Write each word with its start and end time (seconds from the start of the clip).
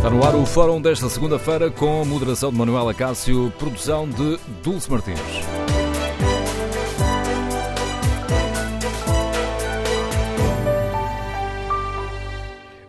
Está 0.00 0.08
no 0.08 0.24
ar 0.24 0.34
o 0.34 0.46
fórum 0.46 0.80
desta 0.80 1.10
segunda-feira 1.10 1.70
com 1.70 2.02
moderação 2.06 2.50
de 2.50 2.56
Manuel 2.56 2.88
Acácio, 2.88 3.52
produção 3.58 4.08
de 4.08 4.38
Dulce 4.62 4.90
Martins. 4.90 5.20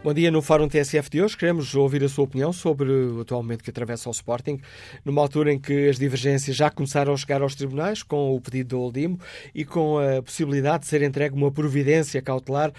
Bom 0.01 0.13
dia, 0.13 0.31
no 0.31 0.41
Fórum 0.41 0.69
TSF 0.69 1.09
de 1.09 1.21
hoje 1.21 1.35
queremos 1.35 1.75
ouvir 1.75 2.01
a 2.01 2.07
sua 2.07 2.23
opinião 2.23 2.53
sobre 2.53 2.89
o 2.89 3.19
atual 3.19 3.43
momento 3.43 3.63
que 3.63 3.69
atravessa 3.69 4.07
o 4.07 4.11
Sporting, 4.13 4.61
numa 5.03 5.21
altura 5.21 5.51
em 5.51 5.59
que 5.59 5.89
as 5.89 5.99
divergências 5.99 6.55
já 6.55 6.71
começaram 6.71 7.13
a 7.13 7.17
chegar 7.17 7.41
aos 7.41 7.55
tribunais 7.55 8.03
com 8.03 8.33
o 8.33 8.39
pedido 8.39 8.69
do 8.69 8.79
Oldimo 8.79 9.19
e 9.53 9.65
com 9.65 9.99
a 9.99 10.21
possibilidade 10.23 10.83
de 10.83 10.87
ser 10.87 11.01
entregue 11.01 11.35
uma 11.35 11.51
providência 11.51 12.21
cautelar 12.21 12.71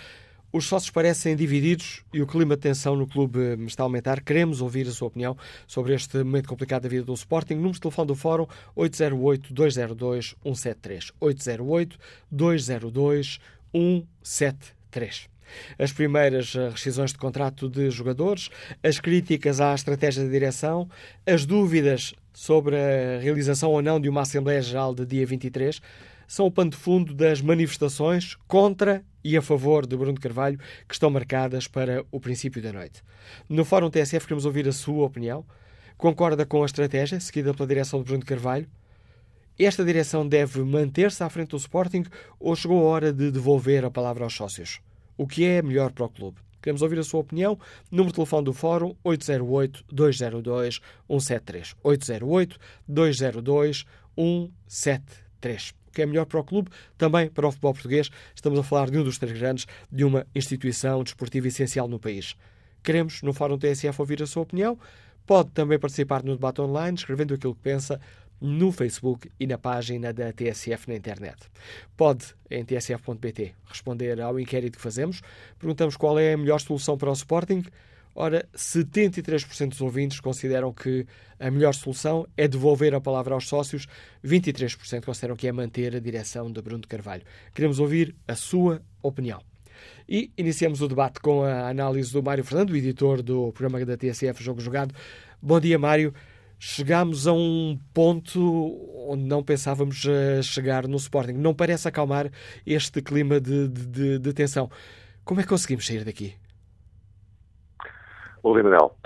os 0.53 0.67
sócios 0.67 0.91
parecem 0.91 1.35
divididos 1.35 2.05
e 2.13 2.21
o 2.21 2.27
clima 2.27 2.55
de 2.57 2.63
tensão 2.63 2.95
no 2.95 3.07
clube 3.07 3.39
está 3.67 3.83
a 3.83 3.87
aumentar. 3.87 4.21
Queremos 4.21 4.61
ouvir 4.61 4.87
a 4.87 4.91
sua 4.91 5.09
opinião 5.09 5.35
sobre 5.67 5.95
este 5.95 6.19
momento 6.19 6.47
complicado 6.49 6.83
da 6.83 6.91
vida 6.91 7.05
do 7.05 7.15
Sporting. 7.15 7.55
Número 7.55 7.73
de 7.73 7.81
telefone 7.81 8.09
do 8.09 8.15
Fórum 8.15 8.47
808-202-173. 8.77 11.11
808-202-173. 12.33 15.29
As 15.79 15.93
primeiras 15.93 16.55
rescisões 16.55 17.13
de 17.13 17.19
contrato 17.19 17.69
de 17.69 17.91
jogadores, 17.91 18.49
as 18.83 18.99
críticas 19.01 19.61
à 19.61 19.75
estratégia 19.75 20.25
da 20.25 20.31
direção, 20.31 20.89
as 21.27 21.45
dúvidas 21.47 22.15
sobre 22.33 22.77
a 22.77 23.19
realização 23.21 23.71
ou 23.71 23.83
não 23.83 24.01
de 24.01 24.09
uma 24.09 24.23
Assembleia 24.23 24.63
Geral 24.63 24.95
de 24.95 25.05
dia 25.05 25.27
23 25.27 25.83
são 26.33 26.47
o 26.47 26.51
pano 26.51 26.71
de 26.71 26.79
fundo 26.79 27.13
das 27.13 27.43
manifestações 27.43 28.39
contra 28.49 29.05
e 29.23 29.37
a 29.37 29.43
favor 29.43 29.87
de 29.87 29.95
Bruno 29.95 30.19
Carvalho 30.19 30.59
que 30.89 30.95
estão 30.95 31.11
marcadas 31.11 31.69
para 31.69 32.07
o 32.11 32.19
princípio 32.19 32.63
da 32.63 32.73
noite. 32.73 33.03
No 33.51 33.67
Fórum 33.67 33.91
TSF 33.91 34.27
queremos 34.27 34.47
ouvir 34.47 34.67
a 34.67 34.73
sua 34.73 35.05
opinião. 35.05 35.45
Concorda 35.95 36.47
com 36.47 36.63
a 36.63 36.65
estratégia 36.65 37.21
seguida 37.21 37.53
pela 37.53 37.69
direção 37.69 37.99
de 37.99 38.07
Bruno 38.07 38.25
Carvalho? 38.25 38.67
Esta 39.59 39.85
direção 39.85 40.27
deve 40.27 40.63
manter-se 40.63 41.23
à 41.23 41.29
frente 41.29 41.51
do 41.51 41.59
Sporting 41.59 42.05
ou 42.41 42.57
chegou 42.57 42.81
a 42.81 42.85
hora 42.89 43.13
de 43.13 43.31
devolver 43.31 43.85
a 43.85 43.91
palavra 43.91 44.25
aos 44.25 44.33
sócios? 44.33 44.81
O 45.19 45.27
que 45.27 45.45
é 45.45 45.61
melhor 45.61 45.93
para 45.93 46.07
o 46.07 46.09
clube? 46.09 46.39
Queremos 46.63 46.81
ouvir 46.81 46.99
a 46.99 47.05
sua 47.05 47.21
opinião. 47.21 47.59
Número 47.91 48.09
de 48.09 48.15
telefone 48.15 48.47
do 48.47 48.55
Fórum 48.55 48.97
808-202-173. 49.05 51.77
808-202-173 52.89 55.82
que 55.93 56.03
é 56.03 56.07
melhor 56.07 56.27
para 56.27 56.41
o 56.41 56.45
clube, 56.45 56.71
também 56.97 57.29
para 57.29 57.47
o 57.47 57.51
futebol 57.51 57.75
português. 57.75 58.11
Estamos 58.35 58.59
a 58.59 58.63
falar 58.63 58.91
de 58.91 58.99
um 58.99 59.05
dos 59.05 59.19
três 59.19 59.39
grandes, 59.39 59.67
de 59.91 60.05
uma 60.05 60.27
instituição 60.35 61.03
desportiva 61.03 61.49
essencial 61.49 61.89
no 61.89 61.99
país. 61.99 62.37
Queremos, 62.83 63.23
no 63.23 63.33
Fórum 63.33 63.59
TSF, 63.59 64.01
ouvir 64.01 64.23
a 64.23 64.27
sua 64.27 64.43
opinião. 64.43 64.79
Pode 65.27 65.51
também 65.51 65.79
participar 65.79 66.23
no 66.23 66.33
debate 66.33 66.61
online, 66.61 66.97
escrevendo 66.97 67.35
aquilo 67.35 67.55
que 67.55 67.61
pensa 67.61 68.01
no 68.41 68.73
Facebook 68.73 69.31
e 69.39 69.47
na 69.47 69.57
página 69.57 70.13
da 70.13 70.33
TSF 70.33 70.89
na 70.89 70.97
internet. 70.97 71.39
Pode, 71.97 72.35
em 72.51 72.65
tsf.pt, 72.65 73.55
responder 73.67 74.21
ao 74.21 74.39
inquérito 74.41 74.77
que 74.77 74.83
fazemos. 74.83 75.23
Perguntamos 75.61 75.97
qual 75.97 76.19
é 76.19 76.33
a 76.33 76.37
melhor 76.37 76.61
solução 76.61 76.99
para 76.99 77.09
o 77.09 77.13
Sporting. 77.13 77.63
Ora, 78.15 78.47
73% 78.55 79.71
dos 79.71 79.81
ouvintes 79.81 80.21
consideram 80.21 80.73
que 80.73 81.07
a 81.41 81.51
melhor 81.51 81.75
solução 81.75 82.27
é 82.37 82.47
devolver 82.47 82.95
a 82.95 83.01
palavra 83.01 83.35
aos 83.35 83.49
sócios, 83.49 83.87
23% 84.25 85.05
consideram 85.05 85.35
que 85.35 85.49
é 85.49 85.53
manter 85.53 85.97
a 85.97 86.01
direção 86.01 86.51
de 86.53 86.61
Bruno 86.61 86.83
de 86.83 86.89
Carvalho. 86.89 87.23
Queremos 87.55 87.79
ouvir 87.79 88.15
a 88.29 88.35
sua 88.35 88.83
opinião. 89.03 89.41
E 90.09 90.31
iniciamos 90.37 90.83
o 90.83 90.89
debate 90.89 91.21
com 91.21 91.43
a 91.43 91.69
análise 91.69 92.13
do 92.13 92.23
Mário 92.23 92.45
Fernando, 92.45 92.77
editor 92.77 93.23
do 93.23 93.53
programa 93.53 93.85
da 93.85 93.97
TSF 93.97 94.43
Jogo 94.43 94.61
Jogado. 94.61 94.95
Bom 95.41 95.59
dia, 95.59 95.79
Mário. 95.79 96.15
Chegámos 96.59 97.27
a 97.27 97.33
um 97.33 97.77
ponto 97.93 98.79
onde 99.09 99.25
não 99.25 99.43
pensávamos 99.43 100.07
chegar 100.45 100.87
no 100.87 100.97
Sporting. 100.97 101.33
Não 101.33 101.53
parece 101.53 101.89
acalmar 101.89 102.31
este 102.65 103.03
clima 103.03 103.41
de, 103.41 103.67
de, 103.69 104.19
de 104.19 104.33
tensão. 104.33 104.71
Como 105.25 105.41
é 105.41 105.43
que 105.43 105.49
conseguimos 105.49 105.87
sair 105.87 106.05
daqui? 106.05 106.35
Dia, 108.45 108.65
Manel. 108.65 108.97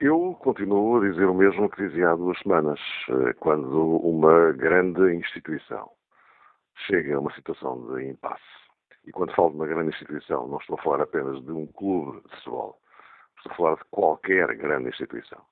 Eu 0.00 0.34
continuo 0.40 0.96
a 0.96 1.00
dizer 1.10 1.26
o 1.26 1.34
mesmo 1.34 1.68
que 1.68 1.86
dizia 1.86 2.10
há 2.10 2.16
duas 2.16 2.38
semanas, 2.38 2.80
eh, 3.10 3.34
quando 3.34 3.98
uma 3.98 4.50
grande 4.52 5.14
instituição 5.14 5.90
chega 6.86 7.16
a 7.16 7.20
uma 7.20 7.30
situação 7.34 7.94
de 7.94 8.08
impasse. 8.08 8.42
E 9.04 9.12
quando 9.12 9.34
falo 9.34 9.50
de 9.50 9.56
uma 9.56 9.66
grande 9.66 9.90
instituição, 9.90 10.48
não 10.48 10.56
estou 10.56 10.78
a 10.78 10.82
falar 10.82 11.02
apenas 11.02 11.44
de 11.44 11.52
um 11.52 11.66
clube 11.66 12.22
de 12.22 12.36
futebol. 12.36 12.80
Estou 13.36 13.52
a 13.52 13.54
falar 13.54 13.74
de 13.74 13.84
qualquer 13.90 14.56
grande 14.56 14.88
instituição, 14.88 15.42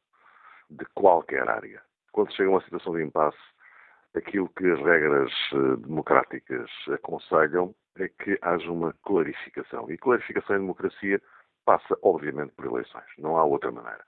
de 0.70 0.86
qualquer 0.94 1.46
área. 1.46 1.82
Quando 2.12 2.32
chega 2.32 2.48
a 2.48 2.52
uma 2.52 2.62
situação 2.62 2.94
de 2.94 3.04
impasse, 3.04 3.36
aquilo 4.14 4.48
que 4.48 4.66
as 4.66 4.78
regras 4.80 5.30
eh, 5.52 5.76
democráticas 5.86 6.70
aconselham 6.90 7.74
é 7.98 8.08
que 8.08 8.38
haja 8.40 8.72
uma 8.72 8.94
clarificação. 9.04 9.90
E 9.90 9.98
clarificação 9.98 10.56
em 10.56 10.60
democracia 10.60 11.20
passa, 11.68 11.98
obviamente, 12.02 12.54
por 12.56 12.64
eleições. 12.64 13.04
Não 13.18 13.36
há 13.36 13.44
outra 13.44 13.70
maneira. 13.70 14.02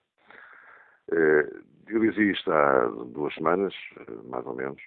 Eh, 1.12 1.60
eu 1.88 2.00
dizia 2.00 2.32
isto 2.32 2.50
há 2.50 2.87
duas 2.87 3.34
semanas, 3.34 3.75
eh, 3.98 4.12
mais 4.25 4.47
ou 4.47 4.54
menos, 4.54 4.81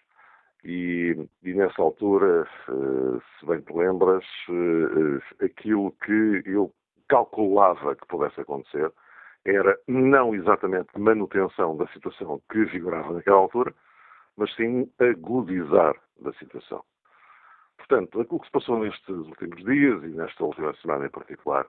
e, 0.64 1.16
e 1.44 1.54
nessa 1.54 1.80
altura, 1.80 2.48
eh, 2.68 3.20
se 3.40 3.46
bem 3.46 3.62
te 3.62 3.72
lembras, 3.72 4.26
aquilo 5.40 5.92
que 6.04 6.42
eu 6.48 6.74
calculava 7.08 7.96
que 7.96 8.08
pudesse 8.08 8.42
acontecer 8.42 8.92
era 9.46 9.78
não 9.88 10.34
exatamente 10.34 10.98
manutenção 10.98 11.78
da 11.78 11.86
situação 11.90 12.42
que 12.50 12.66
vigorava 12.66 13.14
naquela 13.14 13.38
altura, 13.38 13.72
mas 14.36 14.52
sim 14.56 14.90
agudizar 15.00 15.94
da 16.20 16.34
situação. 16.34 16.84
Portanto, 17.78 18.20
aquilo 18.20 18.40
que 18.40 18.48
se 18.48 18.52
passou 18.52 18.80
nestes 18.80 19.10
últimos 19.10 19.64
dias 19.64 20.02
e 20.06 20.08
nesta 20.08 20.44
última 20.44 20.74
semana 20.78 21.06
em 21.06 21.10
particular 21.10 21.68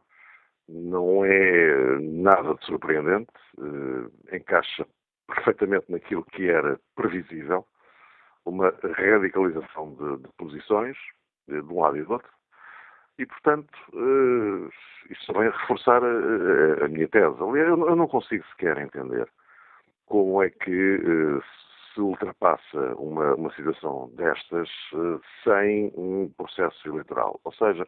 não 0.69 1.25
é 1.25 1.99
nada 2.01 2.55
de 2.55 2.65
surpreendente, 2.65 3.33
eh, 3.59 4.37
encaixa 4.37 4.87
perfeitamente 5.27 5.91
naquilo 5.91 6.25
que 6.25 6.49
era 6.49 6.79
previsível, 6.95 7.67
uma 8.45 8.75
radicalização 8.97 9.95
de, 9.95 10.23
de 10.23 10.29
posições, 10.37 10.97
de, 11.49 11.61
de, 11.63 11.73
um 11.73 11.81
lado 11.81 11.97
e 11.97 12.03
do 12.03 12.13
outro, 12.13 12.29
e, 13.19 13.27
portanto, 13.27 13.73
uh, 13.93 14.69
isto 15.09 15.33
vem 15.35 15.47
a 15.47 15.51
reforçar 15.51 16.03
a, 16.03 16.85
a, 16.85 16.89
minha 16.89 17.09
tese. 17.09 17.37
Aliás, 17.41 17.69
eu, 17.69 17.97
não 17.97 18.09
consigo 18.09 18.45
sequer 18.49 18.77
entender 18.79 19.29
como 20.07 20.43
é 20.43 20.51
que 20.51 21.41
se 21.95 22.01
ultrapassa 22.01 22.95
uma, 22.97 23.35
uma 23.37 23.55
situação 23.55 24.11
destas 24.17 24.69
sem 25.45 25.93
um 25.97 26.29
processo 26.37 26.89
eleitoral. 26.89 27.41
Ou 27.45 27.53
seja, 27.53 27.87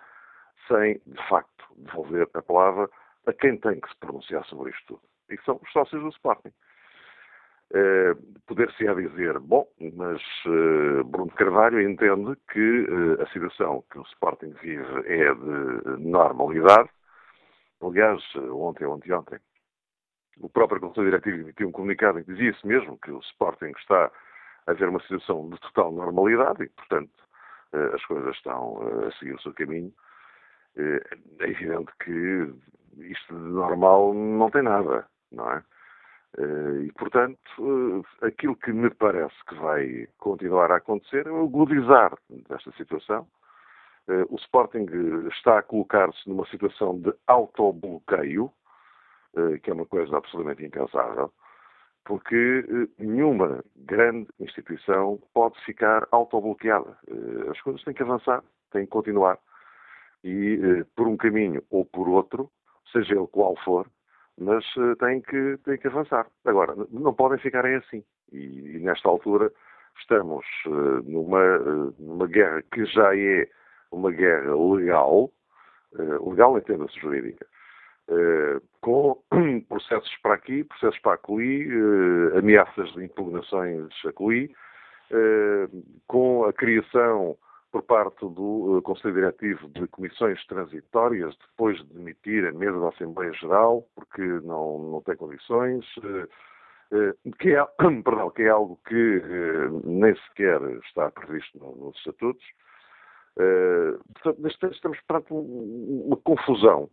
sem, 0.69 1.01
de 1.07 1.29
facto, 1.29 1.65
devolver 1.77 2.29
a 2.35 2.43
palavra 2.43 2.89
a 3.27 3.33
quem 3.33 3.57
tem 3.59 3.81
que 3.81 3.89
se 3.89 3.97
pronunciar 3.97 4.45
sobre 4.47 4.71
isto 4.71 4.87
tudo. 4.87 5.03
E 5.31 5.39
são 5.45 5.61
os 5.63 5.73
sócios 5.73 6.03
do 6.03 6.09
Sporting. 6.11 6.53
Uh, 7.73 8.15
Poder-se-á 8.47 8.95
dizer, 8.95 9.41
bom, 9.41 9.67
mas 9.95 10.23
uh, 10.47 11.03
Bruno 11.05 11.33
Carvalho 11.33 11.81
entende 11.81 12.37
que 12.53 12.83
uh, 12.83 13.21
a 13.21 13.27
situação 13.33 13.83
que 13.91 13.99
o 13.99 14.03
Sporting 14.03 14.55
vive 14.63 15.01
é 15.05 15.35
de 15.35 16.05
normalidade. 16.05 16.89
Aliás, 17.83 18.23
ontem, 18.37 18.87
ontem, 18.87 19.13
ontem, 19.13 19.41
o 20.41 20.49
próprio 20.49 20.81
Conselho 20.81 21.07
Diretivo 21.07 21.41
emitiu 21.41 21.69
um 21.69 21.73
comunicado 21.73 22.21
em 22.21 22.25
que 22.25 22.33
dizia 22.33 22.51
isso 22.51 22.67
mesmo, 22.67 22.99
que 22.99 23.11
o 23.11 23.19
Sporting 23.19 23.73
está 23.79 24.13
a 24.69 24.73
ver 24.73 24.89
uma 24.89 25.01
situação 25.01 25.49
de 25.51 25.59
total 25.61 25.91
normalidade 25.91 26.63
e, 26.63 26.69
portanto, 26.69 27.13
as 27.95 28.05
coisas 28.07 28.35
estão 28.37 28.81
a 29.07 29.13
seguir 29.19 29.35
o 29.35 29.41
seu 29.41 29.53
caminho 29.53 29.93
é 30.77 31.49
evidente 31.49 31.93
que 32.03 32.55
isto 32.99 33.35
de 33.35 33.49
normal 33.51 34.15
não 34.15 34.51
tem 34.51 34.63
nada, 34.63 35.07
não 35.33 35.51
é? 35.51 35.63
Eh, 36.39 36.85
e, 36.87 36.93
portanto, 36.93 37.39
eh, 38.23 38.27
aquilo 38.27 38.57
que 38.57 38.73
me 38.73 38.91
parece 38.91 39.35
que 39.49 39.55
vai 39.55 40.07
continuar 40.19 40.71
a 40.71 40.77
acontecer 40.77 41.27
é 41.27 41.31
o 41.31 41.45
agudizar 41.45 42.17
desta 42.49 42.71
situação. 42.73 43.27
Eh, 44.09 44.25
o 44.29 44.37
Sporting 44.37 44.87
está 45.33 45.59
a 45.59 45.63
colocar-se 45.63 46.29
numa 46.29 46.47
situação 46.47 46.99
de 47.01 47.13
autobloqueio, 47.27 48.53
que 49.63 49.71
é 49.71 49.75
uma 49.75 49.85
coisa 49.85 50.17
absolutamente 50.17 50.65
impensável, 50.65 51.31
porque 52.07 52.65
nenhuma 52.99 53.63
grande 53.77 54.27
instituição 54.41 55.21
pode 55.35 55.63
ficar 55.63 56.09
autobloqueada. 56.11 56.97
As 57.51 57.61
coisas 57.61 57.85
têm 57.85 57.93
que 57.93 58.03
avançar, 58.03 58.43
têm 58.73 58.87
que 58.87 58.91
continuar 58.91 59.39
e 60.27 60.61
eh, 60.61 60.85
por 60.97 61.07
um 61.07 61.17
caminho 61.17 61.63
ou 61.71 61.85
por 61.85 62.09
outro, 62.09 62.51
seja 62.93 63.15
ele 63.15 63.29
qual 63.29 63.57
for, 63.65 63.87
mas 64.37 64.65
eh, 64.77 64.95
têm 64.99 65.21
que, 65.21 65.57
têm 65.65 65.79
que 65.79 65.87
avançar. 65.87 66.27
Agora, 66.45 66.75
não 66.91 67.15
podem 67.15 67.39
ficarem 67.39 67.77
assim. 67.77 68.03
E, 68.33 68.77
e 68.77 68.81
nesta 68.81 69.09
altura 69.09 69.53
estamos 70.01 70.45
eh, 70.67 71.03
numa, 71.05 71.59
numa 71.99 72.27
guerra 72.27 72.61
que 72.73 72.85
já 72.87 73.17
é 73.17 73.49
uma 73.93 74.11
guerra 74.11 74.53
legal, 74.55 75.31
legal 75.95 76.59
em 76.59 76.61
termos 76.63 76.93
jurídica, 76.95 77.47
uh, 78.09 78.61
com 78.83 79.23
processos 79.69 80.15
para 80.23 80.35
aqui, 80.35 80.65
processos 80.65 80.99
para 80.99 81.15
acolhi, 81.15 81.69
ameaças 82.37 82.93
de 82.93 83.05
impugnações 83.05 83.89
acolhi, 84.05 84.53
com 86.09 86.45
a 86.45 86.53
criação 86.53 87.39
por 87.73 87.83
parte 87.83 88.21
do 88.21 88.81
Conselho 88.83 89.15
Diretivo 89.15 89.69
de 89.69 89.87
comissões 89.89 90.45
transitórias, 90.47 91.37
depois 91.51 91.77
de 91.79 91.95
demitir 91.95 92.47
a 92.47 92.53
mesa 92.53 92.79
da 92.81 92.89
Assembleia 92.89 93.33
Geral, 93.35 93.87
porque 93.95 94.23
não, 94.23 94.79
não 94.79 95.03
tem 95.03 95.17
condições, 95.17 95.85
que 97.39 97.55
é, 97.55 97.65
perdão, 98.05 98.31
que 98.31 98.43
é 98.43 98.49
algo 98.49 98.79
que 98.87 99.23
nem 99.85 100.15
sequer 100.29 100.61
está 100.87 101.11
previsto 101.11 101.59
nos 101.59 101.97
estatutos. 101.99 102.45
Portanto, 104.23 104.73
estamos 104.73 105.01
perante 105.07 105.33
uma 105.33 106.17
confusão 106.17 106.89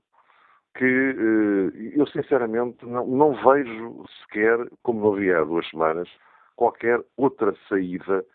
que 0.75 0.85
eh, 0.85 1.91
eu 1.95 2.07
sinceramente 2.07 2.85
não, 2.85 3.05
não, 3.05 3.33
vejo 3.33 4.05
sequer, 4.21 4.57
como 4.81 5.01
não 5.01 5.13
havia 5.13 5.39
há 5.39 5.43
duas 5.43 5.67
semanas, 5.69 6.09
qualquer 6.55 6.99
outra 7.15 7.55
saída 7.69 8.19
eh, 8.19 8.25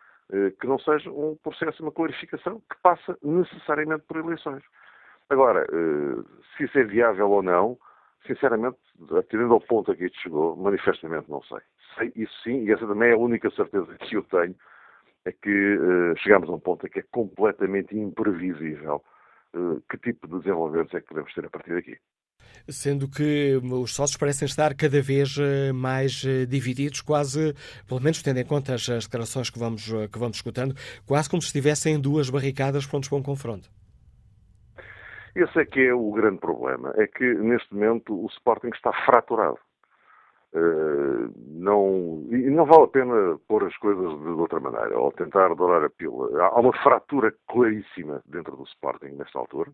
que 0.61 0.67
não 0.67 0.79
seja 0.79 1.11
um 1.11 1.37
processo, 1.43 1.83
uma 1.83 1.93
clarificação 1.93 2.61
que 2.71 2.77
passa 2.83 3.17
necessariamente 3.23 4.05
por 4.07 4.19
eleições. 4.19 4.63
Agora, 5.31 5.67
eh, 5.71 6.23
se 6.57 6.65
isso 6.65 6.79
é 6.79 6.85
viável 6.85 7.31
ou 7.31 7.43
não, 7.43 7.79
sinceramente, 8.27 8.79
atendendo 9.17 9.55
ao 9.55 9.61
ponto 9.61 9.91
a 9.91 9.97
que 9.97 10.07
isto 10.07 10.21
chegou, 10.21 10.57
manifestamente 10.57 11.31
não 11.31 11.43
sei. 11.43 11.61
Sei 11.97 12.13
isso 12.17 12.43
sim, 12.43 12.65
e 12.65 12.73
essa 12.73 12.87
também 12.87 13.11
é 13.11 13.15
a 13.15 13.19
única 13.19 13.51
certeza 13.51 13.95
que 13.99 14.17
eu 14.17 14.23
tenho, 14.25 14.55
é 15.25 15.33
que 15.33 15.79
chegamos 16.19 16.49
a 16.49 16.53
um 16.53 16.61
ponto 16.61 16.87
em 16.87 16.91
que 16.91 17.01
é 17.01 17.05
completamente 17.11 17.97
imprevisível 17.99 19.03
que 19.91 19.99
tipo 19.99 20.29
de 20.29 20.39
desenvolvimentos 20.39 20.95
é 20.95 21.01
que 21.01 21.09
podemos 21.09 21.33
ter 21.35 21.45
a 21.45 21.51
partir 21.51 21.75
daqui 21.75 21.99
sendo 22.69 23.09
que 23.09 23.61
os 23.63 23.95
sócios 23.95 24.17
parecem 24.17 24.47
estar 24.47 24.75
cada 24.75 25.01
vez 25.01 25.37
eh, 25.39 25.73
mais 25.73 26.25
eh, 26.27 26.47
divididos, 26.47 27.01
quase, 27.01 27.55
pelo 27.87 28.01
menos 28.01 28.23
tendo 28.23 28.39
em 28.39 28.45
conta 28.45 28.75
as 28.75 28.87
declarações 28.87 29.51
que 29.51 29.59
vamos, 29.59 29.93
eh, 29.93 30.09
que 30.09 30.19
vamos 30.19 30.39
escutando, 30.39 30.75
quase 31.07 31.29
como 31.29 31.43
se 31.43 31.49
estivessem 31.49 31.95
em 31.95 32.01
duas 32.01 32.31
barricadas 32.31 32.87
prontos 32.87 33.09
para 33.09 33.19
um 33.19 33.23
confronto. 33.23 33.69
Esse 35.35 35.61
é 35.61 35.65
que 35.65 35.81
é 35.81 35.95
o 35.95 36.11
grande 36.11 36.39
problema, 36.39 36.93
é 36.97 37.07
que 37.07 37.35
neste 37.35 37.73
momento 37.73 38.13
o 38.13 38.27
Sporting 38.27 38.71
está 38.75 38.93
fraturado. 39.05 39.59
Uh, 40.51 41.31
não, 41.47 42.27
e 42.31 42.49
não 42.49 42.65
vale 42.65 42.85
a 42.85 42.89
pena 42.89 43.39
pôr 43.47 43.65
as 43.65 43.77
coisas 43.77 44.19
de, 44.19 44.25
de 44.25 44.31
outra 44.31 44.59
maneira, 44.59 44.99
ou 44.99 45.13
tentar 45.13 45.55
dourar 45.55 45.85
a 45.85 45.91
pílula. 45.91 46.43
Há 46.43 46.59
uma 46.59 46.73
fratura 46.83 47.35
claríssima 47.47 48.23
dentro 48.25 48.57
do 48.57 48.65
Sporting 48.65 49.09
nesta 49.09 49.39
altura. 49.39 49.71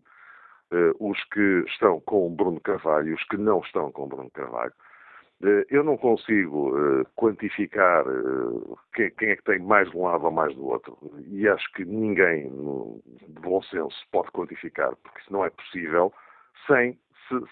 Eh, 0.71 0.93
os 0.99 1.23
que 1.25 1.63
estão 1.67 1.99
com 2.01 2.33
Bruno 2.35 2.59
Carvalho 2.59 3.09
e 3.09 3.13
os 3.13 3.23
que 3.25 3.37
não 3.37 3.59
estão 3.59 3.91
com 3.91 4.07
Bruno 4.07 4.31
Carvalho. 4.31 4.73
Eh, 5.43 5.65
eu 5.69 5.83
não 5.83 5.95
consigo 5.95 6.73
eh, 6.75 7.05
quantificar 7.15 8.03
quem 8.93 9.29
é 9.29 9.35
que 9.35 9.43
tem 9.43 9.59
mais 9.59 9.89
de 9.91 9.97
um 9.97 10.03
lado 10.03 10.25
ou 10.25 10.31
mais 10.31 10.55
do 10.55 10.65
outro. 10.65 10.97
E 11.27 11.47
acho 11.47 11.71
que 11.73 11.85
ninguém, 11.85 12.49
de 12.49 13.41
bom 13.41 13.61
senso, 13.63 13.95
pode 14.11 14.31
quantificar, 14.31 14.95
porque 15.03 15.19
isso 15.19 15.31
não 15.31 15.45
é 15.45 15.49
possível, 15.51 16.11
sem 16.65 16.97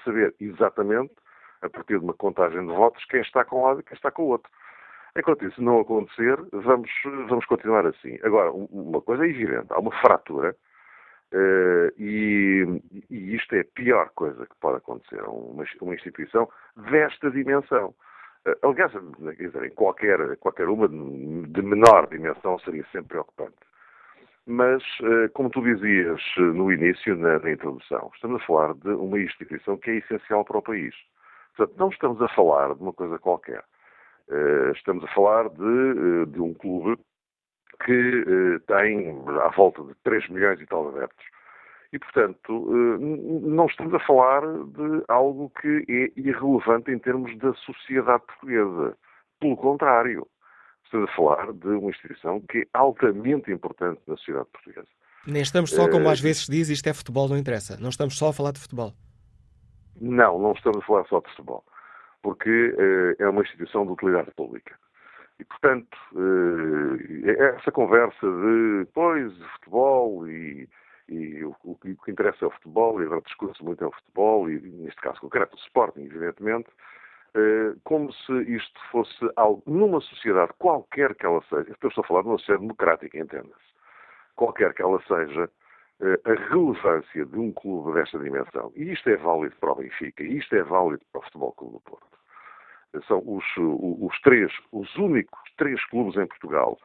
saber 0.04 0.34
exatamente, 0.40 1.14
a 1.62 1.70
partir 1.70 2.00
de 2.00 2.06
uma 2.06 2.14
contagem 2.14 2.62
de 2.66 2.74
votos, 2.74 3.06
quem 3.06 3.22
está 3.22 3.46
com 3.46 3.62
um 3.62 3.66
lado 3.66 3.80
e 3.82 3.84
quem 3.84 3.96
está 3.96 4.12
com 4.12 4.24
o 4.24 4.28
outro. 4.30 4.52
Enquanto 5.16 5.46
isso 5.46 5.62
não 5.62 5.80
acontecer, 5.80 6.36
vamos, 6.52 6.90
vamos 7.28 7.46
continuar 7.46 7.86
assim. 7.86 8.18
Agora, 8.24 8.52
uma 8.52 9.02
coisa 9.02 9.26
é 9.26 9.30
evidente, 9.30 9.68
há 9.70 9.80
uma 9.80 9.92
fratura 10.02 10.56
Uh, 11.34 11.90
e, 11.98 12.64
e, 13.10 13.36
isto 13.36 13.56
é 13.56 13.62
a 13.62 13.66
pior 13.74 14.12
coisa 14.14 14.46
que 14.46 14.56
pode 14.62 14.78
acontecer 14.78 15.20
a 15.20 15.28
uma, 15.28 15.66
uma 15.82 15.96
instituição 15.96 16.48
desta 16.92 17.32
dimensão. 17.32 17.96
Uh, 18.46 18.70
aliás, 18.70 18.92
quer 18.92 19.48
dizer, 19.48 19.64
em 19.64 19.72
qualquer, 19.72 20.38
qualquer 20.38 20.70
uma 20.70 20.88
de 20.88 21.62
menor 21.64 22.08
dimensão 22.08 22.60
seria 22.60 22.86
sempre 22.92 23.10
preocupante. 23.10 23.56
Mas, 24.46 24.84
uh, 25.00 25.28
como 25.34 25.50
tu 25.50 25.64
dizias 25.64 26.22
no 26.38 26.72
início, 26.72 27.16
na, 27.16 27.40
na, 27.40 27.52
introdução, 27.52 28.12
estamos 28.14 28.40
a 28.40 28.46
falar 28.46 28.76
de 28.76 28.90
uma 28.90 29.20
instituição 29.20 29.76
que 29.78 29.90
é 29.90 29.96
essencial 29.96 30.46
para 30.46 30.60
o 30.60 30.62
país. 30.62 30.94
Portanto, 31.58 31.80
não 31.80 31.90
estamos 31.90 32.22
a 32.22 32.28
falar 32.28 32.76
de 32.76 32.82
uma 32.84 32.94
coisa 32.94 33.18
qualquer. 33.18 33.64
estamos 34.76 35.04
a 35.04 35.08
falar 35.08 35.50
de, 35.50 36.26
de 36.28 36.42
um 36.42 36.54
clube 36.54 37.00
que 37.86 37.92
eh, 37.92 38.60
tem 38.68 39.10
à 39.42 39.50
volta 39.50 39.84
de 39.84 39.94
3 40.04 40.30
milhões 40.30 40.60
e 40.60 40.66
tal 40.66 40.92
de 40.92 40.98
adeptos. 40.98 41.26
E, 41.92 42.00
portanto, 42.00 42.70
eh, 42.72 42.98
não 43.00 43.66
estamos 43.66 43.94
a 43.94 44.00
falar 44.00 44.42
de 44.42 45.04
algo 45.08 45.52
que 45.62 45.86
é 45.90 46.20
irrelevante 46.20 46.92
em 46.92 47.00
termos 47.00 47.38
da 47.38 47.54
sociedade 47.54 48.24
portuguesa. 48.26 48.98
Pelo 49.40 49.58
contrário, 49.58 50.28
estamos 50.86 51.10
a 51.10 51.16
falar 51.16 51.54
de 51.54 51.68
uma 51.68 51.90
instituição 51.90 52.42
que 52.42 52.60
é 52.60 52.66
altamente 52.74 53.52
importante 53.52 54.02
na 54.08 54.18
sociedade 54.18 54.48
portuguesa. 54.52 54.88
Nem 55.26 55.42
estamos 55.42 55.70
só, 55.70 55.90
como 55.90 56.10
às 56.10 56.20
vezes 56.20 56.46
se 56.46 56.52
diz, 56.52 56.70
isto 56.70 56.88
é 56.88 56.94
futebol, 56.94 57.30
não 57.30 57.38
interessa. 57.38 57.78
Não 57.80 57.90
estamos 57.90 58.18
só 58.18 58.30
a 58.30 58.34
falar 58.34 58.52
de 58.52 58.60
futebol. 58.60 58.94
Não, 60.02 60.38
não 60.38 60.52
estamos 60.52 60.80
a 60.80 60.86
falar 60.86 61.06
só 61.06 61.22
de 61.22 61.30
futebol. 61.30 61.64
Porque 62.22 62.76
é 63.20 63.30
uma 63.30 63.42
instituição 63.42 63.86
de 63.86 63.92
utilidade 63.92 64.32
pública. 64.32 64.76
E, 65.40 65.46
portanto, 65.46 65.98
eh, 66.16 67.56
essa 67.58 67.72
conversa 67.72 68.26
de, 68.26 68.88
pois, 68.94 69.36
futebol 69.56 70.28
e, 70.28 70.70
e 71.10 71.44
o, 71.44 71.56
o, 71.64 71.76
que 71.76 72.12
interessa 72.12 72.46
é 72.46 72.48
o 72.48 72.52
futebol, 72.52 73.02
e 73.02 73.06
agora 73.06 73.22
discute 73.22 73.64
muito 73.64 73.84
é 73.84 73.88
o 73.88 73.92
futebol, 73.92 74.50
e 74.50 74.60
neste 74.60 75.02
caso 75.02 75.20
concreto 75.20 75.56
o 75.56 75.60
Sporting, 75.60 76.04
evidentemente, 76.04 76.70
eh, 77.36 77.76
como 77.84 78.14
se 78.14 78.34
isto 78.44 78.80
fosse 78.92 79.30
algo, 79.36 79.64
numa 79.66 80.00
sociedade 80.02 80.54
qualquer 80.60 81.16
que 81.16 81.26
ela 81.26 81.42
seja, 81.50 81.72
estou 81.72 81.90
a 81.98 82.08
falar 82.08 82.22
de 82.22 82.28
uma 82.28 82.38
sociedade 82.38 82.62
democrática, 82.62 83.18
entenda-se, 83.18 83.74
qualquer 84.36 84.74
que 84.74 84.82
ela 84.82 85.02
seja, 85.08 85.50
eh, 86.02 86.22
a 86.26 86.50
relevância 86.50 87.26
de 87.26 87.40
um 87.40 87.52
clube 87.52 87.94
desta 87.94 88.20
dimensão, 88.20 88.72
e 88.76 88.92
isto 88.92 89.10
é 89.10 89.18
válido 89.18 89.56
para 89.60 89.72
o 89.72 89.76
Benfica, 89.76 90.24
e 90.24 90.38
isto 90.38 90.56
é 90.56 90.64
válido 90.64 91.04
para 91.12 91.22
o 91.22 91.24
Futebol 91.24 91.52
Clube 91.54 91.74
do 91.74 91.80
Porto, 91.82 92.20
são 93.08 93.22
os, 93.26 93.44
os 93.58 94.20
três, 94.22 94.52
os 94.72 94.94
únicos 94.96 95.40
três 95.58 95.84
clubes 95.86 96.16
em 96.18 96.28
Portugal 96.28 96.78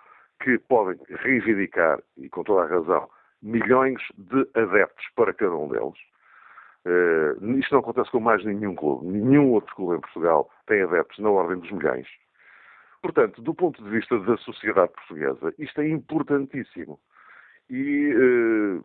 que 0.43 0.58
podem 0.58 0.99
reivindicar, 1.08 2.00
e 2.16 2.28
com 2.28 2.44
toda 2.44 2.62
a 2.62 2.66
razão, 2.66 3.08
milhões 3.43 4.00
de 4.16 4.49
adeptos 4.55 5.06
para 5.14 5.34
cada 5.34 5.55
um 5.55 5.69
deles. 5.69 5.99
Uh, 6.87 7.58
isto 7.58 7.72
não 7.72 7.80
acontece 7.80 8.11
com 8.11 8.21
mais 8.21 8.44
nenhum 8.44 8.75
clube. 8.75 9.06
Nenhum 9.06 9.50
outro 9.50 9.75
clube 9.75 9.97
em 9.97 10.00
Portugal 10.00 10.50
tem 10.66 10.82
adeptos 10.82 11.18
na 11.18 11.30
ordem 11.30 11.59
dos 11.59 11.71
milhões. 11.71 12.06
Portanto, 13.02 13.42
do 13.42 13.54
ponto 13.54 13.82
de 13.82 13.90
vista 13.90 14.18
da 14.21 14.37
sociedade 14.38 14.92
portuguesa, 14.92 15.54
isto 15.59 15.80
é 15.80 15.88
importantíssimo. 15.88 16.99
E 17.68 18.14
uh, 18.14 18.85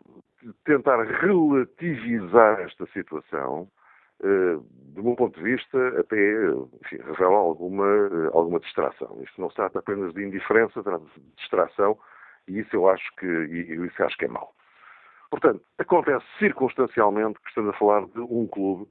tentar 0.64 1.02
relativizar 1.02 2.60
esta 2.60 2.86
situação 2.86 3.68
eh, 3.68 3.73
do 4.94 5.02
meu 5.02 5.16
ponto 5.16 5.36
de 5.38 5.44
vista, 5.44 6.00
até 6.00 6.16
enfim, 6.82 6.96
revela 7.04 7.36
alguma, 7.36 7.86
eh, 7.86 8.30
alguma 8.32 8.60
distração. 8.60 9.20
Isto 9.22 9.40
não 9.40 9.50
se 9.50 9.56
trata 9.56 9.80
apenas 9.80 10.14
de 10.14 10.22
indiferença, 10.22 10.82
trata-se 10.82 11.20
de 11.20 11.30
distração, 11.36 11.98
e 12.46 12.60
isso 12.60 12.74
eu 12.76 12.88
acho 12.88 13.04
que, 13.16 13.26
isso 13.26 14.04
acho 14.04 14.16
que 14.16 14.26
é 14.26 14.28
mau. 14.28 14.52
Portanto, 15.30 15.60
acontece 15.78 16.24
circunstancialmente 16.38 17.40
que 17.40 17.48
estamos 17.48 17.74
a 17.74 17.78
falar 17.78 18.06
de 18.06 18.20
um 18.20 18.46
clube 18.46 18.86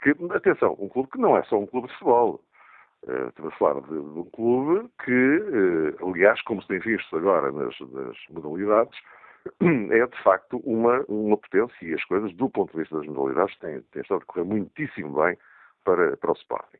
que, 0.00 0.14
atenção, 0.32 0.76
um 0.78 0.88
clube 0.88 1.10
que 1.10 1.18
não 1.18 1.36
é 1.36 1.42
só 1.44 1.58
um 1.58 1.66
clube 1.66 1.88
de 1.88 1.94
futebol. 1.94 2.40
Uh, 3.04 3.28
estamos 3.28 3.52
a 3.52 3.56
falar 3.56 3.80
de, 3.80 3.88
de, 3.88 3.94
um 3.96 4.30
clube 4.30 4.88
que, 5.04 5.10
uh, 6.00 6.08
aliás, 6.08 6.40
como 6.42 6.62
se 6.62 6.68
tem 6.68 6.78
visto 6.78 7.16
agora 7.16 7.50
nas, 7.50 7.76
nas 7.80 8.16
modalidades, 8.30 8.96
é 9.90 10.06
de 10.06 10.22
facto 10.22 10.58
uma, 10.64 11.04
uma 11.08 11.36
potência 11.36 11.76
e 11.84 11.94
as 11.94 12.04
coisas, 12.04 12.32
do 12.34 12.48
ponto 12.50 12.72
de 12.72 12.78
vista 12.78 12.96
das 12.98 13.06
modalidades, 13.06 13.56
têm, 13.58 13.80
têm 13.92 14.02
estado 14.02 14.22
a 14.22 14.26
correr 14.26 14.44
muitíssimo 14.44 15.22
bem 15.22 15.36
para, 15.84 16.16
para 16.16 16.30
o 16.30 16.34
Sporting. 16.34 16.78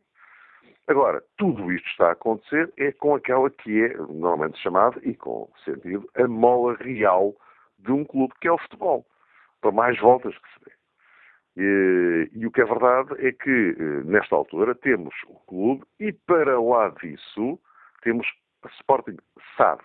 Agora, 0.88 1.22
tudo 1.36 1.72
isto 1.72 1.88
está 1.88 2.08
a 2.08 2.12
acontecer 2.12 2.72
é 2.76 2.90
com 2.92 3.14
aquela 3.14 3.48
que 3.48 3.84
é 3.84 3.96
normalmente 3.96 4.58
chamada, 4.58 5.00
e 5.02 5.14
com 5.14 5.48
sentido, 5.64 6.08
a 6.14 6.26
mola 6.26 6.76
real 6.80 7.34
de 7.78 7.92
um 7.92 8.04
clube 8.04 8.34
que 8.40 8.48
é 8.48 8.52
o 8.52 8.58
futebol. 8.58 9.06
Para 9.60 9.70
mais 9.70 9.98
voltas 10.00 10.36
que 10.36 10.48
se 10.52 10.64
dê. 10.64 10.72
E, 11.56 12.30
e, 12.32 12.46
o 12.46 12.50
que 12.50 12.62
é 12.62 12.64
verdade 12.64 13.14
é 13.26 13.30
que, 13.30 13.76
eh, 13.78 14.04
nesta 14.04 14.34
altura, 14.34 14.74
temos 14.74 15.14
o 15.28 15.34
clube 15.46 15.84
e, 16.00 16.10
para 16.10 16.60
lá 16.60 16.88
disso, 16.88 17.60
temos 18.02 18.26
a 18.62 18.68
Sporting 18.68 19.18
SAD, 19.56 19.82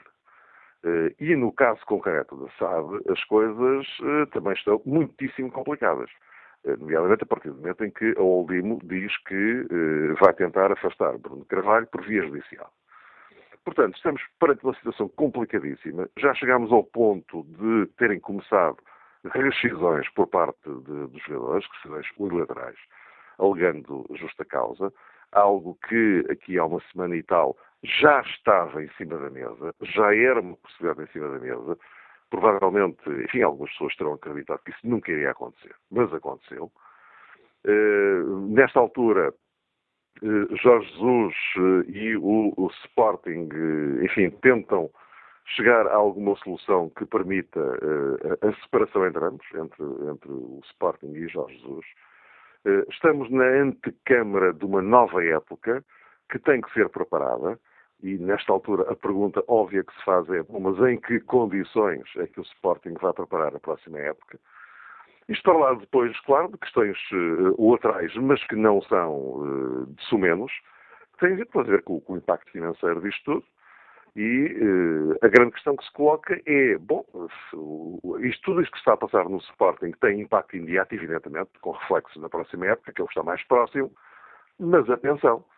e 1.19 1.35
no 1.35 1.51
caso 1.51 1.79
concreto 1.85 2.35
da 2.35 2.49
SAD, 2.51 3.11
as 3.11 3.23
coisas 3.25 3.87
eh, 4.03 4.25
também 4.31 4.53
estão 4.53 4.81
muitíssimo 4.85 5.51
complicadas. 5.51 6.09
Eh, 6.65 6.75
nomeadamente 6.77 7.23
a 7.23 7.25
partir 7.25 7.49
do 7.49 7.57
momento 7.57 7.83
em 7.83 7.91
que 7.91 8.13
a 8.17 8.21
Oldimo 8.21 8.79
diz 8.83 9.15
que 9.23 9.67
vai 10.19 10.33
tentar 10.33 10.71
afastar 10.71 11.17
Bruno 11.17 11.45
Carvalho 11.45 11.87
por 11.87 12.03
via 12.05 12.23
judicial. 12.23 12.71
Portanto, 13.67 13.97
estamos 13.97 14.21
perante 14.39 14.63
uma 14.63 14.73
situação 14.75 15.09
complicadíssima. 15.09 16.09
Já 16.17 16.33
chegámos 16.35 16.71
ao 16.71 16.85
ponto 16.85 17.43
de 17.43 17.87
terem 17.97 18.17
começado 18.17 18.77
rescisões 19.25 20.07
por 20.13 20.27
parte 20.27 20.69
de, 20.69 21.07
dos 21.07 21.21
jogadores, 21.23 21.67
rescisões 21.73 22.07
unilaterais. 22.17 22.77
alegando 23.37 24.05
justa 24.15 24.45
causa, 24.45 24.91
algo 25.31 25.77
que 25.87 26.25
aqui 26.29 26.57
há 26.57 26.65
uma 26.65 26.81
semana 26.91 27.15
e 27.15 27.23
tal 27.23 27.57
já 27.83 28.21
estava 28.21 28.83
em 28.83 28.89
cima 28.91 29.17
da 29.17 29.29
mesa, 29.29 29.73
já 29.81 30.15
era 30.15 30.41
uma 30.41 30.57
possibilidade 30.57 31.09
em 31.09 31.11
cima 31.13 31.29
da 31.29 31.39
mesa. 31.39 31.77
Provavelmente, 32.29 33.09
enfim, 33.09 33.41
algumas 33.41 33.71
pessoas 33.71 33.95
terão 33.95 34.13
acreditado 34.13 34.59
que 34.65 34.71
isso 34.71 34.79
nunca 34.83 35.11
iria 35.11 35.31
acontecer, 35.31 35.73
mas 35.89 36.13
aconteceu. 36.13 36.71
Uh, 37.65 38.53
nesta 38.53 38.79
altura, 38.79 39.33
uh, 40.21 40.57
Jorge 40.57 40.89
Jesus 40.91 41.35
uh, 41.57 41.89
e 41.89 42.17
o, 42.17 42.53
o 42.57 42.67
Sporting, 42.83 43.47
enfim, 44.03 44.29
tentam 44.41 44.89
chegar 45.55 45.87
a 45.87 45.95
alguma 45.95 46.35
solução 46.37 46.89
que 46.89 47.05
permita 47.05 47.61
a 48.41 48.53
separação 48.63 49.07
entre 49.07 49.23
ambos, 49.23 49.47
entre, 49.53 49.83
entre 50.11 50.29
o 50.29 50.59
Sporting 50.65 51.13
e 51.13 51.29
Jorge 51.29 51.57
Jesus. 51.59 51.85
estamos 52.89 53.31
na 53.31 53.45
antecâmara 53.45 54.53
de 54.53 54.65
uma 54.65 54.81
nova 54.81 55.23
época 55.23 55.85
que 56.29 56.39
tem 56.39 56.61
que 56.61 56.71
ser 56.73 56.89
preparada 56.89 57.59
e 58.01 58.17
nesta 58.17 58.51
altura 58.51 58.91
a 58.91 58.95
pergunta 58.95 59.43
óbvia 59.47 59.83
que 59.83 59.93
se 59.95 60.03
faz 60.03 60.29
é, 60.29 60.43
mas 60.49 60.79
em 60.89 60.97
que 60.99 61.19
condições 61.21 62.03
é 62.17 62.27
que 62.27 62.39
o 62.39 62.43
Sporting 62.43 62.93
vai 63.01 63.13
preparar 63.13 63.55
a 63.55 63.59
próxima 63.59 63.99
época? 63.99 64.39
Isto 65.27 65.43
para 65.43 65.57
lá 65.57 65.73
depois, 65.73 66.17
claro, 66.21 66.49
de 66.49 66.57
questões 66.57 66.97
uh, 67.11 67.71
laterais, 67.71 68.15
mas 68.15 68.41
que 68.47 68.55
não 68.55 68.81
são 68.83 69.17
uh, 69.17 69.85
de 69.87 70.03
sumenos, 70.05 70.51
tem 71.19 71.33
a 71.33 71.63
ver 71.63 71.81
com, 71.83 71.99
com, 71.99 72.13
o 72.13 72.17
impacto 72.17 72.49
financeiro 72.51 73.01
disto 73.01 73.23
tudo. 73.25 73.45
E 74.15 74.57
uh, 74.61 75.17
a 75.21 75.27
grande 75.27 75.51
questão 75.51 75.75
que 75.75 75.83
se 75.83 75.91
coloca 75.91 76.39
é, 76.45 76.77
bom, 76.77 77.05
isto, 78.21 78.41
tudo 78.43 78.61
isto 78.61 78.71
que 78.71 78.77
está 78.77 78.93
a 78.93 78.97
passar 78.97 79.27
no 79.27 79.37
Sporting 79.37 79.91
tem 79.99 80.21
impacto 80.21 80.55
imediato, 80.55 80.95
evidentemente, 80.95 81.51
com 81.61 81.71
reflexo 81.71 82.19
na 82.21 82.29
próxima 82.29 82.67
época, 82.67 82.93
que 82.93 83.01
é 83.01 83.03
o 83.03 83.07
que 83.07 83.11
está 83.11 83.23
mais 83.23 83.43
próximo, 83.43 83.91
mas 84.59 84.89
atenção, 84.89 85.43
eh, 85.43 85.56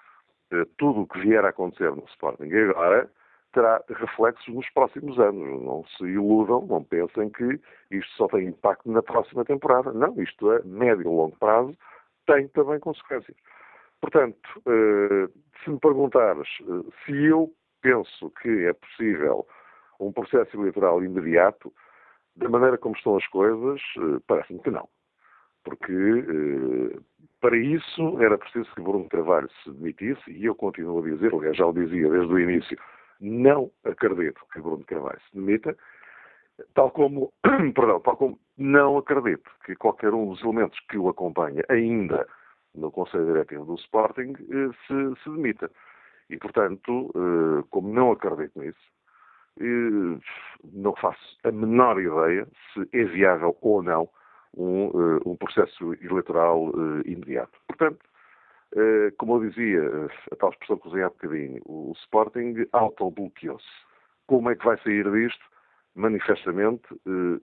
tudo 0.77 1.01
o 1.01 1.07
que 1.07 1.19
vier 1.19 1.43
a 1.45 1.49
acontecer 1.49 1.91
no 1.95 2.03
Sporting 2.05 2.51
agora 2.51 3.09
terá 3.53 3.81
reflexos 3.89 4.53
nos 4.53 4.69
próximos 4.69 5.19
anos. 5.19 5.61
Não 5.63 5.83
se 5.97 6.03
iludam, 6.03 6.65
não 6.67 6.83
pensem 6.83 7.29
que 7.29 7.59
isto 7.91 8.11
só 8.15 8.27
tem 8.27 8.47
impacto 8.47 8.89
na 8.91 9.01
próxima 9.01 9.43
temporada. 9.45 9.91
Não, 9.91 10.19
isto 10.21 10.51
é 10.51 10.61
médio 10.63 11.01
e 11.01 11.05
longo 11.05 11.35
prazo, 11.37 11.75
tem 12.27 12.47
também 12.49 12.79
consequências. 12.79 13.35
Portanto, 14.01 14.37
eh, 14.67 15.27
se 15.63 15.69
me 15.69 15.79
perguntares 15.79 16.47
eh, 16.61 16.91
se 17.05 17.25
eu 17.25 17.51
penso 17.81 18.29
que 18.41 18.65
é 18.65 18.73
possível 18.73 19.47
um 19.99 20.11
processo 20.11 20.55
eleitoral 20.55 21.03
imediato, 21.03 21.73
da 22.35 22.47
maneira 22.47 22.77
como 22.77 22.95
estão 22.95 23.17
as 23.17 23.27
coisas, 23.27 23.81
parece-me 24.27 24.59
que 24.59 24.71
não. 24.71 24.87
Porque 25.63 26.93
para 27.41 27.57
isso 27.57 28.21
era 28.21 28.37
preciso 28.37 28.69
que 28.75 28.81
Bruno 28.81 29.07
Carvalho 29.09 29.49
se 29.63 29.71
demitisse, 29.71 30.31
e 30.31 30.45
eu 30.45 30.55
continuo 30.55 30.99
a 30.99 31.03
dizer, 31.03 31.33
aliás 31.33 31.55
já 31.55 31.65
o 31.65 31.73
dizia 31.73 32.09
desde 32.09 32.33
o 32.33 32.39
início, 32.39 32.77
não 33.21 33.71
acredito 33.83 34.41
que 34.51 34.61
Bruno 34.61 34.83
Carvalho 34.85 35.19
se 35.29 35.35
demita, 35.35 35.75
tal 36.73 36.91
como, 36.91 37.31
perdão, 37.73 37.99
tal 38.01 38.17
como 38.17 38.39
não 38.57 38.97
acredito 38.97 39.49
que 39.65 39.75
qualquer 39.75 40.13
um 40.13 40.29
dos 40.29 40.41
elementos 40.43 40.79
que 40.89 40.97
o 40.97 41.09
acompanha 41.09 41.63
ainda 41.69 42.27
no 42.75 42.91
Conselho 42.91 43.25
Diretivo 43.25 43.65
do 43.65 43.75
Sporting 43.75 44.33
eh, 44.33 44.69
se, 44.87 45.23
se 45.23 45.29
demita. 45.29 45.71
E, 46.29 46.37
portanto, 46.37 47.11
eh, 47.15 47.63
como 47.69 47.91
não 47.91 48.11
acredito 48.11 48.59
nisso, 48.59 48.77
eh, 49.59 50.19
não 50.73 50.95
faço 50.95 51.37
a 51.43 51.51
menor 51.51 51.99
ideia 51.99 52.47
se 52.73 52.87
é 52.93 53.03
viável 53.05 53.57
ou 53.61 53.81
não 53.81 54.09
um, 54.55 54.87
uh, 54.87 55.21
um 55.25 55.35
processo 55.35 55.93
eleitoral 56.01 56.69
uh, 56.69 57.01
imediato. 57.05 57.57
Portanto, 57.67 57.99
uh, 58.75 59.15
como 59.17 59.35
eu 59.35 59.49
dizia, 59.49 59.81
a 60.31 60.35
tal 60.35 60.49
expressão 60.49 60.77
que 60.77 60.87
usei 60.87 61.03
há 61.03 61.09
bocadinho, 61.09 61.61
o, 61.65 61.93
Sporting 62.03 62.67
autobloqueou-se. 62.71 63.65
Como 64.27 64.49
é 64.49 64.55
que 64.55 64.65
vai 64.65 64.77
sair 64.79 65.09
disto? 65.11 65.43
Manifestamente, 65.95 66.87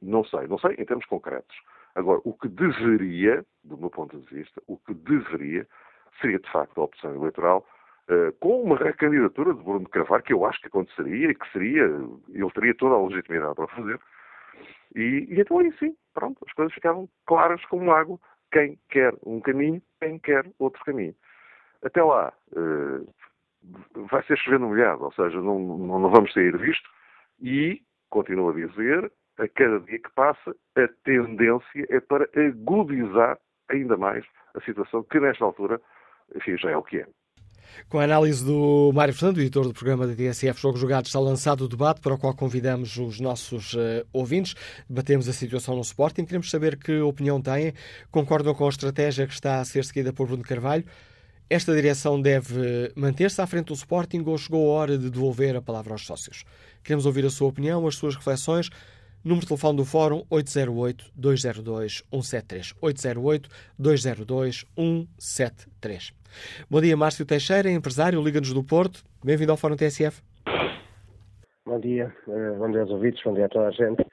não 0.00 0.24
sei. 0.24 0.46
Não 0.46 0.56
sei 0.56 0.76
em 0.78 0.84
termos 0.84 1.04
concretos. 1.06 1.54
Agora, 1.96 2.20
o 2.24 2.32
que 2.32 2.48
deveria, 2.48 3.44
do 3.64 3.76
meu 3.76 3.90
ponto 3.90 4.16
de 4.16 4.34
vista, 4.34 4.62
o 4.68 4.78
que 4.78 4.94
deveria 4.94 5.66
seria 6.20 6.38
de 6.38 6.50
facto 6.50 6.80
a 6.80 6.84
opção 6.84 7.14
eleitoral 7.14 7.66
com 8.38 8.62
uma 8.62 8.76
recandidatura 8.76 9.52
de 9.52 9.62
Bruno 9.62 9.88
Carvalho, 9.88 10.22
que 10.22 10.32
eu 10.32 10.46
acho 10.46 10.60
que 10.60 10.68
aconteceria 10.68 11.28
e 11.28 11.34
que 11.34 11.52
seria, 11.52 11.82
ele 12.32 12.50
teria 12.54 12.74
toda 12.76 12.94
a 12.94 13.02
legitimidade 13.02 13.56
para 13.56 13.66
fazer, 13.66 14.00
e, 14.94 15.26
e 15.28 15.40
então 15.40 15.58
aí 15.58 15.72
sim, 15.78 15.96
pronto, 16.16 16.42
as 16.46 16.52
coisas 16.54 16.72
ficavam 16.72 17.06
claras 17.26 17.62
como 17.66 17.92
água. 17.92 18.18
Quem 18.50 18.78
quer 18.88 19.12
um 19.24 19.38
caminho, 19.38 19.82
quem 20.00 20.18
quer 20.18 20.50
outro 20.58 20.82
caminho. 20.82 21.14
Até 21.84 22.02
lá, 22.02 22.32
uh, 22.56 23.06
vai 24.08 24.22
ser 24.24 24.38
chovendo 24.38 24.66
molhado, 24.66 25.04
ou 25.04 25.12
seja, 25.12 25.38
não, 25.42 25.58
não, 25.58 26.10
vamos 26.10 26.32
sair 26.32 26.56
disto. 26.56 26.88
E, 27.40 27.82
continuo 28.08 28.48
a 28.48 28.54
dizer, 28.54 29.12
a 29.38 29.46
cada 29.48 29.78
dia 29.80 29.98
que 29.98 30.10
passa, 30.14 30.56
a 30.76 30.88
tendência 31.04 31.86
é 31.90 32.00
para 32.00 32.26
agudizar 32.34 33.38
ainda 33.68 33.96
mais 33.98 34.24
a 34.54 34.60
situação 34.62 35.02
que, 35.02 35.20
nesta 35.20 35.44
altura, 35.44 35.78
enfim, 36.34 36.56
já 36.56 36.70
é 36.70 36.76
o 36.76 36.82
que 36.82 36.98
é. 37.00 37.06
Com 37.88 37.98
a 37.98 38.04
análise 38.04 38.44
do 38.44 38.90
Mário 38.94 39.14
Fernando, 39.14 39.40
editor 39.40 39.64
do 39.64 39.74
programa 39.74 40.06
da 40.06 40.14
TSF 40.14 40.60
Jogos 40.60 40.80
Jogados, 40.80 41.08
está 41.08 41.20
lançado 41.20 41.64
o 41.64 41.68
debate 41.68 42.00
para 42.00 42.14
o 42.14 42.18
qual 42.18 42.34
convidamos 42.34 42.96
os 42.96 43.20
nossos 43.20 43.74
uh, 43.74 44.06
ouvintes. 44.12 44.54
Debatemos 44.88 45.28
a 45.28 45.32
situação 45.32 45.74
no 45.74 45.82
Sporting. 45.82 46.24
Queremos 46.24 46.50
saber 46.50 46.76
que 46.76 47.00
opinião 47.00 47.40
têm. 47.40 47.72
Concordam 48.10 48.54
com 48.54 48.66
a 48.66 48.68
estratégia 48.68 49.26
que 49.26 49.34
está 49.34 49.60
a 49.60 49.64
ser 49.64 49.84
seguida 49.84 50.12
por 50.12 50.26
Bruno 50.26 50.42
Carvalho? 50.42 50.84
Esta 51.48 51.72
direção 51.72 52.20
deve 52.20 52.92
manter-se 52.96 53.40
à 53.40 53.46
frente 53.46 53.66
do 53.66 53.74
Sporting 53.74 54.22
ou 54.26 54.36
chegou 54.36 54.68
a 54.68 54.74
hora 54.80 54.98
de 54.98 55.08
devolver 55.08 55.54
a 55.54 55.62
palavra 55.62 55.92
aos 55.94 56.04
sócios? 56.04 56.44
Queremos 56.82 57.06
ouvir 57.06 57.24
a 57.24 57.30
sua 57.30 57.46
opinião, 57.46 57.86
as 57.86 57.94
suas 57.94 58.16
reflexões. 58.16 58.68
Número 59.26 59.40
de 59.40 59.48
telefone 59.48 59.76
do 59.76 59.84
Fórum 59.84 60.22
808-202-173. 60.30 62.76
808-202-173. 63.80 66.14
Bom 66.70 66.80
dia, 66.80 66.96
Márcio 66.96 67.26
Teixeira, 67.26 67.68
empresário, 67.68 68.22
Liga-nos 68.22 68.52
do 68.52 68.62
Porto. 68.62 69.02
Bem-vindo 69.24 69.50
ao 69.50 69.58
Fórum 69.58 69.74
TSF. 69.74 70.22
Bom 71.66 71.80
dia, 71.80 72.14
eh, 72.28 72.50
bom 72.56 72.70
dia 72.70 72.82
aos 72.82 72.90
ouvintes, 72.90 73.20
bom 73.24 73.34
dia 73.34 73.46
a 73.46 73.48
toda 73.48 73.66
a 73.66 73.72
gente. 73.72 74.06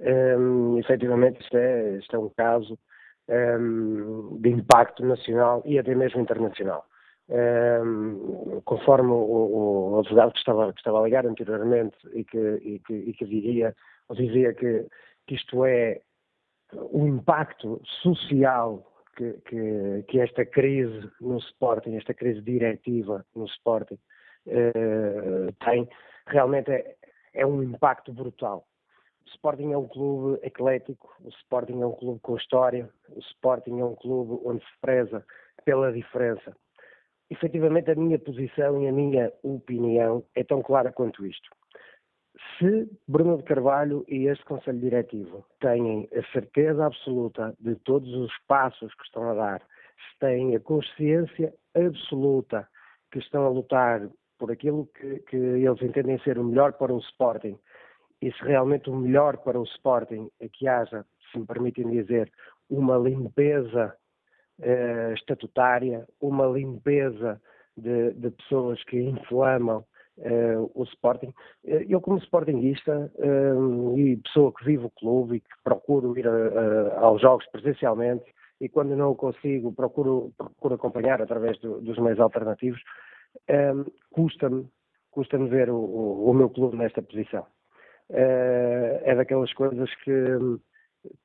Um, 0.00 0.74
ehm, 0.74 0.80
efetivamente, 0.80 1.40
isto 1.40 1.56
é, 1.56 1.98
isto 1.98 2.16
é 2.16 2.18
um 2.18 2.28
caso 2.36 2.76
um, 3.28 3.32
ehm, 3.32 4.40
de 4.40 4.48
impacto 4.48 5.06
nacional 5.06 5.62
e 5.66 5.78
até 5.78 5.94
mesmo 5.94 6.20
internacional. 6.20 6.84
Um, 7.28 7.36
ehm, 7.36 8.60
conforme 8.64 9.12
o, 9.12 9.92
o, 9.92 10.00
advogado 10.00 10.32
que 10.32 10.40
estava, 10.40 10.72
que 10.72 10.80
estava 10.80 10.98
a 10.98 11.04
ligar 11.04 11.24
anteriormente 11.24 11.96
e 12.12 12.24
que, 12.24 12.60
e 12.60 12.80
que, 12.80 12.92
e 12.92 13.12
que 13.12 13.24
dizia, 13.24 13.72
dizia 14.14 14.54
que, 14.54 14.86
que 15.26 15.34
isto 15.34 15.64
é 15.64 16.00
o 16.72 17.06
impacto 17.06 17.80
social 18.02 18.84
que, 19.16 19.32
que, 19.46 20.04
que, 20.08 20.20
esta 20.20 20.44
crise 20.44 21.10
no 21.20 21.38
Sporting, 21.38 21.96
esta 21.96 22.14
crise 22.14 22.40
diretiva 22.40 23.24
no 23.34 23.46
Sporting 23.46 23.98
uh, 24.46 25.52
tem, 25.64 25.88
realmente 26.26 26.70
é, 26.70 26.96
é, 27.34 27.46
um 27.46 27.62
impacto 27.62 28.12
brutal. 28.12 28.66
O 29.26 29.30
Sporting 29.30 29.72
é 29.72 29.78
um 29.78 29.88
clube 29.88 30.38
eclético, 30.42 31.12
o 31.20 31.28
Sporting 31.28 31.82
é 31.82 31.86
um 31.86 31.92
clube 31.92 32.20
com 32.20 32.36
história, 32.36 32.88
o 33.10 33.18
Sporting 33.18 33.80
é 33.80 33.84
um 33.84 33.94
clube 33.94 34.40
onde 34.44 34.64
se 34.64 34.80
preza 34.80 35.24
pela 35.64 35.92
diferença. 35.92 36.56
Efetivamente, 37.30 37.90
a 37.90 37.94
minha 37.94 38.18
posição 38.18 38.80
e 38.82 38.88
a 38.88 38.92
minha 38.92 39.30
opinião 39.42 40.24
é 40.34 40.42
tão 40.42 40.62
clara 40.62 40.92
quanto 40.92 41.26
isto 41.26 41.50
se 42.58 42.88
Bruno 43.06 43.36
de 43.38 43.44
Carvalho 43.44 44.04
e 44.08 44.26
este 44.26 44.44
Conselho 44.44 44.80
Diretivo 44.80 45.44
têm 45.60 46.08
a 46.16 46.22
certeza 46.32 46.86
absoluta 46.86 47.54
de 47.60 47.74
todos 47.76 48.12
os 48.14 48.32
passos 48.46 48.92
que 48.94 49.04
estão 49.04 49.30
a 49.30 49.34
dar, 49.34 49.60
se 49.60 50.18
têm 50.20 50.54
a 50.54 50.60
consciência 50.60 51.52
absoluta 51.74 52.68
que 53.10 53.18
estão 53.18 53.46
a 53.46 53.48
lutar 53.48 54.08
por 54.38 54.52
aquilo 54.52 54.86
que, 54.86 55.20
que 55.20 55.36
eles 55.36 55.82
entendem 55.82 56.18
ser 56.20 56.38
o 56.38 56.44
melhor 56.44 56.72
para 56.74 56.92
o 56.92 56.98
Sporting, 56.98 57.58
e 58.20 58.32
se 58.32 58.42
realmente 58.42 58.90
o 58.90 58.96
melhor 58.96 59.38
para 59.38 59.58
o 59.58 59.64
Sporting 59.64 60.28
é 60.40 60.48
que 60.48 60.66
haja, 60.66 61.04
se 61.30 61.38
me 61.38 61.46
permitem 61.46 61.88
dizer, 61.90 62.30
uma 62.68 62.96
limpeza 62.96 63.94
eh, 64.60 65.14
estatutária, 65.14 66.06
uma 66.20 66.46
limpeza 66.46 67.40
de, 67.76 68.12
de 68.14 68.30
pessoas 68.30 68.82
que 68.84 69.00
inflamam 69.00 69.84
uh, 70.18 70.70
o 70.74 70.84
Sporting. 70.84 71.32
Uh, 71.64 71.84
eu, 71.88 72.00
como 72.00 72.18
Sportingista 72.18 73.10
uh, 73.16 73.98
e 73.98 74.16
pessoa 74.16 74.52
que 74.52 74.64
vive 74.64 74.86
o 74.86 74.90
clube 74.90 75.36
e 75.36 75.40
que 75.40 75.48
procuro 75.62 76.18
ir 76.18 76.26
a, 76.26 76.32
a, 76.32 77.00
aos 77.00 77.20
jogos 77.20 77.46
presencialmente, 77.50 78.24
e 78.60 78.68
quando 78.68 78.96
não 78.96 79.12
o 79.12 79.16
consigo, 79.16 79.72
procuro, 79.72 80.32
procuro 80.36 80.74
acompanhar 80.74 81.22
através 81.22 81.58
do, 81.60 81.80
dos 81.80 81.96
meios 81.98 82.18
alternativos, 82.18 82.82
custa-me 84.10 84.66
custa-me 85.12 85.48
ver 85.48 85.70
o, 85.70 85.76
o, 85.76 86.30
o, 86.30 86.34
meu 86.34 86.50
clube 86.50 86.76
nesta 86.76 87.00
posição. 87.00 87.46
é 88.10 89.14
daquelas 89.14 89.52
coisas 89.52 89.92
que 90.02 90.12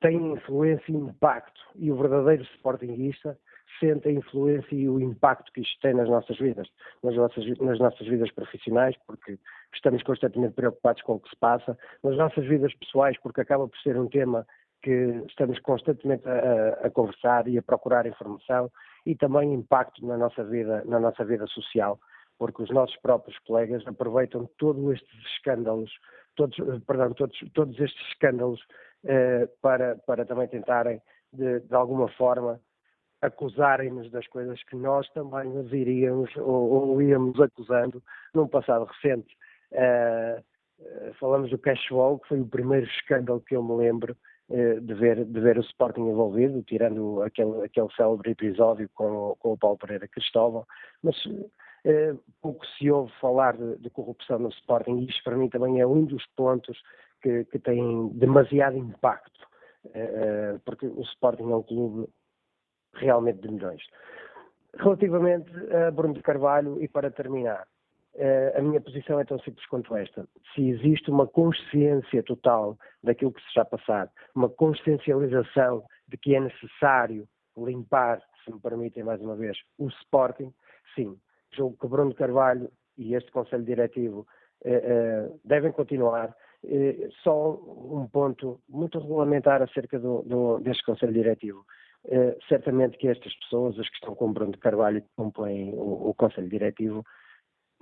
tem 0.00 0.32
influência 0.32 0.92
e 0.92 0.94
impacto. 0.94 1.60
E 1.76 1.90
o 1.90 1.96
verdadeiro 1.96 2.44
sportinguista 2.56 3.36
sente 3.78 4.08
a 4.08 4.12
influência 4.12 4.74
e 4.74 4.88
o 4.88 5.00
impacto 5.00 5.52
que 5.52 5.60
isto 5.60 5.80
tem 5.80 5.94
nas 5.94 6.08
nossas 6.08 6.38
vidas, 6.38 6.68
nas 7.02 7.14
nossas, 7.14 7.44
nas 7.58 7.78
nossas 7.78 8.06
vidas 8.06 8.30
profissionais, 8.32 8.96
porque 9.06 9.38
estamos 9.74 10.02
constantemente 10.02 10.54
preocupados 10.54 11.02
com 11.02 11.14
o 11.14 11.20
que 11.20 11.30
se 11.30 11.36
passa, 11.36 11.76
nas 12.02 12.16
nossas 12.16 12.44
vidas 12.46 12.74
pessoais, 12.74 13.18
porque 13.20 13.40
acaba 13.40 13.68
por 13.68 13.78
ser 13.78 13.98
um 13.98 14.08
tema 14.08 14.46
que 14.82 15.24
estamos 15.28 15.58
constantemente 15.60 16.28
a, 16.28 16.86
a, 16.86 16.90
conversar 16.90 17.48
e 17.48 17.56
a 17.56 17.62
procurar 17.62 18.06
informação 18.06 18.70
e 19.06 19.14
também 19.14 19.54
impacto 19.54 20.06
na 20.06 20.18
nossa 20.18 20.44
vida, 20.44 20.84
na 20.84 21.00
nossa 21.00 21.24
vida 21.24 21.46
social, 21.46 21.98
porque 22.38 22.62
os 22.62 22.70
nossos 22.70 22.96
próprios 22.98 23.38
colegas 23.40 23.86
aproveitam 23.86 24.48
todos 24.58 24.92
estes 24.92 25.18
escândalos, 25.36 25.90
todos, 26.36 26.56
perdão, 26.86 27.14
todos, 27.14 27.38
todos 27.54 27.80
estes 27.80 28.06
escândalos 28.08 28.60
eh, 29.04 29.48
para, 29.62 29.96
para 30.06 30.26
também 30.26 30.48
tentarem 30.48 31.00
de, 31.32 31.60
de 31.60 31.74
alguma 31.74 32.08
forma 32.08 32.60
acusarem-nos 33.24 34.10
das 34.10 34.26
coisas 34.28 34.62
que 34.64 34.76
nós 34.76 35.08
também 35.10 35.48
nos 35.48 35.72
iríamos 35.72 36.30
ou, 36.36 36.90
ou 36.90 37.02
íamos 37.02 37.40
acusando 37.40 38.02
num 38.34 38.46
passado 38.46 38.84
recente. 38.84 39.34
Uh, 39.72 40.42
falamos 41.18 41.50
do 41.50 41.58
Cashwall, 41.58 42.18
que 42.18 42.28
foi 42.28 42.40
o 42.40 42.46
primeiro 42.46 42.86
escândalo 42.86 43.40
que 43.40 43.56
eu 43.56 43.62
me 43.62 43.74
lembro 43.76 44.16
uh, 44.50 44.80
de, 44.80 44.94
ver, 44.94 45.24
de 45.24 45.40
ver 45.40 45.58
o 45.58 45.62
Sporting 45.62 46.02
envolvido, 46.02 46.62
tirando 46.62 47.22
aquele, 47.22 47.64
aquele 47.64 47.88
célebre 47.96 48.32
episódio 48.32 48.88
com, 48.94 49.36
com 49.38 49.52
o 49.52 49.58
Paulo 49.58 49.78
Pereira 49.78 50.06
Cristóvão, 50.06 50.66
mas 51.02 51.16
uh, 51.24 52.20
pouco 52.42 52.64
se 52.66 52.90
ouve 52.90 53.12
falar 53.20 53.56
de, 53.56 53.78
de, 53.78 53.90
corrupção 53.90 54.38
no 54.38 54.50
Sporting 54.50 54.98
e 54.98 55.06
isto 55.06 55.24
para 55.24 55.36
mim 55.36 55.48
também 55.48 55.80
é 55.80 55.86
um 55.86 56.04
dos 56.04 56.24
pontos 56.36 56.78
que, 57.22 57.44
que 57.46 57.58
tem 57.58 58.08
demasiado 58.08 58.76
impacto, 58.76 59.46
porque 60.64 60.86
o 60.86 61.02
Sporting 61.02 61.50
é 61.50 61.56
um 61.56 61.62
clube 61.62 62.08
realmente 62.98 63.40
de 63.40 63.48
milhões. 63.48 63.82
Relativamente 64.76 65.50
a 65.72 65.90
Bruno 65.90 66.14
de 66.14 66.22
Carvalho, 66.22 66.82
e 66.82 66.88
para 66.88 67.10
terminar, 67.10 67.66
eh, 68.16 68.54
a 68.56 68.62
minha 68.62 68.80
posição 68.80 69.18
é 69.18 69.24
tão 69.24 69.38
simples 69.40 69.66
quanto 69.66 69.94
esta. 69.96 70.26
Se 70.54 70.68
existe 70.68 71.10
uma 71.10 71.26
consciência 71.26 72.22
total 72.22 72.78
daquilo 73.02 73.32
que 73.32 73.40
se 73.40 73.48
está 73.48 73.62
a 73.62 73.64
passar, 73.66 74.10
uma 74.34 74.48
consciencialização 74.48 75.84
de 76.08 76.16
que 76.16 76.34
é 76.34 76.40
necessário 76.40 77.26
limpar, 77.56 78.20
se 78.44 78.52
me 78.52 78.60
permitem 78.60 79.02
mais 79.02 79.20
uma 79.20 79.34
vez, 79.34 79.56
o 79.78 79.88
Sporting, 79.88 80.52
sim, 80.94 81.18
julgo 81.52 81.76
que 81.76 81.88
Bruno 81.88 82.14
Carvalho 82.14 82.70
e 82.96 83.14
este 83.14 83.30
Conselho 83.32 83.64
Diretivo 83.64 84.26
eh, 84.64 84.82
eh, 84.84 85.30
devem 85.44 85.72
continuar. 85.72 86.34
só 87.22 87.50
um 87.52 88.08
ponto 88.10 88.60
muito 88.68 88.98
regulamentar 88.98 89.60
acerca 89.60 89.98
do, 89.98 90.22
do, 90.22 90.60
deste 90.60 90.84
Conselho 90.84 91.12
Diretivo. 91.12 91.64
Uh, 92.06 92.36
certamente 92.48 92.98
que 92.98 93.08
estas 93.08 93.34
pessoas, 93.36 93.78
as 93.78 93.88
que 93.88 93.94
estão 93.94 94.14
com 94.14 94.32
Bruno 94.32 94.52
de 94.52 94.58
Carvalho 94.58 94.98
e 94.98 95.00
que 95.00 95.08
compõem 95.16 95.72
o, 95.72 96.10
o 96.10 96.14
Conselho 96.14 96.50
Diretivo, 96.50 97.02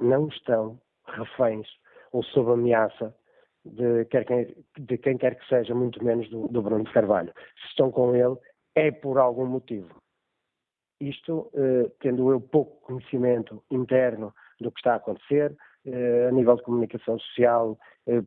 não 0.00 0.28
estão 0.28 0.80
reféns 1.06 1.66
ou 2.12 2.22
sob 2.22 2.52
ameaça 2.52 3.12
de, 3.64 4.04
quer 4.06 4.24
quem, 4.24 4.54
de 4.78 4.98
quem 4.98 5.18
quer 5.18 5.36
que 5.36 5.48
seja, 5.48 5.74
muito 5.74 6.02
menos 6.04 6.28
do, 6.30 6.46
do, 6.46 6.62
Bruno 6.62 6.84
de 6.84 6.92
Carvalho. 6.92 7.32
Se 7.62 7.68
estão 7.70 7.90
com 7.90 8.14
ele, 8.14 8.36
é 8.76 8.92
por 8.92 9.18
algum 9.18 9.46
motivo. 9.46 9.90
Isto, 11.00 11.50
uh, 11.54 11.90
tendo 11.98 12.30
eu 12.30 12.40
pouco 12.40 12.80
conhecimento 12.86 13.62
interno 13.72 14.32
do 14.60 14.70
que 14.70 14.78
está 14.78 14.92
a 14.92 14.96
acontecer, 14.96 15.50
uh, 15.86 16.28
a 16.28 16.30
nível 16.30 16.54
de 16.54 16.62
comunicação 16.62 17.18
social, 17.18 17.76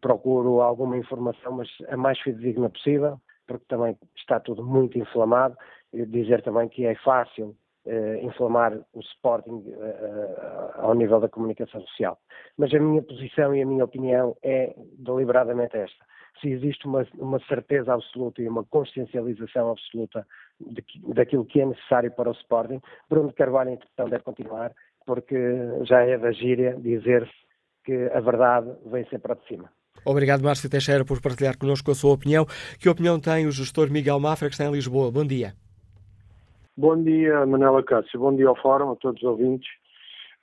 procuro 0.01 0.61
alguma 0.61 0.97
informação, 0.97 1.53
mas 1.53 1.69
a 1.89 1.97
mais 1.97 2.19
fidedigna 2.19 2.69
possível, 2.69 3.19
porque 3.45 3.65
também 3.67 3.97
está 4.15 4.39
tudo 4.39 4.63
muito 4.63 4.97
inflamado 4.97 5.57
dizer 6.07 6.41
também 6.41 6.67
que 6.67 6.85
é 6.85 6.95
fácil 6.95 7.55
uh, 7.85 8.25
inflamar 8.25 8.77
o 8.93 8.99
Sporting 8.99 9.63
uh, 9.67 10.81
ao 10.81 10.93
nível 10.93 11.19
da 11.19 11.29
comunicação 11.29 11.81
social. 11.81 12.17
Mas 12.57 12.73
a 12.73 12.79
minha 12.79 13.01
posição 13.01 13.55
e 13.55 13.61
a 13.61 13.65
minha 13.65 13.85
opinião 13.85 14.35
é 14.43 14.75
deliberadamente 14.97 15.77
esta. 15.77 16.05
Se 16.41 16.49
existe 16.49 16.85
uma, 16.85 17.07
uma 17.17 17.39
certeza 17.47 17.93
absoluta 17.93 18.41
e 18.41 18.47
uma 18.47 18.63
consciencialização 18.65 19.71
absoluta 19.71 20.27
de, 20.59 20.83
daquilo 21.13 21.45
que 21.45 21.61
é 21.61 21.65
necessário 21.65 22.11
para 22.11 22.29
o 22.29 22.33
Sporting, 22.33 22.81
Bruno 23.09 23.31
Carvalho, 23.33 23.71
então, 23.71 24.09
deve 24.09 24.23
continuar, 24.23 24.73
porque 25.05 25.35
já 25.83 26.01
é 26.01 26.17
da 26.17 26.31
gíria 26.31 26.75
dizer-se 26.77 27.31
que 27.85 28.09
a 28.13 28.19
verdade 28.19 28.69
vem 28.85 29.05
sempre 29.05 29.35
de 29.35 29.47
cima. 29.47 29.69
Obrigado, 30.03 30.43
Márcio 30.43 30.69
Teixeira, 30.69 31.05
por 31.05 31.21
partilhar 31.21 31.57
connosco 31.57 31.91
a 31.91 31.95
sua 31.95 32.13
opinião. 32.13 32.45
Que 32.79 32.89
opinião 32.89 33.19
tem 33.19 33.47
o 33.47 33.51
gestor 33.51 33.89
Miguel 33.89 34.19
Mafra, 34.19 34.49
que 34.49 34.55
está 34.55 34.65
em 34.65 34.71
Lisboa? 34.71 35.11
Bom 35.11 35.25
dia. 35.25 35.53
Bom 36.77 37.01
dia, 37.01 37.45
Manela 37.45 37.81
Cássio. 37.81 38.19
Bom 38.19 38.35
dia 38.35 38.49
ao 38.49 38.55
Fórum, 38.57 38.91
a 38.91 38.97
todos 38.97 39.23
os 39.23 39.29
ouvintes. 39.29 39.69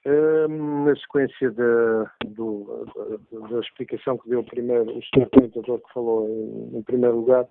Um, 0.06 0.86
na 0.86 0.96
sequência 0.96 1.50
da, 1.50 2.10
do, 2.24 2.86
da, 3.30 3.48
da, 3.48 3.60
explicação 3.60 4.16
que 4.16 4.30
deu 4.30 4.40
o 4.40 4.44
primeiro, 4.44 4.96
o 4.96 5.02
senhor 5.04 5.28
comentador 5.28 5.78
que 5.80 5.92
falou 5.92 6.26
em, 6.26 6.78
em 6.78 6.82
primeiro 6.84 7.16
lugar, 7.16 7.46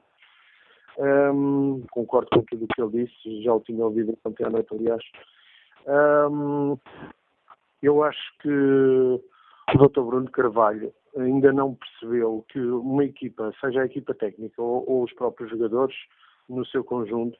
um, 0.98 1.84
concordo 1.92 2.28
com 2.32 2.42
tudo 2.42 2.66
o 2.66 2.68
que 2.68 2.82
ele 2.82 3.06
disse, 3.06 3.44
já 3.44 3.54
o 3.54 3.60
tinha 3.60 3.86
ouvido 3.86 4.18
ontem 4.26 4.46
à 4.46 4.50
noite, 4.50 4.74
aliás. 4.74 5.04
Um, 6.32 6.76
eu 7.84 8.04
acho 8.04 8.38
que 8.40 8.50
o 8.50 9.22
Dr. 9.78 10.02
Bruno 10.02 10.32
Carvalho 10.32 10.92
ainda 11.16 11.54
não 11.54 11.76
percebeu 11.76 12.44
que 12.50 12.60
uma 12.60 13.06
equipa, 13.06 13.54
seja 13.62 13.84
a 13.84 13.86
equipa 13.86 14.16
técnica 14.16 14.60
ou, 14.60 14.90
ou 14.90 15.04
os 15.04 15.14
próprios 15.14 15.52
jogadores, 15.52 15.96
no 16.50 16.66
seu 16.66 16.84
conjunto, 16.84 17.38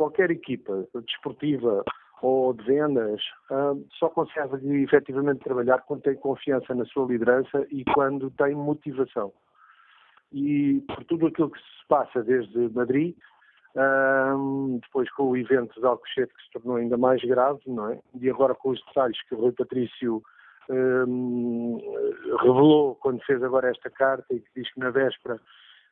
qualquer 0.00 0.30
equipa 0.30 0.88
desportiva 1.04 1.84
ou 2.22 2.54
de 2.54 2.64
vendas 2.64 3.20
uh, 3.50 3.86
só 3.98 4.08
consegue 4.08 4.82
efetivamente 4.82 5.44
trabalhar 5.44 5.82
quando 5.82 6.00
tem 6.00 6.14
confiança 6.14 6.74
na 6.74 6.86
sua 6.86 7.06
liderança 7.06 7.66
e 7.70 7.84
quando 7.92 8.30
tem 8.30 8.54
motivação. 8.54 9.30
E 10.32 10.82
por 10.86 11.04
tudo 11.04 11.26
aquilo 11.26 11.50
que 11.50 11.58
se 11.58 11.86
passa 11.86 12.22
desde 12.22 12.70
Madrid, 12.70 13.14
uh, 13.76 14.78
depois 14.80 15.10
com 15.10 15.24
o 15.24 15.36
evento 15.36 15.78
de 15.78 15.86
Alcochete 15.86 16.32
que 16.32 16.44
se 16.44 16.52
tornou 16.52 16.76
ainda 16.76 16.96
mais 16.96 17.20
grave, 17.20 17.60
não 17.66 17.90
é? 17.90 18.00
E 18.18 18.30
agora 18.30 18.54
com 18.54 18.70
os 18.70 18.82
detalhes 18.86 19.20
que 19.28 19.34
o 19.34 19.38
Rui 19.38 19.52
Patrício 19.52 20.22
revelou 22.38 22.94
quando 22.94 23.20
fez 23.24 23.42
agora 23.42 23.70
esta 23.70 23.90
carta 23.90 24.32
e 24.32 24.38
que 24.38 24.48
diz 24.54 24.72
que 24.72 24.78
na 24.78 24.90
véspera 24.90 25.38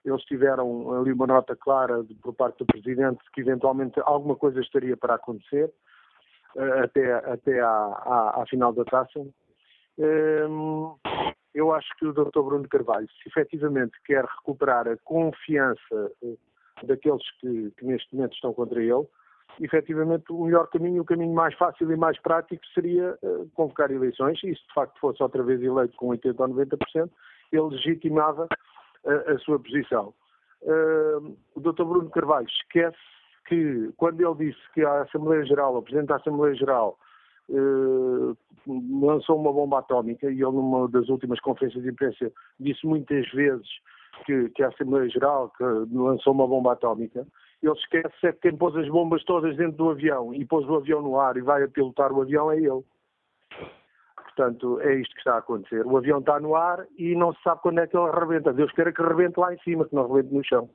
eles 0.04 0.22
tiveram 0.24 1.00
ali 1.00 1.12
uma 1.12 1.26
nota 1.26 1.56
clara 1.56 2.02
de, 2.02 2.14
por 2.14 2.34
parte 2.34 2.58
do 2.58 2.66
Presidente 2.66 3.18
que 3.32 3.40
eventualmente 3.40 4.00
alguma 4.04 4.37
coisa 4.37 4.61
estaria 4.61 4.96
para 4.96 5.14
acontecer 5.14 5.72
uh, 6.56 6.84
até, 6.84 7.12
até 7.12 7.61
à, 7.61 7.68
à, 7.68 8.42
à, 8.42 8.46
final 8.46 8.72
da 8.72 8.84
taça. 8.84 9.20
Um, 9.98 10.94
eu 11.54 11.72
acho 11.72 11.88
que 11.98 12.06
o 12.06 12.12
Dr. 12.12 12.40
Bruno 12.40 12.68
Carvalho, 12.68 13.08
se 13.22 13.28
efetivamente 13.28 13.92
quer 14.04 14.24
recuperar 14.24 14.87
a 14.87 14.96
confiança 14.98 16.12
uh, 16.22 16.38
daqueles 16.84 17.28
que, 17.40 17.72
que, 17.76 17.84
neste 17.84 18.14
momento 18.14 18.34
estão 18.34 18.54
contra 18.54 18.80
ele, 18.80 19.06
efetivamente 19.61 20.30
o 20.30 20.44
melhor 20.44 20.68
caminho, 20.68 21.02
o 21.02 21.04
caminho 21.04 21.34
mais 21.34 21.54
fácil 21.56 21.90
e 21.90 21.96
mais 21.96 22.20
prático 22.20 22.64
seria 22.72 23.18
uh, 23.22 23.50
convocar 23.54 23.90
eleições, 23.90 24.38
e 24.44 24.54
se 24.54 24.66
de 24.66 24.74
facto 24.74 24.98
fosse 25.00 25.22
outra 25.22 25.42
vez 25.42 25.61
eleito 25.61 25.96
com 25.96 26.08
80% 26.08 26.38
ou 26.38 26.48
90%, 26.48 27.11
ele 27.50 27.62
legitimava 27.62 28.46
a, 29.06 29.38
sua 29.38 29.58
posição. 29.58 30.12
O 31.54 31.61
Dr. 31.61 31.84
Bruno 31.84 32.11
Carvalho 32.11 32.46
esquece 32.48 32.96
que, 33.48 33.90
quando 33.96 34.20
ele 34.20 34.50
disse 34.50 34.61
que 34.74 34.84
a 34.84 35.02
Assembleia 35.02 35.44
Geral, 35.44 35.76
o 35.76 35.82
Presidente 35.82 36.08
da 36.08 36.16
Assembleia 36.16 36.54
Geral, 36.54 36.98
uh, 37.48 38.37
lançou 39.00 39.40
uma 39.40 39.52
bomba 39.52 39.78
atómica, 39.78 40.26
e 40.26 40.34
ele, 40.34 40.42
numa 40.42 40.88
das 40.88 41.08
últimas 41.08 41.40
conferências 41.40 41.82
de 41.82 41.90
imprensa, 41.90 42.30
disse 42.61 42.87
muitas 42.87 43.26
vezes 43.32 43.68
que, 44.26 44.50
que 44.50 44.62
a 44.62 44.68
Assembleia 44.68 45.08
Geral 45.08 45.50
que 45.56 45.64
lançou 45.64 46.32
uma 46.32 46.46
bomba 46.46 46.72
atómica, 46.72 47.26
ele 47.62 47.72
esquece 47.72 48.26
é 48.26 48.32
que 48.32 48.40
quem 48.40 48.56
pôs 48.56 48.76
as 48.76 48.88
bombas 48.88 49.24
todas 49.24 49.56
dentro 49.56 49.76
do 49.76 49.90
avião 49.90 50.32
e 50.34 50.44
pôs 50.44 50.68
o 50.68 50.76
avião 50.76 51.02
no 51.02 51.18
ar 51.18 51.37
e 51.37 51.40
vai 51.40 51.62
a 51.62 51.68
pilotar 51.68 52.12
o 52.12 52.22
avião 52.22 52.50
é 52.52 52.56
ele. 52.58 52.84
Portanto, 54.38 54.81
é 54.83 54.94
isto 54.94 55.12
que 55.14 55.18
está 55.18 55.35
a 55.35 55.38
acontecer. 55.38 55.85
O 55.85 55.96
avião 55.96 56.20
está 56.20 56.38
no 56.38 56.55
ar 56.55 56.87
e 56.96 57.16
não 57.16 57.33
se 57.33 57.42
sabe 57.42 57.61
quando 57.61 57.81
é 57.81 57.88
que 57.88 57.96
ele 57.96 58.07
arrebenta. 58.09 58.53
Deus 58.53 58.70
queira 58.70 58.92
que 58.92 59.03
arrebente 59.03 59.35
lá 59.37 59.53
em 59.53 59.59
cima, 59.62 59.85
que 59.85 59.92
não 59.92 60.05
arrebente 60.05 60.33
no 60.33 60.44
chão. 60.44 60.70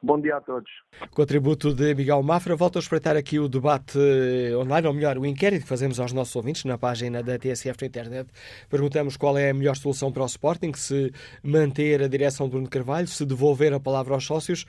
Bom 0.00 0.20
dia 0.20 0.36
a 0.36 0.40
todos. 0.40 0.70
Contributo 1.10 1.74
de 1.74 1.92
Miguel 1.92 2.22
Mafra. 2.22 2.54
Volto 2.54 2.76
a 2.76 2.78
espreitar 2.78 3.16
aqui 3.16 3.40
o 3.40 3.48
debate 3.48 3.98
eh, 3.98 4.56
online, 4.56 4.86
ou 4.86 4.94
melhor, 4.94 5.18
o 5.18 5.26
inquérito 5.26 5.62
que 5.62 5.68
fazemos 5.68 5.98
aos 5.98 6.12
nossos 6.12 6.36
ouvintes 6.36 6.64
na 6.66 6.78
página 6.78 7.20
da 7.20 7.36
TSF 7.36 7.80
na 7.80 7.88
internet. 7.88 8.30
Perguntamos 8.70 9.16
qual 9.16 9.36
é 9.36 9.50
a 9.50 9.54
melhor 9.54 9.74
solução 9.74 10.12
para 10.12 10.22
o 10.22 10.26
Sporting, 10.26 10.72
se 10.74 11.10
manter 11.42 12.00
a 12.00 12.06
direção 12.06 12.46
de 12.46 12.52
Bruno 12.52 12.68
Carvalho, 12.68 13.08
se 13.08 13.26
devolver 13.26 13.72
a 13.72 13.80
palavra 13.80 14.14
aos 14.14 14.24
sócios 14.24 14.66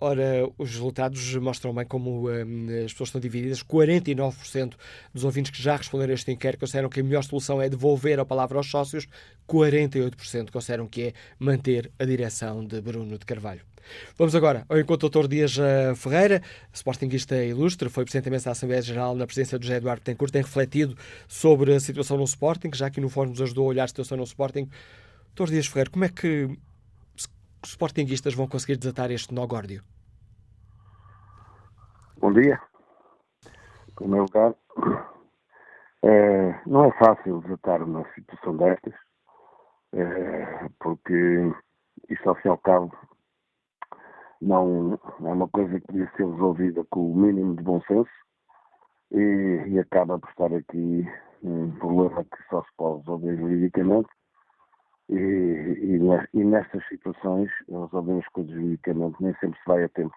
Ora, 0.00 0.48
os 0.58 0.70
resultados 0.70 1.34
mostram 1.36 1.72
bem 1.72 1.86
como 1.86 2.28
hum, 2.28 2.66
as 2.84 2.92
pessoas 2.92 3.08
estão 3.08 3.20
divididas. 3.20 3.62
49% 3.62 4.74
dos 5.12 5.24
ouvintes 5.24 5.50
que 5.50 5.62
já 5.62 5.76
responderam 5.76 6.12
a 6.12 6.14
este 6.14 6.30
inquérito 6.30 6.60
consideram 6.60 6.88
que 6.88 7.00
a 7.00 7.04
melhor 7.04 7.22
solução 7.22 7.62
é 7.62 7.68
devolver 7.68 8.18
a 8.18 8.24
palavra 8.24 8.58
aos 8.58 8.68
sócios. 8.68 9.06
48% 9.48 10.50
consideram 10.50 10.86
que 10.86 11.02
é 11.02 11.12
manter 11.38 11.90
a 11.98 12.04
direção 12.04 12.64
de 12.64 12.80
Bruno 12.80 13.18
de 13.18 13.24
Carvalho. 13.24 13.62
Vamos 14.16 14.34
agora 14.34 14.64
ao 14.68 14.78
encontro 14.78 15.08
do 15.08 15.20
Dr. 15.20 15.28
Dias 15.28 15.58
eh, 15.58 15.94
Ferreira, 15.94 16.42
sportinguista 16.72 17.36
ilustre, 17.44 17.88
foi 17.88 18.04
Presidente 18.04 18.30
da 18.30 18.38
da 18.38 18.50
Assembleia 18.52 18.82
Geral 18.82 19.14
na 19.14 19.26
presença 19.26 19.58
do 19.58 19.62
José 19.62 19.76
Eduardo 19.76 20.02
Tencourt, 20.02 20.32
tem 20.32 20.42
refletido 20.42 20.96
sobre 21.28 21.74
a 21.74 21.80
situação 21.80 22.16
no 22.16 22.24
Sporting, 22.24 22.70
já 22.72 22.86
aqui 22.86 23.00
no 23.00 23.08
Fórum 23.10 23.30
nos 23.30 23.42
ajudou 23.42 23.66
a 23.66 23.68
olhar 23.68 23.84
a 23.84 23.88
situação 23.88 24.16
no 24.16 24.24
Sporting. 24.24 24.68
Dr. 25.34 25.50
Dias 25.50 25.66
Ferreira, 25.66 25.90
como 25.90 26.04
é 26.04 26.08
que 26.08 26.48
os 27.64 27.70
sportinguistas 27.70 28.34
vão 28.34 28.46
conseguir 28.46 28.76
desatar 28.76 29.10
este 29.10 29.34
nó 29.34 29.46
górdio? 29.46 29.82
Bom 32.18 32.32
dia. 32.32 32.60
Como 33.96 34.16
é 34.16 34.22
o 34.22 34.26
caso, 34.26 34.56
é, 36.02 36.60
não 36.66 36.84
é 36.84 36.92
fácil 36.98 37.40
desatar 37.42 37.82
uma 37.82 38.04
situação 38.14 38.56
destas, 38.56 38.94
é, 39.94 40.68
porque 40.80 41.52
isto 42.10 42.28
ao 42.28 42.34
fim 42.36 42.48
e 42.48 42.50
ao 42.50 42.58
cabo 42.58 42.92
não 44.40 44.98
é 45.20 45.32
uma 45.32 45.48
coisa 45.48 45.80
que 45.80 45.86
podia 45.86 46.10
ser 46.16 46.26
resolvida 46.26 46.84
com 46.90 47.12
o 47.12 47.16
mínimo 47.16 47.56
de 47.56 47.62
bom 47.62 47.80
senso 47.82 48.10
e, 49.10 49.64
e 49.68 49.78
acaba 49.78 50.18
por 50.18 50.28
estar 50.28 50.52
aqui 50.52 51.06
um 51.42 51.70
problema 51.78 52.24
que 52.24 52.48
só 52.50 52.62
se 52.62 52.68
pode 52.76 52.98
resolver 53.00 53.36
juridicamente 53.36 54.08
e, 55.08 55.14
e, 55.14 55.98
e 56.34 56.44
nestas 56.44 56.86
situações 56.88 57.50
as 57.70 58.28
coisas 58.28 58.52
juridicamente 58.52 59.22
nem 59.22 59.34
sempre 59.34 59.58
se 59.58 59.66
vai 59.66 59.84
a 59.84 59.88
tempo. 59.90 60.14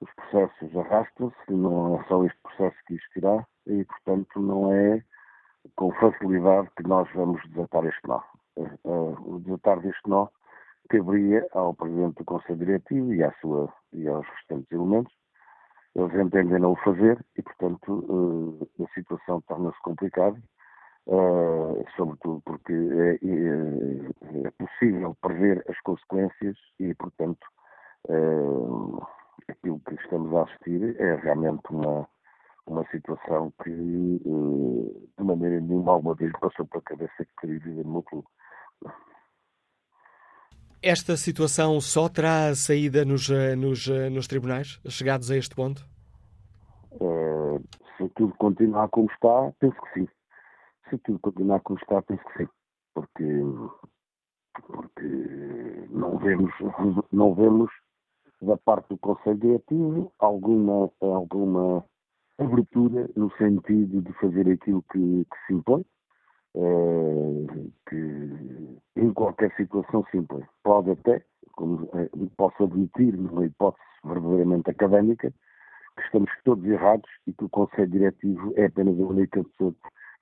Os 0.00 0.10
processos 0.14 0.76
arrastam-se, 0.76 1.52
não 1.52 2.00
é 2.00 2.04
só 2.04 2.24
este 2.24 2.38
processo 2.42 2.76
que 2.86 2.94
existirá 2.94 3.46
e, 3.66 3.84
portanto, 3.84 4.40
não 4.40 4.72
é 4.72 5.02
com 5.76 5.92
facilidade 5.92 6.68
que 6.76 6.82
nós 6.82 7.08
vamos 7.14 7.40
desatar 7.50 7.84
este 7.86 8.08
nó. 8.08 8.20
Eh, 8.56 8.78
eh, 8.84 9.14
o 9.20 9.40
desatar 9.40 9.80
deste 9.80 10.08
nó 10.08 10.28
caberia 10.88 11.46
ao 11.52 11.74
Presidente 11.74 12.16
do 12.16 12.24
Conselho 12.24 12.58
Diretivo 12.58 13.14
e, 13.14 13.22
à 13.22 13.32
sua, 13.40 13.72
e 13.92 14.08
aos 14.08 14.26
restantes 14.26 14.70
elementos. 14.72 15.14
Eles 15.94 16.14
entendem 16.14 16.58
não 16.58 16.72
o 16.72 16.76
fazer 16.76 17.24
e, 17.36 17.42
portanto, 17.42 18.60
eh, 18.78 18.84
a 18.84 18.94
situação 18.94 19.40
torna-se 19.42 19.80
complicada, 19.82 20.36
eh, 21.08 21.84
sobretudo 21.96 22.40
porque 22.44 22.72
é, 22.72 23.14
é, 23.26 24.46
é, 24.46 24.50
possível 24.52 25.16
prever 25.20 25.64
as 25.68 25.78
consequências 25.80 26.56
e, 26.78 26.94
portanto, 26.94 27.44
eh, 28.08 29.02
aquilo 29.48 29.80
que 29.80 29.94
estamos 29.96 30.32
a 30.34 30.44
assistir 30.44 30.94
é 31.00 31.16
realmente 31.16 31.62
uma, 31.70 32.08
uma 32.66 32.86
situação 32.90 33.52
que, 33.64 33.70
de 33.70 35.24
maneira 35.24 35.60
nenhuma, 35.60 35.92
alguma 35.92 36.14
vez 36.14 36.30
passou 36.40 36.66
pela 36.66 36.82
cabeça 36.82 37.12
que 37.18 37.32
queria 37.40 37.58
viver 37.58 37.84
no 37.84 37.92
meu 37.92 38.02
clube. 38.04 38.28
Esta 40.80 41.16
situação 41.16 41.80
só 41.80 42.08
terá 42.08 42.54
saída 42.54 43.04
nos, 43.04 43.28
nos, 43.56 43.88
nos 44.10 44.26
tribunais, 44.26 44.80
chegados 44.88 45.30
a 45.30 45.36
este 45.36 45.54
ponto? 45.54 45.84
Se 47.96 48.08
tudo 48.16 48.34
continuar 48.36 48.88
como 48.88 49.08
está, 49.10 49.52
penso 49.60 49.76
que 49.82 50.00
sim. 50.00 50.08
Se 50.92 50.98
tudo 50.98 51.18
continuar 51.20 51.60
como 51.62 51.78
está, 51.78 52.02
penso 52.02 52.22
que 52.24 52.44
sim. 52.44 52.48
Porque, 52.92 53.24
porque 54.66 55.88
não, 55.88 56.18
vemos, 56.18 56.52
não 57.10 57.34
vemos 57.34 57.70
da 58.42 58.58
parte 58.58 58.90
do 58.90 58.98
Conselho 58.98 59.38
Diretivo 59.38 60.12
alguma, 60.18 60.90
alguma 61.00 61.82
abertura 62.38 63.08
no 63.16 63.34
sentido 63.38 64.02
de 64.02 64.12
fazer 64.20 64.50
aquilo 64.50 64.84
que, 64.92 65.24
que 65.24 65.46
se 65.46 65.54
impõe 65.54 65.82
eh, 66.56 67.70
que 67.88 68.80
em 68.96 69.14
qualquer 69.14 69.50
situação 69.56 70.04
se 70.10 70.18
impõe. 70.18 70.44
Pode 70.62 70.90
até, 70.90 71.24
como 71.52 71.88
eh, 71.94 72.10
posso 72.36 72.64
admitir, 72.64 73.16
numa 73.16 73.46
hipótese 73.46 73.82
verdadeiramente 74.04 74.68
académica, 74.68 75.32
que 75.96 76.02
estamos 76.02 76.30
todos 76.44 76.62
errados 76.66 77.08
e 77.26 77.32
que 77.32 77.44
o 77.44 77.48
Conselho 77.48 77.92
Diretivo 77.92 78.52
é 78.56 78.66
apenas 78.66 79.00
a 79.00 79.04
única 79.04 79.42
pessoa 79.42 79.74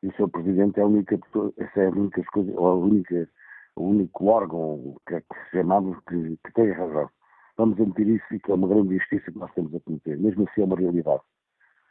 e 0.03 0.09
o 0.09 0.15
seu 0.15 0.29
Presidente 0.29 0.81
é 0.81 0.83
a 0.83 0.87
única 0.87 1.19
pessoa, 1.19 1.53
essa 1.59 1.81
é 1.81 1.87
a 1.87 1.91
única 1.91 2.23
coisa, 2.33 2.53
ou 2.59 2.67
a 2.67 2.75
única, 2.75 3.29
o 3.77 3.85
único 3.85 4.27
órgão 4.27 4.97
que 5.07 5.21
que 5.21 5.51
chamamos 5.51 5.99
que, 6.09 6.39
que 6.45 6.53
tem 6.55 6.73
razão. 6.73 7.09
Vamos 7.57 7.79
admitir 7.81 8.09
isso 8.09 8.35
e 8.35 8.41
que 8.41 8.51
é 8.51 8.55
uma 8.55 8.69
grande 8.69 8.95
injustiça 8.95 9.31
que 9.31 9.39
nós 9.39 9.53
temos 9.53 9.75
a 9.75 9.81
cometer. 9.81 10.19
Mesmo 10.19 10.49
assim 10.49 10.63
é 10.63 10.65
uma 10.65 10.77
realidade. 10.77 11.23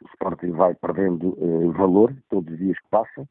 O 0.02 0.06
Sporting 0.08 0.50
vai 0.52 0.74
perdendo 0.74 1.36
eh, 1.38 1.72
valor 1.78 2.12
todos 2.28 2.52
os 2.52 2.58
dias 2.58 2.78
que 2.80 2.88
passam 2.90 3.28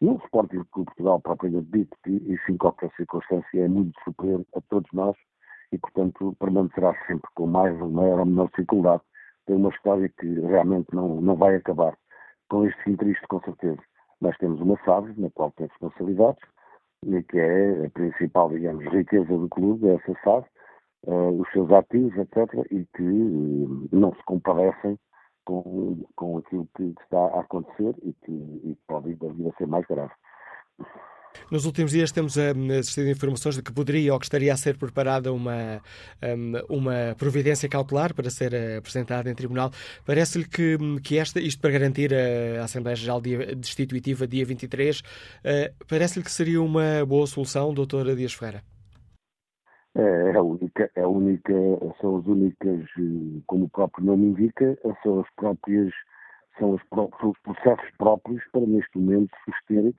e 0.00 0.06
o 0.06 0.16
Sporting 0.24 0.62
Clube 0.72 0.86
Portugal, 0.86 1.20
propriamente 1.20 1.70
dito, 1.70 1.96
que 2.04 2.10
isso 2.10 2.50
em 2.50 2.56
qualquer 2.56 2.90
circunstância 2.96 3.60
é 3.60 3.68
muito 3.68 3.98
superior 4.04 4.44
a 4.54 4.60
todos 4.62 4.90
nós 4.92 5.16
e, 5.72 5.78
portanto, 5.78 6.36
permanecerá 6.38 6.94
sempre 7.06 7.28
com 7.34 7.46
mais 7.46 7.78
ou 7.80 7.90
maior 7.90 8.20
ou 8.20 8.26
menor 8.26 8.48
dificuldade. 8.48 9.02
Tem 9.46 9.56
uma 9.56 9.70
história 9.70 10.08
que 10.08 10.26
realmente 10.40 10.94
não, 10.94 11.20
não 11.20 11.36
vai 11.36 11.56
acabar 11.56 11.96
com 12.48 12.66
este 12.66 12.82
fim 12.84 12.96
triste, 12.96 13.26
com 13.28 13.40
certeza. 13.40 13.80
Nós 14.20 14.36
temos 14.38 14.60
uma 14.60 14.76
SAD, 14.84 15.20
na 15.20 15.30
qual 15.30 15.50
tem 15.52 15.66
responsabilidades, 15.66 16.42
e 17.04 17.22
que 17.22 17.38
é 17.38 17.86
a 17.86 17.90
principal, 17.90 18.50
digamos, 18.50 18.84
riqueza 18.86 19.36
do 19.36 19.48
clube, 19.48 19.88
é 19.88 19.94
essa 19.94 20.14
SAD, 20.24 20.46
uh, 21.06 21.40
os 21.40 21.50
seus 21.52 21.70
ativos, 21.70 22.16
etc., 22.16 22.66
e 22.70 22.86
que 22.94 23.02
uh, 23.02 23.88
não 23.92 24.14
se 24.14 24.22
compadecem 24.24 24.98
com, 25.44 26.04
com 26.16 26.38
aquilo 26.38 26.68
que 26.76 26.94
está 27.02 27.18
a 27.18 27.40
acontecer 27.40 27.94
e 28.02 28.12
que 28.24 28.32
e 28.32 28.76
pode 28.88 29.14
vir 29.14 29.48
a 29.48 29.56
ser 29.56 29.66
mais 29.66 29.86
grave. 29.86 30.12
Nos 31.50 31.66
últimos 31.66 31.92
dias 31.92 32.12
temos 32.12 32.36
assistido 32.38 33.08
informações 33.08 33.56
de 33.56 33.62
que 33.62 33.72
poderia 33.72 34.12
ou 34.12 34.18
que 34.18 34.26
estaria 34.26 34.52
a 34.52 34.56
ser 34.56 34.76
preparada 34.76 35.32
uma, 35.32 35.80
uma 36.68 37.14
providência 37.18 37.68
cautelar 37.68 38.14
para 38.14 38.30
ser 38.30 38.54
apresentada 38.78 39.30
em 39.30 39.34
tribunal. 39.34 39.70
Parece-lhe 40.04 40.44
que, 40.44 40.76
que 41.02 41.18
esta, 41.18 41.40
isto 41.40 41.60
para 41.60 41.70
garantir 41.70 42.12
a 42.14 42.64
Assembleia 42.64 42.96
Geral 42.96 43.20
Destituitiva 43.20 44.26
dia 44.26 44.44
23, 44.44 45.02
eh, 45.44 45.72
parece-lhe 45.88 46.24
que 46.24 46.30
seria 46.30 46.60
uma 46.62 47.04
boa 47.06 47.26
solução, 47.26 47.72
doutora 47.72 48.14
Dias 48.14 48.34
Ferreira? 48.34 48.62
É, 49.94 50.30
é 50.30 50.36
a 50.36 50.42
única, 50.42 50.90
é 50.94 51.00
a 51.00 51.08
única, 51.08 51.54
são 52.00 52.18
as 52.18 52.26
únicas, 52.26 52.84
como 53.46 53.64
o 53.64 53.68
próprio 53.70 54.04
nome 54.04 54.26
indica, 54.26 54.76
são 55.02 55.20
as 55.20 55.30
próprias, 55.36 55.92
são 56.58 56.74
os, 56.74 56.82
são 56.92 57.30
os 57.30 57.38
processos 57.40 57.90
próprios 57.96 58.42
para 58.52 58.66
neste 58.66 58.98
momento 58.98 59.30
suster 59.44 59.94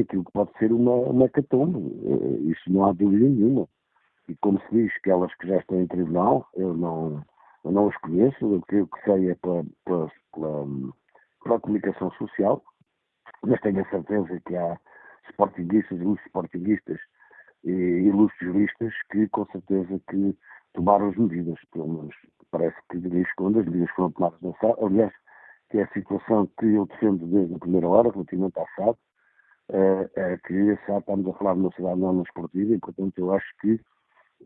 aquilo 0.00 0.24
que 0.24 0.32
pode 0.32 0.50
ser 0.58 0.72
uma, 0.72 0.94
uma 0.94 1.28
catombe. 1.28 1.78
É, 1.78 2.50
isso 2.50 2.72
não 2.72 2.84
há 2.86 2.92
dúvida 2.92 3.28
nenhuma. 3.28 3.68
E 4.28 4.34
como 4.36 4.60
se 4.60 4.66
diz 4.72 4.92
que 5.02 5.10
elas 5.10 5.32
que 5.36 5.46
já 5.46 5.58
estão 5.58 5.80
em 5.80 5.86
tribunal, 5.86 6.48
eu 6.54 6.74
não, 6.74 7.22
eu 7.64 7.70
não 7.70 7.86
os 7.86 7.96
conheço, 7.98 8.46
o 8.46 8.62
que 8.62 8.76
eu 8.76 8.88
sei 9.04 9.30
é 9.30 9.34
pela, 9.36 9.64
pela, 9.84 10.10
pela, 10.32 10.66
pela 11.44 11.60
comunicação 11.60 12.10
social, 12.12 12.62
mas 13.42 13.60
tenho 13.60 13.80
a 13.80 13.90
certeza 13.90 14.40
que 14.46 14.56
há 14.56 14.78
sportinguistas 15.30 16.00
e 16.00 16.26
sportinguistas 16.26 16.98
ilustres 17.64 18.52
juristas 18.52 18.92
que, 19.10 19.28
com 19.28 19.44
certeza, 19.46 20.00
que 20.10 20.36
tomaram 20.72 21.08
as 21.08 21.16
medidas, 21.16 21.58
pelo 21.72 21.88
menos 21.88 22.14
parece 22.50 22.76
que 22.90 22.98
diz 22.98 23.26
quando 23.34 23.58
as 23.58 23.66
medidas 23.66 23.90
foram 23.90 24.12
tomadas 24.12 24.40
na 24.40 24.52
SAD, 24.54 24.74
aliás, 24.82 25.12
que 25.70 25.78
é 25.78 25.82
a 25.82 25.92
situação 25.92 26.48
que 26.58 26.66
eu 26.66 26.86
defendo 26.86 27.26
desde 27.26 27.54
a 27.54 27.58
primeira 27.58 27.88
hora, 27.88 28.10
relativamente 28.10 28.58
à 28.58 28.66
SAD, 28.76 28.96
que 29.68 30.70
a 30.70 30.86
SAD, 30.86 31.00
estamos 31.00 31.28
a 31.28 31.32
falar 31.34 31.54
de 31.54 31.60
uma 31.60 31.72
cidade 31.72 32.00
não 32.00 32.22
esportiva 32.22 32.74
e, 32.74 32.78
portanto, 32.78 33.18
eu 33.18 33.32
acho 33.32 33.46
que 33.60 33.80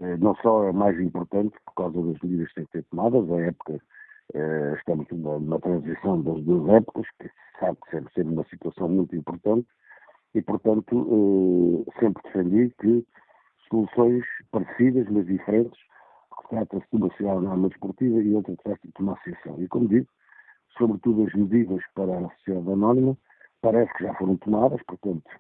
é, 0.01 0.17
não 0.17 0.35
só 0.37 0.65
é 0.65 0.73
mais 0.73 0.99
importante 1.01 1.57
por 1.67 1.75
causa 1.75 2.01
das 2.03 2.21
medidas 2.23 2.49
que 2.49 2.55
têm 2.55 2.65
que 2.67 2.73
ser 2.73 2.85
tomadas, 2.85 3.31
a 3.31 3.41
época, 3.41 3.81
é, 4.35 4.75
estamos 4.79 5.07
numa 5.11 5.61
transição 5.61 6.23
das 6.23 6.43
duas 6.43 6.69
épocas, 6.75 7.07
que 7.21 7.31
sabe 7.59 7.77
que 7.85 7.91
sempre 7.91 8.15
ser 8.15 8.27
uma 8.27 8.45
situação 8.45 8.89
muito 8.89 9.15
importante, 9.17 9.67
e, 10.35 10.41
portanto, 10.43 11.85
sempre 11.99 12.23
defendi 12.23 12.73
que 12.81 13.05
soluções 13.69 14.25
parecidas, 14.53 15.09
mas 15.11 15.27
diferentes, 15.27 15.79
trata-se 16.49 16.87
de 16.91 16.97
uma 16.97 17.09
sociedade 17.11 17.43
norma 17.43 17.69
desportiva 17.69 18.21
e 18.21 18.35
outra 18.35 18.55
trata-se 18.63 18.93
de 18.93 19.03
uma 19.03 19.13
associação. 19.15 19.61
E, 19.61 19.69
como 19.69 19.89
digo, 19.89 20.07
sobretudo 20.77 21.25
as 21.25 21.35
medidas 21.35 21.81
para 21.95 22.19
a 22.19 22.31
sociedade 22.37 22.73
anónima, 22.73 23.17
parece 23.61 23.93
que 23.95 24.05
já 24.05 24.15
foram 24.15 24.37
tomadas, 24.39 24.83
portanto, 24.85 25.31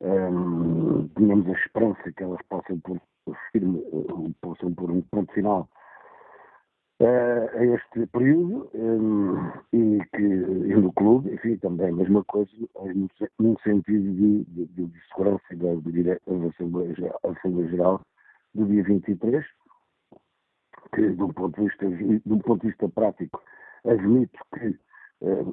um, 0.00 0.08
ehm, 0.08 1.08
tínhamos 1.16 1.48
a 1.48 1.52
esperança 1.52 2.12
que 2.12 2.22
elas 2.22 2.40
possam 2.48 2.78
pôr, 2.80 3.00
firme, 3.52 3.82
eh, 3.92 4.32
possam 4.40 4.74
pôr 4.74 4.90
um 4.90 5.02
ponto 5.02 5.32
final 5.32 5.68
a 6.98 7.64
este 7.64 8.06
período 8.06 8.70
um, 8.74 9.52
e 9.72 10.00
que 10.14 10.22
e 10.22 10.74
no 10.74 10.92
clube, 10.94 11.30
enfim, 11.34 11.56
também 11.58 11.90
a 11.90 11.92
mesma 11.92 12.24
coisa, 12.24 12.50
num 13.38 13.56
sentido 13.58 14.12
de, 14.14 14.44
de, 14.44 14.86
de 14.86 15.08
segurança 15.08 15.44
da, 15.56 15.74
da 15.74 16.48
Assembleia, 16.48 16.94
Assembleia 17.22 17.68
Geral 17.68 18.00
do 18.54 18.64
dia 18.64 18.82
23, 18.82 19.44
que, 20.94 21.10
de 21.10 21.22
um 21.22 21.32
ponto 21.32 21.60
de 21.60 21.68
vista, 21.68 21.86
de 21.86 22.32
um 22.32 22.38
ponto 22.38 22.62
de 22.62 22.68
vista 22.68 22.88
prático, 22.88 23.42
admito 23.84 24.38
que 24.54 24.66
eh, 24.66 24.74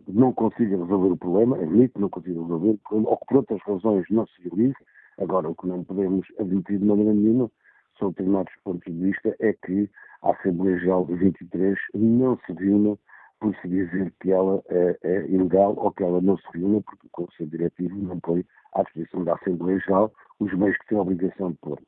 não 0.07 0.33
consiga 0.33 0.77
resolver 0.77 1.13
o 1.13 1.17
problema, 1.17 1.57
admito 1.57 1.93
que 1.93 2.01
não 2.01 2.09
consiga 2.09 2.41
resolver 2.41 2.69
o 2.69 2.77
problema, 2.77 3.09
ou 3.09 3.17
que 3.17 3.25
por 3.25 3.37
outras 3.37 3.61
razões 3.61 4.05
não 4.09 4.25
se 4.27 4.41
realize. 4.41 4.75
Agora, 5.17 5.49
o 5.49 5.55
que 5.55 5.67
não 5.67 5.83
podemos 5.83 6.27
admitir 6.39 6.79
de 6.79 6.85
maneira 6.85 7.13
nenhuma, 7.13 7.49
são 7.97 8.09
determinados 8.09 8.53
pontos 8.63 8.91
de 8.91 8.99
vista, 8.99 9.35
é 9.39 9.53
que 9.53 9.89
a 10.21 10.31
Assembleia 10.31 10.79
Geral 10.79 11.05
de 11.05 11.15
23 11.15 11.77
não 11.93 12.37
se 12.45 12.53
reúna 12.53 12.97
por 13.39 13.55
se 13.57 13.67
dizer 13.67 14.11
que 14.21 14.31
ela 14.31 14.63
é, 14.69 14.97
é, 15.03 15.27
ilegal 15.27 15.75
ou 15.77 15.91
que 15.91 16.03
ela 16.03 16.21
não 16.21 16.37
se 16.37 16.47
reúna 16.53 16.81
porque 16.81 17.07
o 17.07 17.09
Conselho 17.11 17.49
Diretivo 17.49 17.95
não 17.95 18.19
põe 18.19 18.45
à 18.73 18.83
disposição 18.83 19.23
da 19.23 19.35
Assembleia 19.35 19.79
Geral 19.79 20.11
os 20.39 20.53
meios 20.53 20.77
que 20.77 20.87
tem 20.87 20.97
a 20.97 21.01
obrigação 21.01 21.51
de 21.51 21.57
pôr. 21.57 21.79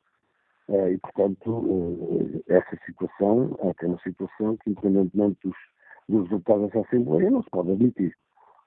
Eh, 0.68 0.92
e, 0.92 0.98
portanto, 0.98 2.42
eh, 2.48 2.54
essa 2.56 2.76
situação 2.84 3.56
é 3.60 3.86
uma 3.86 3.98
situação 4.00 4.56
que, 4.58 4.70
independentemente 4.70 5.38
dos, 5.44 5.56
dos 6.08 6.24
resultados 6.24 6.66
dessa 6.66 6.80
Assembleia, 6.86 7.30
não 7.30 7.42
se 7.42 7.50
pode 7.50 7.72
admitir. 7.72 8.12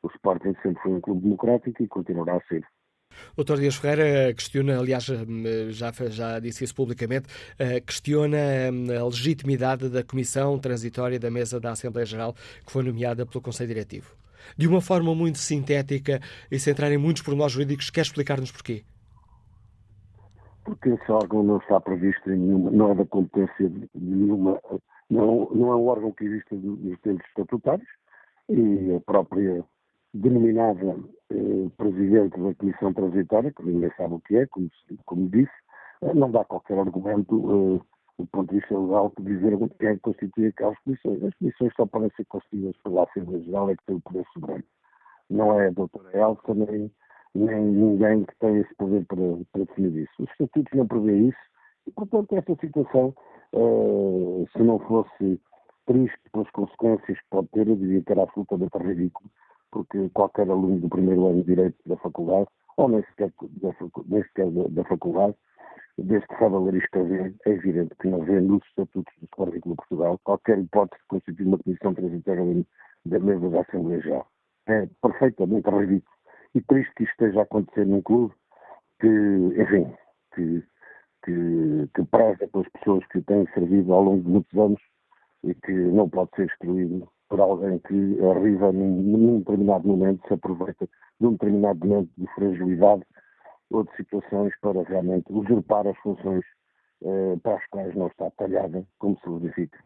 O 0.02 0.08
Sporting 0.08 0.54
sempre 0.62 0.82
foi 0.82 0.94
um 0.94 1.02
clube 1.02 1.22
democrático 1.22 1.84
e 1.84 1.88
continuará 1.88 2.36
a 2.36 2.42
ser. 2.48 2.64
Doutor 3.36 3.58
Dias 3.58 3.76
Ferreira 3.76 4.34
questiona, 4.34 4.80
aliás, 4.80 5.06
já, 5.70 5.92
já 6.10 6.40
disse 6.40 6.64
isso 6.64 6.76
publicamente, 6.76 7.28
eh, 7.58 7.82
questiona 7.82 8.38
a 9.00 9.04
legitimidade 9.04 9.90
da 9.90 10.04
Comissão 10.04 10.60
Transitória 10.60 11.20
da 11.20 11.32
Mesa 11.32 11.60
da 11.60 11.72
Assembleia 11.72 12.06
Geral 12.06 12.34
que 12.66 12.72
foi 12.72 12.84
nomeada 12.84 13.26
pelo 13.26 13.42
Conselho 13.42 13.70
Diretivo. 13.70 14.16
De 14.56 14.68
uma 14.68 14.80
forma 14.80 15.14
muito 15.16 15.40
sintética 15.40 16.20
e 16.52 16.60
sem 16.60 16.72
entrar 16.72 16.92
em 16.92 16.98
muitos 16.98 17.24
pormenores 17.24 17.54
jurídicos, 17.54 17.90
quer 17.90 18.02
explicar-nos 18.02 18.52
porquê? 18.52 18.84
porque 20.70 20.90
esse 20.90 21.12
órgão 21.12 21.42
não 21.42 21.58
está 21.58 21.80
previsto 21.80 22.30
em 22.30 22.38
nenhuma, 22.38 22.70
não 22.70 22.92
é 22.92 22.96
da 22.96 23.06
competência 23.06 23.70
de 23.70 23.90
nenhuma, 23.96 24.60
não, 25.10 25.50
não 25.52 25.72
é 25.72 25.76
um 25.76 25.88
órgão 25.88 26.12
que 26.12 26.26
existe 26.26 26.56
nos 26.56 27.00
tempos 27.02 27.26
estatutários 27.28 27.88
e 28.50 28.96
a 28.96 29.00
própria 29.02 29.64
denominada 30.14 30.98
eh, 31.32 31.70
Presidente 31.78 32.40
da 32.40 32.54
Comissão 32.56 32.94
Transitória, 32.94 33.52
que 33.52 33.64
ninguém 33.64 33.92
sabe 33.98 34.16
o 34.16 34.20
que 34.22 34.38
é, 34.38 34.48
como, 34.48 34.70
como 35.06 35.30
disse, 35.30 35.52
eh, 36.02 36.14
não 36.14 36.32
dá 36.32 36.44
qualquer 36.46 36.80
argumento 36.80 37.36
eh, 37.36 37.86
do 38.18 38.28
ponto 38.28 38.50
de 38.50 38.60
vista 38.60 38.78
legal 38.78 39.12
que 39.12 39.24
dizer 39.24 39.58
quem 39.80 39.96
que 39.96 40.02
constitui 40.02 40.48
aquelas 40.48 40.78
comissões. 40.80 41.24
As 41.24 41.34
comissões 41.36 41.74
só 41.76 41.86
podem 41.86 42.12
ser 42.16 42.26
constituídas 42.26 42.76
pela 42.84 43.04
Assembleia 43.04 43.44
Geral, 43.44 43.70
é 43.70 43.76
que 43.76 43.86
tem 43.86 43.96
o 43.96 44.02
poder 44.02 44.26
soberano. 44.34 44.64
Não 45.30 45.60
é 45.60 45.68
a 45.68 45.72
doutora 45.72 46.18
Elsa, 46.18 46.54
nem 46.54 46.92
nem 47.36 47.62
ninguém 47.62 48.26
que 48.26 48.36
tenha 48.40 48.60
esse 48.60 48.76
poder 48.76 49.06
para, 49.06 49.22
para 49.52 49.66
definir 49.66 50.04
isso. 50.04 50.24
Os 50.24 50.30
estatutos 50.32 50.74
não 50.74 50.88
prevê 50.88 51.16
isso 51.20 51.38
e, 51.90 51.92
portanto, 51.92 52.36
esta 52.36 52.56
situação, 52.56 53.16
uh, 53.54 54.48
se 54.54 54.62
não 54.62 54.78
fosse 54.80 55.42
triste 55.88 56.20
pelas 56.32 56.50
consequências 56.52 57.18
que 57.18 57.30
pode 57.32 57.48
ter, 57.48 57.68
eu 57.68 57.76
diria 57.76 58.02
que 58.04 58.12
era 58.12 58.24
absolutamente 58.24 58.78
ridículo, 58.78 59.30
porque 59.72 60.10
qualquer 60.14 60.50
aluno 60.50 60.80
do 60.80 60.88
primeiro 60.88 61.26
ano 61.28 61.42
de 61.42 61.48
Direito 61.48 61.78
da 61.86 61.98
faculdade, 61.98 62.48
ou 62.78 62.90
nem 62.90 63.04
sequer 63.06 63.34
da, 63.40 63.76
nem 64.08 64.24
sequer 64.24 64.52
da, 64.52 64.68
da 64.70 64.84
faculdade, 64.84 65.36
desde 65.98 66.28
que 66.28 66.38
sabe 66.38 66.56
ler 66.58 66.76
e 66.76 66.78
escrever, 66.78 67.36
é 67.46 67.50
evidente 67.50 67.96
que 68.00 68.08
não 68.08 68.24
vê 68.24 68.40
nos 68.40 68.64
estatutos 68.68 69.14
do 69.20 69.28
Clube 69.28 69.60
Portugal 69.76 70.20
qualquer 70.24 70.60
hipótese 70.60 71.02
de 71.02 71.08
constituir 71.08 71.48
uma 71.48 71.58
comissão 71.58 71.94
transitória 71.94 72.66
da 73.06 73.20
mesa 73.20 73.50
da 73.50 73.62
Assembleia 73.62 74.02
Geral. 74.02 74.28
É 74.68 74.88
perfeitamente 75.02 75.70
ridículo 75.70 76.16
e 76.54 76.62
triste 76.62 76.94
que 76.96 77.04
isto 77.04 77.12
esteja 77.14 77.40
a 77.40 77.44
acontecer 77.44 77.86
num 77.86 78.02
clube 78.02 78.34
que, 79.00 79.08
enfim, 79.08 79.92
que, 80.36 80.64
que, 81.24 81.90
que 81.96 82.04
preza 82.06 82.48
pelas 82.48 82.68
pessoas 82.70 83.06
que 83.08 83.22
têm 83.22 83.46
servido 83.54 83.94
ao 83.94 84.04
longo 84.04 84.24
de 84.24 84.30
muitos 84.30 84.60
anos 84.60 84.82
e 85.44 85.54
que 85.54 85.72
não 85.72 86.10
pode 86.10 86.32
ser 86.36 86.48
excluído 86.48 87.08
por 87.30 87.40
alguém 87.40 87.80
que 87.80 88.18
arriva 88.26 88.72
num, 88.72 89.02
num 89.02 89.40
determinado 89.40 89.88
momento, 89.88 90.28
se 90.28 90.34
aproveita 90.34 90.88
de 91.20 91.28
um 91.28 91.34
determinado 91.34 91.88
momento 91.88 92.10
de 92.18 92.28
fragilidade 92.34 93.04
ou 93.70 93.84
de 93.84 93.96
situações 93.96 94.54
para 94.62 94.82
realmente 94.84 95.32
usurpar 95.32 95.88
as 95.88 95.98
funções 96.00 96.44
eh, 97.04 97.38
para 97.44 97.56
as 97.56 97.68
quais 97.68 97.96
não 97.96 98.08
está 98.08 98.32
talhada, 98.32 98.84
como 98.98 99.18
se 99.20 99.30
verifica. 99.30 99.80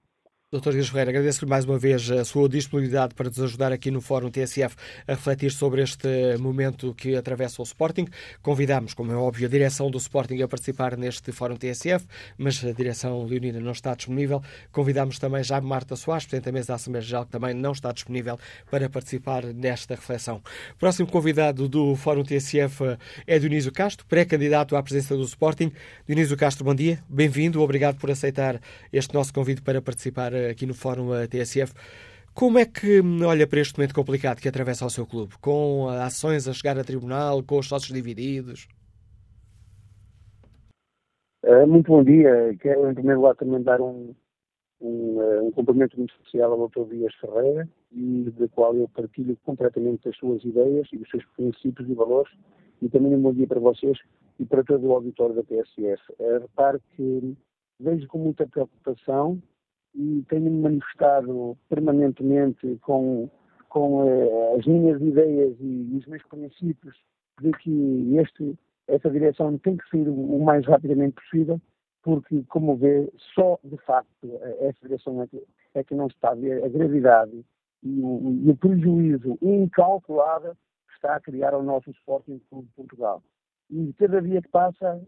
Dr. 0.54 0.74
Dias 0.74 0.89
Ferreira, 0.89 1.10
agradeço-lhe 1.10 1.50
mais 1.50 1.66
uma 1.66 1.80
vez 1.80 2.12
a 2.12 2.24
sua 2.24 2.48
disponibilidade 2.48 3.16
para 3.16 3.28
nos 3.28 3.39
ajudar 3.39 3.72
aqui 3.72 3.89
no 3.89 4.00
Fórum 4.00 4.30
TSF 4.30 4.76
a 5.08 5.13
refletir 5.13 5.52
sobre 5.52 5.82
este 5.82 6.08
momento 6.38 6.94
que 6.94 7.16
atravessa 7.16 7.60
o 7.60 7.66
Sporting. 7.66 8.06
Convidamos, 8.39 8.94
como 8.94 9.12
é 9.12 9.16
óbvio, 9.16 9.48
a 9.48 9.50
direção 9.50 9.89
do 9.89 9.98
Sporting 9.98 10.39
a 10.44 10.48
participar 10.48 10.96
neste 10.96 11.32
Fórum 11.32 11.56
TSF, 11.56 12.06
mas 12.38 12.63
a 12.63 12.72
direção 12.72 13.26
leonina 13.26 13.60
não 13.60 13.72
está 13.72 13.96
disponível. 13.96 14.44
Convidamos 14.72 15.18
também 15.18 15.44
já 15.44 15.60
Marta 15.60 15.96
Soares, 15.96 16.28
Presidente 16.28 16.46
da 16.46 16.52
Mesa 16.52 16.68
da 16.68 16.76
Assembleia 16.76 17.04
Geral, 17.04 17.26
que 17.26 17.32
também 17.32 17.56
não 17.56 17.72
está 17.72 17.92
disponível 17.92 18.38
para 18.70 18.88
participar 18.88 19.46
nesta 19.46 19.96
reflexão. 19.96 20.39
Próximo 20.78 21.10
convidado 21.10 21.68
do 21.68 21.96
Fórum 21.96 22.24
TSF 22.24 22.96
é 23.26 23.39
Dionísio 23.39 23.72
Castro, 23.72 24.06
pré-candidato 24.06 24.76
à 24.76 24.84
presença 24.84 25.18
do 25.18 25.24
Sporting. 25.24 25.72
Dionísio 26.06 26.38
Castro, 26.38 26.63
bom 26.63 26.76
dia, 26.76 27.04
bem-vindo, 27.10 27.60
obrigado 27.60 27.98
por 27.98 28.12
aceitar 28.12 28.62
este 28.92 29.16
nosso 29.16 29.34
convite 29.34 29.60
para 29.60 29.82
participar 29.82 30.43
aqui 30.50 30.66
no 30.66 30.74
Fórum 30.74 31.10
TSF. 31.28 31.74
Como 32.34 32.58
é 32.58 32.66
que 32.66 33.00
olha 33.24 33.46
para 33.46 33.60
este 33.60 33.78
momento 33.78 33.94
complicado 33.94 34.42
que 34.42 34.48
atravessa 34.48 34.86
o 34.86 34.90
seu 34.90 35.06
clube? 35.06 35.34
Com 35.40 35.88
ações 35.88 36.48
a 36.48 36.54
chegar 36.54 36.80
a 36.80 36.84
tribunal, 36.84 37.44
com 37.44 37.60
os 37.60 37.68
sócios 37.68 37.94
divididos? 37.94 38.68
Uh, 41.44 41.68
muito 41.68 41.92
bom 41.92 42.04
dia. 42.04 42.56
Quero, 42.60 42.90
em 42.90 42.94
primeiro 42.96 43.20
lugar, 43.20 43.36
também 43.36 43.62
dar 43.62 43.80
um, 43.80 44.16
um, 44.82 45.20
uh, 45.20 45.46
um 45.46 45.52
cumprimento 45.52 45.96
muito 45.96 46.12
especial 46.16 46.54
ao 46.54 46.68
Dr. 46.70 46.92
Dias 46.92 47.14
Ferreira, 47.22 47.70
e 47.92 48.32
da 48.32 48.48
qual 48.48 48.76
eu 48.76 48.90
partilho 48.90 49.38
completamente 49.44 50.10
as 50.10 50.18
suas 50.18 50.44
ideias 50.44 50.88
e 50.92 50.98
os 50.98 51.10
seus 51.12 51.24
princípios 51.38 51.88
e 51.88 51.94
valores. 51.94 52.34
E 52.82 52.90
também 52.90 53.14
um 53.14 53.22
bom 53.22 53.34
dia 53.34 53.46
para 53.46 53.60
vocês 53.60 54.00
e 54.40 54.46
para 54.46 54.64
todo 54.64 54.88
o 54.88 54.94
auditório 54.94 55.36
da 55.36 55.44
PSF. 55.44 56.02
Uh, 56.18 56.40
repare 56.40 56.80
que 56.96 57.38
vejo 57.80 58.08
com 58.08 58.18
muita 58.18 58.48
preocupação 58.48 59.40
e 59.96 60.24
tenho-me 60.28 60.62
manifestado 60.62 61.58
permanentemente 61.70 62.78
com, 62.82 63.30
com 63.70 64.04
uh, 64.04 64.60
as 64.60 64.66
minhas 64.66 65.02
ideias 65.02 65.56
e, 65.60 65.98
os 65.98 66.06
meus 66.08 66.24
princípios 66.24 66.96
de 67.42 67.52
que 67.52 68.18
este, 68.18 68.58
esta 68.88 69.10
direção 69.10 69.58
tem 69.60 69.78
que 69.78 69.90
sair 69.90 70.08
o 70.08 70.40
mais 70.44 70.66
rapidamente 70.66 71.16
possível, 71.16 71.60
porque, 72.02 72.44
como 72.50 72.76
vê, 72.76 73.10
só 73.34 73.60
de 73.64 73.78
facto 73.78 74.40
esta 74.60 74.88
direção 74.88 75.22
é 75.22 75.28
que, 75.28 75.44
é 75.76 75.84
que 75.84 75.96
não 75.96 76.08
está 76.08 76.32
a 76.32 76.36
ver 76.36 76.64
a 76.64 76.68
gravidade 76.68 77.46
e 77.82 78.00
o, 78.02 78.42
e 78.46 78.52
o 78.52 78.56
prejuízo 78.56 79.38
incalculável 79.42 80.56
que 80.88 80.94
está 80.96 81.16
a 81.16 81.20
criar 81.20 81.54
ao 81.54 81.64
nosso 81.64 81.90
esporte 81.90 82.32
em 82.32 82.42
Portugal. 82.76 83.22
E 83.70 83.94
cada 83.94 84.22
dia 84.22 84.42
que 84.42 84.50
passa, 84.50 85.02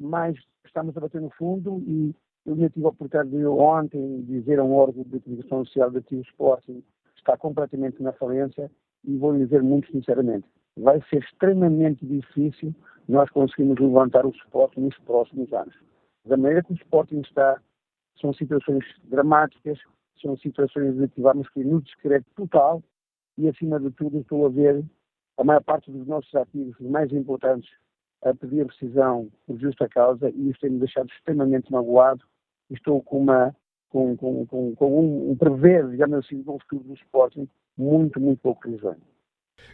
mais 0.00 0.36
estamos 0.64 0.96
a 0.96 1.00
bater 1.00 1.20
no 1.20 1.30
fundo 1.30 1.82
e 1.86 2.14
eu 2.44 2.56
já 2.56 2.68
tive 2.70 2.86
a 2.86 2.88
oportunidade 2.88 3.30
de 3.30 3.46
ontem 3.46 4.22
dizer 4.22 4.58
a 4.58 4.64
um 4.64 4.74
órgão 4.74 5.04
de 5.04 5.20
comunicação 5.20 5.64
social 5.64 5.90
da 5.90 6.00
Tio 6.02 6.20
Sporting 6.22 6.82
está 7.16 7.36
completamente 7.36 8.02
na 8.02 8.12
falência 8.12 8.70
e 9.04 9.16
vou 9.16 9.36
dizer 9.36 9.62
muito 9.62 9.90
sinceramente, 9.90 10.46
vai 10.76 11.00
ser 11.08 11.22
extremamente 11.22 12.04
difícil 12.04 12.74
nós 13.08 13.30
conseguirmos 13.30 13.78
levantar 13.78 14.26
o 14.26 14.30
Sporting 14.30 14.80
nos 14.80 14.98
próximos 14.98 15.52
anos. 15.52 15.74
Da 16.24 16.36
maneira 16.36 16.62
que 16.62 16.72
o 16.72 16.76
Sporting 16.76 17.20
está, 17.20 17.60
são 18.20 18.32
situações 18.32 18.84
dramáticas, 19.04 19.78
são 20.20 20.36
situações 20.36 20.96
de 20.96 21.08
que 21.08 21.20
vamos 21.20 21.48
cair 21.50 21.66
no 21.66 21.80
descrédito 21.80 22.30
total 22.36 22.82
e, 23.36 23.48
acima 23.48 23.78
de 23.80 23.90
tudo, 23.90 24.18
estou 24.18 24.46
a 24.46 24.48
ver 24.48 24.84
a 25.36 25.44
maior 25.44 25.62
parte 25.62 25.90
dos 25.90 26.06
nossos 26.06 26.32
ativos, 26.34 26.78
os 26.78 26.88
mais 26.88 27.12
importantes, 27.12 27.70
a 28.22 28.32
pedir 28.32 28.64
rescisão 28.66 29.28
por 29.46 29.58
justa 29.58 29.88
causa 29.88 30.30
e 30.30 30.50
isso 30.50 30.60
tem-me 30.60 30.78
deixado 30.78 31.10
extremamente 31.10 31.72
magoado 31.72 32.24
estou 32.72 33.02
com 33.02 33.18
uma 33.18 33.54
com, 33.88 34.16
com, 34.16 34.46
com, 34.46 34.74
com 34.74 35.00
um, 35.00 35.30
um 35.30 35.36
prever, 35.36 35.88
digamos 35.90 36.24
assim, 36.24 36.42
um 36.46 36.58
futuro 36.58 36.84
do 36.84 36.94
Sporting 36.94 37.46
muito, 37.76 38.18
muito 38.18 38.40
pouco 38.40 38.68
risonho. 38.68 38.96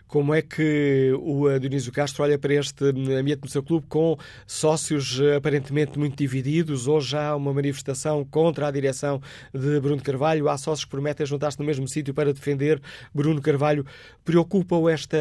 Como 0.07 0.35
é 0.35 0.43
que 0.43 1.13
o 1.21 1.59
Dionísio 1.59 1.93
Castro 1.93 2.23
olha 2.23 2.39
para 2.39 2.55
este 2.55 2.85
ambiente 2.85 3.43
no 3.43 3.49
seu 3.49 3.63
clube 3.63 3.87
com 3.87 4.17
sócios 4.47 5.21
aparentemente 5.37 5.99
muito 5.99 6.17
divididos? 6.17 6.89
Hoje 6.89 7.17
há 7.17 7.37
uma 7.37 7.53
manifestação 7.53 8.25
contra 8.25 8.67
a 8.67 8.71
direção 8.71 9.21
de 9.55 9.81
Bruno 9.81 10.03
Carvalho. 10.03 10.49
Há 10.49 10.59
sócios 10.59 10.85
que 10.85 10.91
prometem 10.91 11.27
juntar-se 11.27 11.59
no 11.59 11.65
mesmo 11.65 11.87
sítio 11.87 12.13
para 12.13 12.33
defender 12.33 12.81
Bruno 13.15 13.41
Carvalho. 13.41 13.85
Preocupa-o 14.25 14.89
esta, 14.89 15.19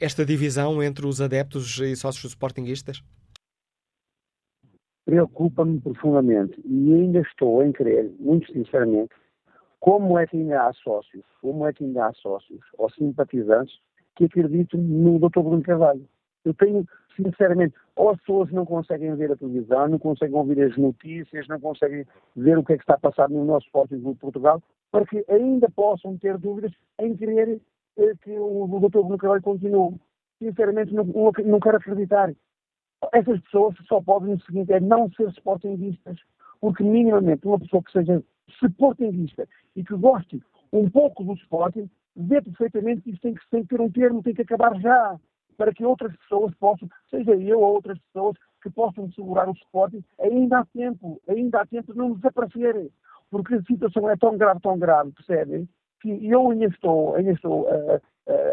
esta 0.00 0.24
divisão 0.24 0.82
entre 0.82 1.06
os 1.06 1.20
adeptos 1.20 1.78
e 1.78 1.94
sócios 1.94 2.32
sportinguistas? 2.32 3.02
Preocupa-me 5.10 5.80
profundamente 5.80 6.60
e 6.64 6.94
ainda 6.94 7.18
estou 7.18 7.64
em 7.64 7.72
crer, 7.72 8.08
muito 8.20 8.46
sinceramente, 8.52 9.12
como 9.80 10.16
é 10.16 10.24
que 10.24 10.36
ainda 10.36 10.68
há 10.68 10.72
sócios, 10.72 11.24
como 11.42 11.66
é 11.66 11.72
que 11.72 11.82
ainda 11.82 12.06
há 12.06 12.12
sócios 12.12 12.60
ou 12.78 12.88
simpatizantes 12.90 13.74
que 14.14 14.26
acreditam 14.26 14.80
no 14.80 15.18
Dr. 15.18 15.40
Bruno 15.40 15.62
Carvalho. 15.62 16.06
Eu 16.44 16.54
tenho, 16.54 16.86
sinceramente, 17.16 17.74
ou 17.96 18.10
as 18.10 18.20
pessoas 18.20 18.52
não 18.52 18.64
conseguem 18.64 19.12
ver 19.16 19.32
a 19.32 19.36
televisão, 19.36 19.88
não 19.88 19.98
conseguem 19.98 20.36
ouvir 20.36 20.62
as 20.62 20.76
notícias, 20.76 21.48
não 21.48 21.58
conseguem 21.58 22.06
ver 22.36 22.56
o 22.56 22.64
que 22.64 22.74
é 22.74 22.76
que 22.76 22.84
está 22.84 22.94
a 22.94 23.00
passar 23.00 23.28
no 23.28 23.44
nosso 23.44 23.68
Clube 23.72 23.98
de 23.98 24.14
Portugal, 24.14 24.62
para 24.92 25.04
que 25.06 25.24
ainda 25.28 25.68
possam 25.70 26.16
ter 26.18 26.38
dúvidas 26.38 26.70
em 27.00 27.16
querer 27.16 27.60
eh, 27.98 28.12
que 28.22 28.38
o, 28.38 28.78
Dr. 28.78 29.00
Bruno 29.00 29.18
Carvalho 29.18 29.42
continue. 29.42 29.96
Sinceramente, 30.38 30.94
não, 30.94 31.04
não 31.04 31.58
quero 31.58 31.78
acreditar. 31.78 32.32
Essas 33.12 33.40
pessoas 33.40 33.74
só 33.86 34.00
podem, 34.00 34.34
no 34.34 34.40
seguinte, 34.42 34.72
é 34.72 34.80
não 34.80 35.10
ser 35.12 35.28
sportinguistas, 35.30 36.18
porque 36.60 36.82
minimamente 36.82 37.46
uma 37.46 37.58
pessoa 37.58 37.82
que 37.82 37.92
seja 37.92 38.22
sportinguista 38.62 39.48
e 39.74 39.84
que 39.84 39.94
goste 39.96 40.42
um 40.72 40.88
pouco 40.88 41.24
do 41.24 41.34
Sporting, 41.34 41.88
vê 42.14 42.40
perfeitamente 42.42 43.02
que 43.02 43.10
isso 43.10 43.20
tem 43.20 43.34
que, 43.34 43.40
tem 43.50 43.62
que 43.62 43.68
ter 43.68 43.80
um 43.80 43.90
termo, 43.90 44.22
tem 44.22 44.34
que 44.34 44.42
acabar 44.42 44.78
já 44.80 45.18
para 45.56 45.72
que 45.74 45.84
outras 45.84 46.14
pessoas 46.16 46.54
possam, 46.54 46.88
seja 47.10 47.34
eu 47.34 47.60
ou 47.60 47.74
outras 47.74 47.98
pessoas, 47.98 48.36
que 48.62 48.70
possam 48.70 49.10
segurar 49.12 49.48
o 49.48 49.52
Sporting, 49.52 50.04
ainda 50.20 50.58
há 50.58 50.64
tempo, 50.66 51.20
ainda 51.28 51.60
há 51.60 51.66
tempo 51.66 51.92
de 51.92 51.98
não 51.98 52.12
desaparecerem. 52.12 52.90
Porque 53.30 53.54
a 53.54 53.62
situação 53.62 54.08
é 54.10 54.16
tão 54.16 54.36
grave, 54.36 54.60
tão 54.60 54.78
grave, 54.78 55.12
percebem? 55.12 55.68
Que 56.00 56.26
eu 56.26 56.50
ainda 56.50 56.66
estou, 56.66 57.14
ainda 57.14 57.32
estou 57.32 57.62
uh, 57.62 58.00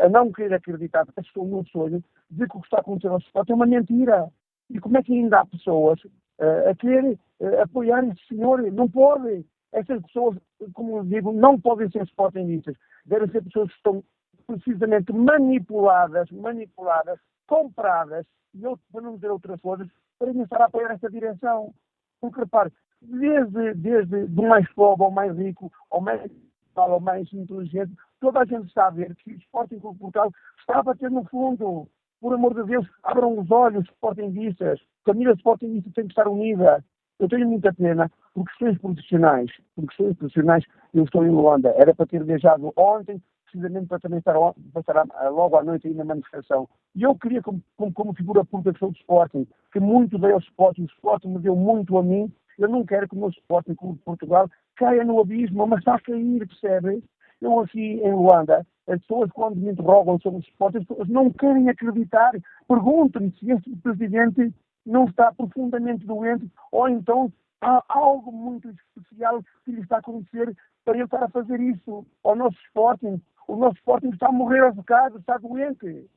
a 0.02 0.10
não 0.10 0.32
querer 0.32 0.56
acreditar, 0.56 1.06
porque 1.06 1.22
estou 1.22 1.46
no 1.46 1.66
sonho, 1.68 2.04
de 2.30 2.48
que 2.48 2.58
o 2.58 2.60
que 2.60 2.66
está 2.68 2.80
acontecendo 2.80 3.14
ao 3.14 3.20
Sporting 3.20 3.52
é 3.52 3.56
uma 3.56 3.66
mentira. 3.66 4.30
E 4.70 4.80
como 4.80 4.98
é 4.98 5.04
que 5.04 5.14
ainda 5.14 5.40
há 5.40 5.46
pessoas 5.46 6.04
uh, 6.04 6.70
a 6.70 6.76
querer 6.76 7.18
apoiar 7.62 8.04
esse 8.06 8.28
senhor? 8.28 8.62
Não 8.72 8.90
podem. 8.90 9.46
Essas 9.72 10.02
pessoas, 10.04 10.38
como 10.74 10.98
eu 10.98 11.04
digo, 11.04 11.32
não 11.32 11.60
podem 11.60 11.90
ser 11.92 12.04
sportingistas. 12.04 12.76
Devem 13.06 13.30
ser 13.30 13.44
pessoas 13.44 13.70
que 13.70 13.76
estão 13.76 14.04
precisamente 14.46 15.12
manipuladas, 15.14 16.30
manipuladas, 16.32 17.20
compradas, 17.46 18.26
e 18.54 18.64
eu, 18.64 18.80
para 18.92 19.02
não 19.02 19.16
dizer 19.16 19.30
outras 19.30 19.60
coisas, 19.62 19.88
para 20.18 20.32
começar 20.32 20.62
a 20.62 20.66
apoiar 20.66 20.92
essa 20.92 21.10
direção. 21.10 21.74
Porque, 22.20 22.40
repare, 22.40 22.72
desde, 23.02 23.74
desde 23.76 24.26
do 24.28 24.44
mais 24.44 24.68
pobre 24.74 25.04
ao 25.04 25.12
mais 25.12 25.38
rico, 25.38 25.72
ao 25.92 26.02
mais 26.02 26.32
ao 26.76 27.00
mais 27.00 27.32
inteligente, 27.34 27.92
toda 28.20 28.40
a 28.40 28.46
gente 28.46 28.68
está 28.68 28.88
a 28.88 28.92
ver 28.92 29.16
que 29.16 29.34
o 29.34 29.38
Sporting 29.38 29.80
Clube 29.80 30.00
Portugal 30.00 30.32
está 30.60 30.80
a 30.80 30.84
bater 30.84 31.12
no 31.12 31.24
fundo. 31.26 31.88
Por 32.20 32.34
amor 32.34 32.54
de 32.56 32.64
Deus, 32.64 32.88
abram 33.04 33.38
os 33.38 33.50
olhos, 33.52 33.86
Sportingistas. 33.90 34.80
A 35.06 35.12
família 35.12 35.34
Sportingista 35.34 35.92
tem 35.94 36.06
que 36.06 36.12
estar 36.12 36.28
unida. 36.28 36.84
Eu 37.20 37.28
tenho 37.28 37.48
muita 37.48 37.74
pena, 37.74 38.12
por 38.34 38.46
questões 38.46 38.78
profissionais, 38.80 39.52
por 39.76 39.88
questões 39.88 40.16
profissionais, 40.18 40.64
eu 40.94 41.04
estou 41.04 41.26
em 41.26 41.30
Luanda. 41.30 41.74
Era 41.76 41.94
para 41.94 42.06
ter 42.06 42.24
viajado 42.24 42.72
ontem, 42.76 43.22
precisamente 43.44 43.88
para 43.88 44.00
também 44.00 44.20
estar, 44.20 44.36
estar 44.76 45.30
logo 45.30 45.58
à 45.58 45.64
noite 45.64 45.88
aí 45.88 45.94
na 45.94 46.06
manifestação. 46.06 46.68
E 46.96 47.04
eu 47.04 47.16
queria, 47.16 47.42
como, 47.42 47.62
como, 47.76 47.94
como 47.94 48.14
figura 48.14 48.46
pública 48.46 48.74
que 48.74 48.80
sou 48.80 48.92
do 48.92 48.98
Sporting, 48.98 49.48
que 49.72 49.80
muito 49.80 50.18
dei 50.20 50.32
ao 50.32 50.40
Sporting, 50.40 50.84
o 50.84 50.86
Sporting 50.86 51.30
me 51.30 51.40
deu 51.40 51.56
muito 51.56 51.98
a 51.98 52.04
mim, 52.04 52.32
eu 52.58 52.68
não 52.68 52.86
quero 52.86 53.08
que 53.08 53.16
o 53.16 53.20
meu 53.20 53.30
Sporting 53.30 53.76
Clube 53.76 53.98
de 53.98 54.04
Portugal 54.04 54.50
caia 54.76 55.04
no 55.04 55.20
abismo, 55.20 55.66
mas 55.66 55.80
está 55.80 55.96
a 55.96 56.02
cair, 56.02 56.48
percebe? 56.48 57.04
Eu 57.42 57.60
aqui 57.60 57.80
em 57.80 58.14
Luanda, 58.14 58.66
as 58.88 59.00
pessoas 59.02 59.32
quando 59.32 59.58
me 59.58 59.72
interrogam 59.72 60.20
sobre 60.20 60.40
o 60.40 60.42
Sporting, 60.42 60.80
as 60.80 60.86
pessoas 60.86 61.10
não 61.10 61.32
querem 61.32 61.70
acreditar. 61.70 62.32
Perguntam-me 62.68 63.32
se 63.32 63.52
este 63.52 63.76
presidente 63.78 64.54
não 64.86 65.06
está 65.06 65.32
profundamente 65.34 66.06
doente 66.06 66.50
ou 66.72 66.88
então 66.88 67.32
há 67.62 67.84
algo 67.90 68.32
muito 68.32 68.70
especial 68.70 69.44
que 69.66 69.72
lhe 69.72 69.82
está 69.82 69.98
a 69.98 70.00
acontecer 70.00 70.56
para 70.86 70.96
ele 70.96 71.04
estar 71.04 71.24
a 71.24 71.30
fazer 71.30 71.60
isso 71.60 72.06
ao 72.24 72.36
nosso 72.36 72.58
Sporting. 72.68 73.22
O 73.48 73.56
nosso 73.56 73.76
Sporting 73.78 74.10
está 74.10 74.28
a 74.28 74.32
morrer 74.32 74.62
aos 74.62 74.76
bocados, 74.76 75.20
está 75.20 75.38
doente. 75.38 76.10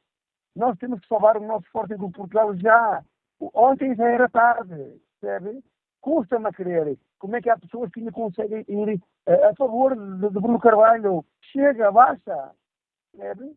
Nós 0.54 0.78
temos 0.78 1.00
que 1.00 1.08
salvar 1.08 1.36
o 1.36 1.46
nosso 1.46 1.66
Sporting 1.66 1.96
do 1.96 2.10
Portugal 2.10 2.54
já. 2.56 3.04
Ontem 3.54 3.94
já 3.94 4.08
era 4.08 4.28
tarde, 4.28 5.00
percebe? 5.20 5.62
Custa-me 6.00 6.46
a 6.46 6.52
crer. 6.52 6.98
Como 7.18 7.36
é 7.36 7.42
que 7.42 7.50
há 7.50 7.58
pessoas 7.58 7.90
que 7.90 8.00
ainda 8.00 8.12
conseguem 8.12 8.64
ir 8.68 9.00
a, 9.26 9.54
favor 9.56 9.96
de, 9.96 10.30
de 10.30 10.40
Bruno 10.40 10.58
Carvalho? 10.58 11.24
Chega, 11.52 11.90
basta. 11.90 12.52
Percebe? 13.12 13.54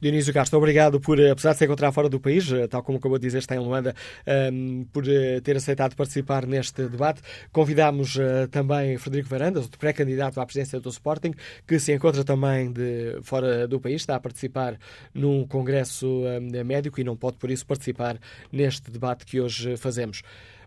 Dionísio 0.00 0.32
Castro, 0.32 0.58
obrigado 0.58 1.00
por, 1.00 1.18
eh, 1.18 1.30
apesar 1.30 1.52
de 1.52 1.58
se 1.58 1.64
encontrar 1.64 1.90
fora 1.90 2.08
do 2.08 2.20
país, 2.20 2.50
eh, 2.52 2.68
tal 2.68 2.84
como 2.84 2.98
acabou 2.98 3.18
de 3.18 3.26
dizer, 3.26 3.38
está 3.38 3.56
em 3.56 3.58
Luanda, 3.58 3.94
um, 4.26 4.30
ehm, 4.30 4.84
por 4.92 5.02
uh, 5.02 5.40
ter 5.42 5.56
aceitado 5.56 5.96
participar 5.96 6.46
neste 6.46 6.86
debate. 6.86 7.20
Convidámos 7.50 8.14
uh, 8.14 8.46
também 8.48 8.96
Frederico 8.96 9.28
Varandas, 9.28 9.64
outro 9.64 9.78
pré-candidato 9.78 10.40
à 10.40 10.46
presidência 10.46 10.78
do 10.78 10.88
Sporting, 10.88 11.32
que 11.66 11.80
se 11.80 11.92
encontra 11.92 12.22
também 12.24 12.70
de, 12.72 13.18
fora 13.22 13.66
do 13.66 13.80
país, 13.80 14.02
está 14.02 14.14
a 14.14 14.20
participar 14.20 14.78
num 15.12 15.44
congresso 15.44 16.06
um, 16.06 16.64
médico 16.64 17.00
e 17.00 17.04
não 17.04 17.16
pode, 17.16 17.36
por 17.36 17.50
isso, 17.50 17.66
participar 17.66 18.18
neste 18.52 18.92
debate 18.92 19.26
que 19.26 19.40
hoje 19.40 19.76
fazemos. 19.76 20.22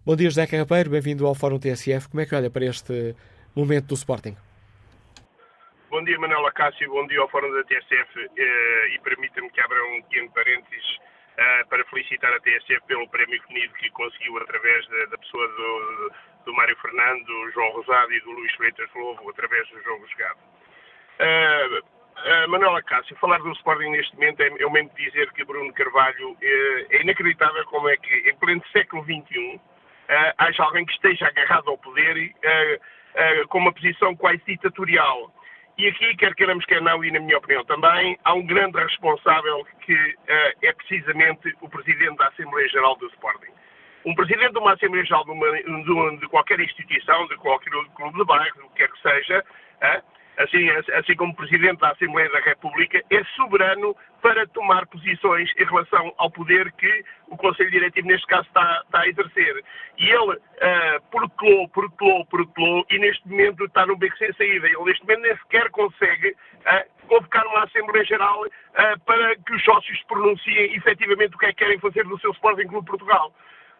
Bom 0.05 0.15
dia, 0.15 0.29
José 0.29 0.45
Carrapeiro, 0.45 0.89
bem-vindo 0.89 1.25
ao 1.25 1.33
Fórum 1.33 1.57
TSF. 1.57 2.09
Como 2.09 2.19
é 2.19 2.25
que 2.25 2.35
olha 2.35 2.49
para 2.49 2.65
este 2.65 3.15
momento 3.55 3.87
do 3.87 3.95
Sporting? 3.95 4.35
Bom 5.91 6.01
dia, 6.05 6.17
Manuela 6.17 6.51
Cássio, 6.53 6.89
bom 6.89 7.05
dia 7.07 7.19
ao 7.19 7.27
Fórum 7.27 7.51
da 7.51 7.65
TSF 7.65 8.29
eh, 8.37 8.95
e 8.95 8.99
permita-me 8.99 9.49
que 9.49 9.59
abra 9.59 9.83
um 9.87 10.01
pequeno 10.03 10.31
parênteses 10.31 10.97
eh, 11.35 11.63
para 11.65 11.83
felicitar 11.83 12.31
a 12.33 12.39
TSF 12.39 12.79
pelo 12.87 13.09
prémio 13.09 13.41
FNID 13.43 13.73
que 13.73 13.89
conseguiu 13.91 14.37
através 14.37 14.87
da, 14.87 15.17
pessoa 15.17 15.45
do, 15.49 16.11
do 16.45 16.53
Mário 16.53 16.77
Fernando, 16.77 17.25
do 17.25 17.51
João 17.51 17.71
Rosado 17.71 18.13
e 18.13 18.21
do 18.21 18.31
Luís 18.31 18.53
Freitas 18.53 18.89
Lobo, 18.95 19.29
através 19.31 19.67
do 19.67 19.83
jogo 19.83 20.07
jogado. 20.07 20.39
Uh, 21.19 22.49
Manuela 22.49 22.81
Cássio, 22.83 23.17
falar 23.17 23.39
do 23.39 23.51
Sporting 23.51 23.89
neste 23.89 24.13
momento 24.15 24.39
é, 24.39 24.65
o 24.65 24.71
mesmo 24.71 24.91
dizer 24.95 25.29
que 25.33 25.43
Bruno 25.43 25.73
Carvalho 25.73 26.37
é, 26.41 27.01
inacreditável 27.01 27.65
como 27.65 27.89
é 27.89 27.97
que, 27.97 28.29
em 28.29 28.35
pleno 28.37 28.63
século 28.71 29.03
XXI, 29.03 29.59
haja 30.37 30.63
alguém 30.63 30.85
que 30.85 30.93
esteja 30.93 31.27
agarrado 31.27 31.69
ao 31.69 31.77
poder 31.77 32.33
uh, 33.15 33.47
com 33.47 33.59
uma 33.59 33.73
posição 33.73 34.15
quase 34.15 34.41
ditatorial. 34.45 35.33
E 35.77 35.87
aqui, 35.87 36.15
quer 36.17 36.35
queiramos, 36.35 36.65
quer 36.65 36.81
não, 36.81 37.03
e 37.03 37.11
na 37.11 37.19
minha 37.19 37.37
opinião 37.37 37.63
também, 37.65 38.17
há 38.23 38.33
um 38.33 38.45
grande 38.45 38.77
responsável 38.77 39.65
que 39.85 39.93
uh, 39.93 40.57
é 40.61 40.73
precisamente 40.73 41.55
o 41.61 41.69
Presidente 41.69 42.17
da 42.17 42.27
Assembleia 42.27 42.67
Geral 42.69 42.95
do 42.97 43.07
Sporting. 43.07 43.51
Um 44.05 44.15
Presidente 44.15 44.51
de 44.53 44.59
uma 44.59 44.73
Assembleia 44.73 45.05
Geral 45.05 45.23
de, 45.25 45.31
uma, 45.31 45.51
de, 45.51 46.19
de 46.19 46.27
qualquer 46.27 46.59
instituição, 46.59 47.27
de 47.27 47.37
qualquer 47.37 47.71
clube 47.95 48.17
de 48.17 48.25
bairro, 48.25 48.65
o 48.65 48.69
que 48.69 48.77
quer 48.77 48.91
que 48.91 49.01
seja, 49.01 49.43
uh, 49.81 50.03
assim, 50.37 50.69
assim 50.69 51.15
como 51.15 51.35
Presidente 51.35 51.79
da 51.79 51.91
Assembleia 51.91 52.29
da 52.29 52.39
República, 52.39 53.01
é 53.09 53.23
soberano 53.35 53.95
para 54.21 54.45
tomar 54.47 54.85
posições 54.87 55.51
em 55.57 55.65
relação 55.65 56.13
ao 56.17 56.29
poder 56.29 56.71
que 56.73 57.03
o 57.27 57.37
Conselho 57.37 57.71
Diretivo, 57.71 58.07
neste 58.07 58.27
caso, 58.27 58.47
está, 58.47 58.81
está 58.85 59.01
a 59.01 59.07
exercer. 59.07 59.63
E 59.97 60.09
ele 60.09 60.33
uh, 60.35 61.01
protelou, 61.09 61.67
protelou, 61.69 62.25
protelou 62.25 62.85
e 62.89 62.99
neste 62.99 63.27
momento 63.27 63.65
está 63.65 63.85
num 63.85 63.97
beco 63.97 64.17
sem 64.17 64.31
saída. 64.33 64.67
Ele 64.67 64.83
neste 64.85 65.03
momento 65.03 65.21
nem 65.21 65.37
sequer 65.37 65.69
consegue 65.71 66.29
uh, 66.29 67.07
convocar 67.07 67.45
uma 67.47 67.63
Assembleia 67.63 68.05
Geral 68.05 68.41
uh, 68.45 68.99
para 69.05 69.35
que 69.35 69.53
os 69.53 69.63
sócios 69.63 70.01
pronunciem 70.03 70.75
efetivamente 70.75 71.35
o 71.35 71.37
que 71.37 71.47
é 71.47 71.49
que 71.49 71.55
querem 71.55 71.79
fazer 71.79 72.03
do 72.05 72.19
seu 72.19 72.31
Sporting 72.31 72.67
Clube 72.67 72.87
Portugal. 72.87 73.33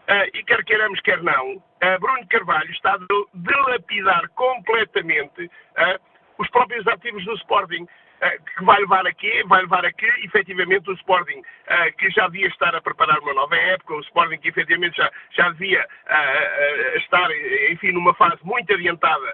Uh, 0.10 0.26
e 0.34 0.44
quer 0.44 0.64
queiramos, 0.66 1.00
quer 1.02 1.22
não, 1.22 1.54
uh, 1.56 2.00
Bruno 2.00 2.28
Carvalho 2.28 2.72
está 2.72 2.96
a 2.96 2.98
dilapidar 3.36 4.28
completamente 4.30 5.46
uh, 5.46 6.11
os 6.42 6.50
próprios 6.50 6.88
ativos 6.88 7.24
do 7.26 7.34
Sporting. 7.36 7.88
Eh, 8.22 8.38
que 8.56 8.64
vai 8.64 8.80
levar 8.80 9.06
a 9.08 9.14
quê? 9.14 9.44
Vai 9.48 9.62
levar 9.62 9.84
a 9.84 9.92
que, 9.92 10.06
efetivamente, 10.24 10.88
o 10.92 10.94
Sporting, 10.94 11.42
eh, 11.66 11.92
que 11.94 12.08
já 12.12 12.28
devia 12.28 12.48
estar 12.48 12.76
a 12.76 12.80
preparar 12.80 13.18
uma 13.18 13.34
nova 13.34 13.56
época, 13.56 13.96
o 13.96 14.00
Sporting 14.02 14.38
que, 14.38 14.50
efetivamente, 14.50 14.96
já, 14.96 15.12
já 15.32 15.50
devia 15.50 15.84
eh, 16.08 16.98
estar, 16.98 17.28
enfim, 17.72 17.92
numa 17.92 18.14
fase 18.14 18.38
muito 18.44 18.72
adiantada 18.72 19.34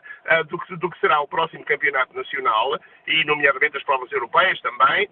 do 0.49 0.57
que, 0.57 0.75
do 0.75 0.89
que 0.89 0.99
será 0.99 1.19
o 1.21 1.27
próximo 1.27 1.65
campeonato 1.65 2.15
nacional, 2.15 2.77
e, 3.07 3.25
nomeadamente, 3.25 3.77
as 3.77 3.83
provas 3.83 4.11
europeias 4.11 4.59
também, 4.61 5.09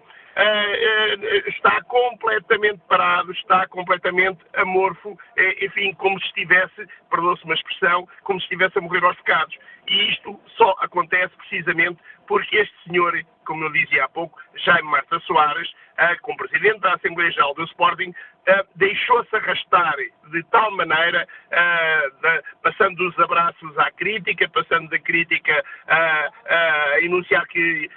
está 1.46 1.82
completamente 1.84 2.80
parado, 2.88 3.32
está 3.32 3.66
completamente 3.68 4.38
amorfo, 4.54 5.18
enfim, 5.62 5.94
como 5.94 6.20
se 6.20 6.26
estivesse, 6.26 6.86
perdoa-se 7.10 7.44
uma 7.44 7.54
expressão, 7.54 8.06
como 8.24 8.38
se 8.40 8.44
estivesse 8.44 8.78
a 8.78 8.82
morrer 8.82 9.02
aos 9.04 9.16
pecados. 9.16 9.56
E 9.88 10.10
isto 10.10 10.40
só 10.56 10.74
acontece 10.80 11.34
precisamente 11.36 12.00
porque 12.26 12.56
este 12.56 12.74
senhor, 12.84 13.12
como 13.44 13.64
eu 13.64 13.72
dizia 13.72 14.04
há 14.04 14.08
pouco, 14.08 14.38
Jaime 14.56 14.90
Marta 14.90 15.20
Soares, 15.20 15.68
uh, 15.70 16.20
como 16.22 16.36
presidente 16.38 16.80
da 16.80 16.94
Assembleia 16.94 17.30
Geral 17.30 17.54
do 17.54 17.64
Sporting, 17.64 18.10
uh, 18.10 18.66
deixou-se 18.74 19.34
arrastar 19.36 19.94
de 19.96 20.42
tal 20.50 20.70
maneira, 20.72 21.26
de, 22.20 22.42
passando 22.62 22.96
dos 22.96 23.18
abraços 23.20 23.78
à 23.78 23.90
crítica, 23.92 24.48
passando 24.48 24.88
da 24.88 24.98
crítica 24.98 25.64
a 25.86 26.98
enunciar 27.00 27.46
que 27.46 27.88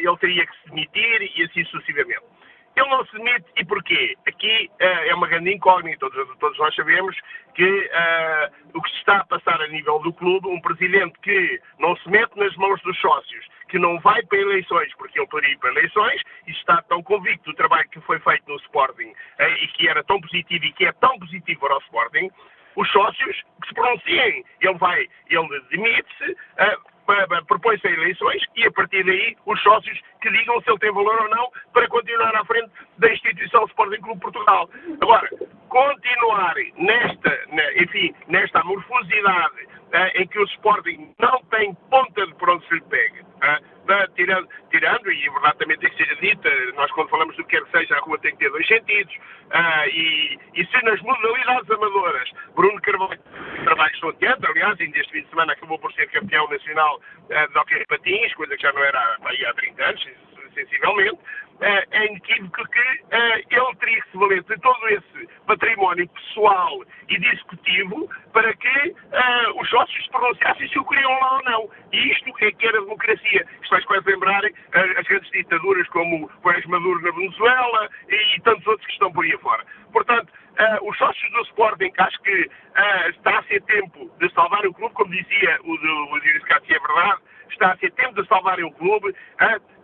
ele 0.00 0.16
teria 0.18 0.46
que 0.46 0.56
se 0.62 0.68
demitir 0.68 1.32
e 1.36 1.44
assim 1.44 1.64
sucessivamente. 1.66 2.41
Ele 2.76 2.88
não 2.88 3.04
se 3.06 3.12
demite 3.12 3.44
e 3.56 3.64
porquê? 3.64 4.16
Aqui 4.26 4.70
uh, 4.80 4.84
é 4.84 5.14
uma 5.14 5.26
grande 5.26 5.52
incógnita, 5.52 5.98
todos, 5.98 6.38
todos 6.38 6.58
nós 6.58 6.74
sabemos 6.74 7.16
que 7.54 7.64
uh, 7.64 8.52
o 8.74 8.82
que 8.82 8.90
se 8.90 8.96
está 8.96 9.18
a 9.18 9.24
passar 9.24 9.60
a 9.60 9.68
nível 9.68 9.98
do 10.00 10.12
clube, 10.12 10.48
um 10.48 10.60
presidente 10.60 11.18
que 11.20 11.60
não 11.78 11.94
se 11.96 12.08
mete 12.08 12.34
nas 12.36 12.54
mãos 12.56 12.80
dos 12.82 12.98
sócios, 12.98 13.46
que 13.68 13.78
não 13.78 13.98
vai 14.00 14.22
para 14.22 14.38
eleições 14.38 14.94
porque 14.96 15.18
ele 15.18 15.28
poderia 15.28 15.54
ir 15.54 15.58
para 15.58 15.70
eleições 15.70 16.22
e 16.46 16.50
está 16.52 16.80
tão 16.82 17.02
convicto 17.02 17.50
do 17.50 17.56
trabalho 17.56 17.88
que 17.90 18.00
foi 18.00 18.18
feito 18.20 18.48
no 18.48 18.56
Sporting 18.56 19.10
uh, 19.10 19.42
e 19.60 19.68
que 19.68 19.88
era 19.88 20.02
tão 20.04 20.20
positivo 20.20 20.64
e 20.64 20.72
que 20.72 20.86
é 20.86 20.92
tão 20.92 21.18
positivo 21.18 21.60
para 21.60 21.76
o 21.76 21.80
Sporting, 21.80 22.30
os 22.76 22.90
sócios 22.90 23.42
que 23.60 23.68
se 23.68 23.74
pronunciem. 23.74 24.44
Ele 24.60 24.78
vai, 24.78 25.06
ele 25.28 25.60
demite-se, 25.70 26.36
propõe-se 27.46 27.86
a 27.86 27.90
eleições 27.90 28.42
e, 28.56 28.66
a 28.66 28.72
partir 28.72 29.04
daí, 29.04 29.36
os 29.46 29.60
sócios 29.62 30.00
que 30.20 30.30
digam 30.30 30.60
se 30.62 30.70
ele 30.70 30.78
tem 30.78 30.92
valor 30.92 31.22
ou 31.22 31.28
não 31.30 31.50
para 31.72 31.88
continuar 31.88 32.34
à 32.36 32.44
frente 32.44 32.70
da 32.98 33.12
instituição 33.12 33.64
Sporting 33.66 34.00
Clube 34.00 34.20
Portugal. 34.20 34.68
Agora, 35.00 35.28
continuar 35.68 36.54
nesta, 36.76 37.38
enfim, 37.76 38.14
nesta 38.28 38.60
amorfosidade 38.60 39.72
em 40.14 40.26
que 40.26 40.38
o 40.38 40.44
Sporting 40.44 41.14
não 41.18 41.42
tem 41.50 41.74
ponta 41.90 42.26
de 42.26 42.34
para 42.34 42.54
onde 42.54 42.66
se 42.66 42.74
lhe 42.74 42.80
pegue, 43.86 44.12
tirando, 44.14 44.48
tirando, 44.70 45.12
e 45.12 45.28
a 45.28 45.32
verdade 45.32 45.58
também 45.58 45.78
tem 45.78 45.90
que 45.90 46.04
ser 46.04 46.16
dita, 46.16 46.50
nós 46.74 46.90
quando 46.92 47.08
falamos 47.08 47.36
do 47.36 47.44
que 47.44 47.56
quer 47.56 47.64
que 47.64 47.78
seja, 47.78 47.96
a 47.96 48.00
rua 48.00 48.18
tem 48.18 48.32
que 48.32 48.38
ter 48.38 48.50
dois 48.50 48.66
sentidos, 48.66 49.14
e, 49.92 50.38
e 50.54 50.66
se 50.66 50.84
nas 50.84 51.00
modalidades 51.02 51.70
amadoras. 51.70 52.30
Bruno 52.54 52.80
Carvalho 52.80 53.20
trabalho 53.64 53.94
estonteante, 53.94 54.46
aliás, 54.46 54.80
ainda 54.80 54.98
este 54.98 55.12
fim 55.12 55.22
de 55.22 55.28
semana 55.28 55.52
acabou 55.52 55.78
por 55.78 55.92
ser 55.92 56.08
campeão 56.10 56.48
nacional 56.48 57.00
de 57.28 57.58
hockey 57.58 57.86
patins, 57.86 58.34
coisa 58.34 58.56
que 58.56 58.62
já 58.62 58.72
não 58.72 58.82
era 58.82 58.98
há 58.98 59.54
30 59.54 59.84
anos, 59.84 60.08
sensivelmente, 60.54 61.18
é, 61.60 61.86
é 61.90 62.06
inequívoco 62.06 62.64
que 62.68 62.80
uh, 62.80 63.36
ele 63.50 63.76
teria 63.78 64.02
que 64.02 64.10
se 64.10 64.16
valer 64.16 64.42
de 64.42 64.58
todo 64.60 64.88
esse 64.88 65.28
património 65.46 66.08
pessoal 66.08 66.82
e 67.08 67.18
discutivo 67.18 68.10
para 68.32 68.54
que 68.54 68.88
uh, 68.88 69.60
os 69.60 69.68
sócios 69.68 70.04
se 70.04 70.10
pronunciassem 70.10 70.68
se 70.68 70.78
o 70.78 70.84
queriam 70.84 71.12
lá 71.20 71.36
ou 71.36 71.42
não. 71.44 71.70
E 71.92 72.12
isto 72.12 72.32
é 72.40 72.50
que 72.52 72.66
era 72.66 72.80
democracia. 72.80 73.46
Isto 73.62 73.68
faz 73.68 73.84
quase 73.84 74.10
lembrar 74.10 74.44
uh, 74.44 74.98
as 74.98 75.06
grandes 75.06 75.30
ditaduras 75.30 75.88
como 75.88 76.30
o 76.42 76.50
ex 76.50 76.66
Maduro 76.66 77.00
na 77.02 77.10
Venezuela 77.12 77.88
e, 78.08 78.36
e, 78.36 78.40
tantos 78.40 78.66
outros 78.66 78.86
que 78.86 78.92
estão 78.92 79.12
por 79.12 79.24
aí 79.24 79.36
fora. 79.38 79.64
Portanto, 79.92 80.32
os 80.82 80.96
sócios 80.98 81.32
do 81.32 81.42
Sporting, 81.42 81.90
acho 81.98 82.20
que 82.22 82.50
está 83.08 83.38
a 83.38 83.42
ser 83.44 83.62
tempo 83.62 84.10
de 84.18 84.30
salvar 84.32 84.64
o 84.66 84.74
clube, 84.74 84.94
como 84.94 85.10
dizia 85.10 85.58
o, 85.64 85.78
Dionísio 85.78 86.42
Cássio, 86.42 86.76
é 86.76 86.78
verdade, 86.78 87.22
está 87.50 87.72
a 87.72 87.76
ser 87.78 87.90
tempo 87.92 88.20
de 88.20 88.28
salvarem 88.28 88.64
o 88.64 88.72
clube 88.72 89.14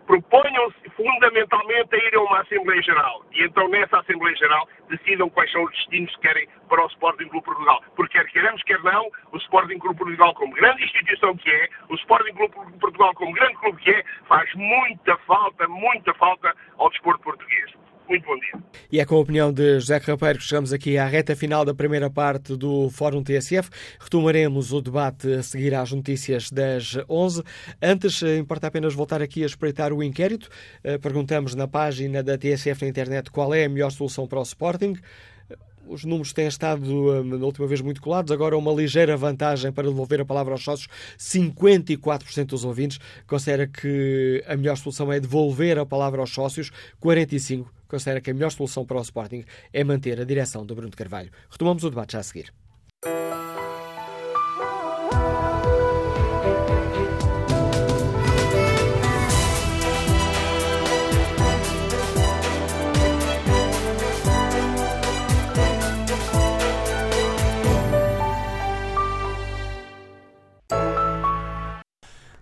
proponham-se 0.09 0.88
fundamentalmente 0.96 1.94
a 1.94 1.98
ir 1.98 2.14
a 2.14 2.22
uma 2.22 2.40
Assembleia 2.40 2.82
Geral 2.82 3.22
e 3.30 3.44
então 3.44 3.68
nessa 3.68 3.98
Assembleia 3.98 4.34
Geral 4.36 4.66
decidam 4.88 5.28
quais 5.28 5.52
são 5.52 5.62
os 5.62 5.70
destinos 5.72 6.11
que 6.16 6.22
querem 6.22 6.48
para 6.66 6.82
o 6.82 6.86
Sporting 6.88 7.28
Clube 7.28 7.44
Portugal. 7.44 7.84
Porque 7.94 8.18
quer 8.18 8.26
queremos, 8.30 8.62
quer 8.62 8.82
não, 8.82 9.11
o 9.32 9.36
Sporting 9.36 9.78
Clube 9.78 9.98
Portugal 9.98 10.34
como 10.34 10.54
grande 10.54 10.82
instituição 10.82 11.36
que 11.36 11.50
é, 11.50 11.68
o 11.90 11.94
Sporting 11.96 12.32
Clube 12.32 12.54
Portugal 12.80 13.12
como 13.14 13.32
grande 13.34 13.54
clube 13.56 13.82
que 13.82 13.90
é, 13.90 14.02
faz 14.26 14.52
muita 14.54 15.14
falta, 15.18 15.68
muita 15.68 16.14
falta 16.14 16.54
ao 16.78 16.88
desporto 16.88 17.22
português. 17.22 17.70
Muito 18.09 18.24
bom 18.24 18.38
dia. 18.38 18.62
E 18.90 19.00
é 19.00 19.04
com 19.04 19.16
a 19.16 19.18
opinião 19.18 19.52
de 19.52 19.80
José 19.80 19.98
Rapeiro 19.98 20.38
que 20.38 20.44
chegamos 20.44 20.72
aqui 20.72 20.96
à 20.96 21.06
reta 21.06 21.36
final 21.36 21.62
da 21.62 21.74
primeira 21.74 22.09
parte 22.09 22.56
do 22.56 22.88
Fórum 22.88 23.22
TSF. 23.22 23.68
Retomaremos 24.00 24.72
o 24.72 24.80
debate 24.80 25.30
a 25.34 25.42
seguir 25.42 25.74
às 25.74 25.92
notícias 25.92 26.50
das 26.50 26.96
11. 27.06 27.42
Antes, 27.82 28.22
eh, 28.22 28.38
importa 28.38 28.68
apenas 28.68 28.94
voltar 28.94 29.20
aqui 29.20 29.42
a 29.42 29.46
espreitar 29.46 29.92
o 29.92 30.02
inquérito. 30.02 30.48
Eh, 30.82 30.96
perguntamos 30.96 31.54
na 31.54 31.68
página 31.68 32.22
da 32.22 32.38
TSF 32.38 32.82
na 32.82 32.88
internet 32.88 33.30
qual 33.30 33.52
é 33.52 33.66
a 33.66 33.68
melhor 33.68 33.90
solução 33.90 34.26
para 34.26 34.38
o 34.38 34.42
Sporting 34.42 34.94
os 35.89 36.05
números 36.05 36.32
têm 36.32 36.47
estado 36.47 37.24
na 37.24 37.45
última 37.45 37.66
vez 37.66 37.80
muito 37.80 38.01
colados, 38.01 38.30
agora 38.30 38.57
uma 38.57 38.72
ligeira 38.72 39.16
vantagem 39.16 39.72
para 39.72 39.89
devolver 39.89 40.20
a 40.20 40.24
palavra 40.24 40.55
aos 40.55 40.62
sócios. 40.62 40.89
54% 41.18 42.47
dos 42.47 42.64
ouvintes 42.64 42.99
considera 43.26 43.66
que 43.66 44.43
a 44.47 44.57
melhor 44.57 44.76
solução 44.76 45.12
é 45.12 45.18
devolver 45.18 45.78
a 45.78 45.86
palavra 45.86 46.20
aos 46.20 46.30
sócios, 46.30 46.70
45% 47.03 47.66
considera 47.89 48.20
que 48.20 48.30
a 48.30 48.34
melhor 48.34 48.51
solução 48.51 48.84
para 48.84 48.99
o 48.99 49.03
Sporting 49.03 49.45
é 49.72 49.82
manter 49.82 50.20
a 50.20 50.24
direção 50.24 50.64
do 50.64 50.74
Bruno 50.74 50.93
Carvalho. 50.95 51.30
Retomamos 51.51 51.82
o 51.84 51.91
debate 51.91 52.12
já 52.12 52.20
a 52.20 52.22
seguir. 52.22 52.53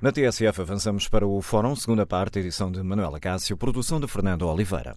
Na 0.01 0.13
TSF 0.13 0.61
avançamos 0.61 1.09
para 1.09 1.27
o 1.27 1.41
Fórum, 1.41 1.75
segunda 1.75 2.05
parte, 2.05 2.39
edição 2.39 2.71
de 2.71 2.83
Manuela 2.83 3.19
Cássio, 3.19 3.57
produção 3.57 3.99
de 3.99 4.07
Fernando 4.07 4.47
Oliveira. 4.47 4.95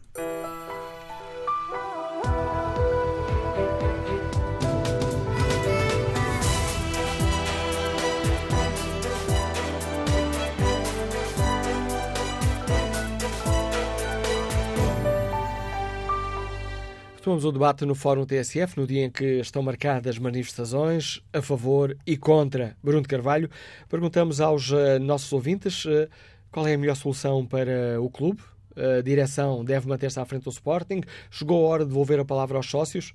Retomamos 17.30 17.46
o 17.46 17.52
debate 17.52 17.86
no 17.86 17.94
Fórum 17.94 18.26
TSF, 18.26 18.76
no 18.76 18.88
dia 18.88 19.06
em 19.06 19.10
que 19.12 19.40
estão 19.40 19.62
marcadas 19.62 20.18
manifestações 20.18 21.22
a 21.32 21.44
favor 21.44 21.96
e 22.04 22.18
contra 22.18 22.76
Bruno 22.82 23.08
Carvalho. 23.08 23.52
Perguntamos 23.88 24.42
aos 24.42 24.72
uh, 24.72 24.98
nossos 25.00 25.32
ouvintes 25.32 25.86
uh, 25.86 26.10
qual 26.52 26.68
é 26.68 26.74
a 26.74 26.78
melhor 26.78 26.96
solução 26.96 27.46
para 27.46 28.02
o 28.02 28.10
clube. 28.10 28.42
A 28.76 29.04
direção 29.04 29.64
deve 29.64 29.88
manter-se 29.88 30.20
à 30.20 30.26
frente 30.26 30.46
do 30.46 30.50
Sporting. 30.50 31.02
Chegou 31.30 31.68
a 31.68 31.70
hora 31.70 31.84
de 31.84 31.90
devolver 31.90 32.20
a 32.20 32.26
palavra 32.26 32.58
aos 32.58 32.68
sócios 32.68 33.14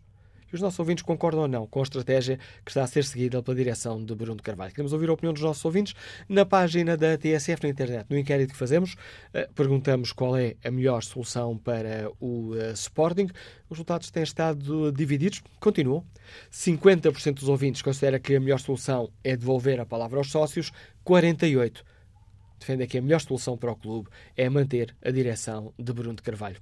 os 0.56 0.62
nossos 0.62 0.78
ouvintes 0.78 1.02
concordam 1.02 1.42
ou 1.42 1.48
não 1.48 1.66
com 1.66 1.80
a 1.80 1.82
estratégia 1.82 2.38
que 2.64 2.70
está 2.70 2.82
a 2.82 2.86
ser 2.86 3.04
seguida 3.04 3.42
pela 3.42 3.56
direção 3.56 4.02
de 4.04 4.14
Bruno 4.14 4.42
Carvalho. 4.42 4.72
Queremos 4.72 4.92
ouvir 4.92 5.08
a 5.08 5.12
opinião 5.12 5.32
dos 5.32 5.42
nossos 5.42 5.64
ouvintes 5.64 5.94
na 6.28 6.44
página 6.44 6.96
da 6.96 7.16
TSF 7.16 7.62
na 7.62 7.68
internet. 7.68 8.06
No 8.08 8.18
inquérito 8.18 8.52
que 8.52 8.56
fazemos, 8.56 8.96
eh, 9.32 9.48
perguntamos 9.54 10.12
qual 10.12 10.36
é 10.36 10.56
a 10.64 10.70
melhor 10.70 11.02
solução 11.02 11.56
para 11.56 12.10
o 12.20 12.54
eh, 12.56 12.72
Sporting. 12.72 13.28
Os 13.68 13.78
resultados 13.78 14.10
têm 14.10 14.22
estado 14.22 14.92
divididos, 14.92 15.42
continuam. 15.60 16.04
50% 16.50 17.34
dos 17.34 17.48
ouvintes 17.48 17.82
considera 17.82 18.18
que 18.18 18.34
a 18.34 18.40
melhor 18.40 18.58
solução 18.60 19.10
é 19.22 19.36
devolver 19.36 19.80
a 19.80 19.86
palavra 19.86 20.18
aos 20.18 20.30
sócios, 20.30 20.72
48% 21.04 21.82
defendem 22.64 22.86
que 22.86 22.98
a 22.98 23.02
melhor 23.02 23.20
solução 23.20 23.56
para 23.56 23.70
o 23.70 23.76
clube 23.76 24.08
é 24.36 24.48
manter 24.48 24.96
a 25.04 25.10
direção 25.10 25.72
de 25.78 25.92
Bruno 25.92 26.14
de 26.14 26.22
Carvalho. 26.22 26.60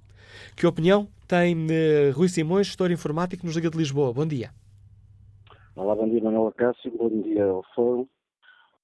Que 0.56 0.66
opinião 0.66 1.08
tem 1.26 1.54
uh, 1.54 2.12
Rui 2.14 2.28
Simões, 2.28 2.66
gestor 2.66 2.90
informático 2.90 3.46
nos 3.46 3.54
Liga 3.56 3.70
de 3.70 3.78
Lisboa? 3.78 4.12
Bom 4.12 4.26
dia. 4.26 4.50
Olá, 5.74 5.94
bom 5.94 6.08
dia, 6.08 6.22
Manuel 6.22 6.52
Cássio. 6.52 6.90
Bom 6.90 7.08
dia 7.22 7.44
ao 7.44 7.62
Fórum. 7.74 8.06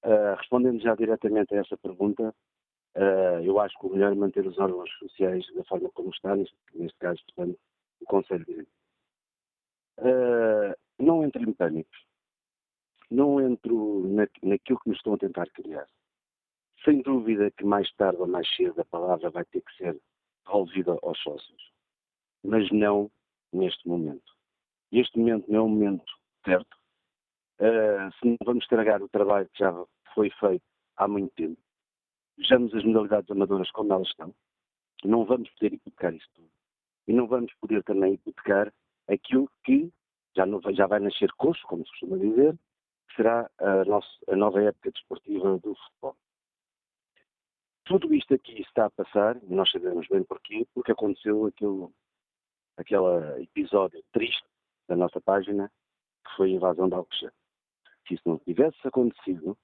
Uh, 0.03 0.35
respondendo 0.37 0.81
já 0.81 0.95
diretamente 0.95 1.53
a 1.53 1.59
essa 1.59 1.77
pergunta, 1.77 2.33
uh, 2.95 3.43
eu 3.43 3.59
acho 3.59 3.77
que 3.77 3.85
o 3.85 3.91
melhor 3.91 4.11
é 4.11 4.15
manter 4.15 4.47
os 4.47 4.57
órgãos 4.57 4.89
sociais 4.97 5.45
da 5.53 5.63
forma 5.65 5.89
como 5.93 6.09
está, 6.09 6.35
neste, 6.35 6.55
neste 6.73 6.97
caso, 6.97 7.21
portanto, 7.27 7.59
o 8.01 8.05
Conselho 8.05 8.45
de 8.45 8.61
uh, 9.99 10.75
Não 10.97 11.23
entro 11.23 11.43
em 11.43 11.53
pânico. 11.53 11.89
Não 13.11 13.39
entro 13.39 14.07
na, 14.07 14.27
naquilo 14.41 14.79
que 14.79 14.89
me 14.89 14.95
estão 14.95 15.13
a 15.13 15.17
tentar 15.17 15.47
criar. 15.51 15.87
Sem 16.83 17.01
dúvida 17.01 17.51
que 17.51 17.65
mais 17.65 17.91
tarde 17.95 18.21
ou 18.21 18.27
mais 18.27 18.47
cedo 18.55 18.79
a 18.79 18.85
palavra 18.85 19.29
vai 19.29 19.45
ter 19.45 19.61
que 19.61 19.75
ser 19.75 19.99
devolvida 20.49 20.97
aos 21.03 21.17
sócios. 21.19 21.71
Mas 22.43 22.69
não 22.71 23.11
neste 23.53 23.87
momento. 23.87 24.33
Este 24.91 25.17
momento 25.19 25.49
não 25.51 25.59
é 25.59 25.61
o 25.61 25.67
momento 25.67 26.11
certo. 26.43 26.77
Uh, 27.59 28.11
se 28.19 28.25
não 28.25 28.37
vamos 28.43 28.63
estragar 28.63 29.03
o 29.03 29.09
trabalho 29.09 29.49
que 29.49 29.59
já 29.59 29.73
foi 30.15 30.29
feito 30.31 30.63
há 30.97 31.07
muito 31.07 31.33
tempo, 31.35 31.59
vejamos 32.37 32.73
as 32.73 32.83
modalidades 32.83 33.29
amadoras 33.29 33.69
como 33.71 33.93
elas 33.93 34.07
estão. 34.07 34.33
Não 35.03 35.25
vamos 35.25 35.49
poder 35.51 35.73
hipotecar 35.73 36.13
isso 36.13 36.27
tudo. 36.33 36.49
E 37.07 37.13
não 37.13 37.27
vamos 37.27 37.53
poder 37.55 37.83
também 37.83 38.13
hipotecar 38.13 38.73
aquilo 39.07 39.49
que 39.63 39.91
já, 40.35 40.45
não, 40.45 40.61
já 40.73 40.87
vai 40.87 40.99
nascer 40.99 41.31
coxo, 41.33 41.65
como 41.67 41.85
se 41.85 41.91
costuma 41.91 42.17
dizer, 42.17 42.57
que 43.09 43.15
será 43.15 43.49
a, 43.59 43.85
nossa, 43.85 44.09
a 44.27 44.35
nova 44.35 44.61
época 44.61 44.91
desportiva 44.91 45.57
do 45.59 45.75
futebol. 45.75 46.15
Tudo 47.89 48.13
isto 48.13 48.35
aqui 48.35 48.61
está 48.61 48.85
a 48.85 48.91
passar, 48.91 49.41
nós 49.41 49.71
sabemos 49.71 50.07
bem 50.09 50.23
porquê, 50.23 50.63
porque 50.75 50.91
aconteceu 50.91 51.47
aquele, 51.47 51.87
aquele 52.77 53.41
episódio 53.41 53.99
triste 54.11 54.45
da 54.87 54.95
nossa 54.95 55.19
página, 55.19 55.71
que 56.23 56.35
foi 56.35 56.51
a 56.51 56.53
invasão 56.53 56.87
de 56.87 56.93
Alcochete. 56.93 57.35
Se 58.07 58.13
isso 58.13 58.21
não 58.27 58.37
tivesse 58.37 58.77
acontecido, 58.87 59.57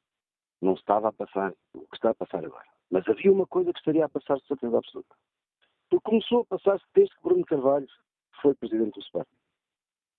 não 0.59 0.73
estava 0.73 1.09
a 1.09 1.13
passar 1.13 1.53
o 1.75 1.81
que 1.81 1.97
está 1.97 2.09
a 2.09 2.15
passar 2.15 2.43
agora. 2.43 2.65
Mas 2.89 3.07
havia 3.07 3.31
uma 3.31 3.45
coisa 3.45 3.71
que 3.71 3.77
estaria 3.77 4.05
a 4.05 4.09
passar 4.09 4.37
de 4.37 4.47
certeza 4.47 4.75
absoluta. 4.75 5.15
Porque 5.87 6.09
começou 6.09 6.41
a 6.41 6.45
passar-se 6.45 6.85
desde 6.95 7.15
que 7.15 7.21
Bruno 7.21 7.45
Carvalho 7.45 7.87
foi 8.41 8.55
presidente 8.55 8.95
do 8.95 9.01
Sporting. 9.01 9.37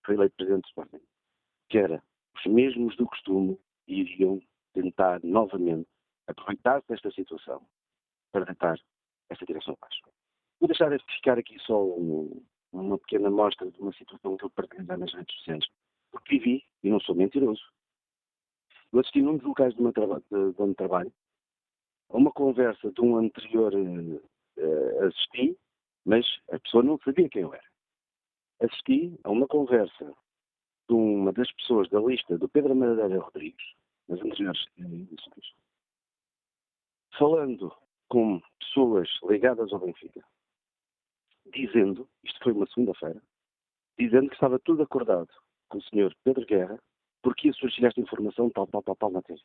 Foi 0.05 0.15
eleito 0.15 0.37
presidente 0.37 0.63
do 0.63 0.69
Sporting. 0.69 1.05
Que 1.69 1.79
era, 1.79 2.01
os 2.37 2.47
mesmos 2.47 2.97
do 2.97 3.07
costume 3.07 3.59
iriam 3.89 4.41
tentar 4.75 5.19
novamente 5.25 5.89
aproveitar-se 6.29 6.87
desta 6.87 7.11
situação 7.11 7.67
para 8.37 8.45
deitar 8.45 8.79
esta 9.31 9.47
direção 9.47 9.75
abaixo. 9.81 10.03
Vou 10.61 10.69
deixar 10.69 10.91
de 10.91 11.03
ficar 11.15 11.39
aqui 11.39 11.59
só 11.61 11.83
um, 11.83 12.45
uma 12.71 12.99
pequena 12.99 13.29
amostra 13.29 13.71
de 13.71 13.81
uma 13.81 13.93
situação 13.95 14.37
que 14.37 14.45
eu 14.45 14.51
partilho 14.51 14.85
nas 14.85 15.15
redes 15.15 15.35
sociais, 15.37 15.65
porque 16.11 16.39
vivi 16.39 16.65
e 16.83 16.91
não 16.91 17.01
sou 17.01 17.15
mentiroso. 17.15 17.63
Eu 18.93 19.01
assisti 19.01 19.23
num 19.23 19.39
dos 19.39 19.47
locais 19.47 19.75
de, 19.75 19.83
de, 19.83 20.53
de 20.53 20.63
onde 20.63 20.75
trabalho 20.75 21.13
a 22.11 22.17
uma 22.17 22.31
conversa 22.31 22.93
de 22.93 23.01
um 23.01 23.17
anterior 23.17 23.73
uh, 23.75 25.05
assisti, 25.07 25.59
mas 26.05 26.27
a 26.51 26.59
pessoa 26.59 26.83
não 26.83 26.99
sabia 26.99 27.29
quem 27.31 27.43
eu 27.43 27.55
era. 27.55 27.65
Assisti 28.61 29.19
a 29.25 29.31
uma 29.31 29.49
conversa 29.49 30.15
de 30.89 30.95
uma 30.95 31.33
das 31.33 31.51
pessoas 31.53 31.89
da 31.89 32.01
lista 32.01 32.37
do 32.37 32.49
Pedro 32.49 32.77
Madeira 32.77 33.19
Rodrigues, 33.19 33.75
nas 34.09 34.21
anteriores 34.21 34.61
edições, 34.79 35.55
falando 37.19 37.75
com 38.09 38.41
pessoas 38.61 39.09
ligadas 39.25 39.73
ao 39.73 39.81
Benfica, 39.81 40.25
dizendo, 41.53 42.09
isto 42.25 42.39
foi 42.43 42.53
uma 42.53 42.67
segunda-feira, 42.67 43.21
dizendo 43.99 44.29
que 44.29 44.35
estava 44.35 44.59
tudo 44.59 44.83
acordado 44.83 45.33
com 45.69 45.79
o 45.79 45.83
senhor 45.83 46.15
Pedro 46.25 46.47
Guerra, 46.47 46.79
porque 47.23 47.49
ia 47.49 47.53
surgir 47.55 47.85
esta 47.85 48.01
informação 48.01 48.51
tal, 48.51 48.67
tal, 48.67 48.83
tal, 48.83 48.97
tal 48.97 49.11
na 49.11 49.23
TV. 49.23 49.41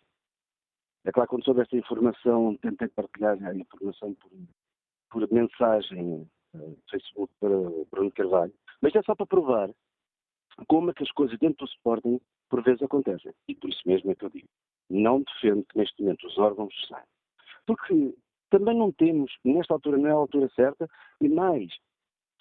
É 1.03 1.11
claro, 1.11 1.29
quando 1.29 1.45
soube 1.45 1.61
esta 1.61 1.75
informação, 1.75 2.55
tentei 2.57 2.87
partilhar 2.89 3.37
a 3.43 3.55
informação 3.55 4.13
por, 4.15 4.31
por 5.09 5.31
mensagem 5.31 6.29
uh, 6.53 6.77
Facebook 6.89 7.33
para 7.39 7.49
Bruno 7.89 8.11
Carvalho, 8.11 8.53
mas 8.81 8.93
é 8.95 9.01
só 9.01 9.15
para 9.15 9.25
provar 9.25 9.71
como 10.67 10.91
é 10.91 10.93
que 10.93 11.03
as 11.03 11.11
coisas 11.11 11.37
dentro 11.39 11.65
do 11.65 11.71
Sporting 11.71 12.19
por 12.49 12.61
vezes 12.63 12.83
acontecem. 12.83 13.33
E 13.47 13.55
por 13.55 13.69
isso 13.69 13.81
mesmo 13.85 14.11
é 14.11 14.15
que 14.15 14.25
eu 14.25 14.29
digo, 14.29 14.47
não 14.89 15.21
defendo 15.23 15.65
que 15.65 15.77
neste 15.77 16.01
momento 16.01 16.27
os 16.27 16.37
órgãos 16.37 16.73
saiam. 16.87 17.07
Porque 17.65 18.13
também 18.51 18.77
não 18.77 18.91
temos, 18.91 19.31
nesta 19.43 19.73
altura 19.73 19.97
não 19.97 20.07
é 20.07 20.11
a 20.11 20.15
altura 20.15 20.47
certa, 20.55 20.87
e 21.19 21.27
mais, 21.27 21.71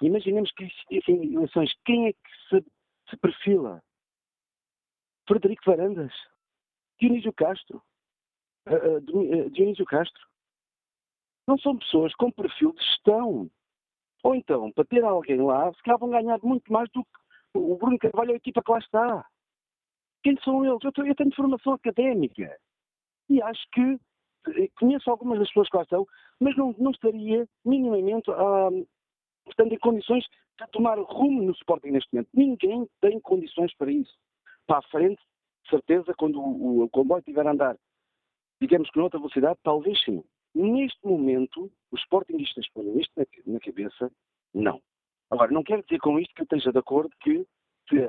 imaginemos 0.02 0.52
que 0.52 0.64
existissem 0.64 1.34
eleições, 1.34 1.72
quem 1.84 2.08
é 2.08 2.12
que 2.12 2.30
se, 2.48 2.64
se 3.08 3.16
perfila? 3.16 3.82
Frederico 5.26 5.62
Varandas? 5.64 6.12
Dionísio 7.00 7.32
Castro? 7.32 7.82
Uh, 8.68 8.96
uh, 8.98 9.50
Dionísio 9.50 9.86
Castro? 9.86 10.28
Não 11.46 11.56
são 11.58 11.78
pessoas 11.78 12.14
com 12.14 12.30
perfil 12.30 12.72
de 12.72 12.84
gestão. 12.84 13.50
Ou 14.22 14.34
então, 14.34 14.70
para 14.72 14.84
ter 14.84 15.02
alguém 15.02 15.40
lá, 15.40 15.72
se 15.72 15.82
calhar 15.82 15.98
vão 15.98 16.10
ganhar 16.10 16.38
muito 16.42 16.70
mais 16.70 16.90
do 16.90 17.02
que 17.02 17.10
o 17.54 17.76
Bruno 17.76 17.98
Carvalho 17.98 18.30
e 18.30 18.34
a 18.34 18.36
equipa 18.36 18.62
que 18.62 18.70
lá 18.70 18.78
está. 18.78 19.26
Quem 20.22 20.36
são 20.42 20.64
eles? 20.64 20.82
Eu, 20.84 21.14
tenho 21.14 21.34
formação 21.34 21.72
académica. 21.72 22.58
E 23.28 23.40
acho 23.40 23.64
que 23.72 23.98
conheço 24.78 25.10
algumas 25.10 25.38
das 25.38 25.48
pessoas 25.48 25.68
que 25.68 25.76
lá 25.76 25.82
estão, 25.82 26.06
mas 26.38 26.56
não, 26.56 26.74
não 26.78 26.90
estaria 26.90 27.46
minimamente 27.64 28.30
ah, 28.30 28.70
estando 29.48 29.72
em 29.72 29.78
condições 29.78 30.24
de 30.58 30.66
tomar 30.72 30.98
rumo 30.98 31.42
no 31.42 31.52
Sporting 31.52 31.90
neste 31.90 32.12
momento. 32.12 32.28
Ninguém 32.34 32.88
tem 33.00 33.20
condições 33.20 33.74
para 33.76 33.90
isso. 33.90 34.14
Para 34.66 34.78
a 34.78 34.82
frente, 34.82 35.20
certeza, 35.68 36.14
quando 36.16 36.40
o, 36.40 36.80
o, 36.80 36.84
o 36.84 36.90
comboio 36.90 37.20
estiver 37.20 37.46
a 37.46 37.52
andar, 37.52 37.76
digamos 38.60 38.90
que 38.90 38.98
noutra 38.98 39.18
velocidade, 39.18 39.58
talvez 39.62 40.02
sim. 40.04 40.22
Neste 40.54 41.06
momento, 41.06 41.70
os 41.90 42.00
Sportingistas 42.02 42.68
põem 42.70 43.00
isto 43.00 43.12
na, 43.16 43.24
na 43.46 43.60
cabeça, 43.60 44.10
não. 44.52 44.80
Agora, 45.30 45.52
não 45.52 45.62
quero 45.62 45.82
dizer 45.82 45.98
com 46.00 46.18
isto 46.18 46.34
que 46.34 46.42
eu 46.42 46.44
esteja 46.44 46.72
de 46.72 46.78
acordo 46.78 47.10
que 47.20 47.46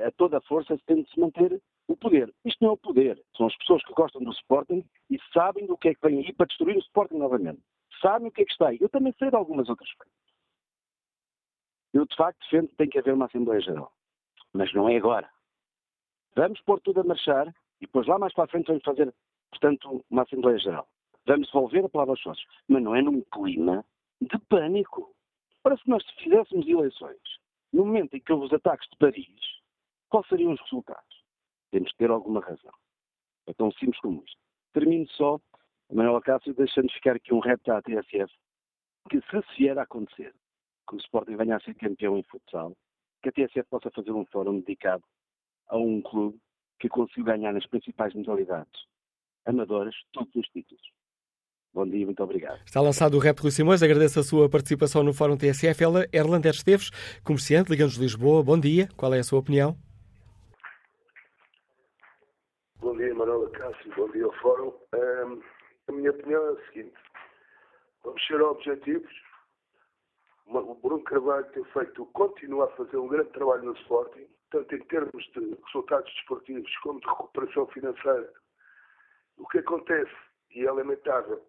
a 0.04 0.10
toda 0.12 0.38
a 0.38 0.42
força 0.42 0.76
se 0.76 0.84
tem 0.84 1.02
de 1.02 1.10
se 1.10 1.18
manter 1.18 1.60
o 1.92 1.96
poder. 1.96 2.32
Isto 2.44 2.62
não 2.62 2.70
é 2.70 2.72
o 2.72 2.76
poder. 2.76 3.22
São 3.36 3.46
as 3.46 3.56
pessoas 3.56 3.82
que 3.84 3.92
gostam 3.92 4.22
do 4.22 4.32
Sporting 4.32 4.84
e 5.10 5.18
sabem 5.32 5.66
do 5.66 5.76
que 5.76 5.88
é 5.88 5.94
que 5.94 6.06
vem 6.06 6.18
aí 6.18 6.32
para 6.32 6.46
destruir 6.46 6.76
o 6.76 6.80
Sporting 6.80 7.16
novamente. 7.16 7.60
Sabem 8.00 8.28
o 8.28 8.32
que 8.32 8.42
é 8.42 8.44
que 8.44 8.52
está 8.52 8.68
aí. 8.68 8.78
Eu 8.80 8.88
também 8.88 9.14
sei 9.18 9.30
de 9.30 9.36
algumas 9.36 9.68
outras 9.68 9.92
coisas. 9.94 10.12
Eu, 11.92 12.06
de 12.06 12.16
facto, 12.16 12.40
defendo 12.40 12.68
que 12.68 12.76
tem 12.76 12.88
que 12.88 12.98
haver 12.98 13.14
uma 13.14 13.26
Assembleia 13.26 13.60
Geral. 13.60 13.92
Mas 14.52 14.72
não 14.72 14.88
é 14.88 14.96
agora. 14.96 15.28
Vamos 16.34 16.60
pôr 16.62 16.80
tudo 16.80 17.00
a 17.00 17.04
marchar 17.04 17.48
e 17.80 17.86
depois 17.86 18.06
lá 18.06 18.18
mais 18.18 18.32
para 18.32 18.44
a 18.44 18.48
frente 18.48 18.68
vamos 18.68 18.82
fazer, 18.82 19.14
portanto, 19.50 20.04
uma 20.10 20.22
Assembleia 20.22 20.58
Geral. 20.58 20.88
Vamos 21.26 21.48
devolver 21.48 21.84
a 21.84 21.88
palavra 21.88 22.12
aos 22.12 22.22
sócios. 22.22 22.46
Mas 22.66 22.82
não 22.82 22.96
é 22.96 23.02
num 23.02 23.20
clima 23.22 23.84
de 24.20 24.38
pânico. 24.48 25.14
Ora, 25.64 25.76
se 25.76 25.88
nós 25.88 26.02
fizéssemos 26.18 26.66
eleições 26.66 27.20
no 27.72 27.84
momento 27.84 28.14
em 28.14 28.20
que 28.20 28.32
houve 28.32 28.46
os 28.46 28.52
ataques 28.52 28.88
de 28.90 28.96
Paris, 28.96 29.60
quais 30.08 30.26
seriam 30.28 30.52
os 30.52 30.60
resultados? 30.62 31.21
Temos 31.72 31.90
que 31.90 31.98
ter 31.98 32.10
alguma 32.10 32.40
razão. 32.40 32.72
É 33.48 33.54
tão 33.54 33.72
simples 33.72 33.98
como 34.00 34.22
isto. 34.24 34.38
Termino 34.72 35.08
só, 35.08 35.40
Manuel 35.90 36.20
Cássio, 36.20 36.54
deixando 36.54 36.92
ficar 36.92 37.16
aqui 37.16 37.34
um 37.34 37.40
repto 37.40 37.72
à 37.72 37.82
TSF, 37.82 38.32
que 39.10 39.20
se 39.20 39.58
vier 39.58 39.76
a 39.76 39.82
acontecer 39.82 40.32
que 40.88 40.94
o 40.94 40.98
Sporting 40.98 41.36
venha 41.36 41.56
a 41.56 41.60
ser 41.60 41.74
campeão 41.74 42.16
em 42.16 42.22
futsal, 42.24 42.76
que 43.22 43.28
a 43.28 43.32
TSF 43.32 43.68
possa 43.68 43.90
fazer 43.90 44.12
um 44.12 44.24
fórum 44.26 44.60
dedicado 44.60 45.02
a 45.68 45.76
um 45.76 46.00
clube 46.02 46.38
que 46.78 46.88
conseguiu 46.88 47.24
ganhar 47.24 47.52
nas 47.52 47.66
principais 47.66 48.14
modalidades 48.14 48.92
amadoras 49.46 49.94
todos 50.12 50.34
os 50.34 50.46
títulos. 50.48 50.82
Bom 51.74 51.88
dia, 51.88 52.04
muito 52.04 52.22
obrigado. 52.22 52.60
Está 52.66 52.80
lançado 52.80 53.14
o 53.16 53.18
Rap 53.18 53.38
Rui 53.38 53.50
Simões, 53.50 53.82
agradeço 53.82 54.20
a 54.20 54.22
sua 54.22 54.48
participação 54.48 55.02
no 55.02 55.14
Fórum 55.14 55.38
TSF. 55.38 55.82
Ela, 55.82 56.06
Erlander 56.12 56.52
Esteves, 56.52 56.90
comerciante, 57.24 57.70
ligamos 57.70 57.94
de 57.94 58.00
Lisboa. 58.00 58.42
Bom 58.42 58.60
dia, 58.60 58.88
qual 58.94 59.14
é 59.14 59.20
a 59.20 59.24
sua 59.24 59.38
opinião? 59.38 59.76
Bom 62.78 62.94
dia, 62.96 63.14
Manuela 63.14 63.48
Cássio, 63.72 63.94
bom 63.96 64.10
dia 64.10 64.24
ao 64.24 64.32
Fórum. 64.34 64.74
Um, 64.94 65.42
a 65.88 65.92
minha 65.92 66.10
opinião 66.10 66.46
é 66.46 66.52
a 66.52 66.66
seguinte: 66.66 66.94
vamos 68.04 68.26
ser 68.26 68.40
objetivos. 68.40 69.12
O 70.46 70.74
Bruno 70.74 71.02
Carvalho 71.04 71.50
tem 71.52 71.64
feito, 71.66 72.04
continua 72.06 72.66
a 72.66 72.76
fazer 72.76 72.96
um 72.96 73.08
grande 73.08 73.30
trabalho 73.30 73.62
no 73.62 73.72
Sporting, 73.74 74.28
tanto 74.50 74.74
em 74.74 74.84
termos 74.86 75.24
de 75.32 75.56
resultados 75.64 76.12
desportivos 76.14 76.76
como 76.78 77.00
de 77.00 77.06
recuperação 77.06 77.66
financeira. 77.68 78.32
O 79.38 79.46
que 79.48 79.58
acontece, 79.58 80.12
e 80.50 80.66
é 80.66 80.70
lamentável, 80.70 81.42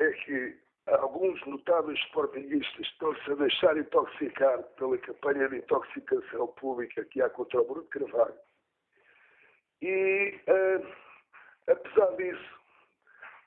é 0.00 0.10
que 0.10 0.58
alguns 0.86 1.40
notáveis 1.46 1.98
sportinguistas 2.00 2.86
estão-se 2.86 3.30
a 3.30 3.34
deixar 3.36 3.78
intoxicar 3.78 4.62
pela 4.76 4.98
campanha 4.98 5.48
de 5.48 5.58
intoxicação 5.58 6.48
pública 6.48 7.04
que 7.06 7.22
há 7.22 7.30
contra 7.30 7.62
o 7.62 7.64
Bruno 7.64 7.86
Carvalho. 7.86 8.38
E, 9.80 10.40
uh, 10.48 11.04
apesar 11.68 12.16
disso, 12.16 12.60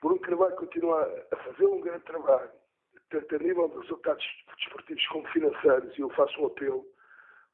Bruno 0.00 0.20
Carvalho 0.20 0.56
continua 0.56 1.26
a 1.32 1.36
fazer 1.36 1.66
um 1.66 1.80
grande 1.80 2.04
trabalho, 2.04 2.50
tanto 3.10 3.34
a 3.34 3.38
nível 3.38 3.68
de 3.68 3.78
resultados 3.78 4.24
desportivos 4.56 5.06
como 5.08 5.28
financeiros, 5.28 5.96
e 5.96 6.00
eu 6.00 6.10
faço 6.10 6.40
um 6.40 6.46
apelo 6.46 6.84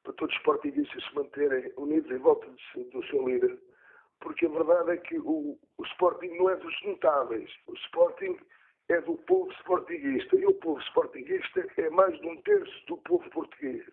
para 0.02 0.12
todos 0.14 0.34
os 0.34 0.40
sportinguistas 0.40 1.04
se 1.04 1.14
manterem 1.14 1.72
unidos 1.76 2.10
em 2.10 2.18
volta 2.18 2.46
do 2.46 3.06
seu 3.06 3.26
líder, 3.26 3.58
porque 4.20 4.46
a 4.46 4.50
verdade 4.50 4.92
é 4.92 4.96
que 4.98 5.18
o, 5.18 5.58
o 5.78 5.84
Sporting 5.84 6.28
não 6.36 6.50
é 6.50 6.56
dos 6.56 6.82
notáveis. 6.84 7.50
O 7.66 7.74
Sporting 7.74 8.38
é 8.88 9.00
do 9.00 9.16
povo 9.18 9.50
sportinguista. 9.52 10.36
E 10.36 10.46
o 10.46 10.54
povo 10.54 10.80
sportinguista 10.82 11.66
é 11.76 11.90
mais 11.90 12.18
de 12.20 12.26
um 12.26 12.40
terço 12.42 12.86
do 12.86 12.96
povo 12.98 13.28
português. 13.30 13.84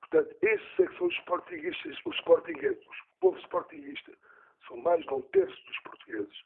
Portanto, 0.00 0.36
esses 0.42 0.80
é 0.80 0.86
que 0.86 0.98
são 0.98 1.06
os 1.06 1.14
sportinguistas, 1.18 1.96
os 2.04 2.16
sportingueses, 2.16 2.84
o 2.84 3.20
povo 3.20 3.38
sportinguista. 3.38 4.12
São 4.66 4.76
mais 4.78 5.04
de 5.04 5.12
um 5.12 5.22
terço 5.22 5.64
dos 5.66 5.78
portugueses. 5.80 6.42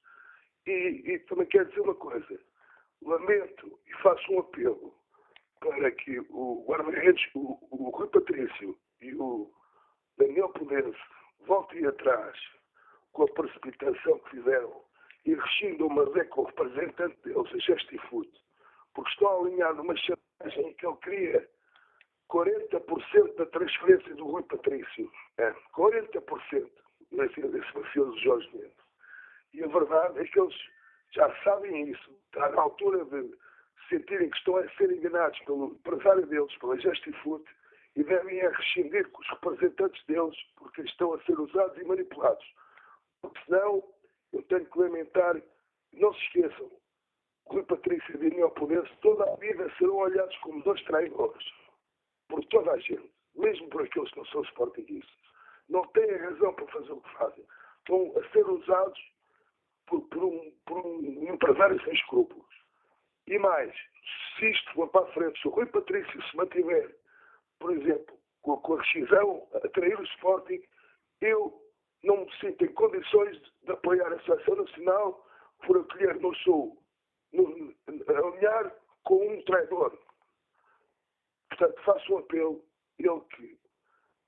E, 0.66 1.02
e 1.06 1.18
também 1.20 1.46
quero 1.46 1.68
dizer 1.68 1.80
uma 1.80 1.94
coisa. 1.94 2.40
Lamento 3.02 3.78
e 3.86 3.92
faço 4.02 4.32
um 4.32 4.40
apelo 4.40 4.94
para 5.60 5.90
que 5.90 6.18
o 6.30 6.64
guarda-redes, 6.66 7.24
o, 7.34 7.58
o 7.70 7.90
Rui 7.90 8.08
Patrício 8.08 8.78
e 9.00 9.14
o 9.14 9.50
Daniel 10.16 10.48
Pudense 10.50 10.98
voltem 11.46 11.86
atrás 11.86 12.36
com 13.12 13.24
a 13.24 13.28
precipitação 13.28 14.18
que 14.20 14.30
fizeram 14.30 14.82
e 15.24 15.34
rescindam 15.34 15.88
com 16.30 16.42
o 16.42 16.44
representante 16.44 17.16
deles, 17.22 17.52
a 17.52 17.58
Gestifoot, 17.58 18.30
porque 18.94 19.10
estão 19.10 19.28
a 19.28 19.40
alinhar 19.40 19.74
numa 19.74 19.96
chantagem 19.96 20.68
em 20.68 20.74
que 20.74 20.86
ele 20.86 20.96
queria 20.96 21.48
40% 22.30 23.34
da 23.36 23.46
transferência 23.46 24.14
do 24.14 24.26
Rui 24.26 24.42
Patrício. 24.44 25.10
É, 25.38 25.52
40% 25.74 26.70
desse 27.10 27.76
mafioso 27.76 28.18
Jorge 28.18 28.48
Mendes. 28.52 28.72
E 29.54 29.64
a 29.64 29.66
verdade 29.68 30.18
é 30.20 30.24
que 30.24 30.38
eles 30.38 30.54
já 31.12 31.34
sabem 31.42 31.90
isso. 31.90 32.10
Está 32.26 32.50
na 32.50 32.62
altura 32.62 33.04
de 33.06 33.34
sentirem 33.88 34.30
que 34.30 34.36
estão 34.36 34.56
a 34.56 34.68
ser 34.70 34.90
enganados 34.90 35.38
pelo 35.40 35.72
empresário 35.72 36.26
deles, 36.26 36.54
pela 36.58 36.78
Justifoot, 36.78 37.44
e 37.96 38.04
devem 38.04 38.40
a 38.42 38.50
rescindir 38.50 39.08
com 39.10 39.22
os 39.22 39.28
representantes 39.28 40.04
deles, 40.06 40.36
porque 40.56 40.82
estão 40.82 41.14
a 41.14 41.22
ser 41.22 41.38
usados 41.38 41.76
e 41.78 41.84
manipulados. 41.84 42.46
Porque 43.20 43.40
senão, 43.46 43.82
eu 44.32 44.42
tenho 44.44 44.66
que 44.66 44.78
lamentar, 44.78 45.40
não 45.94 46.12
se 46.14 46.20
esqueçam, 46.24 46.70
Rui 47.46 47.62
Patrício 47.64 48.14
e 48.14 48.18
Daniel 48.18 48.50
Podense 48.50 48.94
toda 49.00 49.24
a 49.24 49.36
vida 49.36 49.72
serão 49.78 49.96
olhados 49.96 50.36
como 50.38 50.62
dois 50.62 50.82
traidores 50.84 51.44
por 52.28 52.44
toda 52.46 52.72
a 52.72 52.78
gente, 52.78 53.10
mesmo 53.34 53.68
por 53.70 53.82
aqueles 53.82 54.10
que 54.10 54.18
não 54.18 54.26
são 54.26 54.42
sportinguistas. 54.44 55.27
Não 55.68 55.82
têm 55.88 56.16
razão 56.16 56.54
para 56.54 56.66
fazer 56.68 56.92
o 56.92 57.00
que 57.00 57.14
fazem. 57.14 57.44
Estão 57.78 58.12
a 58.18 58.30
ser 58.30 58.46
usados 58.46 59.00
por, 59.86 60.02
por, 60.08 60.24
um, 60.24 60.52
por 60.66 60.86
um 60.86 61.32
empresário 61.32 61.82
sem 61.84 61.92
escrúpulos. 61.94 62.46
E 63.26 63.38
mais, 63.38 63.74
se 64.38 64.50
isto 64.50 64.72
for 64.72 64.88
para 64.88 65.02
a 65.02 65.12
frente, 65.12 65.40
se 65.40 65.48
o 65.48 65.50
Rui 65.50 65.66
Patrício 65.66 66.22
se 66.22 66.36
mantiver, 66.36 66.96
por 67.58 67.72
exemplo, 67.72 68.18
com 68.42 68.54
a, 68.54 68.60
com 68.60 68.74
a 68.74 68.82
rescisão, 68.82 69.46
a 69.54 69.68
trair 69.68 69.98
o 69.98 70.04
Sporting, 70.04 70.62
eu 71.20 71.62
não 72.04 72.24
me 72.24 72.32
sinto 72.38 72.64
em 72.64 72.72
condições 72.72 73.38
de, 73.62 73.72
apoiar 73.72 74.12
a 74.12 74.20
Seleção 74.22 74.56
Nacional 74.56 75.26
por 75.66 75.78
acolher 75.78 76.18
no 76.20 76.34
Sul, 76.36 76.82
no, 77.32 77.74
alinhar 77.86 78.74
com 79.04 79.26
um 79.26 79.42
traidor. 79.42 79.98
Portanto, 81.48 81.82
faço 81.82 82.14
um 82.14 82.18
apelo, 82.18 82.64
ele 82.98 83.20
que, 83.30 83.57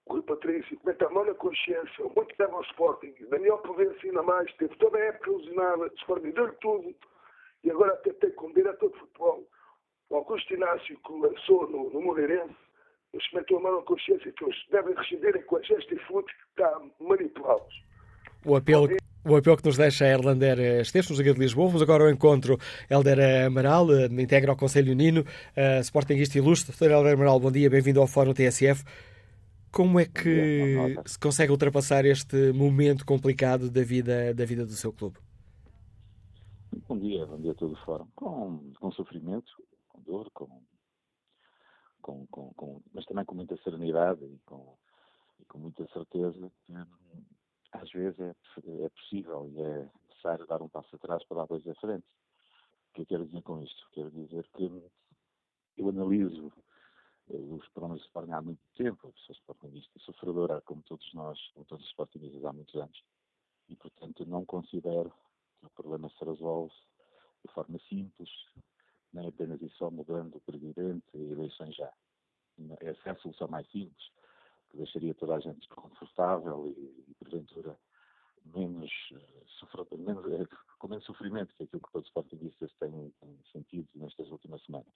Rui 0.09 0.23
Patrício, 0.23 0.79
mete 0.85 1.05
a 1.05 1.11
mão 1.11 1.25
na 1.25 1.35
consciência, 1.35 2.05
muito 2.17 2.35
deve 2.37 2.53
ao 2.53 2.63
Sporting, 2.63 3.15
Daniel 3.31 3.59
Provença 3.59 3.99
ainda 4.05 4.23
mais, 4.23 4.53
teve 4.55 4.75
toda 4.77 4.99
a 4.99 5.05
época 5.05 5.31
ilusionada, 5.31 5.87
Sporting 5.99 6.31
deu-lhe 6.31 6.57
tudo, 6.61 6.95
e 7.63 7.71
agora 7.71 7.93
até 7.93 8.13
tem 8.15 8.31
como 8.33 8.55
diretor 8.55 8.91
de 8.91 8.99
futebol, 8.99 9.47
o 10.09 10.17
Augusto 10.17 10.53
Inácio, 10.53 10.99
que 11.07 11.13
lançou 11.13 11.69
no, 11.71 11.91
no 11.91 12.03
Moreirense, 12.03 12.57
eles 13.13 13.27
metam 13.33 13.59
a 13.59 13.61
mão 13.61 13.77
na 13.77 13.83
consciência 13.83 14.33
que 14.33 14.45
eles 14.45 14.57
devem 14.71 14.95
rescindirem 14.95 15.43
com 15.43 15.57
a 15.57 15.63
gesta 15.63 15.95
e 15.95 15.99
fute 15.99 16.33
que 16.33 16.43
está 16.51 16.69
a 16.69 16.81
manipulá-los. 17.01 17.85
O 18.45 18.57
apelo, 18.57 18.89
o 19.25 19.37
apelo 19.37 19.57
que 19.57 19.67
nos 19.67 19.77
deixa 19.77 20.05
a 20.05 20.09
Erlander 20.09 20.59
Esteves, 20.81 21.11
no 21.11 21.17
Liga 21.17 21.35
de 21.35 21.41
Lisboa. 21.41 21.67
Vamos 21.67 21.83
agora 21.83 22.05
ao 22.05 22.11
encontro 22.11 22.57
Helder 22.89 23.47
Amaral, 23.47 23.93
eh, 23.93 24.07
integra 24.07 24.53
o 24.53 24.57
Conselho 24.57 24.93
Unino, 24.93 25.21
uh, 25.23 25.81
Sportingista 25.81 26.39
ilustre. 26.39 26.75
Dr. 26.75 26.91
Helder 26.91 27.15
Amaral, 27.15 27.41
bom 27.41 27.51
dia, 27.51 27.69
bem-vindo 27.69 28.01
ao 28.01 28.07
Fórum 28.07 28.33
TSF. 28.33 28.85
Como 29.73 30.01
é 30.01 30.05
que 30.05 30.97
se 31.07 31.19
consegue 31.19 31.53
ultrapassar 31.53 32.05
este 32.05 32.53
momento 32.53 33.07
complicado 33.07 33.71
da 33.71 33.85
vida, 33.85 34.35
da 34.35 34.45
vida 34.45 34.67
do 34.67 34.73
seu 34.73 34.93
clube? 34.93 35.19
Bom 36.89 36.99
dia, 36.99 37.25
bom 37.25 37.41
dia 37.41 37.53
a 37.53 37.55
todo 37.55 37.75
o 37.75 37.85
Fórum. 37.85 38.09
Com, 38.17 38.73
com 38.81 38.91
sofrimento, 38.91 39.51
com 39.89 40.03
dor, 40.03 40.29
com, 40.33 40.63
com, 42.03 42.27
com, 42.27 42.53
com, 42.55 42.83
mas 42.93 43.05
também 43.07 43.25
com 43.25 43.37
muita 43.37 43.57
serenidade 43.59 44.25
e 44.25 44.41
com, 44.45 44.77
e 45.39 45.45
com 45.45 45.59
muita 45.59 45.87
certeza 45.93 46.51
que 46.67 46.75
às 47.73 47.91
vezes 47.93 48.19
é, 48.19 48.35
é 48.85 48.89
possível 48.89 49.49
e 49.53 49.61
é 49.61 49.89
necessário 50.09 50.47
dar 50.49 50.61
um 50.63 50.69
passo 50.69 50.97
atrás 50.97 51.25
para 51.27 51.39
dar 51.39 51.47
dois 51.47 51.67
à 51.69 51.75
frente. 51.77 52.05
O 52.91 52.93
que 52.95 53.03
eu 53.03 53.07
quero 53.07 53.27
dizer 53.27 53.43
com 53.43 53.63
isto? 53.63 53.89
Quero 53.93 54.11
dizer 54.11 54.45
que 54.57 54.83
eu 55.77 55.89
analiso 55.89 56.53
os 57.33 57.69
problemas 57.69 58.01
de 58.01 58.07
Sporting 58.07 58.33
há 58.33 58.43
muito 58.43 58.61
tempo, 58.77 59.07
eu 59.07 59.15
sou 59.25 59.35
sportingista 59.35 59.99
sofredora, 60.01 60.61
como 60.63 60.83
todos 60.83 61.13
nós, 61.15 61.39
como 61.53 61.65
todos 61.65 61.85
os 61.85 61.91
sportingistas 61.91 62.45
há 62.45 62.53
muitos 62.53 62.75
anos, 62.75 63.05
e 63.69 63.77
portanto 63.77 64.27
não 64.27 64.45
considero 64.45 65.13
que 65.61 65.67
o 65.67 65.71
problema 65.71 66.11
se 66.11 66.25
resolve 66.25 66.75
de 67.45 67.53
forma 67.53 67.79
simples, 67.89 68.29
nem 69.13 69.29
apenas 69.29 69.61
e 69.63 69.69
só 69.71 69.91
mudando 69.91 70.37
o 70.37 70.41
presidente 70.41 71.07
e 71.15 71.33
eleições 71.33 71.75
já. 71.75 71.93
Essa 72.81 73.11
é 73.11 73.13
a 73.13 73.17
solução 73.17 73.49
mais 73.49 73.67
simples, 73.71 74.11
que 74.71 74.77
deixaria 74.77 75.15
toda 75.15 75.37
a 75.37 75.41
gente 75.41 75.67
confortável 75.69 76.67
e, 76.67 77.05
e 77.09 77.15
porventura, 77.15 77.77
menos, 78.45 78.91
uh, 79.13 79.99
menos, 79.99 80.25
uh, 80.27 80.49
com 80.79 80.89
menos 80.89 81.05
sofrimento, 81.05 81.55
que 81.55 81.65
aquilo 81.65 81.83
que 81.83 81.93
todos 81.93 82.07
os 82.07 82.11
sportingistas 82.11 82.73
têm 82.79 83.13
sentido 83.53 83.89
nestas 83.95 84.29
últimas 84.31 84.63
semanas. 84.65 84.93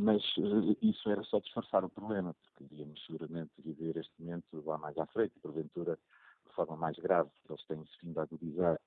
Mas 0.00 0.22
uh, 0.36 0.76
isso 0.80 1.10
era 1.10 1.24
só 1.24 1.40
disfarçar 1.40 1.84
o 1.84 1.90
problema, 1.90 2.32
porque 2.34 2.72
iríamos 2.72 3.04
seguramente 3.04 3.50
viver 3.58 3.96
este 3.96 4.12
momento 4.16 4.62
lá 4.64 4.78
mais 4.78 4.96
à 4.96 5.04
frente, 5.06 5.32
e 5.36 5.40
porventura 5.40 5.98
de 6.46 6.52
forma 6.54 6.76
mais 6.76 6.96
grave, 6.98 7.28
que 7.42 7.52
eles 7.52 7.66
têm-se 7.66 7.98
vindo 8.00 8.18
a 8.18 8.22
agudizar 8.22 8.80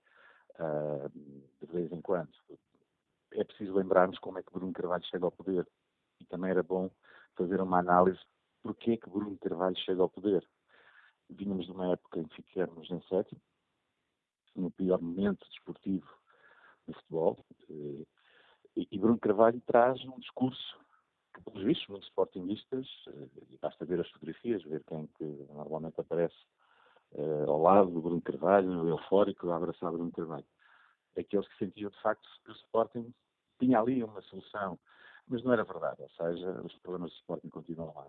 de 1.14 1.68
vez 1.68 1.92
em 1.92 2.02
quando. 2.02 2.32
É 3.34 3.44
preciso 3.44 3.74
lembrarmos 3.74 4.20
como 4.20 4.38
é 4.40 4.44
que 4.44 4.52
Bruno 4.52 4.74
Carvalho 4.74 5.04
chega 5.06 5.26
ao 5.26 5.32
poder. 5.32 5.68
E 6.20 6.26
também 6.26 6.52
era 6.52 6.64
bom 6.64 6.90
fazer 7.36 7.60
uma 7.62 7.80
análise 7.80 8.20
porque 8.62 8.92
é 8.92 8.98
que 8.98 9.10
Bruno 9.10 9.38
Carvalho 9.38 9.78
chega 9.80 10.02
ao 10.02 10.10
poder. 10.10 10.48
Vínhamos 11.30 11.66
de 11.66 11.72
uma 11.72 11.94
época 11.94 12.20
em 12.20 12.24
que 12.26 12.36
ficamos 12.36 12.90
em 12.92 13.02
sétimo, 13.08 13.42
no 14.56 14.70
pior 14.72 15.02
momento 15.02 15.48
desportivo 15.50 16.08
do 16.88 16.94
futebol, 16.94 17.46
eh, 17.70 18.06
e 18.76 19.00
Bruno 19.00 19.18
Carvalho 19.18 19.62
traz 19.66 20.04
um 20.06 20.20
discurso 20.20 20.81
que, 21.34 21.42
pelos 21.42 21.64
vistos, 21.64 21.88
muitos 21.88 22.08
sportingistas, 22.10 22.88
eh, 23.08 23.28
e 23.52 23.58
basta 23.58 23.86
ver 23.86 24.00
as 24.00 24.10
fotografias, 24.10 24.64
ver 24.64 24.84
quem 24.86 25.08
que 25.18 25.24
normalmente 25.54 26.00
aparece 26.00 26.36
uh, 27.14 27.50
ao 27.50 27.62
lado 27.62 27.92
do 27.92 28.02
Bruno 28.02 28.22
Carvalho, 28.22 28.88
eufórico, 28.88 29.50
a 29.50 29.58
abraçar 29.58 29.92
Bruno 29.92 30.12
Carvalho. 30.12 30.46
Aqueles 31.18 31.48
que 31.48 31.58
sentiam, 31.58 31.90
de 31.90 32.02
facto, 32.02 32.28
que 32.44 32.52
o 32.52 32.56
Sporting 32.56 33.14
tinha 33.60 33.80
ali 33.80 34.04
uma 34.04 34.22
solução, 34.24 34.80
mas 35.28 35.44
não 35.44 35.54
era 35.54 35.64
verdade, 35.64 36.02
ou 36.02 36.10
seja, 36.10 36.62
os 36.62 36.74
problemas 36.80 37.12
do 37.12 37.18
Sporting 37.18 37.50
continuam 37.50 37.94
lá. 37.96 38.08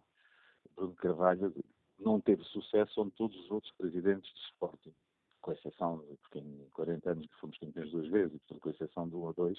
Bruno 0.74 0.94
Carvalho 0.94 1.54
não 1.98 2.20
teve 2.20 2.42
sucesso 2.44 3.00
onde 3.00 3.12
todos 3.12 3.36
os 3.38 3.50
outros 3.50 3.72
presidentes 3.74 4.32
do 4.32 4.40
Sporting, 4.52 4.94
com 5.40 5.52
exceção 5.52 5.98
de 5.98 6.16
porque 6.16 6.38
em 6.38 6.68
40 6.72 7.10
anos 7.10 7.26
que 7.26 7.36
fomos 7.36 7.58
campeões 7.58 7.90
duas 7.90 8.08
vezes, 8.08 8.34
e 8.34 8.38
portanto, 8.38 8.60
com 8.60 8.70
exceção 8.70 9.08
de 9.08 9.14
um 9.14 9.20
ou 9.20 9.32
dois, 9.32 9.58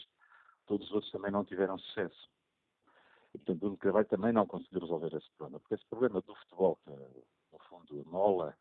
todos 0.65 0.87
os 0.87 0.93
outros 0.93 1.11
também 1.11 1.31
não 1.31 1.45
tiveram 1.45 1.77
sucesso. 1.77 2.29
E, 3.33 3.37
portanto, 3.37 3.59
Bruno 3.59 3.77
Carvalho 3.77 4.07
também 4.07 4.33
não 4.33 4.45
conseguiu 4.45 4.81
resolver 4.81 5.15
esse 5.15 5.29
problema, 5.37 5.59
porque 5.59 5.75
esse 5.75 5.85
problema 5.87 6.21
do 6.21 6.35
futebol, 6.35 6.77
que 6.83 6.91
no 6.91 7.59
fundo 7.69 8.05
mola, 8.05 8.55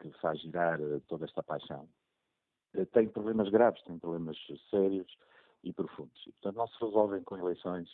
que 0.00 0.10
faz 0.20 0.40
girar 0.40 0.80
eh, 0.80 1.00
toda 1.08 1.24
esta 1.24 1.42
paixão, 1.42 1.88
eh, 2.74 2.84
tem 2.86 3.08
problemas 3.08 3.48
graves, 3.48 3.82
tem 3.84 3.98
problemas 3.98 4.36
sérios 4.70 5.06
e 5.64 5.72
profundos. 5.72 6.20
E, 6.26 6.32
portanto, 6.32 6.56
não 6.56 6.68
se 6.68 6.84
resolvem 6.84 7.22
com 7.22 7.36
eleições, 7.36 7.88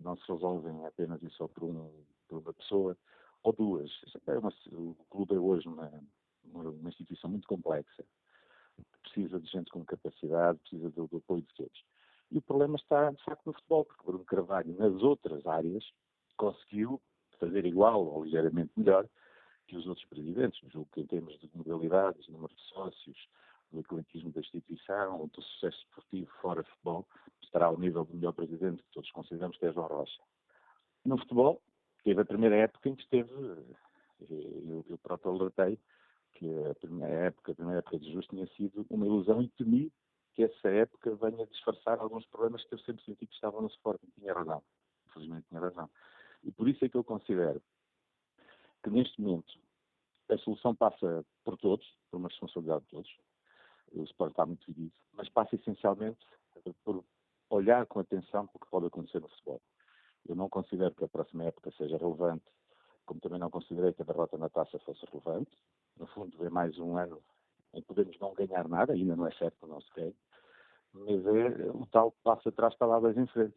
não 0.00 0.16
se 0.16 0.30
resolvem 0.30 0.84
apenas 0.86 1.22
e 1.22 1.30
só 1.30 1.46
por, 1.48 1.64
um, 1.64 2.04
por 2.28 2.38
uma 2.38 2.52
pessoa 2.52 2.96
ou 3.42 3.52
duas. 3.52 3.90
É 4.26 4.38
uma, 4.38 4.52
o 4.72 4.96
clube 5.08 5.34
é 5.34 5.38
hoje 5.38 5.68
uma, 5.68 5.90
uma, 6.44 6.88
instituição 6.88 7.30
muito 7.30 7.46
complexa, 7.46 8.04
precisa 9.02 9.38
de 9.38 9.46
gente 9.46 9.70
com 9.70 9.84
capacidade, 9.84 10.58
precisa 10.58 10.90
do, 10.90 11.06
do 11.06 11.18
apoio 11.18 11.42
de 11.42 11.54
todos. 11.54 11.84
E 12.30 12.38
o 12.38 12.42
problema 12.42 12.76
está, 12.76 13.10
de 13.10 13.22
facto, 13.24 13.46
no 13.46 13.52
futebol, 13.52 13.84
porque 13.84 14.04
Bruno 14.04 14.24
Carvalho, 14.24 14.74
nas 14.76 15.02
outras 15.02 15.46
áreas, 15.46 15.84
conseguiu 16.36 17.00
fazer 17.38 17.64
igual 17.64 18.04
ou 18.04 18.24
ligeiramente 18.24 18.72
melhor 18.76 19.08
que 19.66 19.76
os 19.76 19.86
outros 19.86 20.06
presidentes. 20.06 20.60
Julgo 20.70 20.88
que 20.92 21.00
em 21.00 21.06
termos 21.06 21.38
de 21.38 21.50
modalidades, 21.54 22.28
número 22.28 22.54
de 22.54 22.62
sócios, 22.62 23.28
do 23.72 23.80
ecletismo 23.80 24.30
da 24.32 24.40
instituição, 24.40 25.28
do 25.28 25.42
sucesso 25.42 25.78
esportivo 25.78 26.30
fora 26.40 26.62
futebol, 26.62 27.06
estará 27.42 27.66
ao 27.66 27.78
nível 27.78 28.04
do 28.04 28.14
melhor 28.14 28.32
presidente 28.32 28.82
que 28.82 28.90
todos 28.92 29.10
consideramos 29.10 29.56
que 29.58 29.66
é 29.66 29.72
João 29.72 29.88
Rocha. 29.88 30.22
No 31.04 31.18
futebol, 31.18 31.60
teve 32.04 32.20
a 32.20 32.24
primeira 32.24 32.56
época 32.56 32.88
em 32.88 32.94
que 32.94 33.02
esteve, 33.02 33.30
eh, 33.30 34.62
eu, 34.68 34.84
eu 34.88 34.98
próprio 34.98 35.32
alertei, 35.32 35.78
que 36.34 36.46
a 36.70 36.74
primeira 36.74 37.14
época, 37.26 37.52
a 37.52 37.54
primeira 37.54 37.78
época 37.80 37.98
de 37.98 38.12
Justo 38.12 38.34
tinha 38.34 38.46
sido 38.48 38.86
uma 38.90 39.06
ilusão 39.06 39.42
e 39.42 39.48
temi 39.48 39.92
que 40.36 40.44
essa 40.44 40.68
época 40.68 41.16
venha 41.16 41.46
disfarçar 41.46 41.98
alguns 41.98 42.26
problemas 42.26 42.62
que 42.64 42.74
eu 42.74 42.78
sempre 42.80 43.02
senti 43.04 43.26
que 43.26 43.34
estavam 43.34 43.62
no 43.62 43.68
Sporting. 43.68 44.06
Tinha 44.18 44.34
razão. 44.34 44.62
Infelizmente 45.06 45.48
tinha 45.48 45.60
razão. 45.60 45.90
E 46.44 46.52
por 46.52 46.68
isso 46.68 46.84
é 46.84 46.88
que 46.90 46.96
eu 46.96 47.02
considero 47.02 47.62
que 48.84 48.90
neste 48.90 49.18
momento 49.18 49.58
a 50.28 50.36
solução 50.38 50.74
passa 50.74 51.24
por 51.42 51.56
todos, 51.56 51.86
por 52.10 52.18
uma 52.18 52.28
responsabilidade 52.28 52.84
de 52.84 52.90
todos, 52.90 53.16
o 53.92 54.02
Sport 54.02 54.32
está 54.32 54.44
muito 54.44 54.66
dividido, 54.66 54.92
mas 55.14 55.28
passa 55.30 55.54
essencialmente 55.54 56.18
por 56.84 57.02
olhar 57.48 57.86
com 57.86 58.00
atenção 58.00 58.46
para 58.46 58.56
o 58.56 58.60
que 58.60 58.70
pode 58.70 58.86
acontecer 58.86 59.20
no 59.20 59.28
futebol. 59.28 59.62
Eu 60.28 60.34
não 60.34 60.50
considero 60.50 60.94
que 60.94 61.04
a 61.04 61.08
próxima 61.08 61.44
época 61.44 61.70
seja 61.78 61.96
relevante, 61.96 62.44
como 63.06 63.20
também 63.20 63.38
não 63.38 63.50
considerei 63.50 63.94
que 63.94 64.02
a 64.02 64.04
derrota 64.04 64.36
na 64.36 64.50
taça 64.50 64.78
fosse 64.80 65.06
relevante. 65.06 65.50
No 65.96 66.06
fundo, 66.08 66.44
é 66.44 66.50
mais 66.50 66.76
um 66.78 66.98
ano 66.98 67.22
em 67.72 67.80
que 67.80 67.86
podemos 67.86 68.18
não 68.18 68.34
ganhar 68.34 68.68
nada, 68.68 68.92
ainda 68.92 69.16
não 69.16 69.26
é 69.26 69.32
certo, 69.32 69.66
não 69.66 69.80
se 69.80 69.90
mas 71.00 71.26
é 71.26 71.70
o 71.70 71.86
tal 71.86 72.12
passo 72.22 72.48
atrás 72.48 72.74
dois 72.78 73.16
em 73.16 73.26
frente. 73.26 73.54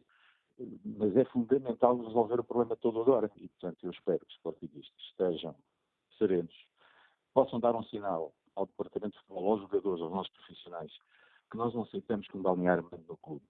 Mas 0.84 1.16
é 1.16 1.24
fundamental 1.24 1.96
resolver 1.96 2.38
o 2.38 2.44
problema 2.44 2.76
todo 2.76 3.00
agora. 3.00 3.30
E, 3.36 3.48
portanto, 3.48 3.78
eu 3.82 3.90
espero 3.90 4.20
que 4.20 4.26
os 4.26 4.34
sportingistas 4.34 5.00
estejam 5.10 5.54
serenos, 6.18 6.54
possam 7.32 7.58
dar 7.58 7.74
um 7.74 7.82
sinal 7.84 8.32
ao 8.54 8.66
Departamento 8.66 9.12
de 9.12 9.18
Futebol, 9.20 9.52
aos 9.52 9.60
jogadores, 9.62 10.02
aos 10.02 10.12
nossos 10.12 10.32
profissionais, 10.32 10.92
que 11.50 11.56
nós 11.56 11.74
não 11.74 11.82
aceitamos 11.82 12.28
que 12.28 12.36
um 12.36 12.42
balneário 12.42 12.86
mande 12.90 13.04
no 13.08 13.16
clube, 13.16 13.44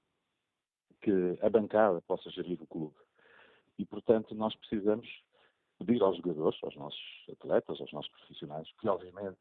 que 1.01 1.39
a 1.43 1.51
bancada 1.51 2.01
possa 2.03 2.31
gerir 2.31 2.63
o 2.63 2.67
clube. 2.67 2.95
E, 3.77 3.85
portanto, 3.85 4.35
nós 4.35 4.55
precisamos 4.55 5.09
pedir 5.85 6.03
aos 6.03 6.17
jogadores, 6.17 6.59
aos 6.63 6.77
nossos 6.77 7.01
atletas, 7.31 7.81
aos 7.81 7.93
nossos 7.93 8.11
profissionais, 8.13 8.71
que 8.79 8.89
obviamente 8.89 9.39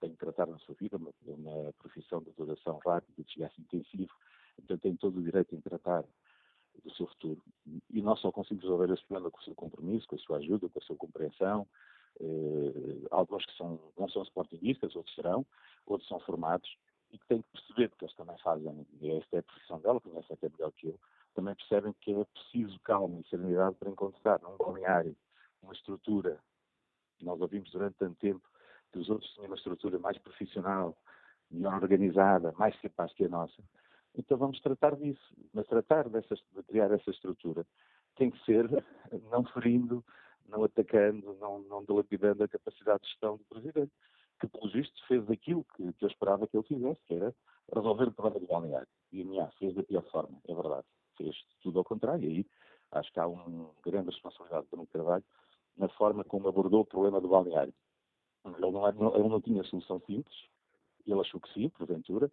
têm 0.00 0.10
que 0.10 0.18
tratar 0.18 0.46
na 0.46 0.58
sua 0.58 0.74
vida 0.74 0.96
uma, 0.96 1.10
uma 1.26 1.72
profissão 1.74 2.22
de 2.22 2.30
duração 2.32 2.78
rápida, 2.84 3.12
de 3.16 3.24
desgaste 3.24 3.60
intensivo, 3.60 4.12
Portanto, 4.56 4.80
tem 4.80 4.96
todo 4.96 5.18
o 5.18 5.22
direito 5.22 5.54
em 5.54 5.60
tratar 5.60 6.04
do 6.84 6.94
seu 6.94 7.06
futuro. 7.06 7.42
E 7.90 8.02
nós 8.02 8.20
só 8.20 8.30
conseguimos 8.30 8.64
resolver 8.64 8.92
esse 8.92 9.04
problema 9.06 9.30
com 9.30 9.40
o 9.40 9.44
seu 9.44 9.54
compromisso, 9.54 10.06
com 10.06 10.16
a 10.16 10.18
sua 10.18 10.38
ajuda, 10.38 10.68
com 10.68 10.78
a 10.78 10.82
sua 10.82 10.96
compreensão. 10.96 11.66
Eh, 12.20 13.06
alguns 13.10 13.44
que 13.44 13.56
são, 13.56 13.80
não 13.98 14.08
são 14.08 14.22
sportinguistas, 14.22 14.94
outros 14.94 15.14
serão, 15.14 15.44
outros 15.86 16.08
são 16.08 16.20
formados 16.20 16.76
e 17.12 17.18
que 17.18 17.26
têm 17.26 17.42
que 17.42 17.48
perceber 17.50 17.90
que 17.90 18.04
eles 18.04 18.14
também 18.16 18.36
fazem, 18.38 18.86
esta 19.02 19.36
é 19.36 19.38
a 19.40 19.42
profissão 19.42 19.80
dela, 19.80 20.00
conhece 20.00 20.32
até 20.32 20.48
melhor 20.48 20.72
que 20.72 20.88
eu, 20.88 20.98
também 21.34 21.54
percebem 21.54 21.92
que 22.00 22.12
é 22.12 22.24
preciso 22.24 22.78
calma 22.80 23.20
e 23.20 23.28
serenidade 23.28 23.76
para 23.76 23.90
encontrar 23.90 24.40
num 24.42 24.56
balneário 24.56 25.16
uma 25.64 25.74
estrutura. 25.74 26.38
Nós 27.20 27.40
ouvimos 27.40 27.70
durante 27.70 27.96
tanto 27.96 28.16
tempo 28.18 28.42
que 28.92 28.98
os 28.98 29.08
outros 29.08 29.30
tinham 29.32 29.46
uma 29.46 29.56
estrutura 29.56 29.98
mais 29.98 30.18
profissional, 30.18 30.96
melhor 31.50 31.82
organizada, 31.82 32.52
mais 32.58 32.78
capaz 32.80 33.12
que 33.12 33.24
a 33.24 33.28
nossa. 33.28 33.62
Então 34.16 34.38
vamos 34.38 34.60
tratar 34.60 34.94
disso. 34.96 35.34
Mas 35.52 35.66
tratar 35.66 36.08
dessa, 36.08 36.34
de 36.34 36.62
criar 36.64 36.90
essa 36.92 37.10
estrutura 37.10 37.66
tem 38.16 38.30
que 38.30 38.44
ser 38.44 38.68
não 39.30 39.44
ferindo, 39.46 40.04
não 40.48 40.64
atacando, 40.64 41.34
não, 41.40 41.60
não 41.62 41.84
dilapidando 41.84 42.44
a 42.44 42.48
capacidade 42.48 43.02
de 43.02 43.08
gestão 43.08 43.36
do 43.36 43.44
Presidente, 43.44 43.92
que, 44.40 44.46
pelo 44.46 44.70
visto, 44.70 45.06
fez 45.06 45.28
aquilo 45.30 45.64
que, 45.76 45.92
que 45.94 46.04
eu 46.04 46.08
esperava 46.08 46.46
que 46.46 46.56
ele 46.56 46.66
fizesse, 46.66 47.00
que 47.06 47.14
era 47.14 47.34
resolver 47.74 48.08
o 48.08 48.12
problema 48.12 48.40
do 48.40 48.46
balneário. 48.46 48.88
E, 49.12 49.22
aliás, 49.22 49.54
fez 49.56 49.74
da 49.74 49.82
pior 49.82 50.04
forma, 50.10 50.38
é 50.46 50.54
verdade. 50.54 50.86
Fez 51.16 51.34
tudo 51.62 51.78
ao 51.78 51.84
contrário. 51.84 52.24
E 52.24 52.36
aí 52.36 52.46
acho 52.92 53.12
que 53.12 53.20
há 53.20 53.26
uma 53.26 53.70
grande 53.84 54.10
responsabilidade 54.10 54.66
para 54.68 54.80
um 54.80 54.86
Carvalho 54.86 55.24
na 55.76 55.88
forma 55.88 56.24
como 56.24 56.48
abordou 56.48 56.82
o 56.82 56.86
problema 56.86 57.20
do 57.20 57.28
balneário. 57.28 57.74
Ele 58.44 58.70
não, 58.70 59.14
ele 59.14 59.28
não 59.28 59.40
tinha 59.40 59.64
solução 59.64 60.00
simples, 60.00 60.36
ele 61.06 61.20
achou 61.20 61.40
que 61.40 61.52
sim, 61.52 61.68
porventura, 61.70 62.30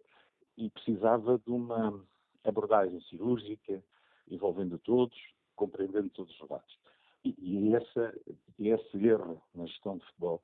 e 0.56 0.70
precisava 0.70 1.38
de 1.38 1.50
uma 1.50 2.04
abordagem 2.44 3.00
cirúrgica, 3.02 3.82
envolvendo 4.28 4.78
todos, 4.78 5.16
compreendendo 5.56 6.10
todos 6.10 6.38
os 6.40 6.48
lados. 6.48 6.78
E, 7.24 7.34
e 7.38 7.74
essa, 7.74 8.14
esse 8.58 9.06
erro 9.06 9.42
na 9.54 9.66
gestão 9.66 9.96
de 9.96 10.04
futebol 10.06 10.42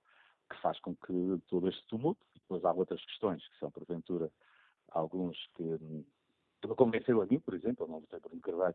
que 0.48 0.60
faz 0.60 0.80
com 0.80 0.94
que 0.94 1.42
todo 1.48 1.68
este 1.68 1.84
tumulto, 1.86 2.20
e 2.34 2.38
depois 2.38 2.64
há 2.64 2.72
outras 2.72 3.04
questões 3.04 3.46
que 3.48 3.58
são, 3.58 3.70
porventura, 3.70 4.30
alguns 4.90 5.36
que, 5.54 5.78
que 6.62 6.68
me 6.68 6.74
convenceram 6.74 7.20
a 7.20 7.26
mim, 7.26 7.38
por 7.40 7.54
exemplo, 7.54 7.86
não 7.86 8.00
votei 8.00 8.20
por 8.20 8.32
um 8.32 8.40
Carvalho, 8.40 8.74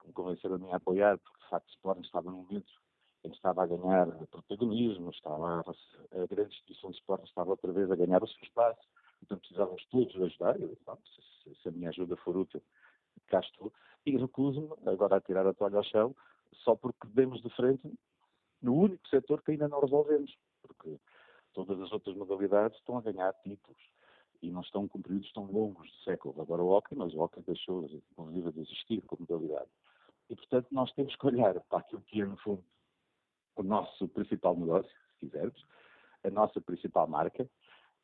que 0.00 0.06
me 0.06 0.12
convenceram 0.12 0.54
a 0.54 0.58
mim 0.58 0.70
a 0.70 0.76
apoiar, 0.76 1.18
porque 1.18 1.40
de 1.40 1.48
facto 1.48 1.68
o 1.68 1.72
Sporting 1.72 2.02
estava 2.02 2.30
num 2.30 2.42
momento 2.42 2.72
em 3.24 3.30
que 3.30 3.36
estava 3.36 3.62
a 3.62 3.66
ganhar 3.66 4.06
protagonismo, 4.30 5.10
estava 5.10 5.60
a, 5.60 6.22
a 6.22 6.26
grande 6.26 6.54
instituição 6.54 6.90
de 6.90 6.96
Sporting 6.98 7.24
estava 7.24 7.50
outra 7.50 7.72
vez 7.72 7.90
a 7.90 7.96
ganhar 7.96 8.22
o 8.22 8.28
seu 8.28 8.42
espaço, 8.42 8.88
então 9.22 9.38
precisávamos 9.38 9.84
todos 9.86 10.14
ajudar, 10.22 10.60
eu, 10.60 10.76
se, 10.76 11.54
se, 11.62 11.68
a 11.68 11.72
minha 11.72 11.88
ajuda 11.88 12.16
for 12.16 12.36
útil, 12.36 12.62
cá 13.26 13.40
estou, 13.40 13.72
e 14.06 14.16
recuso-me 14.16 14.70
agora 14.86 15.16
a 15.16 15.20
tirar 15.20 15.46
a 15.46 15.54
toalha 15.54 15.78
ao 15.78 15.84
chão, 15.84 16.14
só 16.64 16.74
porque 16.74 17.06
demos 17.08 17.42
de 17.42 17.50
frente 17.50 17.92
no 18.62 18.74
único 18.74 19.06
setor 19.08 19.42
que 19.42 19.52
ainda 19.52 19.68
não 19.68 19.80
resolvemos, 19.80 20.36
porque 20.62 20.98
todas 21.52 21.80
as 21.80 21.92
outras 21.92 22.16
modalidades 22.16 22.78
estão 22.78 22.98
a 22.98 23.02
ganhar 23.02 23.32
títulos 23.42 23.80
e 24.40 24.50
não 24.50 24.60
estão 24.60 24.86
com 24.86 25.02
períodos 25.02 25.32
tão 25.32 25.44
longos 25.44 25.88
de 25.90 26.04
séculos. 26.04 26.38
Agora 26.38 26.62
o 26.62 26.68
hockey, 26.68 26.94
mas 26.94 27.12
o 27.14 27.20
hockey 27.20 27.42
deixou, 27.42 27.84
inclusive, 27.84 28.52
de 28.52 28.60
existir 28.60 29.02
como 29.02 29.26
modalidade. 29.28 29.68
E, 30.30 30.36
portanto, 30.36 30.68
nós 30.70 30.92
temos 30.92 31.16
que 31.16 31.26
olhar 31.26 31.58
para 31.62 31.78
aquilo 31.78 32.02
que 32.02 32.20
é, 32.20 32.24
no 32.24 32.36
fundo, 32.36 32.62
o 33.60 33.64
nosso 33.64 34.08
principal 34.08 34.56
negócio, 34.56 34.90
se 34.90 35.26
quisermos, 35.26 35.64
a 36.24 36.30
nossa 36.30 36.60
principal 36.60 37.06
marca, 37.06 37.48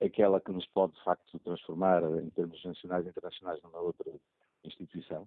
aquela 0.02 0.40
que 0.40 0.52
nos 0.52 0.66
pode, 0.68 0.94
de 0.94 1.04
facto, 1.04 1.38
transformar 1.40 2.02
em 2.02 2.30
termos 2.30 2.62
nacionais 2.64 3.06
e 3.06 3.08
internacionais 3.08 3.60
numa 3.62 3.80
outra 3.80 4.10
instituição, 4.64 5.26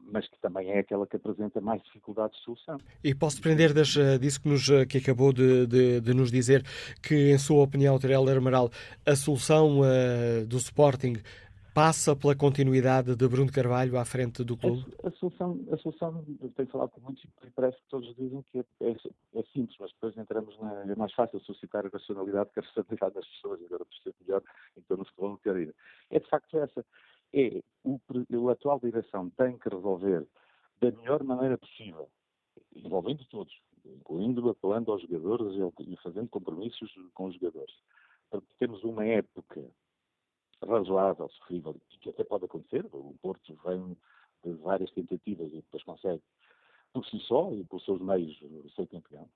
mas 0.00 0.28
que 0.28 0.38
também 0.40 0.70
é 0.70 0.80
aquela 0.80 1.06
que 1.06 1.16
apresenta 1.16 1.60
mais 1.60 1.82
dificuldades 1.82 2.36
de 2.38 2.44
solução. 2.44 2.78
E 3.04 3.14
posso 3.14 3.36
depender 3.36 3.72
das, 3.72 3.96
eh, 3.96 4.18
disso 4.18 4.40
que, 4.40 4.48
nos, 4.48 4.68
eh, 4.68 4.84
que 4.84 4.98
acabou 4.98 5.32
de, 5.32 5.66
de, 5.66 6.00
de, 6.00 6.14
nos 6.14 6.30
dizer, 6.30 6.64
que, 7.00 7.32
em 7.32 7.38
sua 7.38 7.62
opinião, 7.62 7.98
Terel 7.98 8.28
Amaral, 8.28 8.70
a 9.06 9.14
solução 9.14 9.80
uh, 9.80 10.44
do 10.46 10.56
Sporting 10.56 11.14
passa 11.74 12.14
pela 12.14 12.36
continuidade 12.36 13.16
de 13.16 13.28
Bruno 13.28 13.50
Carvalho 13.50 13.98
à 13.98 14.04
frente 14.04 14.44
do 14.44 14.56
clube? 14.56 14.84
A, 15.02 15.08
a 15.08 15.10
solução, 15.12 15.58
a 15.70 15.76
solução 15.78 16.24
tenho 16.54 16.68
falado 16.68 16.90
com 16.90 17.00
muitos 17.00 17.24
e 17.24 17.50
parece 17.50 17.76
que 17.78 17.88
todos 17.88 18.14
dizem 18.16 18.44
que 18.50 18.58
é, 18.58 18.64
é, 18.80 18.90
é, 18.90 19.42
simples, 19.52 19.76
mas 19.80 19.90
depois 19.92 20.16
entramos 20.16 20.58
na. 20.60 20.82
É 20.82 20.94
mais 20.94 21.12
fácil 21.14 21.40
suscitar 21.40 21.86
a 21.86 21.88
racionalidade 21.88 22.50
que 22.52 22.60
a 22.60 22.62
responsabilidade 22.62 23.14
das 23.14 23.26
pessoas, 23.26 23.60
agora 23.64 23.84
percebo 23.84 24.16
melhor, 24.20 24.42
então 24.76 24.96
no 24.96 25.04
futebol 25.04 25.30
não 25.30 25.36
quero 25.38 25.60
ir. 25.60 25.74
É 26.10 26.18
de 26.20 26.28
facto 26.28 26.58
essa. 26.58 26.84
É 27.32 27.62
o, 27.82 27.98
a 28.48 28.52
atual 28.52 28.78
direção 28.78 29.30
tem 29.30 29.56
que 29.56 29.68
resolver 29.68 30.26
da 30.80 30.90
melhor 30.90 31.22
maneira 31.22 31.56
possível, 31.56 32.08
envolvendo 32.76 33.24
todos, 33.26 33.52
incluindo 33.86 34.48
apelando 34.50 34.92
aos 34.92 35.00
jogadores 35.02 35.54
e 35.80 35.96
fazendo 36.02 36.28
compromissos 36.28 36.92
com 37.14 37.26
os 37.26 37.34
jogadores. 37.34 37.74
Temos 38.58 38.82
uma 38.84 39.04
época 39.04 39.62
razoável, 40.66 41.28
sofrível, 41.28 41.76
e 41.92 41.98
que 41.98 42.10
até 42.10 42.24
pode 42.24 42.44
acontecer. 42.44 42.84
O 42.92 43.14
Porto 43.20 43.58
vem 43.64 43.96
de 44.44 44.52
várias 44.62 44.90
tentativas 44.92 45.48
e 45.52 45.56
depois 45.56 45.82
consegue, 45.84 46.22
por 46.92 47.04
si 47.06 47.18
só 47.20 47.52
e 47.52 47.64
pelos 47.64 47.84
seus 47.84 48.00
meios, 48.00 48.38
ser 48.74 48.86
campeão. 48.88 49.28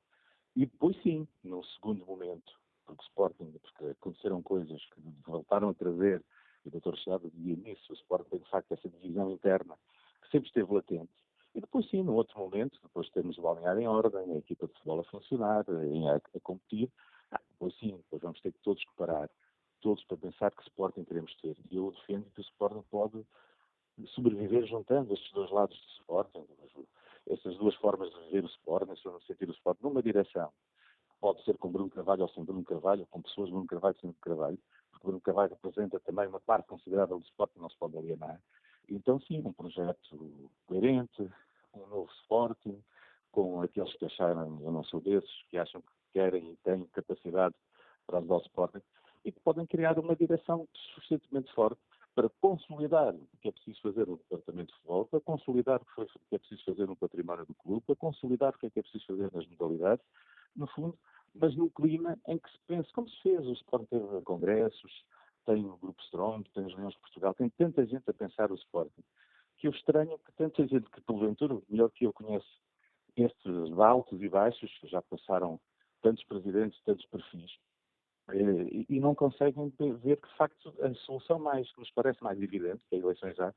E 0.54 0.66
depois, 0.66 0.96
sim, 1.02 1.28
no 1.44 1.62
segundo 1.64 2.04
momento, 2.06 2.52
porque 2.84 3.02
Sporting, 3.04 3.52
porque 3.60 3.84
aconteceram 3.90 4.42
coisas 4.42 4.82
que 4.86 5.00
voltaram 5.26 5.70
a 5.70 5.74
trazer, 5.74 6.24
e 6.64 6.68
o 6.68 6.80
Dr. 6.80 6.96
Chave 6.96 7.30
dizia 7.30 7.56
nisso, 7.56 7.92
o 7.92 7.96
Sporting 7.96 8.30
tem 8.30 8.40
de 8.40 8.50
facto 8.50 8.72
essa 8.72 8.88
divisão 8.88 9.30
interna 9.30 9.76
que 10.22 10.30
sempre 10.30 10.48
esteve 10.48 10.72
latente. 10.72 11.12
E 11.54 11.60
depois, 11.60 11.88
sim, 11.88 12.02
no 12.02 12.14
outro 12.14 12.38
momento, 12.38 12.78
depois 12.82 13.08
temos 13.10 13.38
o 13.38 13.42
balneário 13.42 13.80
em 13.80 13.88
ordem, 13.88 14.32
a 14.32 14.38
equipa 14.38 14.66
de 14.66 14.72
futebol 14.74 15.00
a 15.00 15.04
funcionar, 15.04 15.64
a, 15.68 16.16
a 16.36 16.40
competir, 16.40 16.90
ah, 17.30 17.40
depois 17.50 17.74
sim, 17.78 17.96
depois 17.96 18.22
vamos 18.22 18.40
ter 18.40 18.52
que 18.52 18.60
todos 18.60 18.82
parar 18.96 19.30
todos 19.86 20.02
para 20.02 20.16
pensar 20.16 20.50
que 20.50 20.62
Sporting 20.62 21.04
queremos 21.04 21.32
ter. 21.36 21.56
E 21.70 21.76
eu 21.76 21.92
defendo 21.92 22.28
que 22.32 22.40
o 22.40 22.42
Sporting 22.42 22.82
pode 22.90 23.24
sobreviver 24.08 24.66
juntando 24.66 25.14
estes 25.14 25.32
dois 25.32 25.48
lados 25.52 25.78
do 25.80 26.00
Sporting, 26.00 26.44
essas 27.30 27.56
duas 27.56 27.72
formas 27.76 28.10
de 28.10 28.18
viver 28.24 28.42
o 28.42 28.48
Sporting, 28.48 28.94
no 29.04 29.20
sentir 29.22 29.48
o 29.48 29.52
Sporting, 29.52 29.84
numa 29.84 30.02
direção. 30.02 30.52
Pode 31.20 31.40
ser 31.44 31.56
com 31.58 31.70
Bruno 31.70 31.88
Carvalho 31.88 32.22
ou 32.22 32.28
sem 32.30 32.44
Bruno 32.44 32.64
Carvalho, 32.64 33.06
com 33.06 33.22
pessoas 33.22 33.48
Bruno 33.48 33.64
Carvalho 33.64 33.96
sem 34.00 34.10
Bruno 34.10 34.20
Carvalho, 34.20 34.58
porque 34.90 35.06
Bruno 35.06 35.20
Carvalho 35.20 35.50
representa 35.50 36.00
também 36.00 36.26
uma 36.26 36.40
parte 36.40 36.66
considerável 36.66 37.20
do 37.20 37.24
Sporting, 37.26 37.60
não 37.60 37.70
se 37.70 37.78
pode 37.78 37.96
alienar. 37.96 38.42
Então, 38.88 39.20
sim, 39.20 39.40
um 39.44 39.52
projeto 39.52 40.50
coerente, 40.66 41.30
um 41.72 41.86
novo 41.86 42.10
Sporting, 42.22 42.82
com 43.30 43.62
aqueles 43.62 43.94
que 43.94 44.06
acharam, 44.06 44.58
eu 44.62 44.72
não 44.72 44.82
sou 44.82 45.00
desses, 45.00 45.44
que 45.48 45.56
acham 45.56 45.80
que 45.80 45.92
querem 46.12 46.50
e 46.50 46.56
têm 46.64 46.84
capacidade 46.86 47.54
para 48.04 48.18
ajudar 48.18 48.34
o 48.34 48.42
Sporting, 48.42 48.82
e 49.26 49.32
que 49.32 49.40
podem 49.40 49.66
criar 49.66 49.98
uma 49.98 50.14
direção 50.14 50.68
suficientemente 50.94 51.52
forte 51.52 51.80
para 52.14 52.30
consolidar 52.40 53.12
o 53.12 53.28
que 53.42 53.48
é 53.48 53.52
preciso 53.52 53.82
fazer 53.82 54.06
no 54.06 54.16
departamento 54.16 54.68
de 54.68 54.74
futebol, 54.76 55.04
para 55.04 55.20
consolidar 55.20 55.82
o 55.82 55.84
que 56.04 56.34
é 56.36 56.38
preciso 56.38 56.64
fazer 56.64 56.86
no 56.86 56.96
património 56.96 57.44
do 57.44 57.54
clube, 57.56 57.82
para 57.84 57.96
consolidar 57.96 58.54
o 58.54 58.58
que 58.58 58.66
é 58.66 58.70
que 58.70 58.78
é 58.78 58.82
preciso 58.82 59.04
fazer 59.04 59.30
nas 59.34 59.46
modalidades, 59.48 60.06
no 60.54 60.66
fundo, 60.68 60.96
mas 61.34 61.54
num 61.56 61.68
clima 61.68 62.16
em 62.28 62.38
que 62.38 62.48
se 62.50 62.58
pense, 62.68 62.90
como 62.92 63.08
se 63.10 63.20
fez, 63.20 63.44
o 63.44 63.52
Sport 63.52 63.88
teve 63.90 64.22
congressos, 64.22 65.04
tem 65.44 65.66
o 65.66 65.76
Grupo 65.76 66.00
Strong, 66.04 66.48
tem 66.54 66.64
as 66.64 66.70
reuniões 66.70 66.94
de 66.94 67.00
Portugal, 67.00 67.34
tem 67.34 67.50
tanta 67.50 67.84
gente 67.84 68.08
a 68.08 68.14
pensar 68.14 68.50
o 68.52 68.54
Sporting, 68.54 69.02
que 69.58 69.66
eu 69.66 69.72
estranho 69.72 70.18
que 70.20 70.32
tanta 70.36 70.66
gente 70.66 70.88
que, 70.90 71.00
porventura, 71.02 71.60
melhor 71.68 71.90
que 71.90 72.04
eu 72.04 72.12
conheço 72.12 72.60
estes 73.16 73.78
altos 73.78 74.22
e 74.22 74.28
baixos, 74.28 74.70
já 74.84 75.02
passaram 75.02 75.60
tantos 76.00 76.24
presidentes, 76.24 76.80
tantos 76.84 77.04
perfis, 77.06 77.58
e 78.34 78.98
não 79.00 79.14
conseguem 79.14 79.72
ver 79.78 80.16
que, 80.16 80.28
de 80.28 80.36
facto, 80.36 80.74
a 80.82 80.92
solução 80.94 81.38
mais 81.38 81.70
que 81.72 81.80
nos 81.80 81.90
parece 81.92 82.22
mais 82.22 82.40
evidente, 82.40 82.82
que 82.88 82.96
é 82.96 82.98
a 82.98 83.02
eleição 83.02 83.32
já, 83.34 83.54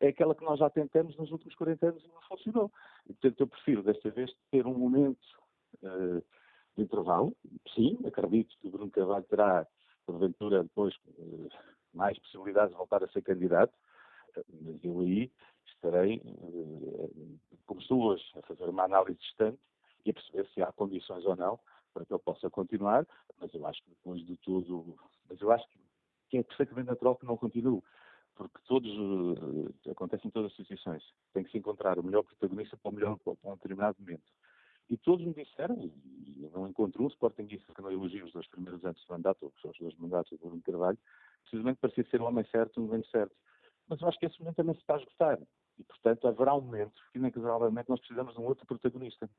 é 0.00 0.08
aquela 0.08 0.34
que 0.34 0.44
nós 0.44 0.58
já 0.58 0.68
tentamos 0.68 1.16
nos 1.16 1.30
últimos 1.30 1.54
40 1.54 1.88
anos 1.88 2.04
e 2.04 2.08
não 2.08 2.20
funcionou. 2.22 2.70
E, 3.08 3.12
portanto, 3.14 3.40
eu 3.40 3.46
prefiro, 3.46 3.82
desta 3.82 4.10
vez, 4.10 4.30
ter 4.50 4.66
um 4.66 4.76
momento 4.76 5.18
uh, 5.82 6.22
de 6.76 6.82
intervalo. 6.82 7.34
Sim, 7.74 7.98
acredito 8.06 8.56
que 8.58 8.68
o 8.68 8.70
Bruno 8.70 8.90
Carvalho 8.90 9.24
terá, 9.24 9.66
porventura, 10.06 10.62
depois, 10.62 10.94
uh, 11.18 11.48
mais 11.92 12.18
possibilidades 12.18 12.70
de 12.70 12.76
voltar 12.76 13.02
a 13.02 13.08
ser 13.08 13.22
candidato, 13.22 13.72
mas 14.62 14.82
eu 14.84 15.00
aí 15.00 15.30
estarei, 15.66 16.22
uh, 16.24 17.38
como 17.66 17.80
pessoas, 17.80 18.22
a 18.36 18.42
fazer 18.42 18.64
uma 18.68 18.84
análise 18.84 19.18
distante 19.18 19.58
e 20.04 20.10
a 20.10 20.14
perceber 20.14 20.46
se 20.54 20.62
há 20.62 20.72
condições 20.72 21.24
ou 21.24 21.36
não 21.36 21.58
para 21.92 22.04
que 22.04 22.12
ele 22.12 22.22
possa 22.22 22.50
continuar, 22.50 23.06
mas 23.40 23.52
eu 23.54 23.66
acho 23.66 23.82
que 23.82 23.90
depois 23.90 24.24
de 24.24 24.36
tudo, 24.38 24.96
mas 25.28 25.40
eu 25.40 25.50
acho 25.50 25.66
que 26.28 26.38
é 26.38 26.42
perfeitamente 26.42 26.88
natural 26.88 27.16
que 27.16 27.26
não 27.26 27.36
continue, 27.36 27.82
porque 28.34 28.58
todos, 28.66 28.90
uh, 28.90 29.90
acontece 29.90 30.26
em 30.26 30.30
todas 30.30 30.50
as 30.50 30.56
situações, 30.56 31.02
tem 31.32 31.44
que 31.44 31.50
se 31.50 31.58
encontrar 31.58 31.98
o 31.98 32.02
melhor 32.02 32.22
protagonista 32.22 32.76
para 32.76 32.90
o 32.90 32.94
melhor 32.94 33.18
para 33.18 33.34
um 33.44 33.54
determinado 33.54 33.96
momento. 34.00 34.24
E 34.88 34.96
todos 34.96 35.24
me 35.24 35.32
disseram, 35.32 35.76
e 35.78 36.42
eu 36.42 36.50
não 36.50 36.66
encontro 36.66 37.04
um 37.04 37.08
Sportingista 37.08 37.72
que 37.72 37.80
não 37.80 37.92
elogie 37.92 38.22
os 38.22 38.32
dois 38.32 38.48
primeiros 38.48 38.84
anos 38.84 39.00
de 39.00 39.08
mandato, 39.08 39.42
ou 39.42 39.52
os 39.54 39.78
dois 39.78 39.94
mandatos 39.96 40.30
do 40.30 40.38
Bruno 40.38 40.62
Carvalho, 40.62 40.98
precisamente 41.42 41.78
parecia 41.78 42.04
ser 42.10 42.20
o 42.20 42.24
homem 42.24 42.44
certo 42.50 42.80
no 42.80 42.86
momento 42.86 43.08
certo. 43.08 43.34
mas 43.88 44.00
eu 44.00 44.08
acho 44.08 44.18
que 44.18 44.26
esse 44.26 44.38
momento 44.40 44.56
também 44.56 44.74
se 44.74 44.80
está 44.80 44.94
a 44.94 44.98
esgotar. 44.98 45.38
E, 45.78 45.84
portanto, 45.84 46.26
haverá 46.26 46.54
um 46.54 46.60
momento 46.60 47.00
que, 47.12 47.18
inexoravelmente, 47.18 47.88
nós 47.88 48.00
precisamos 48.00 48.34
de 48.34 48.40
um 48.40 48.44
outro 48.44 48.66
protagonista. 48.66 49.30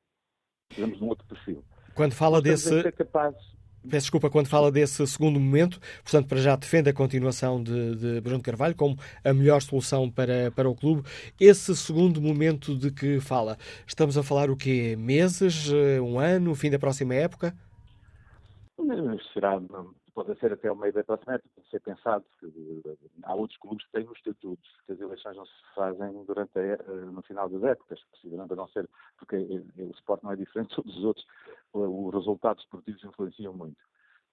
Precisamos 0.68 0.98
de 0.98 1.04
um 1.04 1.08
outro 1.08 1.26
perfil. 1.26 1.62
Quando 1.94 2.12
fala 2.12 2.40
desse. 2.40 2.82
Peço 2.82 3.52
desculpa 3.84 4.30
quando 4.30 4.46
fala 4.46 4.70
desse 4.70 5.04
segundo 5.06 5.40
momento, 5.40 5.80
portanto, 6.02 6.28
para 6.28 6.38
já 6.38 6.56
defende 6.56 6.90
a 6.90 6.92
continuação 6.92 7.62
de, 7.62 7.96
de 7.96 8.20
Bruno 8.20 8.40
Carvalho 8.40 8.74
como 8.74 8.96
a 9.24 9.32
melhor 9.32 9.60
solução 9.60 10.10
para, 10.10 10.50
para 10.52 10.68
o 10.68 10.74
clube. 10.74 11.02
Esse 11.40 11.74
segundo 11.76 12.20
momento 12.20 12.76
de 12.76 12.90
que 12.90 13.20
fala, 13.20 13.58
estamos 13.86 14.16
a 14.16 14.22
falar 14.22 14.50
o 14.50 14.56
quê? 14.56 14.96
Meses, 14.96 15.70
eh, 15.72 16.00
um 16.00 16.18
ano, 16.18 16.54
fim 16.54 16.70
da 16.70 16.78
próxima 16.78 17.14
época? 17.14 17.54
Será 19.32 19.60
pode 20.14 20.38
ser 20.38 20.52
até 20.52 20.70
o 20.70 20.76
meio 20.76 20.92
da 20.92 21.04
próxima 21.04 21.34
época, 21.34 21.50
pode 21.54 21.68
ser 21.70 21.80
pensado 21.80 22.24
que 22.38 22.46
eh, 22.46 22.96
há 23.24 23.34
outros 23.34 23.58
clubes 23.58 23.84
que 23.86 23.92
têm 23.92 24.08
os 24.08 24.16
estatutos, 24.18 24.70
que 24.86 24.92
as 24.92 25.00
eleições 25.00 25.36
não 25.36 25.46
se 25.46 25.52
fazem 25.74 26.24
durante 26.24 26.58
a, 26.58 26.62
eh, 26.62 26.76
no 27.12 27.22
final 27.22 27.48
das 27.48 27.62
épocas, 27.62 28.02
possivelmente 28.10 28.52
a 28.52 28.56
não 28.56 28.68
ser, 28.68 28.88
porque 29.18 29.36
o 29.36 29.90
Sport 29.92 30.22
não 30.22 30.32
é 30.32 30.36
diferente 30.36 30.70
de 30.70 30.76
todos 30.76 30.96
os 30.96 31.04
outros, 31.04 31.26
os 31.72 32.14
resultados 32.14 32.62
esportivos 32.62 33.02
influenciam 33.04 33.54
muito. 33.54 33.80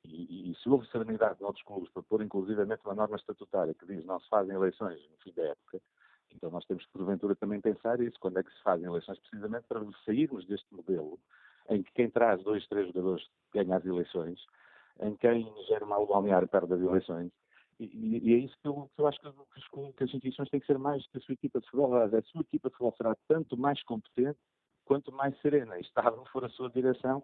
E, 0.05 0.51
e, 0.51 0.55
se 0.55 0.69
houve 0.69 0.87
serenidade 0.87 1.43
outros 1.43 1.63
clubes 1.65 1.91
para 1.91 2.03
pôr 2.03 2.21
inclusivamente 2.21 2.81
uma 2.85 2.95
norma 2.95 3.17
estatutária 3.17 3.73
que 3.73 3.85
diz 3.85 4.05
não 4.05 4.19
se 4.19 4.29
fazem 4.29 4.55
eleições 4.55 4.97
no 5.09 5.17
fim 5.17 5.33
da 5.33 5.43
época, 5.43 5.81
então 6.31 6.49
nós 6.49 6.65
temos 6.65 6.85
que 6.85 6.91
porventura 6.91 7.35
também 7.35 7.59
pensar 7.59 7.99
isso, 7.99 8.17
quando 8.19 8.39
é 8.39 8.43
que 8.43 8.51
se 8.51 8.61
fazem 8.63 8.85
eleições 8.85 9.19
precisamente 9.19 9.65
para 9.67 9.81
sairmos 10.05 10.45
deste 10.45 10.73
modelo 10.73 11.19
em 11.69 11.83
que 11.83 11.91
quem 11.93 12.09
traz 12.09 12.41
dois, 12.43 12.65
três 12.67 12.87
jogadores 12.87 13.27
ganha 13.53 13.75
as 13.75 13.85
eleições 13.85 14.39
em 15.01 15.15
quem 15.15 15.51
gera 15.67 15.85
mal 15.85 16.05
balneário 16.05 16.47
perto 16.47 16.67
das 16.67 16.81
eleições. 16.81 17.31
E, 17.79 18.19
e, 18.29 18.33
é 18.33 18.37
isso 18.37 18.55
que 18.61 18.67
eu, 18.67 18.89
que 18.93 19.01
eu 19.01 19.07
acho 19.07 19.19
que, 19.21 19.93
que, 19.93 20.03
as 20.03 20.09
instituições 20.09 20.49
têm 20.49 20.59
que 20.59 20.67
ser 20.67 20.77
mais 20.77 21.05
que 21.07 21.17
a 21.17 21.21
sua 21.21 21.33
equipa 21.33 21.59
de 21.59 21.65
futebol. 21.65 21.95
A 21.95 22.21
sua 22.23 22.41
equipa 22.41 22.69
de 22.69 22.75
futebol 22.75 22.93
será 22.97 23.15
tanto 23.27 23.57
mais 23.57 23.81
competente 23.83 24.37
quanto 24.85 25.11
mais 25.11 25.39
serena 25.41 25.77
e 25.77 25.81
estável 25.81 26.25
for 26.31 26.43
a 26.43 26.49
sua 26.49 26.69
direção, 26.69 27.23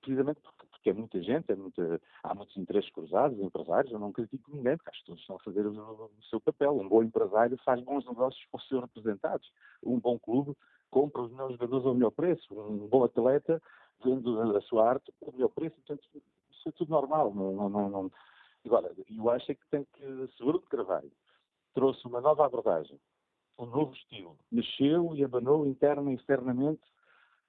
precisamente 0.00 0.40
porque 0.70 0.90
é 0.90 0.92
muita 0.92 1.20
gente, 1.22 1.50
é 1.50 1.56
muita, 1.56 2.00
há 2.22 2.34
muitos 2.34 2.56
interesses 2.56 2.90
cruzados, 2.90 3.40
empresários, 3.40 3.90
eu 3.90 3.98
não 3.98 4.12
critico 4.12 4.54
ninguém, 4.54 4.76
porque 4.76 4.90
acho 4.90 5.00
que 5.00 5.06
todos 5.06 5.20
estão 5.22 5.36
a 5.36 5.40
fazer 5.40 5.66
o, 5.66 5.70
o, 5.72 6.22
seu 6.30 6.40
papel. 6.40 6.78
Um 6.78 6.88
bom 6.88 7.02
empresário 7.02 7.58
faz 7.64 7.80
bons 7.82 8.06
negócios 8.06 8.44
para 8.50 8.58
os 8.58 8.68
seus 8.68 8.82
representados. 8.82 9.50
Um 9.82 9.98
bom 9.98 10.18
clube 10.18 10.54
compra 10.90 11.22
os 11.22 11.32
melhores 11.32 11.54
jogadores 11.54 11.86
ao 11.86 11.94
melhor 11.94 12.10
preço. 12.10 12.54
Um 12.54 12.86
bom 12.86 13.02
atleta 13.02 13.60
vende 14.04 14.28
a 14.56 14.60
sua 14.60 14.90
arte 14.90 15.12
ao 15.24 15.32
melhor 15.32 15.48
preço. 15.48 15.74
Portanto, 15.76 16.06
é 16.68 16.72
tudo 16.72 16.90
normal. 16.90 17.32
Não, 17.34 17.68
não, 17.68 17.88
não. 17.88 18.12
Agora, 18.64 18.92
eu 19.08 19.30
acho 19.30 19.52
é 19.52 19.54
que 19.54 19.66
tem 19.70 19.84
que, 19.84 20.28
seguro 20.36 20.58
de 20.58 20.66
Carvalho, 20.66 21.12
trouxe 21.74 22.04
uma 22.06 22.20
nova 22.20 22.44
abordagem, 22.44 22.98
um 23.58 23.66
novo 23.66 23.94
estilo, 23.94 24.36
mexeu 24.50 25.14
e 25.14 25.22
abanou 25.22 25.66
interna 25.66 26.10
e 26.10 26.14
externamente 26.14 26.82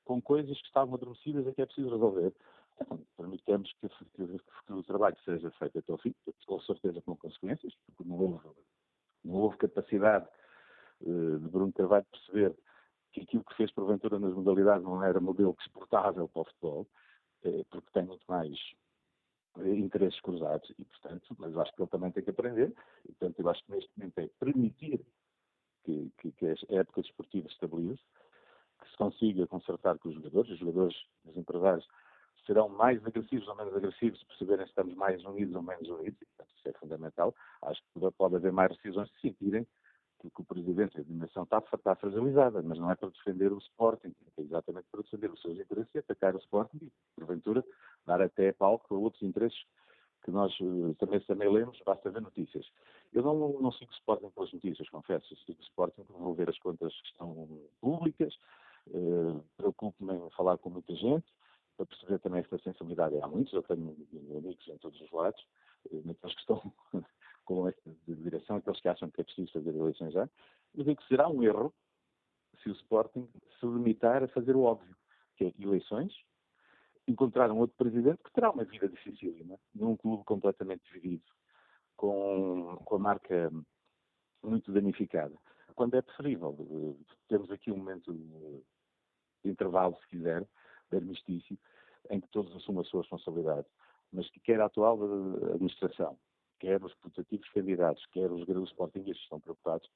com 0.06 0.22
coisas 0.22 0.60
que 0.60 0.68
estavam 0.68 0.96
adormecidas 0.96 1.48
e 1.48 1.54
que 1.54 1.62
é 1.62 1.66
preciso 1.66 1.90
resolver. 1.90 2.34
Então, 2.80 3.00
permitamos 3.18 3.74
que, 3.74 3.90
que, 3.90 4.40
que, 4.68 4.74
o 4.74 4.84
trabalho 4.84 5.18
seja 5.26 5.50
feito 5.52 5.80
até 5.80 5.92
o 5.92 5.98
fim, 5.98 6.14
com 6.46 6.60
certeza 6.62 7.02
com 7.02 7.16
consequências, 7.18 7.74
porque 7.86 8.10
não 8.10 8.20
houve, 8.20 8.50
não 9.24 9.36
houve 9.36 9.58
capacidade 9.58 10.28
uh, 11.02 11.40
de 11.40 11.50
Bruno 11.50 11.74
Carvalho 11.74 12.06
perceber 12.12 12.56
que 13.12 13.22
aquilo 13.22 13.44
que 13.44 13.56
fez 13.56 13.72
porventura 13.72 14.20
nas 14.20 14.34
modalidades 14.34 14.84
não 14.84 15.04
era 15.04 15.20
modelo 15.20 15.56
exportável 15.60 16.28
para 16.30 16.42
o 16.42 16.46
futebol, 16.46 16.88
uh, 17.46 17.66
porque 17.72 17.90
tem 17.92 18.04
muito 18.04 18.24
mais 18.28 18.56
interesses 19.66 20.20
cruzados 20.22 20.70
e, 20.78 20.86
portanto, 20.86 21.36
mas 21.38 21.58
acho 21.58 21.74
que 21.74 21.82
ele 21.82 21.90
também 21.90 22.12
tem 22.12 22.24
que 22.24 22.30
aprender 22.30 22.74
e, 23.06 23.14
portanto, 23.14 23.40
eu 23.40 23.50
acho 23.50 23.64
que 23.66 23.72
neste 23.72 23.90
momento 23.98 24.20
é 24.20 24.30
permitir 24.40 25.06
que, 25.84 26.12
que, 26.18 26.32
que 26.32 26.46
a 26.46 26.76
época 26.76 27.02
desportiva 27.02 27.48
estabilize, 27.48 28.02
que 28.82 28.90
se 28.92 28.98
consiga 28.98 29.48
consertar 29.48 29.98
com 29.98 30.10
os 30.10 30.16
jogadores, 30.16 30.52
os 30.52 30.60
jogadores, 30.60 30.96
os 31.26 31.38
empresários 31.38 31.88
serão 32.46 32.70
mais 32.70 33.06
agressivos 33.06 33.48
ou 33.48 33.56
menos 33.56 33.76
agressivos, 33.76 34.20
se 34.20 34.26
perceberem 34.26 34.66
se 34.66 34.70
estamos 34.70 34.96
mais 34.96 35.24
unidos 35.26 35.56
ou 35.56 35.62
menos 35.62 35.88
unidos, 35.90 36.22
e, 36.22 36.26
portanto, 36.26 36.56
isso 36.58 36.70
é 36.70 36.74
fundamental. 36.74 37.36
Acho 37.62 37.82
que 37.82 38.12
pode 38.12 38.36
haver 38.36 38.52
mais 38.52 38.72
decisões 38.76 39.10
se 39.12 39.22
sentirem 39.22 39.68
que, 40.20 40.30
que 40.30 40.42
o 40.42 40.46
Presidente, 40.46 41.00
a 41.00 41.04
dimensão 41.04 41.44
está, 41.44 41.64
está 41.74 41.96
fragilizada, 41.96 42.62
mas 42.62 42.80
não 42.80 42.92
é 42.92 42.96
para 42.96 43.10
defender 43.10 43.52
o 43.52 43.58
Sporting, 43.58 44.14
é 44.38 44.42
exatamente 44.42 44.88
para 44.92 45.02
defender 45.02 45.32
os 45.32 45.42
seus 45.42 45.60
interesses 45.60 45.94
e 45.96 46.00
atacar 46.00 46.36
o 46.36 46.40
Sporting 46.40 46.78
e, 46.82 46.92
porventura, 47.16 47.64
dar 48.06 48.22
até 48.22 48.52
palco 48.52 48.96
a 48.96 48.98
outros 48.98 49.22
interesses 49.24 49.60
que 50.24 50.32
nós 50.32 50.54
eh, 50.60 50.94
também, 51.00 51.20
também 51.22 51.50
lemos, 51.50 51.80
basta 51.86 52.10
ver 52.10 52.22
notícias. 52.22 52.66
Eu 53.14 53.24
não, 53.24 53.62
não 53.62 53.72
sigo 53.72 53.92
o 53.92 53.96
Sporting 53.96 54.30
pelas 54.32 54.52
notícias, 54.52 54.90
confesso, 54.90 55.36
sigo 55.46 55.60
o 55.60 55.64
Sporting 55.64 56.04
vou 56.10 56.34
ver 56.34 56.50
as 56.50 56.60
contas 56.60 56.94
que 57.02 57.08
estão 57.08 57.62
públicas, 57.80 58.34
uh, 58.88 59.44
preocupo-me 59.56 60.16
em 60.16 60.30
falar 60.32 60.58
com 60.58 60.70
muita 60.70 60.94
gente, 60.96 61.26
para 61.78 61.86
perceber 61.86 62.20
também 62.20 62.42
esta 62.42 62.58
sensibilidade. 62.60 63.22
Há 63.22 63.28
muitos, 63.28 63.54
eu 63.54 63.64
tenho 63.64 63.96
amigos 64.36 64.68
em 64.68 64.78
todos 64.80 65.00
os 65.00 65.12
lados, 65.12 65.42
uh, 65.92 66.02
naqueles 66.06 66.36
que 66.36 66.42
estão 66.42 66.74
com 67.48 67.66
esta 67.66 67.96
direção, 68.06 68.58
aqueles 68.58 68.82
que 68.82 68.90
acham 68.90 69.10
que 69.10 69.22
é 69.22 69.24
preciso 69.24 69.54
fazer 69.54 69.74
eleições 69.74 70.12
já, 70.12 70.30
mas 70.76 70.86
digo 70.86 71.02
que 71.02 71.08
será 71.08 71.30
um 71.30 71.42
erro 71.42 71.74
se 72.62 72.70
o 72.70 72.74
Sporting 72.74 73.26
se 73.58 73.66
limitar 73.66 74.22
a 74.22 74.28
fazer 74.28 74.54
o 74.54 74.64
óbvio, 74.64 74.94
que 75.38 75.46
é 75.46 75.54
eleições, 75.58 76.14
encontrar 77.08 77.50
um 77.50 77.60
outro 77.60 77.78
presidente 77.78 78.22
que 78.22 78.34
terá 78.34 78.52
uma 78.52 78.66
vida 78.66 78.90
dificílima, 78.90 79.58
num 79.74 79.96
clube 79.96 80.26
completamente 80.26 80.84
dividido, 80.92 81.24
com, 81.96 82.76
com 82.84 82.96
a 82.96 83.00
marca 83.00 83.50
muito 84.44 84.70
danificada. 84.74 85.34
Quando 85.74 85.96
é 85.96 86.02
preferível, 86.02 86.98
temos 87.30 87.50
aqui 87.50 87.72
um 87.72 87.78
momento 87.78 88.14
de 88.14 89.50
intervalo, 89.50 89.98
se 90.02 90.08
quiser, 90.10 90.46
de 90.92 90.98
armistício, 90.98 91.58
em 92.10 92.20
que 92.20 92.28
todos 92.28 92.54
assumam 92.58 92.82
a 92.82 92.86
sua 92.86 93.02
responsabilidade, 93.04 93.68
mas 94.12 94.30
que 94.32 94.42
quer 94.42 94.60
a 94.60 94.66
atual 94.66 95.00
administração, 95.54 96.20
quer 96.60 96.84
os 96.84 96.94
putativos 96.96 97.48
candidatos, 97.50 98.06
quer 98.08 98.32
os 98.32 98.44
grandes 98.46 98.70
sportinguistas 98.72 99.18
que 99.18 99.24
estão 99.24 99.40
preocupados, 99.40 99.90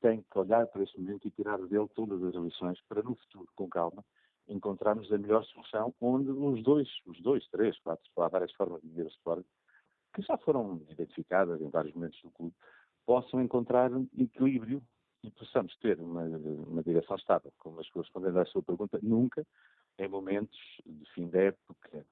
têm 0.00 0.24
que 0.30 0.38
olhar 0.38 0.66
para 0.66 0.82
esse 0.82 0.98
momento 0.98 1.26
e 1.26 1.30
tirar 1.30 1.58
dele 1.58 1.88
todas 1.94 2.22
as 2.22 2.34
lições 2.34 2.80
para 2.88 3.02
no 3.02 3.14
futuro, 3.14 3.48
com 3.54 3.68
calma, 3.68 4.04
encontrarmos 4.48 5.12
a 5.12 5.18
melhor 5.18 5.44
solução 5.44 5.94
onde 6.00 6.30
os 6.30 6.62
dois, 6.62 6.88
os 7.06 7.20
dois, 7.20 7.46
três, 7.48 7.78
quatro, 7.80 8.04
há 8.18 8.28
várias 8.28 8.52
formas 8.52 8.80
de 8.82 8.88
viver 8.88 9.06
o 9.06 9.08
Sporting, 9.08 9.48
que 10.14 10.22
já 10.22 10.36
foram 10.38 10.82
identificadas 10.88 11.60
em 11.60 11.68
vários 11.68 11.94
momentos 11.94 12.20
do 12.22 12.30
clube, 12.30 12.54
possam 13.06 13.40
encontrar 13.40 13.90
equilíbrio 14.18 14.82
e 15.22 15.30
possamos 15.30 15.76
ter 15.78 16.00
uma, 16.00 16.22
uma 16.22 16.82
direção 16.82 17.16
estável. 17.16 17.52
Como 17.58 17.78
respondendo 17.78 18.38
à 18.38 18.44
sua 18.46 18.62
pergunta, 18.62 18.98
nunca, 19.02 19.46
em 19.98 20.08
momentos 20.08 20.58
de 20.84 21.04
fim 21.12 21.28
da 21.28 21.40
época, 21.42 22.06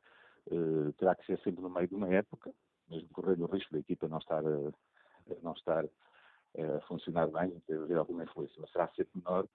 uh, 0.50 0.92
terá 0.94 1.14
que 1.14 1.26
ser 1.26 1.38
sempre 1.40 1.62
no 1.62 1.70
meio 1.70 1.88
de 1.88 1.94
uma 1.94 2.08
época, 2.08 2.52
mesmo 2.90 3.08
correndo 3.10 3.44
o 3.44 3.46
risco 3.46 3.72
da 3.72 3.80
equipa 3.80 4.08
não 4.08 4.18
estar, 4.18 4.44
a, 4.44 4.72
não 5.42 5.52
estar 5.52 5.84
a 5.84 6.80
funcionar 6.82 7.28
bem 7.28 7.50
ter 7.66 7.96
alguma 7.96 8.24
influência, 8.24 8.56
mas 8.60 8.70
será 8.70 8.88
sempre 8.88 9.10
menor 9.14 9.46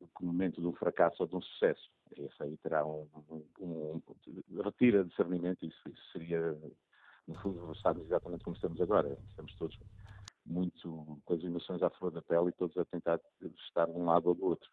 do 0.00 0.06
que 0.06 0.22
o 0.22 0.26
momento 0.26 0.60
de 0.60 0.66
um 0.66 0.72
fracasso 0.72 1.22
ou 1.22 1.28
de 1.28 1.36
um 1.36 1.42
sucesso. 1.42 1.90
Esse 2.16 2.42
aí 2.42 2.56
terá 2.58 2.84
um, 2.84 3.08
um, 3.28 3.44
um, 3.60 4.02
um 4.50 4.62
retira 4.62 5.04
discernimento, 5.04 5.64
isso, 5.64 5.88
isso 5.88 6.12
seria, 6.12 6.58
no 7.28 7.34
fundo, 7.40 7.70
estamos 7.72 8.04
exatamente 8.06 8.42
como 8.42 8.56
estamos 8.56 8.80
agora. 8.80 9.16
Estamos 9.28 9.54
todos 9.56 9.78
muito 10.44 11.20
com 11.24 11.34
as 11.34 11.42
emoções 11.42 11.82
à 11.82 11.90
flor 11.90 12.10
da 12.10 12.22
pele 12.22 12.48
e 12.48 12.52
todos 12.52 12.76
a 12.76 12.84
tentar 12.84 13.20
estar 13.66 13.86
de 13.86 13.92
um 13.92 14.06
lado 14.06 14.28
ou 14.28 14.34
do 14.34 14.44
outro. 14.44 14.68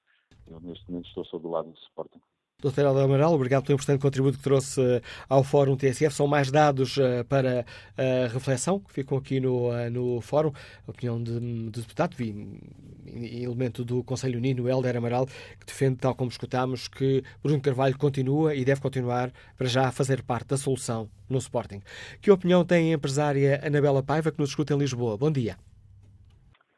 Eu, 0.47 0.59
neste 0.61 0.89
momento, 0.89 1.07
estou 1.07 1.26
só 1.26 1.38
do 1.38 1.49
lado 1.49 1.70
do 1.70 1.78
Sporting. 1.78 2.22
Dr. 2.60 2.80
Helder 2.80 3.03
Amaral, 3.03 3.36
obrigado 3.36 3.66
pelo 3.66 3.76
importante 3.76 4.01
contributo 4.01 4.39
que 4.39 4.43
trouxe 4.43 4.82
eh, 4.82 5.01
ao 5.30 5.43
Fórum 5.43 5.78
TSF. 5.78 6.12
São 6.12 6.26
mais 6.26 6.49
dados 6.49 6.97
eh, 6.97 7.24
para 7.24 7.64
a 7.95 8.28
reflexão 8.34 8.80
que 8.80 8.91
ficam 8.91 9.16
aqui 9.16 9.39
no, 9.39 9.72
eh, 9.72 9.91
no 9.91 10.20
Fórum. 10.22 10.51
A 10.88 10.89
opinião 10.89 11.22
de, 11.22 11.39
de 11.39 11.82
deputado, 11.82 12.16
vi 12.18 12.60
elemento 13.05 13.86
do 13.86 14.03
Conselho 14.03 14.39
Unino, 14.39 14.68
Helder 14.68 14.97
Amaral, 14.97 15.28
que 15.28 15.68
defende, 15.68 15.97
tal 15.97 16.16
como 16.16 16.32
escutámos, 16.32 16.88
que 16.88 17.24
Bruno 17.43 17.62
Carvalho 17.62 17.95
continua 17.95 18.55
e 18.55 18.66
deve 18.66 18.82
continuar 18.82 19.32
para 19.55 19.68
já 19.68 19.91
fazer 19.91 20.24
parte 20.24 20.47
da 20.47 20.58
solução 20.58 21.08
no 21.30 21.38
Sporting. 21.38 21.84
Que 22.20 22.32
opinião 22.32 22.66
tem 22.66 22.91
a 22.91 22.95
empresária 22.95 23.62
Anabela 23.64 24.01
Paiva, 24.01 24.32
que 24.32 24.39
nos 24.39 24.49
escuta 24.49 24.74
em 24.74 24.80
Lisboa? 24.80 25.16
Bom 25.16 25.30
dia. 25.30 25.60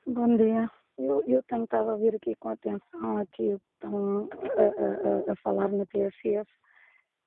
Bom 0.05 0.35
dia. 0.35 0.69
Eu, 0.99 1.23
eu 1.27 1.41
tenho 1.43 1.63
estado 1.63 1.89
a 1.89 1.93
ouvir 1.93 2.13
aqui 2.13 2.35
com 2.35 2.49
atenção 2.49 3.17
aqui 3.17 3.57
estão 3.73 4.27
a, 4.57 5.29
a, 5.29 5.31
a 5.31 5.35
falar 5.37 5.69
na 5.69 5.85
TSF 5.85 6.51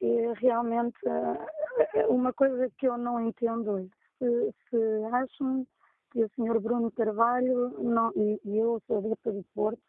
e 0.02 0.32
realmente 0.34 0.98
eh, 1.06 2.06
uma 2.06 2.34
coisa 2.34 2.68
que 2.76 2.86
eu 2.86 2.98
não 2.98 3.18
entendo 3.26 3.88
se, 4.18 4.54
se 4.68 5.04
acham 5.12 5.66
que 6.10 6.22
o 6.22 6.28
Sr. 6.36 6.60
Bruno 6.60 6.90
Carvalho, 6.90 7.70
não, 7.82 8.12
e, 8.14 8.38
e 8.44 8.58
eu 8.58 8.78
sou 8.86 8.98
adepta 8.98 9.32
do 9.32 9.42
Porto, 9.54 9.80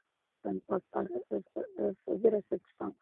portanto 0.41 0.63
posso 0.65 0.86
estar 0.86 1.01
a, 1.01 1.89
a 1.89 1.93
fazer 2.05 2.34
essa 2.36 2.59
questão, 2.59 2.95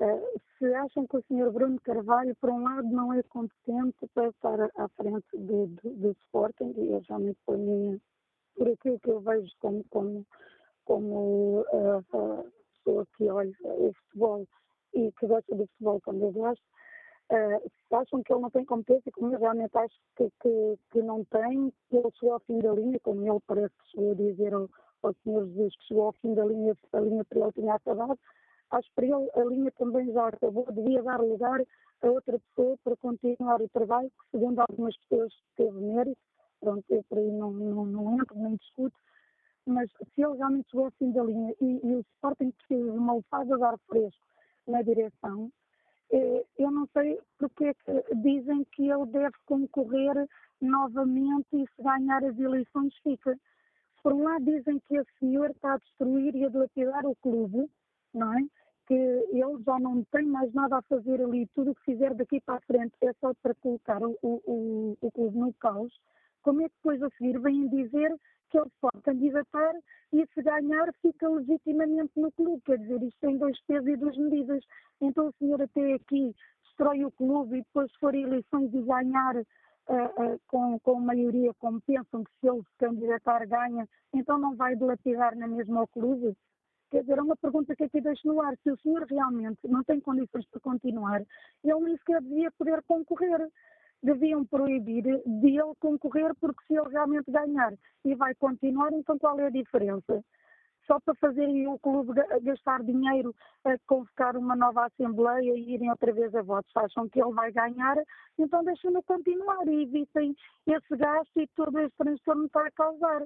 uh, 0.00 0.40
se 0.58 0.74
acham 0.74 1.06
que 1.06 1.16
o 1.16 1.24
Sr. 1.28 1.52
Bruno 1.52 1.80
Carvalho, 1.82 2.34
por 2.40 2.50
um 2.50 2.64
lado, 2.64 2.88
não 2.88 3.12
é 3.12 3.22
competente 3.22 4.04
para 4.12 4.28
estar 4.30 4.60
à 4.76 4.88
frente 4.96 5.28
do, 5.34 5.68
do, 5.68 5.90
do 5.90 6.10
Sporting, 6.24 6.74
e 6.76 6.88
eu 6.92 7.02
realmente 7.08 7.38
por 7.46 7.56
mim 7.56 8.00
por 8.68 8.72
aquilo 8.74 9.00
que 9.00 9.10
eu 9.10 9.20
vejo 9.20 9.50
como, 9.60 9.84
como, 9.90 10.26
como 10.84 11.60
uh, 11.60 12.52
pessoa 12.84 13.06
que 13.16 13.28
olha 13.28 13.52
o 13.64 13.92
futebol 13.94 14.46
e 14.94 15.12
que 15.12 15.26
gosta 15.26 15.54
do 15.54 15.66
futebol 15.66 16.00
quando 16.04 16.22
eu 16.22 16.32
gosto, 16.32 16.62
uh, 17.32 17.96
acham 17.96 18.22
que 18.22 18.32
ele 18.32 18.42
não 18.42 18.50
tem 18.50 18.64
competência, 18.64 19.12
como 19.12 19.32
eu 19.32 19.40
realmente 19.40 19.76
acho 19.76 19.94
que, 20.16 20.30
que, 20.42 20.78
que 20.90 21.02
não 21.02 21.24
tem, 21.26 21.72
que 21.88 21.96
ele 21.96 22.10
chegou 22.18 22.34
ao 22.34 22.40
fim 22.40 22.58
da 22.58 22.72
linha, 22.72 22.98
como 23.00 23.26
ele 23.26 23.40
parece 23.46 23.74
que 23.74 23.90
chegou 23.90 24.12
a 24.12 24.14
dizer 24.14 24.54
ao, 24.54 24.68
ao 25.02 25.14
Senhor 25.22 25.46
Jesus 25.46 25.76
que 25.76 25.84
chegou 25.86 26.06
ao 26.06 26.12
fim 26.12 26.34
da 26.34 26.44
linha, 26.44 26.74
a 26.92 27.00
linha 27.00 27.24
para 27.24 27.40
ele 27.40 27.52
tinha 27.52 27.74
acabado, 27.74 28.18
acho 28.70 28.88
que 28.88 28.94
para 28.94 29.06
ele 29.06 29.30
a 29.34 29.44
linha 29.44 29.72
também 29.78 30.12
já 30.12 30.28
acabou, 30.28 30.66
devia 30.72 31.02
dar 31.02 31.20
lugar 31.20 31.62
a 32.02 32.06
outra 32.06 32.38
pessoa 32.38 32.76
para 32.84 32.96
continuar 32.96 33.60
o 33.60 33.68
trabalho, 33.70 34.10
que 34.10 34.30
segundo 34.38 34.60
algumas 34.60 34.96
pessoas 34.98 35.32
teve 35.56 35.80
mérito, 35.80 36.20
pronto, 36.60 36.84
eu 36.90 37.02
por 37.08 37.18
aí 37.18 37.30
não, 37.30 37.50
não, 37.50 37.86
não 37.86 38.14
entro, 38.20 38.38
nem 38.38 38.56
discuto, 38.56 38.96
mas 39.66 39.90
se 39.90 40.22
ele 40.22 40.36
realmente 40.36 40.70
chegou 40.70 40.86
ao 40.86 40.92
fim 40.92 41.12
da 41.12 41.22
linha 41.22 41.54
e, 41.60 41.80
e 41.86 41.94
o 41.96 42.00
Sporting 42.14 42.50
precisa 42.52 42.90
de 42.90 42.98
uma 42.98 43.16
lefada 43.16 43.56
de 43.56 43.62
ar 43.62 43.78
fresco 43.86 44.26
na 44.66 44.82
direção, 44.82 45.50
eh, 46.10 46.44
eu 46.58 46.70
não 46.70 46.86
sei 46.92 47.20
porque 47.38 47.66
é 47.66 47.74
que 47.74 48.14
dizem 48.16 48.64
que 48.72 48.90
ele 48.90 49.06
deve 49.06 49.34
concorrer 49.46 50.26
novamente 50.60 51.46
e 51.52 51.66
se 51.66 51.82
ganhar 51.82 52.24
as 52.24 52.38
eleições 52.38 52.94
fica. 53.02 53.38
Por 54.02 54.12
um 54.12 54.24
lado 54.24 54.44
dizem 54.44 54.80
que 54.88 54.96
esse 54.96 55.10
senhor 55.18 55.50
está 55.50 55.74
a 55.74 55.78
destruir 55.78 56.34
e 56.34 56.44
a 56.44 56.48
dilapidar 56.48 57.04
o 57.06 57.16
clube, 57.16 57.70
não 58.14 58.32
é? 58.32 58.42
Que 58.86 58.94
ele 58.94 59.62
já 59.66 59.78
não 59.78 60.02
tem 60.04 60.24
mais 60.24 60.52
nada 60.54 60.78
a 60.78 60.82
fazer 60.82 61.20
ali, 61.20 61.46
tudo 61.54 61.72
o 61.72 61.74
que 61.74 61.92
fizer 61.92 62.14
daqui 62.14 62.40
para 62.40 62.56
a 62.56 62.60
frente 62.60 62.94
é 63.02 63.12
só 63.20 63.34
para 63.42 63.54
colocar 63.56 64.02
o, 64.02 64.16
o, 64.22 64.96
o 65.00 65.10
clube 65.12 65.38
no 65.38 65.52
caos. 65.54 65.92
Como 66.42 66.62
é 66.62 66.68
que 66.68 66.74
depois 66.76 67.02
a 67.02 67.10
seguir 67.10 67.38
vêm 67.40 67.68
dizer 67.68 68.14
que 68.50 68.58
ele 68.58 68.70
pode 68.80 69.02
candidatar 69.02 69.74
e 70.12 70.26
se 70.34 70.42
ganhar 70.42 70.92
fica 71.02 71.28
legitimamente 71.28 72.12
no 72.16 72.32
clube. 72.32 72.62
Quer 72.64 72.78
dizer, 72.78 73.02
isto 73.02 73.18
tem 73.20 73.36
dois 73.36 73.60
pesos 73.66 73.88
e 73.88 73.96
duas 73.96 74.16
medidas. 74.16 74.64
Então 75.00 75.28
o 75.28 75.32
senhor 75.38 75.60
até 75.60 75.94
aqui 75.94 76.34
destrói 76.64 77.04
o 77.04 77.12
clube 77.12 77.58
e 77.58 77.62
depois 77.62 77.90
se 77.92 77.98
for 77.98 78.14
eleições 78.14 78.72
e 78.72 78.82
ganhar 78.82 79.36
uh, 79.36 79.42
uh, 79.42 80.40
com, 80.46 80.78
com 80.80 81.00
maioria, 81.00 81.52
como 81.58 81.80
pensam 81.82 82.24
que 82.24 82.30
se 82.40 82.48
ele 82.48 82.62
se 82.62 82.78
candidatar 82.78 83.46
ganha, 83.46 83.86
então 84.14 84.38
não 84.38 84.56
vai 84.56 84.74
dilapidar 84.76 85.36
na 85.36 85.46
mesma 85.46 85.80
ao 85.80 85.88
clube? 85.88 86.34
Quer 86.90 87.02
dizer, 87.02 87.18
é 87.18 87.22
uma 87.22 87.36
pergunta 87.36 87.76
que 87.76 87.84
aqui 87.84 88.00
deixo 88.00 88.26
no 88.26 88.40
ar. 88.40 88.56
Se 88.62 88.70
o 88.70 88.78
senhor 88.78 89.04
realmente 89.06 89.58
não 89.64 89.84
tem 89.84 90.00
condições 90.00 90.46
para 90.46 90.60
continuar, 90.60 91.20
ele 91.62 91.80
nem 91.80 91.98
sequer 91.98 92.22
devia 92.22 92.50
poder 92.52 92.82
concorrer 92.84 93.46
deviam 94.02 94.44
proibir 94.44 95.02
de 95.02 95.48
ele 95.48 95.74
concorrer, 95.80 96.34
porque 96.40 96.62
se 96.66 96.74
ele 96.74 96.88
realmente 96.90 97.30
ganhar 97.30 97.72
e 98.04 98.14
vai 98.14 98.34
continuar, 98.34 98.92
então 98.92 99.18
qual 99.18 99.38
é 99.40 99.46
a 99.46 99.50
diferença? 99.50 100.22
Só 100.86 100.98
para 101.00 101.14
fazerem 101.16 101.68
o 101.68 101.78
clube 101.78 102.14
gastar 102.42 102.82
dinheiro 102.82 103.34
a 103.64 103.76
convocar 103.86 104.36
uma 104.36 104.56
nova 104.56 104.86
Assembleia 104.86 105.54
e 105.54 105.74
irem 105.74 105.90
outra 105.90 106.12
vez 106.12 106.34
a 106.34 106.40
votos, 106.42 106.74
acham 106.76 107.08
que 107.08 107.20
ele 107.20 107.32
vai 107.32 107.52
ganhar, 107.52 107.96
então 108.38 108.64
deixem-no 108.64 109.02
continuar 109.02 109.66
e 109.68 109.82
evitem 109.82 110.34
esse 110.66 110.96
gasto 110.96 111.40
e 111.40 111.46
todo 111.48 111.78
esse 111.78 111.94
transtorno 111.96 112.46
está 112.46 112.66
a 112.66 112.70
causar. 112.70 113.22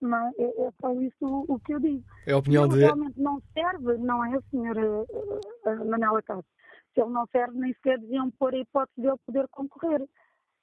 Não, 0.00 0.28
é, 0.38 0.66
é 0.66 0.70
só 0.80 0.92
isso 0.92 1.46
o 1.48 1.58
que 1.60 1.74
eu 1.74 1.80
digo. 1.80 2.04
É 2.26 2.32
a 2.32 2.38
opinião 2.38 2.70
se 2.70 2.76
de. 2.76 2.84
realmente 2.84 3.20
não 3.20 3.42
serve, 3.52 3.96
não 3.98 4.24
é, 4.24 4.40
senhora 4.50 5.06
Manela 5.86 6.22
Castro? 6.22 6.57
Se 6.94 7.00
ele 7.00 7.10
não 7.10 7.26
serve, 7.26 7.58
nem 7.58 7.72
sequer 7.74 7.98
deviam 7.98 8.30
pôr 8.32 8.54
a 8.54 8.58
hipótese 8.58 9.00
dele 9.00 9.16
poder 9.26 9.48
concorrer. 9.48 10.08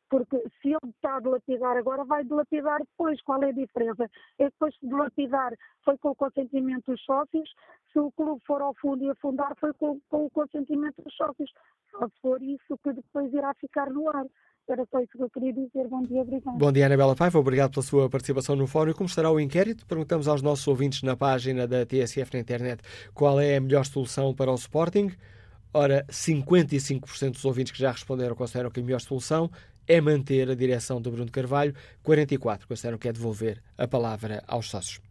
Porque 0.09 0.37
se 0.61 0.69
ele 0.69 0.91
está 0.95 1.17
a 1.17 1.19
dilapidar 1.19 1.77
agora, 1.77 2.03
vai 2.05 2.23
dilapidar 2.23 2.79
depois. 2.79 3.19
Qual 3.23 3.41
é 3.43 3.49
a 3.49 3.51
diferença? 3.51 4.03
É 4.37 4.45
que 4.45 4.51
depois 4.51 4.73
de 4.81 4.87
dilapidar 4.87 5.53
foi 5.83 5.97
com 5.97 6.09
o 6.09 6.15
consentimento 6.15 6.91
dos 6.91 7.01
sócios, 7.03 7.49
se 7.91 7.99
o 7.99 8.11
clube 8.11 8.41
for 8.45 8.61
ao 8.61 8.75
fundo 8.75 9.03
e 9.03 9.09
afundar, 9.09 9.55
foi 9.59 9.73
com, 9.73 9.99
com 10.09 10.25
o 10.25 10.29
consentimento 10.29 11.01
dos 11.01 11.13
sócios. 11.15 11.51
Só 11.91 12.07
se 12.07 12.21
for 12.21 12.41
isso 12.41 12.77
que 12.83 12.93
depois 12.93 13.33
irá 13.33 13.53
ficar 13.55 13.89
no 13.89 14.09
ar. 14.09 14.25
Era 14.67 14.85
só 14.91 14.99
isso 14.99 15.11
que 15.15 15.23
eu 15.23 15.29
queria 15.29 15.53
dizer. 15.53 15.87
Bom 15.87 16.01
dia, 16.03 16.21
obrigado. 16.21 16.57
Bom 16.57 16.71
dia, 16.71 16.87
Anabela 16.87 17.15
Paiva. 17.15 17.39
Obrigado 17.39 17.71
pela 17.71 17.85
sua 17.85 18.09
participação 18.09 18.55
no 18.55 18.67
fórum. 18.67 18.93
Como 18.93 19.07
estará 19.07 19.31
o 19.31 19.39
inquérito? 19.39 19.85
Perguntamos 19.85 20.27
aos 20.27 20.41
nossos 20.41 20.67
ouvintes 20.67 21.03
na 21.03 21.15
página 21.15 21.67
da 21.67 21.85
TSF 21.85 22.33
na 22.33 22.39
internet 22.39 22.81
qual 23.13 23.39
é 23.39 23.57
a 23.57 23.61
melhor 23.61 23.85
solução 23.85 24.33
para 24.33 24.51
o 24.51 24.55
Sporting. 24.55 25.11
Ora, 25.77 26.05
55% 26.09 27.31
dos 27.33 27.43
ouvintes 27.43 27.73
que 27.73 27.79
já 27.79 27.91
responderam 27.91 28.33
consideram 28.33 28.71
que 28.71 28.79
a 28.79 28.83
melhor 28.83 29.01
solução 29.01 29.49
é 29.85 29.99
manter 29.99 30.49
a 30.49 30.55
direção 30.55 31.01
do 31.01 31.11
Bruno 31.11 31.29
Carvalho, 31.29 31.73
44% 32.01 32.65
consideram 32.65 32.97
que 32.97 33.09
é 33.09 33.11
devolver 33.11 33.61
a 33.77 33.85
palavra 33.85 34.41
aos 34.47 34.69
sócios. 34.69 35.01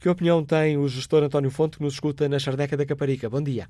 Que 0.00 0.08
opinião 0.08 0.42
tem 0.42 0.78
o 0.78 0.88
gestor 0.88 1.22
António 1.22 1.50
Fonte, 1.50 1.76
que 1.76 1.82
nos 1.84 1.92
escuta 1.92 2.26
na 2.26 2.38
Charneca 2.38 2.74
da 2.74 2.86
Caparica? 2.86 3.28
Bom 3.28 3.42
dia. 3.42 3.66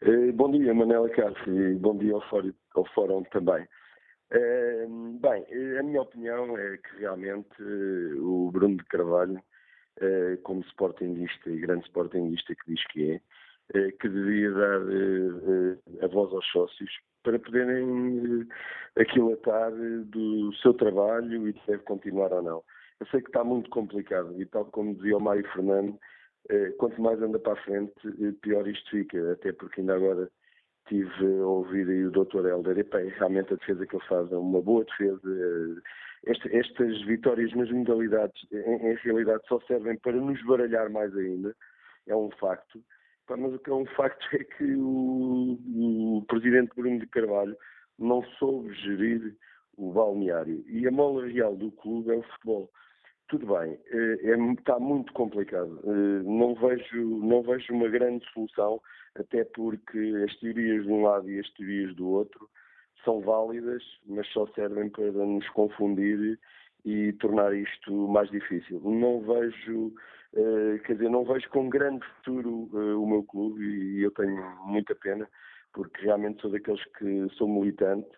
Eh, 0.00 0.30
bom 0.30 0.48
dia, 0.52 0.72
Manela 0.72 1.10
Castro, 1.10 1.52
e 1.52 1.74
bom 1.74 1.98
dia 1.98 2.14
ao 2.14 2.22
fórum, 2.30 2.52
ao 2.76 2.86
fórum 2.94 3.24
também. 3.32 3.66
Eh, 4.30 4.86
bem, 5.20 5.44
a 5.76 5.82
minha 5.82 6.02
opinião 6.02 6.56
é 6.56 6.76
que 6.76 7.00
realmente 7.00 7.50
eh, 7.58 8.14
o 8.20 8.48
Bruno 8.52 8.76
de 8.76 8.84
Carvalho, 8.84 9.42
como 10.44 10.60
sportingista 10.62 11.50
e 11.50 11.58
grande 11.58 11.84
sportingista 11.86 12.54
que 12.54 12.74
diz 12.74 12.86
que 12.88 13.10
é, 13.10 13.14
eh, 13.14 13.20
que 13.72 14.08
devia 14.08 14.50
dar 14.52 14.80
eh, 14.90 15.78
eh, 16.00 16.04
a 16.04 16.08
voz 16.08 16.32
aos 16.32 16.46
sócios 16.48 16.90
para 17.22 17.38
poderem 17.38 18.46
aquilatar 18.96 19.72
do 19.72 20.52
seu 20.56 20.74
trabalho 20.74 21.48
e 21.48 21.52
deve 21.66 21.82
continuar 21.84 22.32
ou 22.32 22.42
não. 22.42 22.62
Eu 23.00 23.06
sei 23.06 23.20
que 23.22 23.28
está 23.28 23.42
muito 23.42 23.70
complicado 23.70 24.40
e 24.40 24.46
tal 24.46 24.66
como 24.66 24.94
dizia 24.94 25.16
o 25.16 25.20
Mário 25.20 25.48
Fernando, 25.52 25.98
quanto 26.78 27.00
mais 27.00 27.20
anda 27.22 27.38
para 27.38 27.54
a 27.54 27.64
frente, 27.64 27.94
pior 28.42 28.68
isto 28.68 28.90
fica, 28.90 29.32
até 29.32 29.52
porque 29.52 29.80
ainda 29.80 29.96
agora 29.96 30.30
tive 30.86 31.40
a 31.40 31.46
ouvir 31.46 31.88
aí 31.88 32.04
o 32.04 32.10
Dr. 32.10 32.46
Helder, 32.46 32.78
e, 32.78 32.82
bem, 32.82 33.08
realmente 33.08 33.54
a 33.54 33.56
defesa 33.56 33.86
que 33.86 33.96
ele 33.96 34.04
faz 34.06 34.30
é 34.30 34.36
uma 34.36 34.60
boa 34.60 34.84
defesa. 34.84 35.82
estas 36.26 37.02
vitórias 37.06 37.52
nas 37.54 37.70
modalidades, 37.70 38.46
em, 38.52 38.90
em 38.90 38.94
realidade, 38.96 39.42
só 39.48 39.58
servem 39.60 39.96
para 39.96 40.12
nos 40.12 40.42
baralhar 40.44 40.90
mais 40.90 41.16
ainda, 41.16 41.56
é 42.06 42.14
um 42.14 42.30
facto. 42.32 42.82
Mas 43.28 43.54
o 43.54 43.58
que 43.58 43.70
é 43.70 43.74
um 43.74 43.86
facto 43.86 44.26
é 44.34 44.44
que 44.44 44.74
o, 44.76 45.58
o 46.18 46.24
presidente 46.26 46.74
Bruno 46.76 46.98
de 46.98 47.06
Carvalho 47.06 47.56
não 47.98 48.22
soube 48.38 48.72
gerir 48.74 49.34
o 49.76 49.92
balneário. 49.92 50.64
E 50.68 50.86
a 50.86 50.90
mola 50.90 51.26
real 51.26 51.56
do 51.56 51.70
clube 51.72 52.12
é 52.12 52.16
o 52.16 52.22
futebol. 52.22 52.70
Tudo 53.28 53.46
bem, 53.46 53.78
é, 53.86 54.30
é, 54.30 54.52
está 54.52 54.78
muito 54.78 55.12
complicado. 55.14 55.80
Eh, 55.84 56.22
não 56.24 56.54
vejo, 56.54 57.02
não 57.24 57.42
vejo 57.42 57.72
uma 57.72 57.88
grande 57.88 58.24
solução, 58.32 58.80
até 59.14 59.44
porque 59.44 59.98
as 60.28 60.36
teorias 60.38 60.84
de 60.84 60.92
um 60.92 61.02
lado 61.02 61.30
e 61.30 61.40
as 61.40 61.50
teorias 61.54 61.94
do 61.96 62.06
outro 62.06 62.48
são 63.02 63.20
válidas, 63.20 63.82
mas 64.06 64.26
só 64.28 64.46
servem 64.48 64.90
para 64.90 65.10
nos 65.10 65.48
confundir 65.50 66.38
e 66.84 67.12
tornar 67.14 67.54
isto 67.54 67.92
mais 68.08 68.30
difícil. 68.30 68.80
Não 68.80 69.20
vejo 69.22 69.94
Uh, 70.36 70.80
quer 70.80 70.94
dizer, 70.94 71.08
não 71.10 71.24
vejo 71.24 71.48
com 71.50 71.68
grande 71.68 72.04
futuro 72.16 72.68
uh, 72.72 73.00
o 73.00 73.08
meu 73.08 73.22
clube 73.22 73.62
e, 73.62 74.02
eu 74.02 74.10
tenho 74.10 74.36
muita 74.66 74.92
pena, 74.96 75.28
porque 75.72 76.02
realmente 76.02 76.42
sou 76.42 76.50
daqueles 76.50 76.84
que 76.98 77.28
sou 77.34 77.48
militante, 77.48 78.10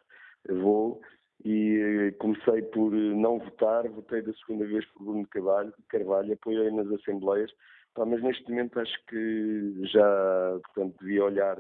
vou 0.49 1.03
e 1.45 2.09
uh, 2.09 2.17
comecei 2.17 2.63
por 2.63 2.91
não 2.91 3.39
votar, 3.39 3.87
votei 3.91 4.23
da 4.23 4.33
segunda 4.33 4.65
vez 4.65 4.87
por 4.93 5.05
Bruno 5.05 5.27
Carvalho, 5.27 5.75
Carvalho 5.91 6.33
apoiei 6.33 6.71
nas 6.71 6.91
assembleias, 6.91 7.53
tá, 7.95 8.07
mas 8.07 8.23
neste 8.23 8.49
momento 8.49 8.81
acho 8.81 9.07
que 9.09 9.75
já 9.85 10.59
portanto, 10.65 10.97
devia 11.01 11.25
olhar 11.25 11.59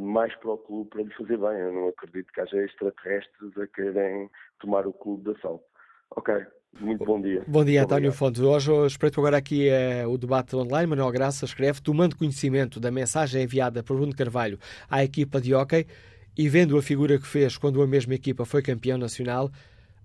mais 0.00 0.34
para 0.36 0.52
o 0.52 0.58
clube 0.58 0.88
para 0.90 1.02
lhe 1.02 1.14
fazer 1.14 1.36
bem. 1.36 1.58
Eu 1.58 1.72
não 1.72 1.88
acredito 1.88 2.32
que 2.32 2.40
haja 2.40 2.56
extraterrestres 2.62 3.58
a 3.58 3.66
querem 3.66 4.30
tomar 4.60 4.86
o 4.86 4.92
clube 4.92 5.24
de 5.24 5.36
assalto. 5.36 5.64
Ok, 6.12 6.32
muito 6.80 7.04
bom 7.04 7.20
dia. 7.20 7.42
Bom 7.46 7.64
dia, 7.64 7.82
António 7.82 8.12
Fonte. 8.12 8.40
Hoje 8.42 8.72
espreito 8.86 9.20
agora 9.20 9.36
aqui 9.36 9.68
é, 9.68 10.06
o 10.06 10.18
debate 10.18 10.56
online. 10.56 10.86
Manuel 10.86 11.10
Graça 11.10 11.44
escreve: 11.44 11.80
tomando 11.80 12.16
conhecimento 12.16 12.80
da 12.80 12.90
mensagem 12.90 13.42
enviada 13.42 13.82
por 13.82 13.96
Bruno 13.96 14.14
Carvalho 14.14 14.58
à 14.88 15.04
equipa 15.04 15.40
de 15.40 15.54
hockey 15.54 15.86
e 16.36 16.48
vendo 16.48 16.76
a 16.76 16.82
figura 16.82 17.18
que 17.18 17.26
fez 17.26 17.56
quando 17.56 17.82
a 17.82 17.86
mesma 17.86 18.14
equipa 18.14 18.44
foi 18.44 18.62
campeão 18.62 18.98
nacional, 18.98 19.50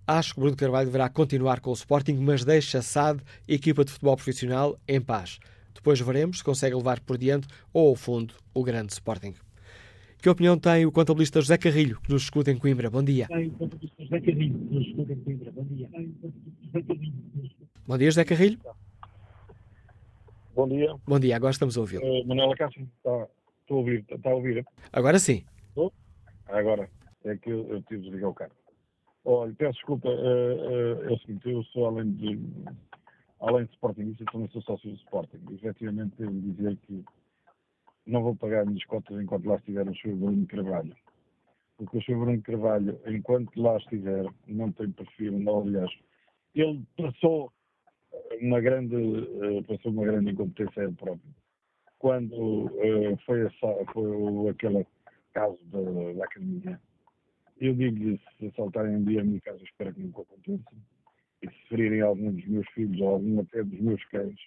acho 0.05 0.33
que 0.33 0.39
Bruno 0.39 0.55
Carvalho 0.55 0.87
deverá 0.87 1.09
continuar 1.09 1.59
com 1.59 1.69
o 1.69 1.73
Sporting, 1.73 2.15
mas 2.15 2.43
deixa 2.43 2.79
a 2.79 2.81
SAD, 2.81 3.21
equipa 3.47 3.85
de 3.85 3.91
futebol 3.91 4.15
profissional, 4.15 4.77
em 4.87 4.99
paz. 4.99 5.39
Depois 5.73 5.99
veremos 5.99 6.39
se 6.39 6.43
consegue 6.43 6.75
levar 6.75 6.99
por 6.99 7.17
diante 7.17 7.47
ou 7.71 7.89
ao 7.89 7.95
fundo 7.95 8.33
o 8.53 8.63
grande 8.63 8.93
Sporting. 8.93 9.33
Que 10.25 10.29
opinião 10.31 10.57
tem 10.57 10.87
o 10.87 10.91
contabilista 10.91 11.39
José 11.39 11.55
Carrilho, 11.55 12.01
que 12.01 12.11
nos 12.11 12.23
escuta 12.23 12.49
em 12.49 12.57
Coimbra? 12.57 12.89
Bom 12.89 13.03
dia. 13.03 13.27
José 13.29 14.19
Carrilho, 14.21 14.57
que 14.57 14.73
nos 14.73 14.87
escuta 14.87 15.13
em 15.13 15.19
Coimbra. 15.19 15.51
Bom 15.51 15.63
dia. 15.65 15.87
Bom 17.85 17.95
dia, 17.95 18.07
José 18.07 18.25
Carrilho. 18.25 18.59
Bom 20.55 20.67
dia. 20.67 20.95
Bom 21.05 21.19
dia, 21.19 21.35
agora 21.35 21.51
estamos 21.51 21.77
a 21.77 21.79
ouvir. 21.79 21.99
Uh, 21.99 22.25
Manuela 22.25 22.55
Cássio, 22.55 22.89
está, 22.97 23.27
estou 23.61 23.75
a 23.75 23.79
ouvir, 23.81 24.03
está 24.09 24.31
a 24.31 24.33
ouvir? 24.33 24.65
Agora 24.91 25.19
sim. 25.19 25.45
Estou? 25.69 25.93
Agora, 26.47 26.89
é 27.23 27.37
que 27.37 27.51
eu, 27.51 27.67
eu 27.67 27.83
tive 27.83 28.01
de 28.01 28.09
ligar 28.09 28.29
o 28.29 28.33
carro. 28.33 28.51
Olha, 29.25 29.53
peço 29.53 29.73
desculpa, 29.73 30.09
uh, 30.09 30.11
uh, 30.11 31.03
é 31.03 31.13
o 31.13 31.19
seguinte, 31.19 31.47
eu 31.51 31.63
sou 31.65 31.85
além 31.85 32.11
de 32.13 32.39
além 33.41 33.65
de 33.65 33.73
Sportingista, 33.73 34.25
também 34.31 34.49
sou 34.49 34.63
sócio 34.63 34.89
do 34.89 34.95
Sporting. 34.95 35.37
Efetivamente, 35.51 36.15
devo 36.17 36.33
dizer 36.41 36.75
que 36.77 37.05
não 38.05 38.21
vou 38.21 38.35
pagar 38.35 38.61
as 38.61 38.67
minhas 38.67 38.85
cotas 38.85 39.19
enquanto 39.19 39.45
lá 39.45 39.55
estiver 39.55 39.87
o 39.87 39.95
Sr. 39.95 40.15
Bruno 40.15 40.45
Carvalho. 40.47 40.95
Porque 41.77 41.97
o 41.97 42.01
Sr. 42.01 42.17
Bruno 42.17 42.41
Carvalho, 42.41 42.99
enquanto 43.05 43.61
lá 43.61 43.77
estiver, 43.77 44.25
não 44.47 44.71
tem 44.71 44.91
perfil, 44.91 45.39
não, 45.39 45.61
aliás, 45.61 45.91
ele 46.53 46.85
passou 46.95 47.51
uma 48.39 48.61
grande, 48.61 48.95
uh, 48.95 49.63
passou 49.67 49.91
uma 49.91 50.05
grande 50.05 50.31
incompetência 50.31 50.83
ele 50.83 50.93
próprio. 50.93 51.35
Quando 51.99 52.65
uh, 52.65 53.17
foi, 53.25 53.45
a, 53.45 53.51
foi 53.93 54.49
aquele 54.49 54.85
caso 55.33 55.59
da, 55.65 55.81
da 56.13 56.25
academia, 56.25 56.79
eu 57.59 57.73
digo-lhe, 57.73 58.19
se 58.37 58.47
assaltarem 58.47 58.97
um 58.97 59.03
dia 59.03 59.21
a 59.21 59.23
minha 59.23 59.41
casa, 59.41 59.63
espero 59.63 59.93
que 59.93 60.01
nunca 60.01 60.21
aconteça, 60.21 60.75
e 61.41 61.49
se 61.49 61.67
ferirem 61.67 62.01
algum 62.01 62.31
dos 62.31 62.45
meus 62.47 62.67
filhos 62.69 62.99
ou 63.01 63.09
algum 63.09 63.39
até 63.39 63.63
dos 63.63 63.79
meus 63.79 64.03
cães, 64.05 64.39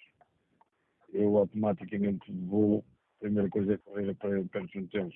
eu 1.13 1.37
automaticamente 1.37 2.31
vou, 2.31 2.83
a 3.19 3.25
primeira 3.25 3.49
coisa 3.49 3.73
é 3.73 3.77
correr 3.77 4.13
para 4.15 4.43
perto 4.45 4.81
deles. 4.87 5.13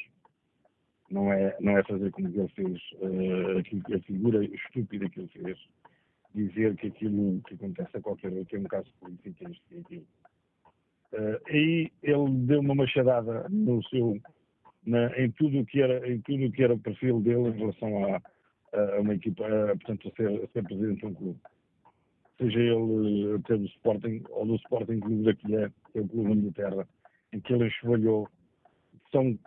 Não 1.09 1.31
é, 1.31 1.55
não 1.59 1.77
é 1.77 1.83
fazer 1.83 2.11
como 2.11 2.27
ele 2.27 2.47
fez, 2.49 2.81
uh, 2.95 3.95
a 3.95 3.99
figura 3.99 4.43
estúpida 4.43 5.09
que 5.09 5.19
ele 5.21 5.29
fez, 5.29 5.57
dizer 6.33 6.75
que 6.75 6.87
aquilo 6.87 7.41
que 7.47 7.53
acontece 7.53 7.97
a 7.97 8.01
qualquer 8.01 8.33
outro 8.33 8.57
é 8.57 8.59
um 8.59 8.63
caso 8.63 8.91
político 8.99 9.43
e 9.71 9.79
aquilo. 9.79 10.07
Uh, 11.13 11.39
aí 11.47 11.91
ele 12.01 12.29
deu 12.47 12.59
uma 12.59 12.75
machadada 12.75 13.47
no 13.49 13.83
seu 13.83 14.19
na, 14.85 15.17
em 15.17 15.31
tudo 15.31 15.65
que 15.65 15.81
era 15.81 16.09
em 16.11 16.19
tudo 16.21 16.51
que 16.51 16.63
era 16.63 16.73
o 16.73 16.79
perfil 16.79 17.21
dele 17.21 17.49
em 17.49 17.57
relação 17.57 18.05
a, 18.05 18.21
a 18.73 18.99
uma 18.99 19.13
equipa, 19.13 19.45
a, 19.45 19.67
portanto, 19.77 20.09
a 20.09 20.15
ser, 20.15 20.43
a 20.43 20.47
ser 20.47 20.63
presidente 20.63 20.99
de 20.99 21.05
um 21.05 21.13
clube. 21.13 21.39
Seja 22.37 22.59
ele 22.59 23.35
até 23.35 23.55
do 23.55 23.65
Sporting 23.65 24.23
ou 24.31 24.45
do 24.45 24.55
Sporting 24.55 24.99
Clube 24.99 25.23
daqui 25.23 25.55
é, 25.55 25.69
que 25.91 25.99
é 25.99 26.01
o 26.01 26.07
clube 26.07 26.29
da 26.29 26.35
Inglaterra, 26.35 26.87
em 27.33 27.39
que 27.39 27.53
ele 27.53 27.69
que 27.69 29.11
são, 29.11 29.37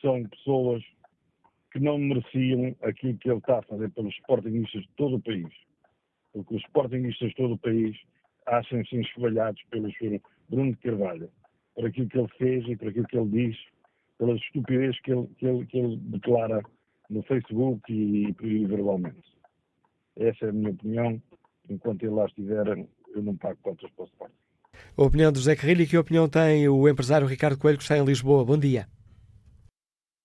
são 0.00 0.24
pessoas 0.24 0.82
que 1.72 1.80
não 1.80 1.98
mereciam 1.98 2.76
aquilo 2.82 3.16
que 3.18 3.30
ele 3.30 3.38
está 3.38 3.58
a 3.58 3.62
fazer 3.62 3.90
pelos 3.90 4.14
Sportingistas 4.14 4.82
de 4.82 4.88
todo 4.96 5.16
o 5.16 5.22
país. 5.22 5.48
Porque 6.32 6.54
os 6.54 6.62
Sportingistas 6.62 7.30
de 7.30 7.34
todo 7.34 7.54
o 7.54 7.58
país 7.58 7.96
acham-se 8.46 8.96
enxovalhados 8.96 9.62
pelo 9.70 9.88
Bruno 10.48 10.76
Carvalho, 10.78 11.30
por 11.74 11.86
aquilo 11.86 12.08
que 12.08 12.18
ele 12.18 12.28
fez 12.36 12.68
e 12.68 12.76
por 12.76 12.88
aquilo 12.88 13.06
que 13.06 13.16
ele 13.16 13.30
diz 13.30 13.58
pelas 14.18 14.40
estupidez 14.40 15.00
que 15.00 15.12
ele, 15.12 15.26
que 15.38 15.46
ele, 15.46 15.66
que 15.66 15.78
ele 15.78 15.96
declara 15.96 16.62
no 17.10 17.22
Facebook 17.24 17.92
e, 17.92 18.28
e, 18.40 18.66
verbalmente. 18.66 19.36
Essa 20.16 20.46
é 20.46 20.48
a 20.50 20.52
minha 20.52 20.70
opinião. 20.70 21.20
Enquanto 21.68 22.02
ele 22.04 22.14
lá 22.14 22.26
estiver, 22.26 22.66
eu 22.68 23.22
não 23.22 23.36
pago 23.36 23.58
contas 23.62 23.90
para 23.90 24.04
o 24.04 24.06
Sporting. 24.06 24.41
A 24.96 25.02
opinião 25.04 25.32
do 25.32 25.38
José 25.38 25.56
Carrilho 25.56 25.82
e 25.82 25.86
que 25.86 25.96
opinião 25.96 26.28
tem 26.28 26.68
o 26.68 26.86
empresário 26.86 27.26
Ricardo 27.26 27.58
Coelho, 27.58 27.78
que 27.78 27.82
está 27.82 27.96
em 27.96 28.04
Lisboa. 28.04 28.44
Bom 28.44 28.58
dia. 28.58 28.86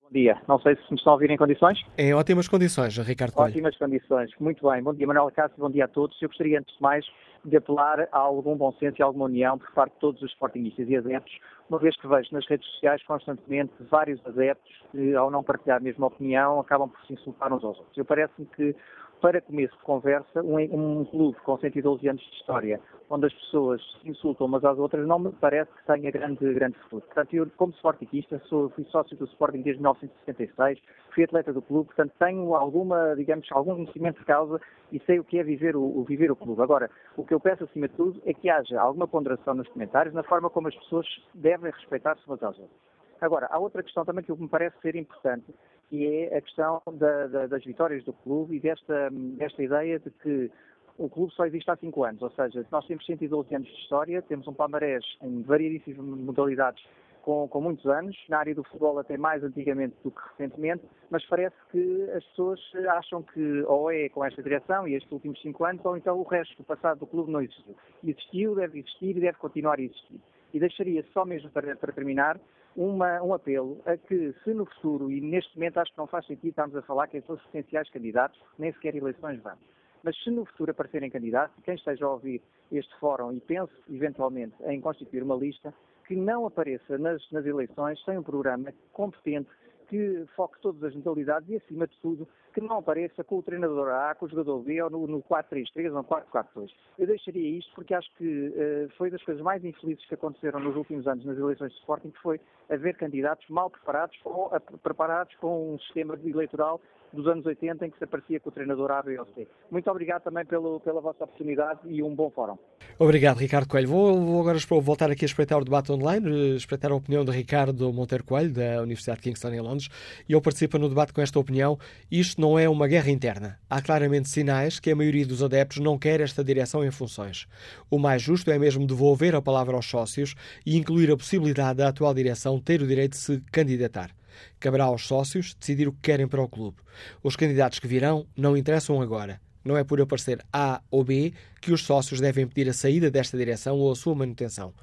Bom 0.03 0.09
dia. 0.11 0.41
Não 0.45 0.59
sei 0.59 0.75
se 0.75 0.81
me 0.89 0.97
estão 0.97 1.11
a 1.11 1.15
ouvir 1.15 1.31
em 1.31 1.37
condições. 1.37 1.79
Em 1.97 2.13
ótimas 2.13 2.49
condições, 2.49 2.97
Ricardo 2.97 3.31
Coelho. 3.31 3.51
Ótimas 3.51 3.77
condições. 3.77 4.29
Muito 4.41 4.69
bem. 4.69 4.83
Bom 4.83 4.93
dia, 4.93 5.07
Manuel 5.07 5.31
Cássio. 5.31 5.57
Bom 5.57 5.69
dia 5.71 5.85
a 5.85 5.87
todos. 5.87 6.21
Eu 6.21 6.27
gostaria, 6.27 6.59
antes 6.59 6.75
de 6.75 6.81
mais, 6.81 7.05
de 7.45 7.55
apelar 7.55 8.09
a 8.11 8.19
algum 8.19 8.57
bom 8.57 8.73
senso 8.73 8.97
e 8.99 9.01
alguma 9.01 9.25
união 9.25 9.57
por 9.57 9.71
parte 9.71 9.93
de 9.93 9.99
todos 9.99 10.21
os 10.21 10.31
sportingistas 10.31 10.89
e 10.89 10.97
adeptos, 10.97 11.39
uma 11.69 11.79
vez 11.79 11.95
que 11.95 12.05
vejo 12.05 12.27
nas 12.33 12.45
redes 12.45 12.67
sociais 12.71 13.01
constantemente 13.03 13.71
vários 13.89 14.19
adeptos 14.25 14.71
que, 14.91 15.15
ao 15.15 15.31
não 15.31 15.43
partilhar 15.43 15.77
a 15.77 15.81
mesma 15.81 16.07
opinião, 16.07 16.59
acabam 16.59 16.89
por 16.89 16.99
se 17.05 17.13
insultar 17.13 17.53
uns 17.53 17.63
aos 17.63 17.77
outros. 17.77 17.97
Eu 17.97 18.03
parece-me 18.03 18.45
que 18.47 18.75
para 19.21 19.41
começo 19.41 19.75
de 19.75 19.83
conversa, 19.83 20.41
um, 20.43 20.57
um, 20.57 21.05
clube 21.05 21.37
com 21.43 21.57
112 21.57 22.07
anos 22.07 22.21
de 22.21 22.35
história, 22.37 22.79
onde 23.09 23.25
as 23.25 23.33
pessoas 23.33 23.81
se 24.01 24.09
insultam 24.09 24.47
umas 24.47 24.63
às 24.63 24.77
outras, 24.77 25.07
não 25.07 25.19
me 25.19 25.31
parece 25.31 25.71
que 25.71 25.85
tenha 25.85 26.11
grande, 26.11 26.53
grande 26.53 26.77
futuro. 26.79 27.01
Portanto, 27.01 27.33
eu, 27.33 27.49
como 27.57 27.73
sportingista, 27.73 28.39
sou, 28.45 28.69
fui 28.69 28.83
sócio 28.85 29.17
do 29.17 29.25
Sporting 29.25 29.61
desde 29.61 29.81
1966, 29.81 30.79
fui 31.13 31.23
atleta 31.23 31.51
do 31.51 31.61
clube, 31.61 31.87
portanto, 31.87 32.13
tenho 32.19 32.53
alguma, 32.55 33.15
digamos, 33.15 33.47
algum 33.51 33.75
conhecimento 33.75 34.19
de 34.19 34.25
causa 34.25 34.61
e 34.91 34.99
sei 35.01 35.19
o 35.19 35.23
que 35.23 35.39
é 35.39 35.43
viver 35.43 35.75
o, 35.75 35.81
o, 35.81 36.03
viver 36.03 36.31
o 36.31 36.35
clube. 36.35 36.61
Agora, 36.61 36.89
o 37.15 37.25
que 37.25 37.33
eu 37.33 37.39
peço, 37.39 37.63
acima 37.63 37.87
de 37.87 37.95
tudo, 37.95 38.21
é 38.25 38.33
que 38.33 38.49
haja 38.49 38.79
alguma 38.79 39.07
ponderação 39.07 39.55
nos 39.55 39.67
comentários 39.69 40.13
na 40.13 40.23
forma 40.23 40.49
como 40.49 40.67
as 40.67 40.75
pessoas 40.75 41.07
devem 41.33 41.71
respeitar-se 41.71 42.25
umas 42.27 42.43
às 42.43 42.57
outras. 42.59 42.87
Agora, 43.19 43.47
há 43.49 43.57
outra 43.57 43.81
questão 43.81 44.05
também 44.05 44.23
que 44.23 44.31
me 44.31 44.47
parece 44.47 44.79
ser 44.81 44.95
importante, 44.95 45.53
que 45.89 46.05
é 46.05 46.37
a 46.37 46.41
questão 46.41 46.81
da, 46.93 47.27
da, 47.27 47.47
das 47.47 47.63
vitórias 47.63 48.03
do 48.03 48.13
clube 48.13 48.55
e 48.55 48.59
desta, 48.59 49.09
desta 49.11 49.63
ideia 49.63 49.99
de 49.99 50.09
que 50.11 50.51
o 50.97 51.09
clube 51.09 51.33
só 51.33 51.45
existe 51.45 51.69
há 51.69 51.75
5 51.75 52.03
anos, 52.03 52.21
ou 52.21 52.31
seja, 52.31 52.65
nós 52.71 52.85
temos 52.87 53.05
112 53.05 53.53
anos 53.55 53.67
de 53.67 53.81
história, 53.81 54.21
temos 54.21 54.47
um 54.47 54.53
palmarés 54.53 55.05
em 55.21 55.41
variedíssimas 55.43 56.05
modalidades 56.05 56.83
com, 57.21 57.47
com, 57.47 57.61
muitos 57.61 57.85
anos, 57.85 58.17
na 58.29 58.39
área 58.39 58.55
do 58.55 58.63
futebol 58.63 58.97
até 58.97 59.17
mais 59.17 59.43
antigamente 59.43 59.95
do 60.03 60.09
que 60.09 60.21
recentemente, 60.31 60.83
mas 61.09 61.25
parece 61.25 61.55
que 61.71 62.09
as 62.15 62.23
pessoas 62.27 62.59
acham 62.89 63.21
que 63.21 63.63
ou 63.63 63.91
é 63.91 64.09
com 64.09 64.23
esta 64.23 64.41
direção 64.41 64.87
e 64.87 64.95
estes 64.95 65.11
últimos 65.11 65.39
5 65.41 65.65
anos, 65.65 65.85
ou 65.85 65.97
então 65.97 66.17
o 66.17 66.23
resto 66.23 66.55
do 66.57 66.63
passado 66.63 66.99
do 66.99 67.05
clube 67.05 67.31
não 67.31 67.41
existiu. 67.41 67.75
Existiu, 68.03 68.55
deve 68.55 68.79
existir 68.79 69.17
e 69.17 69.19
deve 69.19 69.37
continuar 69.37 69.77
a 69.77 69.81
existir. 69.81 70.19
E 70.53 70.59
deixaria 70.59 71.05
só 71.13 71.25
mesmo 71.25 71.49
para, 71.49 71.75
para 71.75 71.91
terminar 71.91 72.39
uma, 72.77 73.21
um 73.23 73.33
apelo 73.33 73.81
a 73.87 73.97
que, 73.97 74.33
se 74.43 74.53
no 74.53 74.65
futuro, 74.65 75.11
e 75.11 75.19
neste 75.19 75.55
momento 75.57 75.79
acho 75.79 75.91
que 75.91 75.97
não 75.97 76.05
faz 76.05 76.27
sentido 76.27 76.51
estarmos 76.51 76.75
a 76.75 76.81
falar 76.83 77.07
que 77.07 77.19
são 77.21 77.35
potenciais 77.35 77.89
candidatos, 77.89 78.39
nem 78.57 78.71
sequer 78.71 78.95
eleições 78.95 79.41
vamos. 79.41 79.65
Mas 80.03 80.15
se 80.23 80.29
no 80.29 80.45
futuro 80.45 80.71
aparecerem 80.71 81.09
candidatos, 81.09 81.57
quem 81.63 81.73
esteja 81.73 82.05
a 82.05 82.11
ouvir 82.11 82.39
este 82.71 82.95
fórum 82.99 83.33
e 83.33 83.39
pense 83.39 83.73
eventualmente 83.89 84.53
em 84.65 84.79
constituir 84.79 85.23
uma 85.23 85.35
lista, 85.35 85.73
que 86.07 86.15
não 86.15 86.45
apareça 86.45 86.97
nas, 86.99 87.19
nas 87.31 87.45
eleições 87.45 88.01
sem 88.05 88.17
um 88.17 88.23
programa 88.23 88.71
competente 88.93 89.49
que 89.89 90.25
foque 90.35 90.59
todas 90.61 90.83
as 90.83 90.95
modalidades 90.95 91.49
e, 91.49 91.55
acima 91.55 91.87
de 91.87 91.97
tudo, 91.99 92.27
que 92.57 92.61
não 92.61 92.79
apareça 92.79 93.23
com 93.23 93.37
o 93.37 93.43
treinador 93.43 93.89
A, 93.89 94.15
com 94.15 94.25
o 94.25 94.29
jogador 94.29 94.59
B 94.63 94.81
ou 94.81 94.89
no, 94.89 95.05
no 95.05 95.21
4-3-3 95.21 95.89
ou 95.89 95.97
no 95.97 96.03
4-4-2. 96.03 96.71
Eu 96.97 97.05
deixaria 97.05 97.59
isto 97.59 97.71
porque 97.75 97.93
acho 97.93 98.09
que 98.17 98.47
uh, 98.47 98.89
foi 98.97 99.11
das 99.11 99.21
coisas 99.21 99.43
mais 99.43 99.63
infelizes 99.63 100.03
que 100.07 100.15
aconteceram 100.15 100.59
nos 100.59 100.75
últimos 100.75 101.07
anos 101.07 101.23
nas 101.23 101.37
eleições 101.37 101.71
de 101.71 101.77
Sporting, 101.77 102.09
que 102.09 102.19
foi 102.19 102.41
haver 102.67 102.97
candidatos 102.97 103.47
mal 103.47 103.69
preparados 103.69 104.17
ou 104.25 104.47
a, 104.51 104.59
preparados 104.59 105.35
com 105.35 105.75
um 105.75 105.79
sistema 105.79 106.17
eleitoral 106.25 106.81
dos 107.13 107.27
anos 107.27 107.45
80 107.45 107.85
em 107.85 107.89
que 107.89 107.97
se 107.97 108.03
aparecia 108.03 108.39
com 108.39 108.49
o 108.49 108.51
treinador 108.51 108.91
A, 108.91 109.01
B 109.01 109.17
ou 109.19 109.25
C. 109.33 109.47
Muito 109.71 109.89
obrigado 109.89 110.23
também 110.23 110.45
pelo, 110.45 110.79
pela 110.79 111.01
vossa 111.01 111.23
oportunidade 111.23 111.79
e 111.85 112.03
um 112.03 112.13
bom 112.13 112.29
fórum. 112.29 112.57
Obrigado, 112.99 113.37
Ricardo 113.37 113.67
Coelho. 113.67 113.87
Vou, 113.87 114.19
vou 114.19 114.41
agora 114.41 114.57
voltar 114.81 115.11
aqui 115.11 115.25
a 115.25 115.27
espreitar 115.27 115.59
o 115.59 115.63
debate 115.63 115.91
online, 115.91 116.53
eh, 116.53 116.55
espreitar 116.55 116.91
a 116.91 116.95
opinião 116.95 117.23
de 117.23 117.31
Ricardo 117.31 117.91
Monteiro 117.93 118.23
Coelho, 118.23 118.51
da 118.51 118.81
Universidade 118.81 119.19
de 119.19 119.23
Kingston 119.23 119.49
em 119.49 119.61
Londres, 119.61 119.89
e 120.27 120.33
ele 120.33 120.41
participa 120.41 120.77
no 120.77 120.89
debate 120.89 121.13
com 121.13 121.21
esta 121.21 121.39
opinião. 121.39 121.77
Isto 122.11 122.41
não 122.41 122.46
é 122.55 122.69
uma 122.69 122.87
guerra 122.87 123.09
interna. 123.09 123.59
Há 123.67 123.81
claramente 123.81 124.29
sinais 124.29 124.79
que 124.79 124.91
a 124.91 124.95
maioria 124.95 125.25
dos 125.25 125.41
adeptos 125.41 125.79
não 125.79 125.97
quer 125.97 126.21
esta 126.21 126.43
direção 126.43 126.85
em 126.85 126.91
funções. 126.91 127.47
O 127.89 127.97
mais 127.97 128.21
justo 128.21 128.51
é 128.51 128.59
mesmo 128.59 128.85
devolver 128.85 129.33
a 129.33 129.41
palavra 129.41 129.75
aos 129.75 129.87
sócios 129.87 130.35
e 130.63 130.77
incluir 130.77 131.09
a 131.09 131.17
possibilidade 131.17 131.77
da 131.77 131.87
atual 131.87 132.13
direção 132.13 132.59
ter 132.59 132.79
o 132.83 132.87
direito 132.87 133.13
de 133.13 133.17
se 133.17 133.41
candidatar. 133.51 134.11
Caberá 134.59 134.83
aos 134.83 135.07
sócios 135.07 135.55
decidir 135.59 135.87
o 135.87 135.93
que 135.93 136.01
querem 136.03 136.27
para 136.27 136.43
o 136.43 136.47
clube. 136.47 136.77
Os 137.23 137.35
candidatos 137.35 137.79
que 137.79 137.87
virão 137.87 138.27
não 138.37 138.55
interessam 138.55 139.01
agora. 139.01 139.41
Não 139.65 139.75
é 139.75 139.83
por 139.83 139.99
aparecer 139.99 140.45
A 140.53 140.79
ou 140.91 141.03
B 141.03 141.33
que 141.59 141.71
os 141.71 141.83
sócios 141.83 142.21
devem 142.21 142.45
pedir 142.45 142.69
a 142.69 142.73
saída 142.73 143.09
desta 143.09 143.35
direção 143.35 143.77
ou 143.77 143.91
a 143.91 143.95
sua 143.95 144.13
manutenção. 144.13 144.75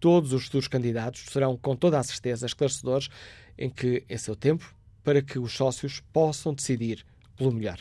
Todos 0.00 0.32
os 0.32 0.46
futuros 0.46 0.66
candidatos 0.66 1.24
serão, 1.30 1.56
com 1.56 1.76
toda 1.76 1.98
a 1.98 2.02
certeza, 2.02 2.46
esclarecedores 2.46 3.08
em 3.56 3.70
que, 3.70 4.04
em 4.10 4.18
seu 4.18 4.36
tempo, 4.36 4.75
para 5.06 5.22
que 5.22 5.38
os 5.38 5.52
sócios 5.52 6.00
possam 6.12 6.52
decidir 6.52 7.06
pelo 7.38 7.52
melhor. 7.52 7.78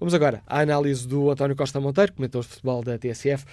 Vamos 0.00 0.14
agora 0.14 0.42
à 0.46 0.60
análise 0.60 1.06
do 1.06 1.30
António 1.30 1.54
Costa 1.54 1.78
Monteiro, 1.78 2.14
comentador 2.14 2.40
de 2.40 2.48
futebol 2.48 2.82
da 2.82 2.98
TSF. 2.98 3.44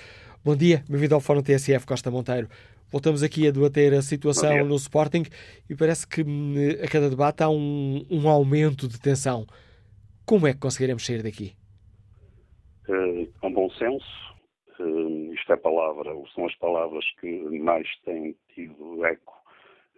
Bom 0.46 0.56
dia, 0.56 0.82
bem-vindo 0.90 1.14
ao 1.14 1.20
Fórum 1.20 1.44
TSF 1.44 1.86
Costa 1.86 2.10
Monteiro. 2.10 2.48
Voltamos 2.90 3.22
aqui 3.22 3.50
a 3.50 3.52
debater 3.52 3.94
a 3.94 4.02
situação 4.02 4.64
no 4.64 4.76
Sporting 4.78 5.24
e 5.70 5.76
parece 5.76 6.08
que 6.08 6.24
hum, 6.24 6.56
a 6.82 6.88
cada 6.88 7.10
debate 7.10 7.44
há 7.44 7.50
um, 7.50 8.06
um 8.10 8.30
aumento 8.30 8.88
de 8.88 8.98
tensão. 8.98 9.46
Como 10.26 10.48
é 10.48 10.54
que 10.54 10.60
conseguiremos 10.60 11.06
sair 11.06 11.22
daqui? 11.22 11.54
Uh, 12.88 13.28
com 13.42 13.52
bom 13.52 13.70
senso, 13.72 14.08
uh, 14.80 15.34
isto 15.34 15.52
é 15.52 15.58
palavra, 15.58 16.16
são 16.34 16.46
as 16.46 16.56
palavras 16.56 17.04
que 17.20 17.60
mais 17.60 17.88
têm 18.06 18.34
tido 18.54 19.06
eco, 19.06 19.34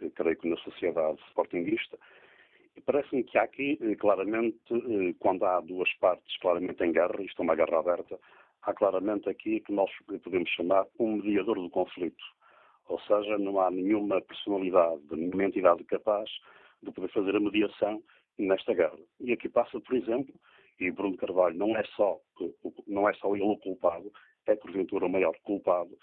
uh, 0.02 0.10
creio 0.15 0.36
que 0.36 0.49
na 0.49 0.57
sociedade 0.57 1.19
sportinguista. 1.30 1.95
Parece-me 2.85 3.23
que 3.23 3.37
há 3.37 3.43
aqui, 3.43 3.77
claramente, 3.97 4.59
quando 5.19 5.45
há 5.45 5.59
duas 5.61 5.91
partes 5.95 6.37
claramente 6.39 6.83
em 6.83 6.91
guerra, 6.91 7.21
isto 7.21 7.41
é 7.41 7.43
uma 7.43 7.55
guerra 7.55 7.79
aberta, 7.79 8.19
há 8.61 8.73
claramente 8.73 9.29
aqui 9.29 9.59
que 9.61 9.71
nós 9.71 9.89
podemos 10.23 10.49
chamar 10.51 10.85
um 10.99 11.17
mediador 11.17 11.55
do 11.55 11.69
conflito 11.69 12.23
ou 12.87 12.99
seja, 13.01 13.37
não 13.37 13.59
há 13.59 13.69
nenhuma 13.69 14.21
personalidade, 14.21 15.01
nenhuma 15.11 15.45
entidade 15.45 15.83
capaz 15.85 16.29
de 16.81 16.91
poder 16.91 17.09
fazer 17.09 17.35
a 17.35 17.39
mediação 17.39 18.01
nesta 18.37 18.73
guerra. 18.73 18.97
E 19.19 19.33
aqui 19.33 19.49
passa, 19.49 19.79
por 19.79 19.95
exemplo, 19.95 20.33
e 20.79 20.91
Bruno 20.91 21.17
Carvalho 21.17 21.57
não 21.57 21.75
é 21.75 21.83
só, 21.95 22.19
não 22.87 23.09
é 23.09 23.13
só 23.15 23.35
ele 23.35 23.43
o 23.43 23.57
culpado, 23.57 24.11
é 24.45 24.55
porventura 24.55 25.05
o 25.05 25.09
maior 25.09 25.35
culpado, 25.43 25.97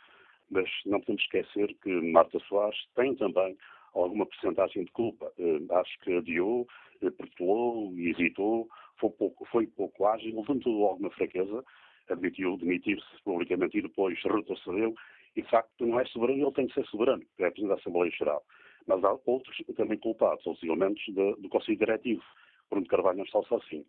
mas 0.51 0.69
não 0.85 1.01
podemos 1.01 1.23
esquecer 1.23 1.75
que 1.83 1.91
Marta 2.13 2.39
Soares 2.41 2.79
tem 2.95 3.15
também 3.15 3.57
alguma 3.95 4.27
porcentagem 4.27 4.85
de 4.85 4.93
culpa. 4.93 5.33
Uh, 5.39 5.73
acho 5.75 5.99
que 6.01 6.17
adiou, 6.17 6.67
uh, 7.03 7.13
perturbou, 7.13 7.93
hesitou, 7.97 8.69
foi 8.99 9.11
pouco, 9.11 9.45
foi 9.47 9.67
pouco 9.67 10.07
ágil, 10.07 10.37
levantou 10.37 10.87
alguma 10.87 11.11
fraqueza, 11.11 11.65
admitiu 12.09 12.57
demitir-se 12.57 13.23
publicamente 13.25 13.79
e 13.79 13.83
depois 13.83 14.19
retrocedeu. 14.23 14.95
E, 15.37 15.43
de 15.43 15.51
facto, 15.51 15.87
não 15.87 15.99
é 15.99 16.05
soberano, 16.07 16.45
ele 16.45 16.53
tem 16.53 16.67
que 16.67 16.75
ser 16.75 16.87
soberano, 16.87 17.23
é 17.39 17.51
presidente 17.51 17.69
da 17.69 17.75
Assembleia 17.75 18.11
Geral. 18.13 18.43
Mas 18.87 19.03
há 19.03 19.19
outros 19.27 19.57
também 19.77 19.99
culpados, 19.99 20.45
os 20.47 20.63
elementos 20.63 21.03
de, 21.07 21.37
do 21.37 21.49
Conselho 21.49 21.79
Diretivo. 21.79 22.23
Bruno 22.71 22.87
Carvalho 22.87 23.19
não 23.19 23.25
está 23.25 23.43
sozinho. 23.43 23.85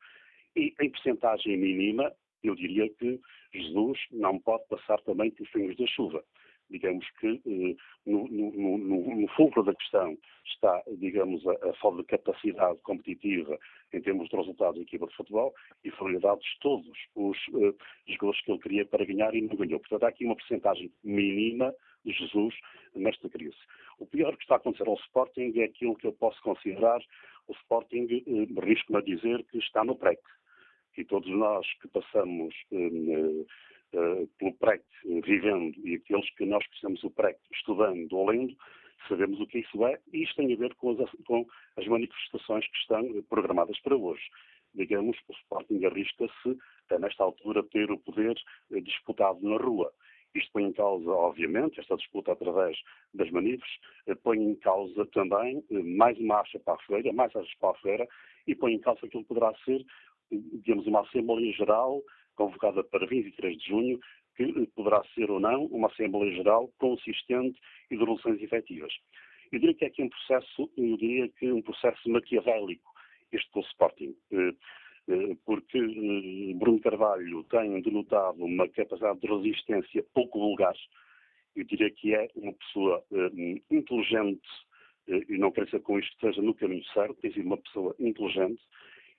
E 0.55 0.73
em 0.79 0.89
percentagem 0.89 1.57
mínima, 1.57 2.11
eu 2.43 2.55
diria 2.55 2.89
que 2.89 3.19
Jesus 3.53 3.99
não 4.11 4.39
pode 4.39 4.65
passar 4.67 4.99
também 5.01 5.31
pelos 5.31 5.51
fingos 5.51 5.75
da 5.75 5.85
chuva 5.87 6.23
digamos 6.69 7.05
que 7.19 7.41
eh, 7.45 7.75
no, 8.05 8.27
no, 8.27 8.77
no, 8.77 9.15
no 9.15 9.27
fulcro 9.29 9.63
da 9.63 9.73
questão 9.73 10.17
está, 10.45 10.83
digamos, 10.97 11.45
a, 11.47 11.69
a, 11.69 11.73
falta 11.75 12.01
de 12.01 12.07
capacidade 12.07 12.79
competitiva 12.79 13.57
em 13.93 14.01
termos 14.01 14.29
de 14.29 14.35
resultados 14.35 14.75
da 14.75 14.81
equipa 14.81 15.07
de 15.07 15.15
futebol 15.15 15.53
e 15.83 15.91
foram 15.91 16.19
dados 16.19 16.45
todos 16.61 16.87
os 17.15 17.37
uh, 17.49 17.75
jogadores 18.07 18.41
que 18.41 18.51
ele 18.51 18.59
queria 18.59 18.85
para 18.85 19.05
ganhar 19.05 19.33
e 19.33 19.41
não 19.41 19.55
ganhou. 19.55 19.79
Portanto, 19.79 20.03
há 20.03 20.09
aqui 20.09 20.25
uma 20.25 20.35
porcentagem 20.35 20.91
mínima 21.03 21.73
de 22.03 22.11
Jesus 22.13 22.55
nesta 22.95 23.29
crise. 23.29 23.57
O 23.99 24.05
pior 24.05 24.35
que 24.35 24.43
está 24.43 24.55
a 24.55 24.57
acontecer 24.57 24.87
ao 24.87 24.95
Sporting 24.95 25.53
é 25.57 25.63
aquilo 25.63 25.95
que 25.95 26.07
eu 26.07 26.13
posso 26.13 26.41
considerar 26.41 27.01
o 27.47 27.53
Sporting, 27.53 28.05
uh, 28.27 28.59
risco-me 28.61 28.99
a 28.99 29.01
dizer 29.01 29.43
que 29.45 29.57
está 29.59 29.83
no 29.83 29.95
PREC. 29.95 30.19
E 30.97 31.03
todos 31.03 31.29
nós 31.29 31.67
que 31.81 31.87
passamos 31.89 32.55
uh, 32.71 33.45
uh, 33.93 34.27
pelo 34.37 34.53
PREC 34.53 34.83
vivendo 35.23 35.75
e 35.83 35.95
aqueles 35.95 36.29
que 36.35 36.45
nós 36.45 36.65
conhecemos 36.67 37.03
o 37.03 37.11
PREC 37.11 37.37
estudando 37.53 38.11
ou 38.13 38.29
lendo, 38.29 38.55
sabemos 39.07 39.39
o 39.39 39.47
que 39.47 39.59
isso 39.59 39.85
é 39.85 39.99
e 40.11 40.23
isto 40.23 40.35
tem 40.35 40.53
a 40.53 40.57
ver 40.57 40.73
com 40.75 40.91
as, 40.91 41.09
com 41.25 41.45
as 41.77 41.87
manifestações 41.87 42.65
que 42.67 42.77
estão 42.77 43.23
programadas 43.29 43.79
para 43.81 43.95
hoje. 43.95 44.23
Digamos, 44.73 45.17
o 45.27 45.33
Sporting 45.33 45.85
arrisca-se, 45.85 46.57
nesta 46.99 47.23
altura, 47.23 47.63
ter 47.63 47.89
o 47.91 47.99
poder 47.99 48.35
uh, 48.71 48.81
disputado 48.81 49.39
na 49.41 49.57
rua. 49.57 49.91
Isto 50.33 50.51
põe 50.51 50.65
em 50.65 50.73
causa, 50.73 51.09
obviamente, 51.09 51.79
esta 51.79 51.95
disputa 51.95 52.33
através 52.33 52.77
das 53.13 53.31
manifes, 53.31 53.69
põe 54.21 54.37
em 54.37 54.53
causa 54.55 55.05
também 55.05 55.63
mais 55.71 56.19
marcha 56.19 56.59
para 56.59 56.73
a 56.73 56.77
feira, 56.79 57.13
mais 57.13 57.33
marchas 57.33 57.55
para 57.57 57.69
a 57.69 57.75
feira, 57.75 58.07
e 58.45 58.53
põe 58.53 58.73
em 58.73 58.79
causa 58.79 59.05
aquilo 59.05 59.23
que 59.23 59.29
poderá 59.29 59.55
ser, 59.63 59.85
digamos, 60.29 60.85
uma 60.87 61.01
Assembleia 61.01 61.53
Geral 61.53 62.01
convocada 62.35 62.83
para 62.83 63.05
23 63.05 63.57
de 63.57 63.67
junho, 63.67 63.99
que 64.35 64.67
poderá 64.75 65.03
ser 65.15 65.31
ou 65.31 65.39
não 65.39 65.65
uma 65.65 65.87
Assembleia 65.87 66.35
Geral 66.35 66.69
consistente 66.77 67.59
e 67.89 67.95
de 67.95 67.99
resoluções 67.99 68.41
efetivas. 68.41 68.93
Eu 69.51 69.59
diria 69.59 69.75
que 69.75 69.85
é 69.85 69.87
aqui 69.87 70.03
um 70.03 70.09
processo, 70.09 70.69
eu 70.77 70.97
diria 70.97 71.29
que 71.29 71.51
um 71.51 71.61
processo 71.61 72.09
maquiavélico, 72.09 72.91
este 73.31 73.51
do 73.53 73.61
Sporting, 73.61 74.15
eh, 74.31 74.53
eh, 75.07 75.37
porque 75.45 75.77
eh, 75.77 76.53
Bruno 76.55 76.79
Carvalho 76.81 77.43
tem 77.45 77.81
denotado 77.81 78.43
uma 78.43 78.67
capacidade 78.69 79.19
de 79.19 79.27
resistência 79.27 80.05
pouco 80.13 80.39
vulgar, 80.39 80.75
eu 81.55 81.63
diria 81.63 81.89
que 81.89 82.13
é 82.13 82.27
uma 82.35 82.51
pessoa 82.51 83.01
inteligente, 83.71 84.45
e 85.07 85.37
não 85.37 85.51
dizer 85.51 85.79
com 85.83 85.97
isto 85.97 86.09
que 86.17 86.25
esteja 86.25 86.41
no 86.41 86.53
caminho 86.53 86.83
certo, 86.87 87.15
tem 87.21 87.31
sido 87.31 87.45
uma 87.45 87.57
pessoa 87.57 87.95
inteligente 87.97 88.61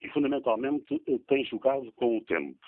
e 0.02 0.09
fundamentalmente 0.10 1.01
tem 1.28 1.47
jogado 1.47 1.90
com 1.93 2.18
o 2.18 2.20
tempo. 2.24 2.59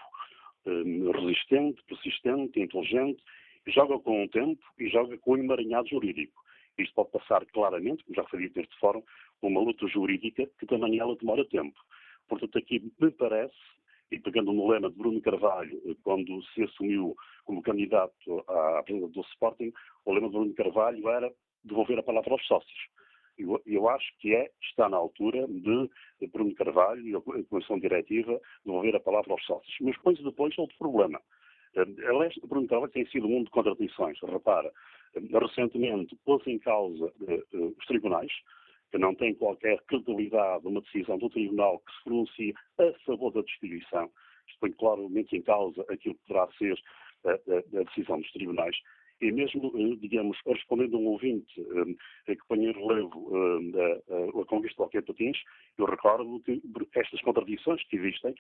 Hum, 0.69 1.11
resistente, 1.13 1.83
persistente, 1.85 2.61
inteligente, 2.61 3.23
joga 3.67 3.99
com 3.99 4.25
o 4.25 4.29
tempo 4.29 4.63
e 4.79 4.87
joga 4.91 5.17
com 5.17 5.33
o 5.33 5.39
emaranhado 5.39 5.89
jurídico. 5.89 6.45
Isto 6.79 6.95
pode 6.95 7.11
passar 7.11 7.47
claramente, 7.47 8.05
como 8.05 8.15
já 8.15 8.25
foi 8.25 8.41
dito 8.41 8.59
neste 8.59 8.79
fórum, 8.79 9.03
uma 9.41 9.63
luta 9.63 9.87
jurídica 9.89 10.47
que 10.59 10.67
também 10.67 10.99
ela 10.99 11.17
demora 11.17 11.43
tempo. 11.47 11.79
Portanto, 12.29 12.59
aqui 12.59 12.83
me 13.01 13.11
parece, 13.11 13.55
e 14.11 14.19
pegando 14.19 14.53
no 14.53 14.69
lema 14.69 14.91
de 14.91 14.97
Bruno 14.97 15.23
Carvalho, 15.23 15.81
eh, 15.87 15.97
quando 16.05 16.43
se 16.53 16.63
assumiu 16.63 17.17
como 17.47 17.63
candidato 17.63 18.45
à 18.47 18.83
presidência 18.83 19.15
do 19.15 19.27
Sporting, 19.29 19.73
o 20.05 20.13
lema 20.13 20.29
de 20.29 20.35
Bruno 20.35 20.55
Carvalho 20.55 21.09
era 21.09 21.33
devolver 21.65 21.99
a 21.99 22.03
palavra 22.03 22.33
aos 22.33 22.47
sócios. 22.47 22.89
Eu, 23.67 23.89
acho 23.89 24.07
que 24.19 24.35
é, 24.35 24.51
está 24.63 24.89
na 24.89 24.97
altura 24.97 25.47
de 25.47 25.89
Bruno 26.33 26.55
Carvalho 26.55 27.07
e 27.07 27.15
a 27.15 27.21
Comissão 27.45 27.79
Diretiva 27.79 28.41
devolver 28.65 28.97
a 28.97 29.01
palavra 29.01 29.33
aos 29.33 29.45
sócios. 29.45 29.75
Mas 29.81 29.95
depois, 29.97 30.19
depois 30.19 30.59
outro 30.59 30.77
problema. 30.79 31.21
Eh, 31.75 32.07
aliás, 32.07 32.35
Bruno 32.45 32.67
Carvalho 32.67 32.93
tem 32.93 33.07
sido 33.07 33.27
um 33.27 33.31
mundo 33.31 33.45
de 33.47 33.51
contradições. 33.51 34.19
Repara, 34.23 34.73
eh, 35.15 35.39
recentemente 35.39 36.17
pôs 36.25 36.45
em 36.47 36.59
causa 36.59 37.05
uh, 37.05 37.75
os 37.79 37.87
tribunais, 37.87 38.33
que 38.91 38.99
não 38.99 39.15
têm 39.15 39.35
qualquer 39.35 39.81
credibilidade 39.83 40.67
uma 40.67 40.81
decisão 40.81 41.19
do 41.19 41.31
tribunal 41.31 41.79
que 41.81 41.93
se 41.93 42.05
pronuncie 42.05 42.55
a 42.79 42.93
favor 43.05 43.33
da 43.33 43.43
destituição. 43.43 44.11
Isto 44.47 44.61
põe 44.61 44.73
claramente 44.73 45.37
em 45.37 45.43
causa 45.43 45.83
aquilo 45.89 46.15
que 46.15 46.27
poderá 46.27 46.49
ser 46.59 46.79
a 47.27 47.85
decisão 47.85 48.21
dos 48.21 48.33
tribunais 48.33 48.77
e 49.21 49.33
mesmo, 49.33 49.73
eh, 49.75 49.97
digamos, 49.97 50.39
respondendo 50.47 50.97
a 50.97 51.01
um 51.01 51.07
ouvinte 51.07 51.61
eh, 52.27 52.35
que 52.35 52.47
põe 52.49 52.65
em 52.65 52.73
relevo 52.73 53.31
eh, 53.35 54.03
a, 54.41 54.45
conquista 54.45 54.77
do 54.77 54.85
Alquete 54.85 55.07
Patins, 55.07 55.39
eu 55.77 55.87
recordo 55.87 56.41
que 56.41 56.61
estas 56.95 57.21
contradições 57.23 57.83
que 57.89 57.97
existem, 57.97 58.35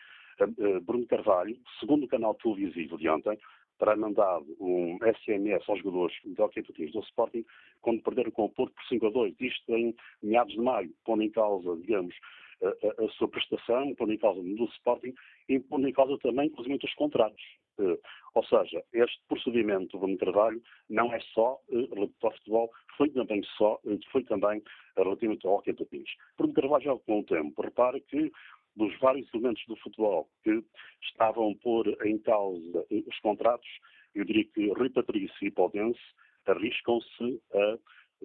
Bruno 0.83 1.07
Carvalho, 1.07 1.57
segundo 1.81 2.05
o 2.05 2.09
canal 2.09 2.35
televisivo 2.35 2.97
de 2.97 3.09
ontem, 3.09 3.39
terá 3.79 3.97
mandado 3.97 4.47
um 4.61 4.99
SMS 4.99 5.69
aos 5.69 5.79
jogadores 5.81 6.17
do 6.25 6.43
Alquete 6.43 6.69
Patins 6.69 6.93
do 6.93 7.01
Sporting 7.01 7.45
quando 7.81 8.03
perderam 8.03 8.31
com 8.31 8.45
o 8.45 8.51
Porto 8.51 8.75
por 8.75 8.85
5 8.85 9.07
a 9.07 9.11
2, 9.11 9.35
isto 9.41 9.75
em 9.75 9.95
meados 10.23 10.53
de 10.53 10.61
maio, 10.61 10.93
pondo 11.05 11.23
em 11.23 11.31
causa, 11.31 11.77
digamos, 11.77 12.15
a, 12.63 13.05
a, 13.05 13.09
sua 13.11 13.29
prestação, 13.29 13.95
pondo 13.95 14.13
em 14.13 14.19
causa 14.19 14.41
do 14.43 14.65
Sporting 14.65 15.15
e 15.49 15.61
pondo 15.61 15.89
em 15.89 15.93
causa 15.93 16.19
também, 16.19 16.47
inclusive, 16.47 16.79
os 16.83 16.95
contratos. 16.95 17.43
Uh, 17.79 17.99
ou 18.35 18.45
seja, 18.45 18.83
este 18.93 19.21
procedimento 19.29 19.99
do 19.99 20.17
trabalho 20.17 20.61
não 20.89 21.13
é 21.13 21.21
só 21.33 21.61
uh, 21.69 21.95
relativo 21.95 22.15
ao 22.23 22.33
futebol, 22.33 22.71
foi 22.97 23.09
também 23.11 23.43
só, 23.57 23.79
uh, 23.85 23.99
foi 24.11 24.25
também 24.25 24.63
relativamente 24.97 25.47
ao 25.47 25.55
hockey 25.55 25.75
patins. 25.75 26.11
Bruno 26.37 26.55
Carvalho 26.55 26.85
já 26.85 26.97
com 26.97 27.21
o 27.21 27.25
tempo, 27.25 27.63
repare 27.63 28.01
que 28.03 28.33
dos 28.77 28.97
vários 29.01 29.33
elementos 29.35 29.65
do 29.67 29.77
futebol 29.77 30.29
que 30.45 30.63
estavam 31.03 31.51
a 31.51 31.63
pôr 31.63 31.87
em 32.05 32.19
causa 32.19 32.87
os 32.91 33.19
contratos, 33.21 33.69
eu 34.15 34.25
diria 34.25 34.45
que 34.45 34.73
Rui 34.73 34.91
Patrício 34.91 35.47
e 35.47 35.51
Podense 35.51 36.01
arriscam-se 36.47 37.43
a 37.53 37.79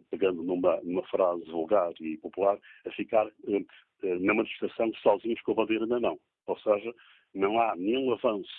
pegando 0.09 0.43
numa, 0.43 0.79
numa, 0.83 1.03
frase 1.07 1.43
vulgar 1.45 1.91
e 1.99 2.17
popular, 2.17 2.57
a 2.85 2.91
ficar 2.91 3.27
eh, 3.27 3.65
eh, 4.03 4.19
na 4.19 4.33
manifestação 4.33 4.91
sozinhos 4.95 5.41
com 5.41 5.51
a 5.51 5.55
bandeira 5.55 5.85
na 5.85 5.99
mão. 5.99 6.19
Ou 6.47 6.57
seja, 6.59 6.93
não 7.33 7.59
há 7.59 7.75
nenhum 7.75 8.11
avanço 8.11 8.49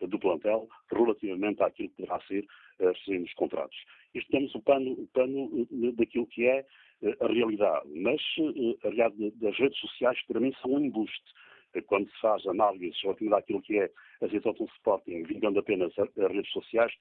do 0.00 0.18
plantel 0.18 0.68
relativamente 0.90 1.62
àquilo 1.62 1.88
que 1.90 2.02
deverá 2.02 2.20
ser 2.22 2.46
uh, 2.80 3.22
os 3.22 3.34
contratos. 3.34 3.76
Isto 4.14 4.30
temos 4.30 4.54
o 4.54 4.60
pano, 4.60 4.92
o 4.92 5.06
pano 5.08 5.66
daquilo 5.94 6.26
que 6.26 6.46
é 6.46 6.64
uh, 7.02 7.24
a 7.24 7.28
realidade, 7.28 7.88
mas 7.94 8.20
a 8.84 8.88
realidade 8.88 9.30
das 9.32 9.56
redes 9.58 9.78
sociais 9.78 10.20
para 10.26 10.40
mim 10.40 10.52
são 10.60 10.72
um 10.72 10.80
embuste. 10.80 11.24
Quando 11.86 12.10
se 12.10 12.20
faz 12.20 12.44
análise 12.48 12.96
relativamente 13.00 13.38
àquilo 13.38 13.62
que 13.62 13.78
é 13.78 13.90
a 14.20 14.28
situação 14.28 14.66
do 14.66 14.72
Sporting, 14.72 15.22
vingando 15.22 15.60
apenas 15.60 15.96
as 15.96 16.32
redes 16.32 16.50
sociais, 16.50 16.92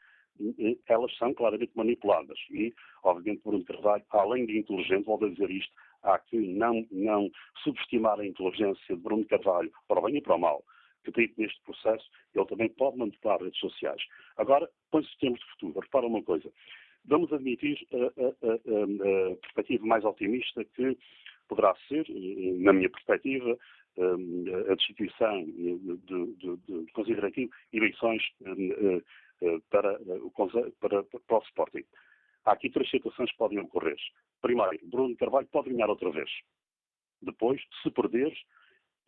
elas 0.88 1.16
são 1.18 1.34
claramente 1.34 1.72
manipuladas. 1.76 2.38
E, 2.52 2.74
obviamente, 3.04 3.44
Bruno 3.44 3.66
Carvalho, 3.66 4.04
além 4.12 4.46
de 4.46 4.58
inteligente, 4.58 5.06
volto 5.06 5.26
a 5.26 5.30
dizer 5.30 5.50
isto, 5.50 5.74
há 6.04 6.18
que 6.20 6.38
não, 6.38 6.86
não 6.92 7.30
subestimar 7.64 8.20
a 8.20 8.26
inteligência 8.26 8.96
de 8.96 9.02
Bruno 9.02 9.26
Carvalho, 9.26 9.72
para 9.88 10.00
o 10.00 10.04
bem 10.04 10.18
e 10.18 10.22
para 10.22 10.36
o 10.36 10.40
mal, 10.40 10.64
que 11.04 11.12
tem 11.12 11.34
neste 11.38 11.62
processo, 11.64 12.10
ele 12.34 12.46
também 12.46 12.70
pode 12.70 12.98
manipular 12.98 13.42
redes 13.42 13.60
sociais. 13.60 14.02
Agora, 14.38 14.70
põe-se 14.92 15.18
termos 15.20 15.40
de 15.40 15.46
futuro. 15.52 15.80
Repara 15.80 16.08
uma 16.08 16.24
coisa. 16.24 16.52
Vamos 17.06 17.32
admitir 17.32 17.88
a, 17.92 17.98
a, 17.98 18.28
a, 18.28 19.34
a 19.34 19.36
perspectiva 19.38 19.86
mais 19.86 20.04
otimista 20.04 20.64
que 20.66 20.98
poderá 21.48 21.76
ser, 21.88 22.06
na 22.60 22.74
minha 22.74 22.90
perspectiva, 22.90 23.58
a 24.70 24.76
destituição 24.76 25.44
de, 25.44 25.98
de, 25.98 26.36
de, 26.36 26.58
de 26.58 26.92
considerativo 26.94 27.52
eleições 27.74 28.24
eh, 28.46 29.02
eh, 29.42 29.60
para, 29.70 30.00
para, 30.80 31.04
para 31.04 31.38
o 31.38 31.44
Sporting. 31.44 31.84
Há 32.46 32.54
aqui 32.54 32.70
três 32.70 32.90
situações 32.90 33.32
que 33.32 33.38
podem 33.38 33.60
ocorrer. 33.60 33.98
Primeiro, 34.42 34.80
Bruno 34.84 35.16
Carvalho 35.18 35.48
pode 35.48 35.72
ganhar 35.72 35.90
outra 35.90 36.10
vez. 36.12 36.30
Depois, 37.22 37.62
se 37.84 37.90
perder, 37.92 38.32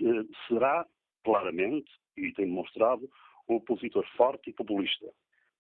eh, 0.02 0.26
será 0.48 0.86
claramente, 1.24 1.92
e 2.18 2.32
tem 2.34 2.46
demonstrado, 2.46 3.10
um 3.48 3.56
opositor 3.56 4.06
forte 4.16 4.50
e 4.50 4.54
populista. 4.54 5.12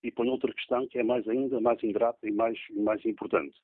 E 0.04 0.12
põe 0.12 0.30
outra 0.30 0.54
questão 0.54 0.88
que 0.88 0.98
é 1.00 1.04
mais 1.04 1.28
ainda 1.28 1.60
mais 1.60 1.82
ingrata 1.84 2.28
e 2.28 2.32
mais, 2.32 2.58
mais 2.72 3.06
importante. 3.06 3.56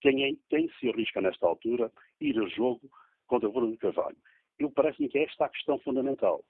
Quem, 0.00 0.24
é, 0.24 0.32
quem 0.48 0.70
se 0.78 0.88
arrisca 0.88 1.20
nesta 1.20 1.46
altura 1.46 1.90
ir 2.20 2.38
a 2.38 2.46
jogo 2.48 2.90
contra 3.26 3.48
Bruno 3.48 3.76
Carvalho? 3.76 4.16
Eu, 4.58 4.70
parece-me 4.70 5.08
que 5.08 5.18
esta 5.18 5.44
é 5.44 5.46
a 5.46 5.50
questão 5.50 5.78
fundamental. 5.80 6.44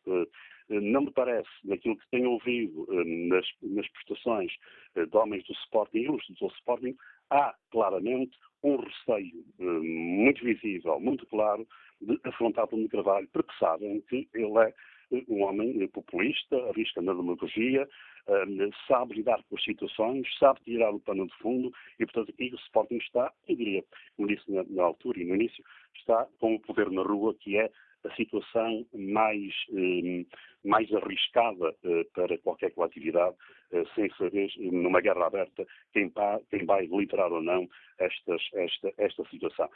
Não 0.68 1.02
me 1.02 1.10
parece, 1.10 1.48
naquilo 1.64 1.96
que 1.96 2.10
tenho 2.10 2.30
ouvido 2.32 2.86
nas, 3.28 3.46
nas 3.62 3.88
prestações 3.88 4.52
de 4.94 5.16
homens 5.16 5.44
do 5.44 5.52
Sporting, 5.54 5.98
ilustres 5.98 6.38
do 6.38 6.46
Sporting, 6.48 6.94
há 7.30 7.54
claramente 7.70 8.36
um 8.64 8.76
receio 8.76 9.44
muito 9.58 10.42
visível, 10.42 10.98
muito 10.98 11.26
claro, 11.26 11.66
de 12.00 12.18
afrontar 12.24 12.66
o 12.72 12.88
Carvalho, 12.88 13.28
porque 13.32 13.52
sabem 13.58 14.00
que 14.08 14.26
ele 14.34 14.58
é 14.58 14.74
um 15.28 15.42
homem 15.42 15.86
populista, 15.88 16.56
arrisca 16.70 17.00
na 17.02 17.12
demagogia, 17.12 17.86
sabe 18.88 19.16
lidar 19.16 19.42
com 19.44 19.56
as 19.56 19.62
situações, 19.62 20.26
sabe 20.38 20.60
tirar 20.64 20.90
o 20.90 20.98
pano 20.98 21.26
de 21.26 21.36
fundo 21.38 21.72
e, 22.00 22.06
portanto, 22.06 22.30
aqui 22.30 22.50
o 22.52 22.56
Sporting 22.56 22.96
está, 22.96 23.30
eu 23.46 23.54
diria, 23.54 23.84
como 24.16 24.28
disse 24.28 24.50
na, 24.50 24.64
na 24.64 24.82
altura 24.82 25.20
e 25.20 25.24
no 25.24 25.34
início, 25.34 25.62
está 25.94 26.26
com 26.40 26.54
o 26.54 26.60
poder 26.60 26.90
na 26.90 27.02
rua, 27.02 27.34
que 27.34 27.58
é 27.58 27.70
a 28.04 28.14
situação 28.14 28.86
mais, 28.94 29.52
eh, 29.72 30.24
mais 30.64 30.92
arriscada 30.92 31.74
eh, 31.84 32.04
para 32.14 32.38
qualquer 32.38 32.72
coletividade, 32.72 33.36
eh, 33.72 33.84
sem 33.94 34.10
saber, 34.16 34.50
numa 34.58 35.00
guerra 35.00 35.26
aberta, 35.26 35.66
quem, 35.92 36.12
quem 36.50 36.64
vai 36.64 36.86
liderar 36.86 37.32
ou 37.32 37.42
não 37.42 37.68
estas, 37.98 38.42
esta, 38.54 38.92
esta 38.98 39.24
situação. 39.28 39.68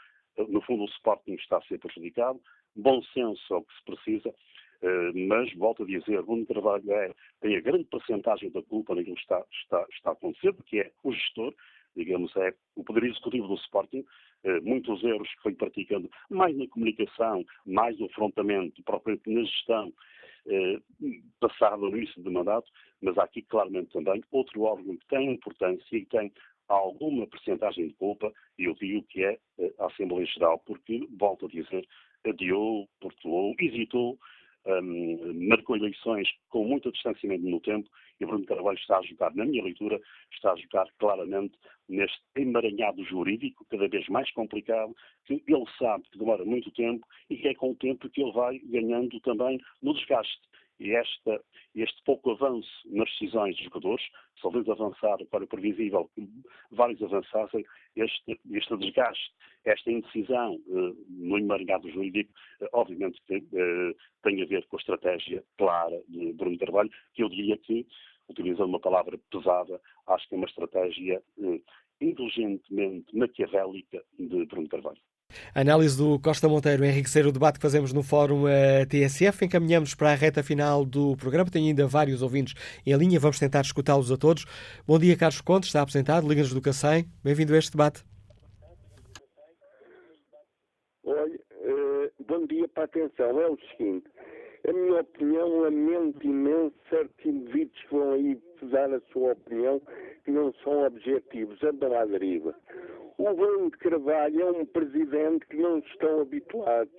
No 0.49 0.61
fundo, 0.63 0.85
o 0.85 0.89
Sporting 0.89 1.35
está 1.35 1.59
a 1.59 1.63
ser 1.63 1.79
prejudicado, 1.79 2.41
bom 2.77 3.03
senso 3.15 3.55
é 3.55 3.57
o 3.57 3.63
que 3.63 3.75
se 3.75 3.85
precisa, 3.85 4.35
eh, 4.81 5.13
mas, 5.27 5.53
volto 5.55 5.83
a 5.83 5.87
dizer, 5.87 6.23
Bruno 6.23 6.47
Carvalho 6.47 6.93
é, 6.93 7.13
tem 7.41 7.57
a 7.57 7.61
grande 7.61 7.85
porcentagem 7.85 8.51
da 8.51 8.63
culpa 8.63 8.95
naquilo 8.95 9.17
que 9.17 9.23
está, 9.23 9.45
está, 9.63 9.87
está 9.91 10.11
acontecendo, 10.13 10.63
que 10.65 10.81
é 10.81 10.93
o 11.03 11.13
gestor, 11.13 11.55
digamos, 11.99 12.35
é 12.37 12.55
o 12.77 12.85
poder 12.85 13.05
executivo 13.05 13.49
do 13.49 13.55
Sporting, 13.55 14.05
eh, 14.45 14.61
muitos 14.61 15.03
erros 15.03 15.29
que 15.35 15.43
foi 15.43 15.55
praticando, 15.55 16.09
mais 16.31 16.57
na 16.57 16.69
comunicação, 16.69 17.45
mais 17.67 17.99
no 17.99 18.07
afrontamento, 18.07 18.83
propriamente 18.85 19.29
na 19.29 19.43
gestão, 19.43 19.93
eh, 20.47 20.79
passado 21.41 21.83
no 21.83 21.97
início 21.97 22.23
do 22.23 22.31
mandato, 22.31 22.71
mas 23.03 23.19
há 23.19 23.25
aqui 23.25 23.43
claramente 23.43 23.93
também 23.93 24.23
outro 24.31 24.63
órgão 24.63 24.97
que 24.97 25.07
tem 25.09 25.33
importância 25.33 25.97
e 25.97 26.07
tem 26.07 26.33
alguma 26.69 27.27
percentagem 27.27 27.89
de 27.89 27.95
culpa, 27.95 28.33
e 28.59 28.65
eu 28.65 28.75
digo 28.75 29.03
que 29.09 29.25
é 29.25 29.39
a 29.79 29.87
Assembleia 29.87 30.27
Geral, 30.27 30.59
porque, 30.65 31.09
volto 31.19 31.47
a 31.47 31.49
dizer, 31.49 31.87
adiou, 32.25 32.89
portuou, 33.01 33.55
hesitou, 33.59 34.19
um, 34.67 35.49
marcou 35.49 35.77
eleições 35.77 36.29
com 36.49 36.65
muito 36.65 36.93
distanciamento 36.93 37.45
no 37.45 37.61
tempo 37.61 37.89
e 38.21 38.27
Bruno 38.27 38.45
Carvalho 38.45 38.79
está 38.79 38.99
a 38.99 39.03
jogar, 39.03 39.35
na 39.35 39.45
minha 39.45 39.63
leitura, 39.63 40.01
está 40.33 40.53
a 40.53 40.57
jogar 40.57 40.87
claramente 40.99 41.57
neste 41.89 42.19
emaranhado 42.37 43.03
jurídico, 43.05 43.65
cada 43.71 43.89
vez 43.89 44.07
mais 44.09 44.31
complicado, 44.33 44.95
que 45.25 45.43
ele 45.47 45.65
sabe 45.79 46.05
que 46.11 46.19
demora 46.19 46.45
muito 46.45 46.71
tempo 46.73 47.07
e 47.31 47.37
que 47.37 47.49
é 47.49 47.55
com 47.55 47.71
o 47.71 47.77
tempo 47.77 48.09
que 48.11 48.21
ele 48.21 48.33
vai 48.33 48.59
ganhando 48.59 49.21
também 49.21 49.61
no 49.83 49.95
desgaste. 49.95 50.48
E 50.81 50.95
esta, 50.95 51.43
este 51.75 52.03
pouco 52.05 52.31
avanço 52.31 52.71
nas 52.87 53.11
decisões 53.11 53.57
dos 53.57 53.65
jogadores, 53.65 54.05
talvez 54.41 54.69
avançar 54.69 55.19
para 55.31 55.45
o 55.45 55.47
previsível 55.47 56.09
que 56.15 56.29
vários 56.71 57.03
avançassem, 57.03 57.65
este, 57.97 58.41
este 58.53 58.77
desgaste, 58.77 59.33
esta 59.65 59.91
indecisão 59.91 60.61
no 61.09 61.39
emaranhado 61.39 61.91
jurídico, 61.91 62.33
uh, 62.61 62.69
obviamente 62.73 63.21
que, 63.27 63.37
uh, 63.37 63.97
tem 64.23 64.43
a 64.43 64.47
ver 64.47 64.67
com 64.67 64.77
a 64.77 64.81
estratégia 64.81 65.45
clara 65.57 66.01
de 66.09 66.33
Bruno 66.35 66.59
Carvalho, 66.59 66.91
que 67.15 67.23
eu 67.23 67.29
diria 67.29 67.57
que, 67.59 67.87
utilizando 68.29 68.69
uma 68.69 68.81
palavra 68.81 69.19
pesada, 69.31 69.81
acho 70.07 70.29
que 70.29 70.35
é 70.35 70.39
uma 70.39 70.47
estratégia 70.47 71.23
indulgentemente 72.01 73.17
maquiavélica 73.17 74.05
de 74.19 74.45
Bruno 74.47 74.69
Carvalho. 74.69 75.01
Análise 75.55 75.97
do 75.97 76.19
Costa 76.19 76.49
Monteiro, 76.49 76.85
enriquecer 76.85 77.27
o 77.27 77.33
debate 77.33 77.57
que 77.57 77.63
fazemos 77.63 77.93
no 77.93 78.03
Fórum 78.03 78.45
uh, 78.45 78.87
TSF. 78.89 79.45
Encaminhamos 79.45 79.95
para 79.95 80.13
a 80.13 80.15
reta 80.15 80.43
final 80.43 80.85
do 80.85 81.17
programa. 81.17 81.51
Tenho 81.51 81.67
ainda 81.67 81.87
vários 81.87 82.23
ouvintes 82.23 82.55
em 82.87 82.95
linha. 82.97 83.19
Vamos 83.19 83.39
tentar 83.39 83.63
escutá-los 83.63 84.11
a 84.13 84.17
todos. 84.17 84.45
Bom 84.87 84.99
dia, 84.99 85.17
Carlos 85.17 85.41
Contes, 85.41 85.69
está 85.69 85.83
apresentado, 85.83 86.29
Liga-nos 86.29 86.53
do 86.53 86.61
Cacém. 86.61 87.07
Bem-vindo 87.23 87.55
a 87.55 87.59
este 87.59 87.73
debate. 87.73 88.05
Uh, 91.05 92.11
bom 92.27 92.47
dia 92.47 92.69
para 92.69 92.83
a 92.83 92.87
atenção. 92.87 93.41
É 93.41 93.49
o 93.49 93.59
seguinte, 93.71 94.07
a 94.69 94.73
minha 94.73 95.01
opinião, 95.01 95.61
lamento 95.61 96.27
imenso 96.27 96.75
certos 96.91 97.25
indivíduos 97.25 97.81
que 97.83 97.95
vão 97.95 98.13
aí 98.13 98.39
dar 98.71 98.93
a 98.93 99.01
sua 99.13 99.33
opinião 99.33 99.81
que 100.25 100.31
não 100.31 100.53
são 100.63 100.85
objetivos, 100.85 101.63
andam 101.63 101.97
à 101.97 102.05
deriva. 102.05 102.55
O 103.21 103.35
Bruno 103.35 103.69
de 103.69 103.79
Carvalho 103.79 104.41
é 104.41 104.51
um 104.53 104.65
presidente 104.65 105.45
que 105.49 105.57
não 105.57 105.79
estão 105.79 106.21
habituados. 106.21 106.95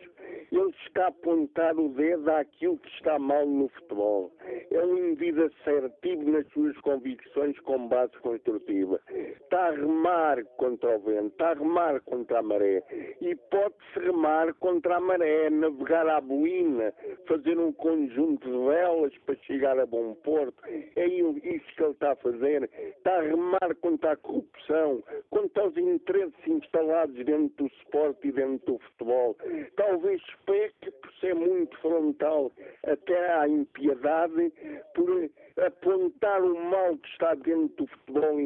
Ele 0.51 0.69
está 0.85 1.05
a 1.05 1.07
apontar 1.07 1.79
o 1.79 1.87
dedo 1.89 2.29
àquilo 2.29 2.77
que 2.77 2.89
está 2.89 3.17
mal 3.17 3.45
no 3.45 3.69
futebol. 3.69 4.29
É 4.69 4.83
um 4.83 4.97
indivíduo 4.97 5.45
assertivo 5.45 6.29
nas 6.29 6.45
suas 6.49 6.77
convicções 6.81 7.57
com 7.61 7.87
base 7.87 8.11
construtiva. 8.19 8.99
Está 9.07 9.69
a 9.69 9.71
remar 9.71 10.43
contra 10.57 10.97
o 10.97 10.99
vento, 10.99 11.27
está 11.27 11.51
a 11.51 11.53
remar 11.53 12.01
contra 12.01 12.39
a 12.39 12.43
maré. 12.43 12.83
E 13.21 13.35
pode-se 13.35 13.99
remar 13.99 14.53
contra 14.55 14.97
a 14.97 14.99
maré, 14.99 15.49
navegar 15.49 16.07
à 16.09 16.19
boina, 16.19 16.93
fazer 17.27 17.57
um 17.57 17.71
conjunto 17.71 18.45
de 18.45 18.57
velas 18.57 19.17
para 19.19 19.35
chegar 19.45 19.79
a 19.79 19.85
bom 19.85 20.13
porto. 20.15 20.61
É 20.67 21.07
isso 21.07 21.75
que 21.75 21.83
ele 21.83 21.91
está 21.91 22.11
a 22.11 22.15
fazer. 22.17 22.69
Está 22.97 23.19
a 23.19 23.21
remar 23.21 23.75
contra 23.81 24.11
a 24.11 24.17
corrupção, 24.17 25.01
contra 25.29 25.67
os 25.67 25.77
interesses 25.77 26.08
interesses 26.09 26.47
instalados 26.47 27.15
dentro 27.15 27.49
do 27.57 27.67
esporte 27.67 28.27
e 28.27 28.31
dentro 28.31 28.73
do 28.73 28.79
futebol. 28.79 29.37
Talvez 29.75 30.21
peque 30.45 30.91
por 30.91 31.13
ser 31.19 31.35
muito 31.35 31.77
frontal 31.79 32.51
até 32.83 33.33
à 33.33 33.47
impiedade, 33.47 34.51
por 34.95 35.29
apontar 35.63 36.41
o 36.41 36.55
mal 36.55 36.97
que 36.97 37.07
está 37.09 37.35
dentro 37.35 37.85
do 37.85 37.87
futebol, 37.87 38.39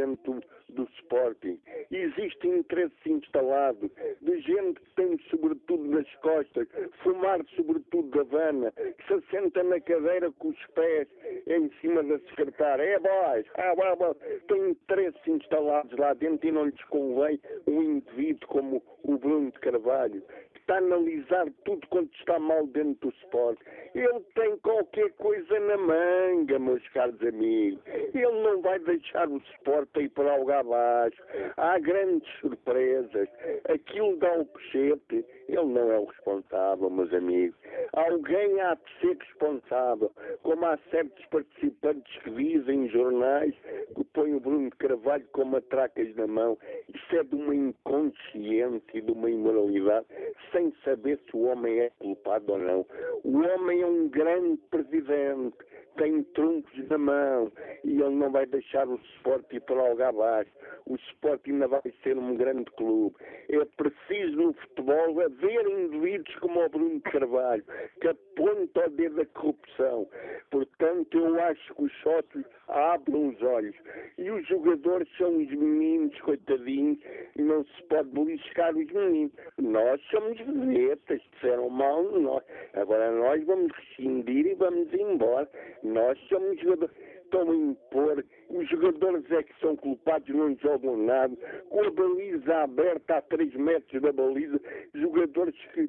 dentro 0.00 0.42
do 0.70 0.84
Sporting. 0.98 1.58
Existem 1.90 2.58
interesses 2.58 3.06
instalados 3.06 3.90
de 4.22 4.40
gente 4.40 4.80
que 4.80 4.94
tem 4.94 5.18
sobretudo 5.30 5.84
nas 5.84 6.08
costas, 6.16 6.66
fumar 7.02 7.40
sobretudo 7.56 8.08
da 8.10 8.22
vana, 8.24 8.72
que 8.72 9.06
se 9.06 9.14
assenta 9.14 9.62
na 9.62 9.80
cadeira 9.80 10.30
com 10.32 10.48
os 10.48 10.66
pés 10.74 11.08
em 11.46 11.70
cima 11.80 12.02
da 12.02 12.18
secretária. 12.20 12.82
É 12.82 12.98
boys, 12.98 13.46
é 13.54 13.74
boys. 13.74 14.16
Tem 14.46 14.70
interesses 14.70 15.26
instalados 15.26 15.98
lá 15.98 16.14
dentro 16.14 16.48
e 16.48 16.52
não 16.52 16.66
lhes 16.66 16.84
convém 16.84 17.40
um 17.66 17.82
indivíduo 17.82 18.48
como 18.48 18.82
o 19.02 19.18
Bruno 19.18 19.50
de 19.50 19.58
Carvalho, 19.58 20.22
está 20.70 20.74
a 20.74 20.78
analisar 20.78 21.46
tudo 21.64 21.84
quanto 21.88 22.14
está 22.16 22.38
mal 22.38 22.64
dentro 22.68 23.10
do 23.10 23.16
Sport. 23.24 23.58
Ele 23.92 24.20
tem 24.36 24.56
qualquer 24.58 25.10
coisa 25.14 25.58
na 25.58 25.76
manga, 25.76 26.58
meus 26.60 26.86
caros 26.90 27.20
amigos. 27.22 27.82
Ele 27.86 28.42
não 28.42 28.62
vai 28.62 28.78
deixar 28.78 29.28
o 29.28 29.38
Sport 29.56 29.88
ir 29.96 30.08
para 30.10 30.32
algo 30.32 30.52
abaixo. 30.52 31.20
Há 31.56 31.76
grandes 31.80 32.28
surpresas. 32.40 33.28
Aquilo 33.68 34.16
dá 34.18 34.32
o 34.38 34.46
cochete. 34.46 35.24
Ele 35.50 35.72
não 35.72 35.92
é 35.92 35.98
o 35.98 36.04
responsável, 36.04 36.88
meus 36.88 37.12
amigos. 37.12 37.58
Alguém 37.92 38.60
há 38.60 38.74
de 38.74 39.00
ser 39.00 39.16
responsável. 39.16 40.12
Como 40.42 40.64
há 40.64 40.78
certos 40.90 41.24
participantes 41.26 42.22
que 42.22 42.30
dizem 42.30 42.84
em 42.84 42.88
jornais 42.88 43.54
que 43.94 44.04
põem 44.12 44.34
o 44.34 44.40
Bruno 44.40 44.70
Carvalho 44.78 45.26
com 45.32 45.44
matracas 45.44 46.14
na 46.14 46.26
mão. 46.26 46.56
Isso 46.88 47.16
é 47.16 47.24
de 47.24 47.34
uma 47.34 47.54
inconsciência 47.54 48.82
e 48.94 49.00
de 49.00 49.12
uma 49.12 49.30
imoralidade 49.30 50.06
sem 50.52 50.72
saber 50.84 51.18
se 51.18 51.36
o 51.36 51.42
homem 51.42 51.80
é 51.80 51.90
culpado 51.98 52.52
ou 52.52 52.58
não. 52.58 52.86
O 53.24 53.38
homem 53.38 53.82
é 53.82 53.86
um 53.86 54.08
grande 54.08 54.58
presidente, 54.70 55.56
tem 55.96 56.22
trunfos 56.34 56.88
na 56.88 56.98
mão 56.98 57.52
e 57.84 58.00
ele 58.00 58.14
não 58.14 58.30
vai 58.30 58.46
deixar 58.46 58.88
o 58.88 58.96
Sport 59.16 59.52
ir 59.52 59.60
para 59.62 59.80
algo 59.80 60.02
abaixo. 60.02 60.50
O 60.86 60.96
Sport 60.96 61.40
ainda 61.46 61.68
vai 61.68 61.82
ser 62.02 62.16
um 62.16 62.36
grande 62.36 62.70
clube. 62.72 63.14
É 63.48 63.64
preciso 63.76 64.36
no 64.36 64.52
futebol 64.54 65.20
haver 65.20 65.66
indivíduos 65.66 66.34
como 66.36 66.64
o 66.64 66.68
Bruno 66.68 67.00
Carvalho, 67.02 67.64
que 68.00 68.08
aponta 68.08 68.86
o 68.86 68.90
dedo 68.90 69.16
da 69.16 69.26
corrupção. 69.26 70.08
Portanto, 70.50 71.18
eu 71.18 71.40
acho 71.40 71.74
que 71.74 71.84
os 71.84 71.92
sócios 72.02 72.44
abrem 72.68 73.28
os 73.28 73.42
olhos. 73.42 73.76
E 74.18 74.30
os 74.30 74.46
jogadores 74.46 75.08
são 75.16 75.36
os 75.36 75.48
meninos, 75.50 76.18
coitadinhos, 76.20 76.98
e 77.36 77.42
não 77.42 77.64
se 77.64 77.82
pode 77.84 78.08
beliscar 78.10 78.76
os 78.76 78.86
meninos. 78.86 79.32
Nós 79.58 80.00
somos 80.10 80.38
vedetas, 80.38 81.20
disseram 81.32 81.68
mal 81.68 82.02
nós. 82.02 82.42
Agora 82.74 83.10
nós 83.12 83.44
vamos 83.44 83.72
rescindir 83.72 84.46
e 84.46 84.54
vamos 84.54 84.92
embora. 84.92 85.48
Nós 85.82 86.18
somos 86.28 86.60
jogadores 86.60 86.94
estão 87.30 87.48
a 87.48 87.54
impor, 87.54 88.24
os 88.48 88.68
jogadores 88.68 89.30
é 89.30 89.42
que 89.44 89.54
são 89.60 89.76
culpados, 89.76 90.28
não 90.34 90.56
jogam 90.56 90.96
nada, 90.96 91.34
com 91.68 91.84
a 91.84 91.90
baliza 91.90 92.56
aberta 92.56 93.18
a 93.18 93.22
3 93.22 93.54
metros 93.54 94.02
da 94.02 94.12
baliza, 94.12 94.60
jogadores 94.94 95.54
que 95.72 95.88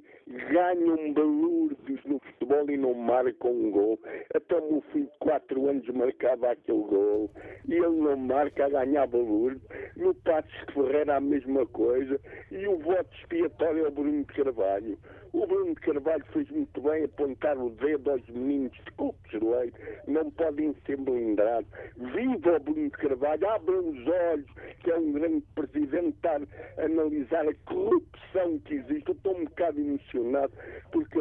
ganham 0.51 1.13
balúrdios 1.13 1.99
no 2.05 2.19
futebol 2.19 2.69
e 2.69 2.77
não 2.77 2.93
marca 2.93 3.47
um 3.47 3.71
gol. 3.71 3.99
Até 4.35 4.55
o 4.55 4.71
meu 4.71 4.81
filho 4.93 5.05
de 5.05 5.17
4 5.19 5.69
anos 5.69 5.89
marcava 5.89 6.51
aquele 6.51 6.83
gol 6.83 7.31
e 7.67 7.73
ele 7.73 7.87
não 7.87 8.15
marca, 8.15 8.69
ganhava 8.69 9.17
Lourdes. 9.17 9.61
No 9.97 10.13
Passos 10.13 10.51
de 10.67 10.73
Ferreira 10.73 11.17
a 11.17 11.19
mesma 11.19 11.65
coisa 11.65 12.19
e 12.51 12.67
o 12.67 12.77
voto 12.77 13.09
expiatório 13.15 13.85
é 13.85 13.87
o 13.87 13.91
Bruno 13.91 14.25
Carvalho. 14.25 14.97
O 15.33 15.47
Bruno 15.47 15.73
Carvalho 15.75 16.25
fez 16.33 16.49
muito 16.49 16.81
bem 16.81 17.05
apontar 17.05 17.57
o 17.57 17.69
dedo 17.69 18.11
aos 18.11 18.27
meninos 18.27 18.73
de 18.73 18.91
Copos 18.91 19.31
Leite, 19.31 19.77
não 20.05 20.29
podem 20.31 20.75
ser 20.85 20.97
blindados. 20.97 21.69
Viva 21.95 22.57
o 22.57 22.59
Bruno 22.59 22.91
Carvalho, 22.91 23.49
abram 23.49 23.89
os 23.89 24.07
olhos, 24.07 24.45
que 24.83 24.91
é 24.91 24.97
um 24.97 25.13
grande 25.13 25.41
presidente, 25.55 26.17
a 26.27 26.83
analisar 26.83 27.47
a 27.47 27.53
corrupção 27.65 28.59
que 28.65 28.73
existe. 28.75 29.07
Eu 29.07 29.13
estou 29.13 29.37
um 29.37 29.45
bocado 29.45 29.79
emocionado, 29.79 30.53
porque 30.91 31.19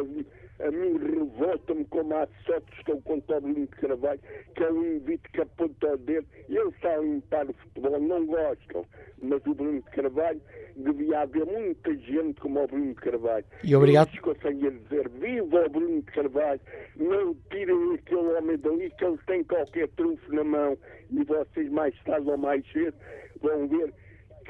a 0.63 0.71
mim 0.71 0.97
revolta-me 0.97 1.85
como 1.85 2.15
há 2.15 2.27
só 2.45 2.57
estão 2.77 3.01
contra 3.01 3.37
o 3.37 3.41
Bruno 3.41 3.67
de 3.67 3.67
Carvalho, 3.67 4.19
que 4.55 4.63
é 4.63 4.71
um 4.71 4.95
invito 4.95 5.29
que 5.31 5.41
aponta 5.41 5.93
o 5.93 5.97
dedo. 5.97 6.27
Ele 6.47 6.69
está 6.69 6.93
a 6.93 6.97
limpar 6.97 7.49
o 7.49 7.53
futebol, 7.53 7.99
não 7.99 8.25
gostam. 8.25 8.85
Mas 9.21 9.45
o 9.45 9.53
Bruno 9.53 9.81
de 9.81 9.89
Carvalho, 9.91 10.41
devia 10.75 11.21
haver 11.21 11.45
muita 11.45 11.95
gente 11.95 12.39
como 12.39 12.63
o 12.63 12.67
Bruno 12.67 12.93
de 12.93 12.95
Carvalho. 12.95 13.45
E 13.63 13.75
obrigado. 13.75 14.09
Eles 14.09 14.21
conseguem 14.21 14.77
dizer, 14.77 15.09
viva 15.09 15.65
o 15.65 15.69
Bruno 15.69 16.01
de 16.01 16.11
Carvalho, 16.11 16.61
não 16.95 17.35
tirem 17.49 17.93
aquele 17.95 18.37
homem 18.37 18.57
dali 18.57 18.89
que 18.91 19.05
ele 19.05 19.19
tem 19.27 19.43
qualquer 19.43 19.87
trunfo 19.89 20.33
na 20.33 20.43
mão. 20.43 20.77
E 21.09 21.23
vocês 21.23 21.69
mais 21.69 21.95
tarde 22.03 22.29
ou 22.29 22.37
mais 22.37 22.65
cedo 22.71 22.95
vão 23.41 23.67
ver 23.67 23.93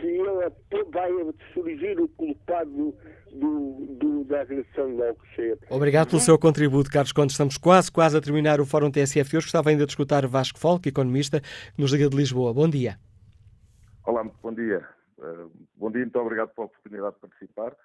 que 0.01 0.07
ele 0.07 0.83
vai 0.91 1.11
surgir 1.53 1.99
o 1.99 2.07
culpado 2.09 2.95
do, 3.31 3.95
do, 3.99 4.23
da 4.25 4.41
agressão 4.41 4.95
de 4.95 5.07
Alcochete. 5.07 5.61
Obrigado 5.69 6.09
pelo 6.09 6.19
seu 6.19 6.37
contributo, 6.39 6.89
Carlos 6.89 7.11
Contes. 7.11 7.33
Estamos 7.33 7.57
quase, 7.57 7.91
quase 7.91 8.17
a 8.17 8.21
terminar 8.21 8.59
o 8.59 8.65
Fórum 8.65 8.89
TSF 8.89 9.37
hoje. 9.37 9.45
Gostava 9.45 9.69
ainda 9.69 9.85
de 9.85 9.91
escutar 9.91 10.25
Vasco 10.25 10.59
Folk, 10.59 10.89
economista, 10.89 11.39
que 11.39 11.79
nos 11.81 11.91
liga 11.91 12.09
de 12.09 12.17
Lisboa. 12.17 12.53
Bom 12.53 12.67
dia. 12.67 12.97
Olá, 14.03 14.23
muito 14.23 14.39
bom 14.41 14.53
dia. 14.53 14.87
Uh, 15.19 15.51
bom 15.75 15.91
dia, 15.91 16.01
muito 16.01 16.19
obrigado 16.19 16.49
pela 16.49 16.65
oportunidade 16.65 17.15
de 17.15 17.21
participar. 17.21 17.75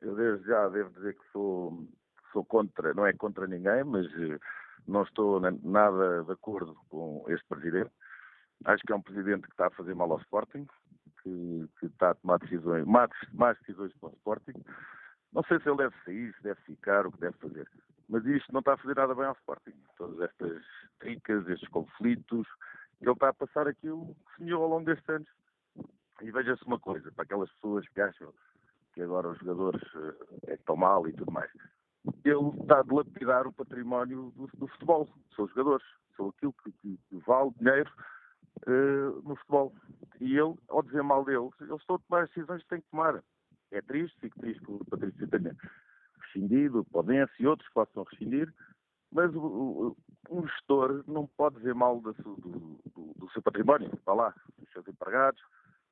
Eu 0.00 0.16
desde 0.16 0.46
já 0.46 0.68
devo 0.68 0.90
dizer 0.90 1.12
que 1.12 1.24
sou, 1.30 1.86
sou 2.32 2.44
contra, 2.46 2.94
não 2.94 3.06
é 3.06 3.12
contra 3.12 3.46
ninguém, 3.46 3.84
mas 3.84 4.06
uh, 4.06 4.40
não 4.88 5.02
estou 5.02 5.40
nada 5.62 6.24
de 6.24 6.32
acordo 6.32 6.74
com 6.88 7.22
este 7.28 7.46
presidente. 7.46 7.90
Acho 8.64 8.82
que 8.86 8.92
é 8.92 8.96
um 8.96 9.02
presidente 9.02 9.42
que 9.42 9.50
está 9.50 9.66
a 9.66 9.70
fazer 9.70 9.94
mal 9.94 10.10
ao 10.10 10.20
Sporting, 10.20 10.66
que, 11.24 11.68
que 11.80 11.86
está 11.86 12.10
a 12.10 12.14
tomar 12.14 12.38
decisões, 12.38 12.86
más, 12.86 13.58
decisões 13.60 13.92
para 13.94 14.10
o 14.10 14.12
Sporting. 14.12 14.62
Não 15.32 15.42
sei 15.44 15.58
se 15.58 15.68
ele 15.68 15.78
deve 15.78 15.94
sair, 16.04 16.32
se 16.34 16.42
deve 16.42 16.60
ficar, 16.60 17.06
o 17.06 17.12
que 17.12 17.20
deve 17.20 17.36
fazer. 17.38 17.68
Mas 18.08 18.24
isto 18.26 18.52
não 18.52 18.60
está 18.60 18.74
a 18.74 18.76
fazer 18.76 18.94
nada 18.94 19.14
bem 19.14 19.24
ao 19.24 19.32
Sporting. 19.32 19.74
Todas 19.96 20.20
estas 20.20 20.62
tricas, 21.00 21.48
estes 21.48 21.68
conflitos, 21.70 22.46
ele 23.00 23.10
está 23.10 23.30
a 23.30 23.34
passar 23.34 23.66
aquilo 23.66 24.14
que 24.14 24.36
semeou 24.36 24.62
ao 24.62 24.68
longo 24.68 24.84
destes 24.84 25.08
anos. 25.08 25.28
E 26.22 26.30
veja-se 26.30 26.64
uma 26.64 26.78
coisa, 26.78 27.10
para 27.10 27.24
aquelas 27.24 27.50
pessoas 27.54 27.88
que 27.88 28.00
acham 28.00 28.32
que 28.92 29.02
agora 29.02 29.28
os 29.28 29.38
jogadores 29.38 29.82
é 30.44 30.54
que 30.54 30.60
estão 30.60 30.76
mal 30.76 31.08
e 31.08 31.12
tudo 31.12 31.32
mais. 31.32 31.50
Ele 32.22 32.60
está 32.60 32.80
a 32.80 32.82
dilapidar 32.82 33.46
o 33.46 33.52
património 33.52 34.32
do, 34.36 34.46
do 34.54 34.68
futebol. 34.68 35.08
São 35.34 35.46
os 35.46 35.50
jogadores. 35.50 35.86
São 36.16 36.28
aquilo 36.28 36.54
que, 36.62 36.70
que, 36.70 36.96
que 37.08 37.16
vale 37.26 37.50
dinheiro 37.58 37.90
uh, 38.66 39.22
no 39.28 39.36
futebol. 39.36 39.74
E 40.20 40.36
ele, 40.36 40.54
ao 40.68 40.82
dizer 40.82 41.02
mal 41.02 41.24
deles, 41.24 41.50
eles 41.60 41.80
estão 41.80 41.96
a 41.96 41.98
tomar 41.98 42.22
as 42.22 42.28
decisões 42.30 42.62
que 42.62 42.68
têm 42.68 42.80
que 42.80 42.90
tomar. 42.90 43.22
É 43.70 43.82
triste, 43.82 44.18
fico 44.20 44.40
triste 44.40 44.62
que 44.62 44.70
o 44.70 44.84
Patrício 44.84 45.28
tenha 45.28 45.56
rescindido, 46.22 46.80
o 46.80 46.84
Podense 46.84 47.32
e 47.40 47.46
outros 47.46 47.68
possam 47.72 48.04
rescindir, 48.04 48.52
mas 49.10 49.34
o, 49.34 49.40
o, 49.40 49.96
um 50.30 50.46
gestor 50.46 51.04
não 51.06 51.26
pode 51.36 51.56
dizer 51.56 51.74
mal 51.74 52.00
do, 52.00 52.12
do, 52.12 52.80
do, 53.16 53.30
seu 53.32 53.42
património, 53.42 53.90
está 53.94 54.12
lá, 54.12 54.34
dos 54.58 54.70
seus 54.72 54.86
empregados, 54.88 55.40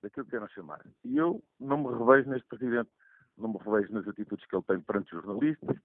daquilo 0.03 0.25
que 0.25 0.31
queiram 0.31 0.49
chamar. 0.49 0.85
E 1.05 1.17
eu 1.17 1.43
não 1.61 1.79
me 1.79 1.97
revejo 1.97 2.31
neste 2.31 2.47
presidente, 2.49 2.91
não 3.39 3.51
me 3.51 3.59
revejo 3.59 3.93
nas 3.93 4.07
atitudes 4.09 4.45
que 4.47 4.57
ele 4.57 4.65
tem 4.65 4.81
perante 4.81 5.15
os 5.15 5.23
jornalistas, 5.23 5.77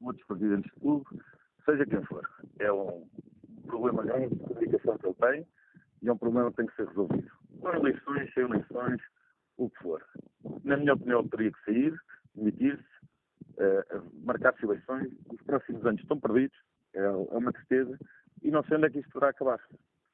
outros 0.00 0.26
presidentes 0.26 0.70
de 0.72 0.80
clube, 0.80 1.06
seja 1.64 1.86
quem 1.86 2.02
for. 2.04 2.28
É 2.58 2.70
um 2.72 3.08
problema 3.66 4.02
grande 4.02 4.34
de 4.34 4.40
comunicação 4.40 4.98
que 4.98 5.06
ele 5.06 5.14
tem, 5.14 5.46
e 6.02 6.08
é 6.08 6.12
um 6.12 6.18
problema 6.18 6.50
que 6.50 6.56
tem 6.56 6.66
que 6.66 6.76
ser 6.76 6.88
resolvido. 6.88 7.30
Com 7.60 7.68
eleições, 7.70 8.34
sem 8.34 8.42
eleições, 8.42 9.00
o 9.56 9.70
que 9.70 9.82
for. 9.82 10.02
Na 10.64 10.76
minha 10.76 10.94
opinião, 10.94 11.26
teria 11.28 11.52
que 11.52 11.64
sair, 11.64 11.94
demitir-se, 12.34 12.82
uh, 13.58 14.10
marcar-se 14.24 14.64
eleições. 14.64 15.08
Os 15.32 15.40
próximos 15.42 15.84
anos 15.86 16.00
estão 16.00 16.18
perdidos, 16.18 16.56
é, 16.94 17.00
é 17.00 17.08
uma 17.10 17.52
tristeza, 17.52 17.98
e 18.42 18.50
não 18.50 18.64
sei 18.64 18.76
onde 18.76 18.86
é 18.86 18.90
que 18.90 18.98
isto 18.98 19.10
poderá 19.12 19.30
acabar. 19.30 19.60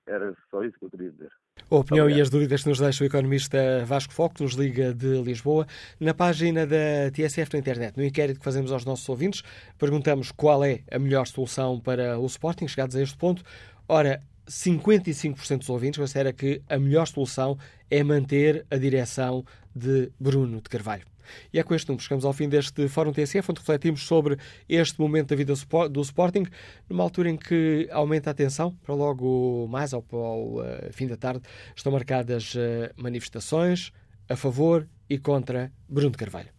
Era 0.07 0.35
só 0.51 0.63
isso 0.65 0.79
que 0.79 0.87
eu 0.87 0.91
queria 0.91 1.11
dizer. 1.11 1.31
A 1.71 1.77
opinião 1.77 2.05
Obrigado. 2.05 2.19
e 2.19 2.23
as 2.23 2.31
dúvidas 2.31 2.63
que 2.63 2.69
nos 2.69 2.79
deixa 2.79 3.05
o 3.05 3.07
economista 3.07 3.59
Vasco 3.85 4.13
Foco, 4.13 4.37
que 4.37 4.43
nos 4.43 4.55
liga 4.55 4.95
de 4.95 5.21
Lisboa. 5.23 5.67
Na 6.01 6.15
página 6.15 6.67
da 6.67 7.11
TSF 7.13 7.53
na 7.53 7.59
internet, 7.59 7.97
no 7.97 8.05
inquérito 8.05 8.39
que 8.39 8.45
fazemos 8.45 8.73
aos 8.73 8.87
nossos 8.87 9.07
ouvintes, 9.07 9.43
perguntamos 9.79 10.33
qual 10.33 10.65
é 10.65 10.81
a 10.91 10.99
melhor 10.99 11.27
solução 11.27 11.79
para 11.79 12.19
o 12.19 12.25
Sporting, 12.25 12.67
chegados 12.67 12.97
a 12.97 13.03
este 13.03 13.19
ponto. 13.19 13.43
Ora, 13.87 14.23
55% 14.49 15.59
dos 15.59 15.69
ouvintes 15.69 15.99
considera 15.99 16.33
que 16.33 16.63
a 16.69 16.79
melhor 16.79 17.07
solução 17.07 17.59
é 17.91 18.03
manter 18.03 18.67
a 18.71 18.77
direção 18.77 19.45
de 19.75 20.11
Bruno 20.19 20.57
de 20.61 20.69
Carvalho. 20.69 21.07
E 21.53 21.59
é 21.59 21.63
com 21.63 21.75
este 21.75 21.89
número 21.89 22.03
chegamos 22.03 22.25
ao 22.25 22.33
fim 22.33 22.49
deste 22.49 22.89
Fórum 22.89 23.13
TSF, 23.13 23.51
onde 23.51 23.61
refletimos 23.61 24.03
sobre 24.07 24.39
este 24.69 24.99
momento 24.99 25.29
da 25.29 25.37
vida 25.37 25.53
do 25.91 26.01
Sporting, 26.01 26.45
numa 26.89 27.05
altura 27.05 27.31
em 27.31 27.37
que 27.37 27.89
aumenta 27.93 28.31
a 28.31 28.35
tensão, 28.35 28.75
para 28.83 28.95
logo 28.95 29.67
mais 29.69 29.93
ao, 29.93 30.05
ao 30.11 30.57
uh, 30.57 30.65
fim 30.93 31.07
da 31.07 31.17
tarde, 31.17 31.43
estão 31.77 31.93
marcadas 31.93 32.55
uh, 32.55 32.59
manifestações 32.97 33.93
a 34.29 34.37
favor 34.37 34.89
e 35.09 35.19
contra 35.19 35.73
Bruno 35.89 36.11
de 36.11 36.19
Carvalho. 36.19 36.58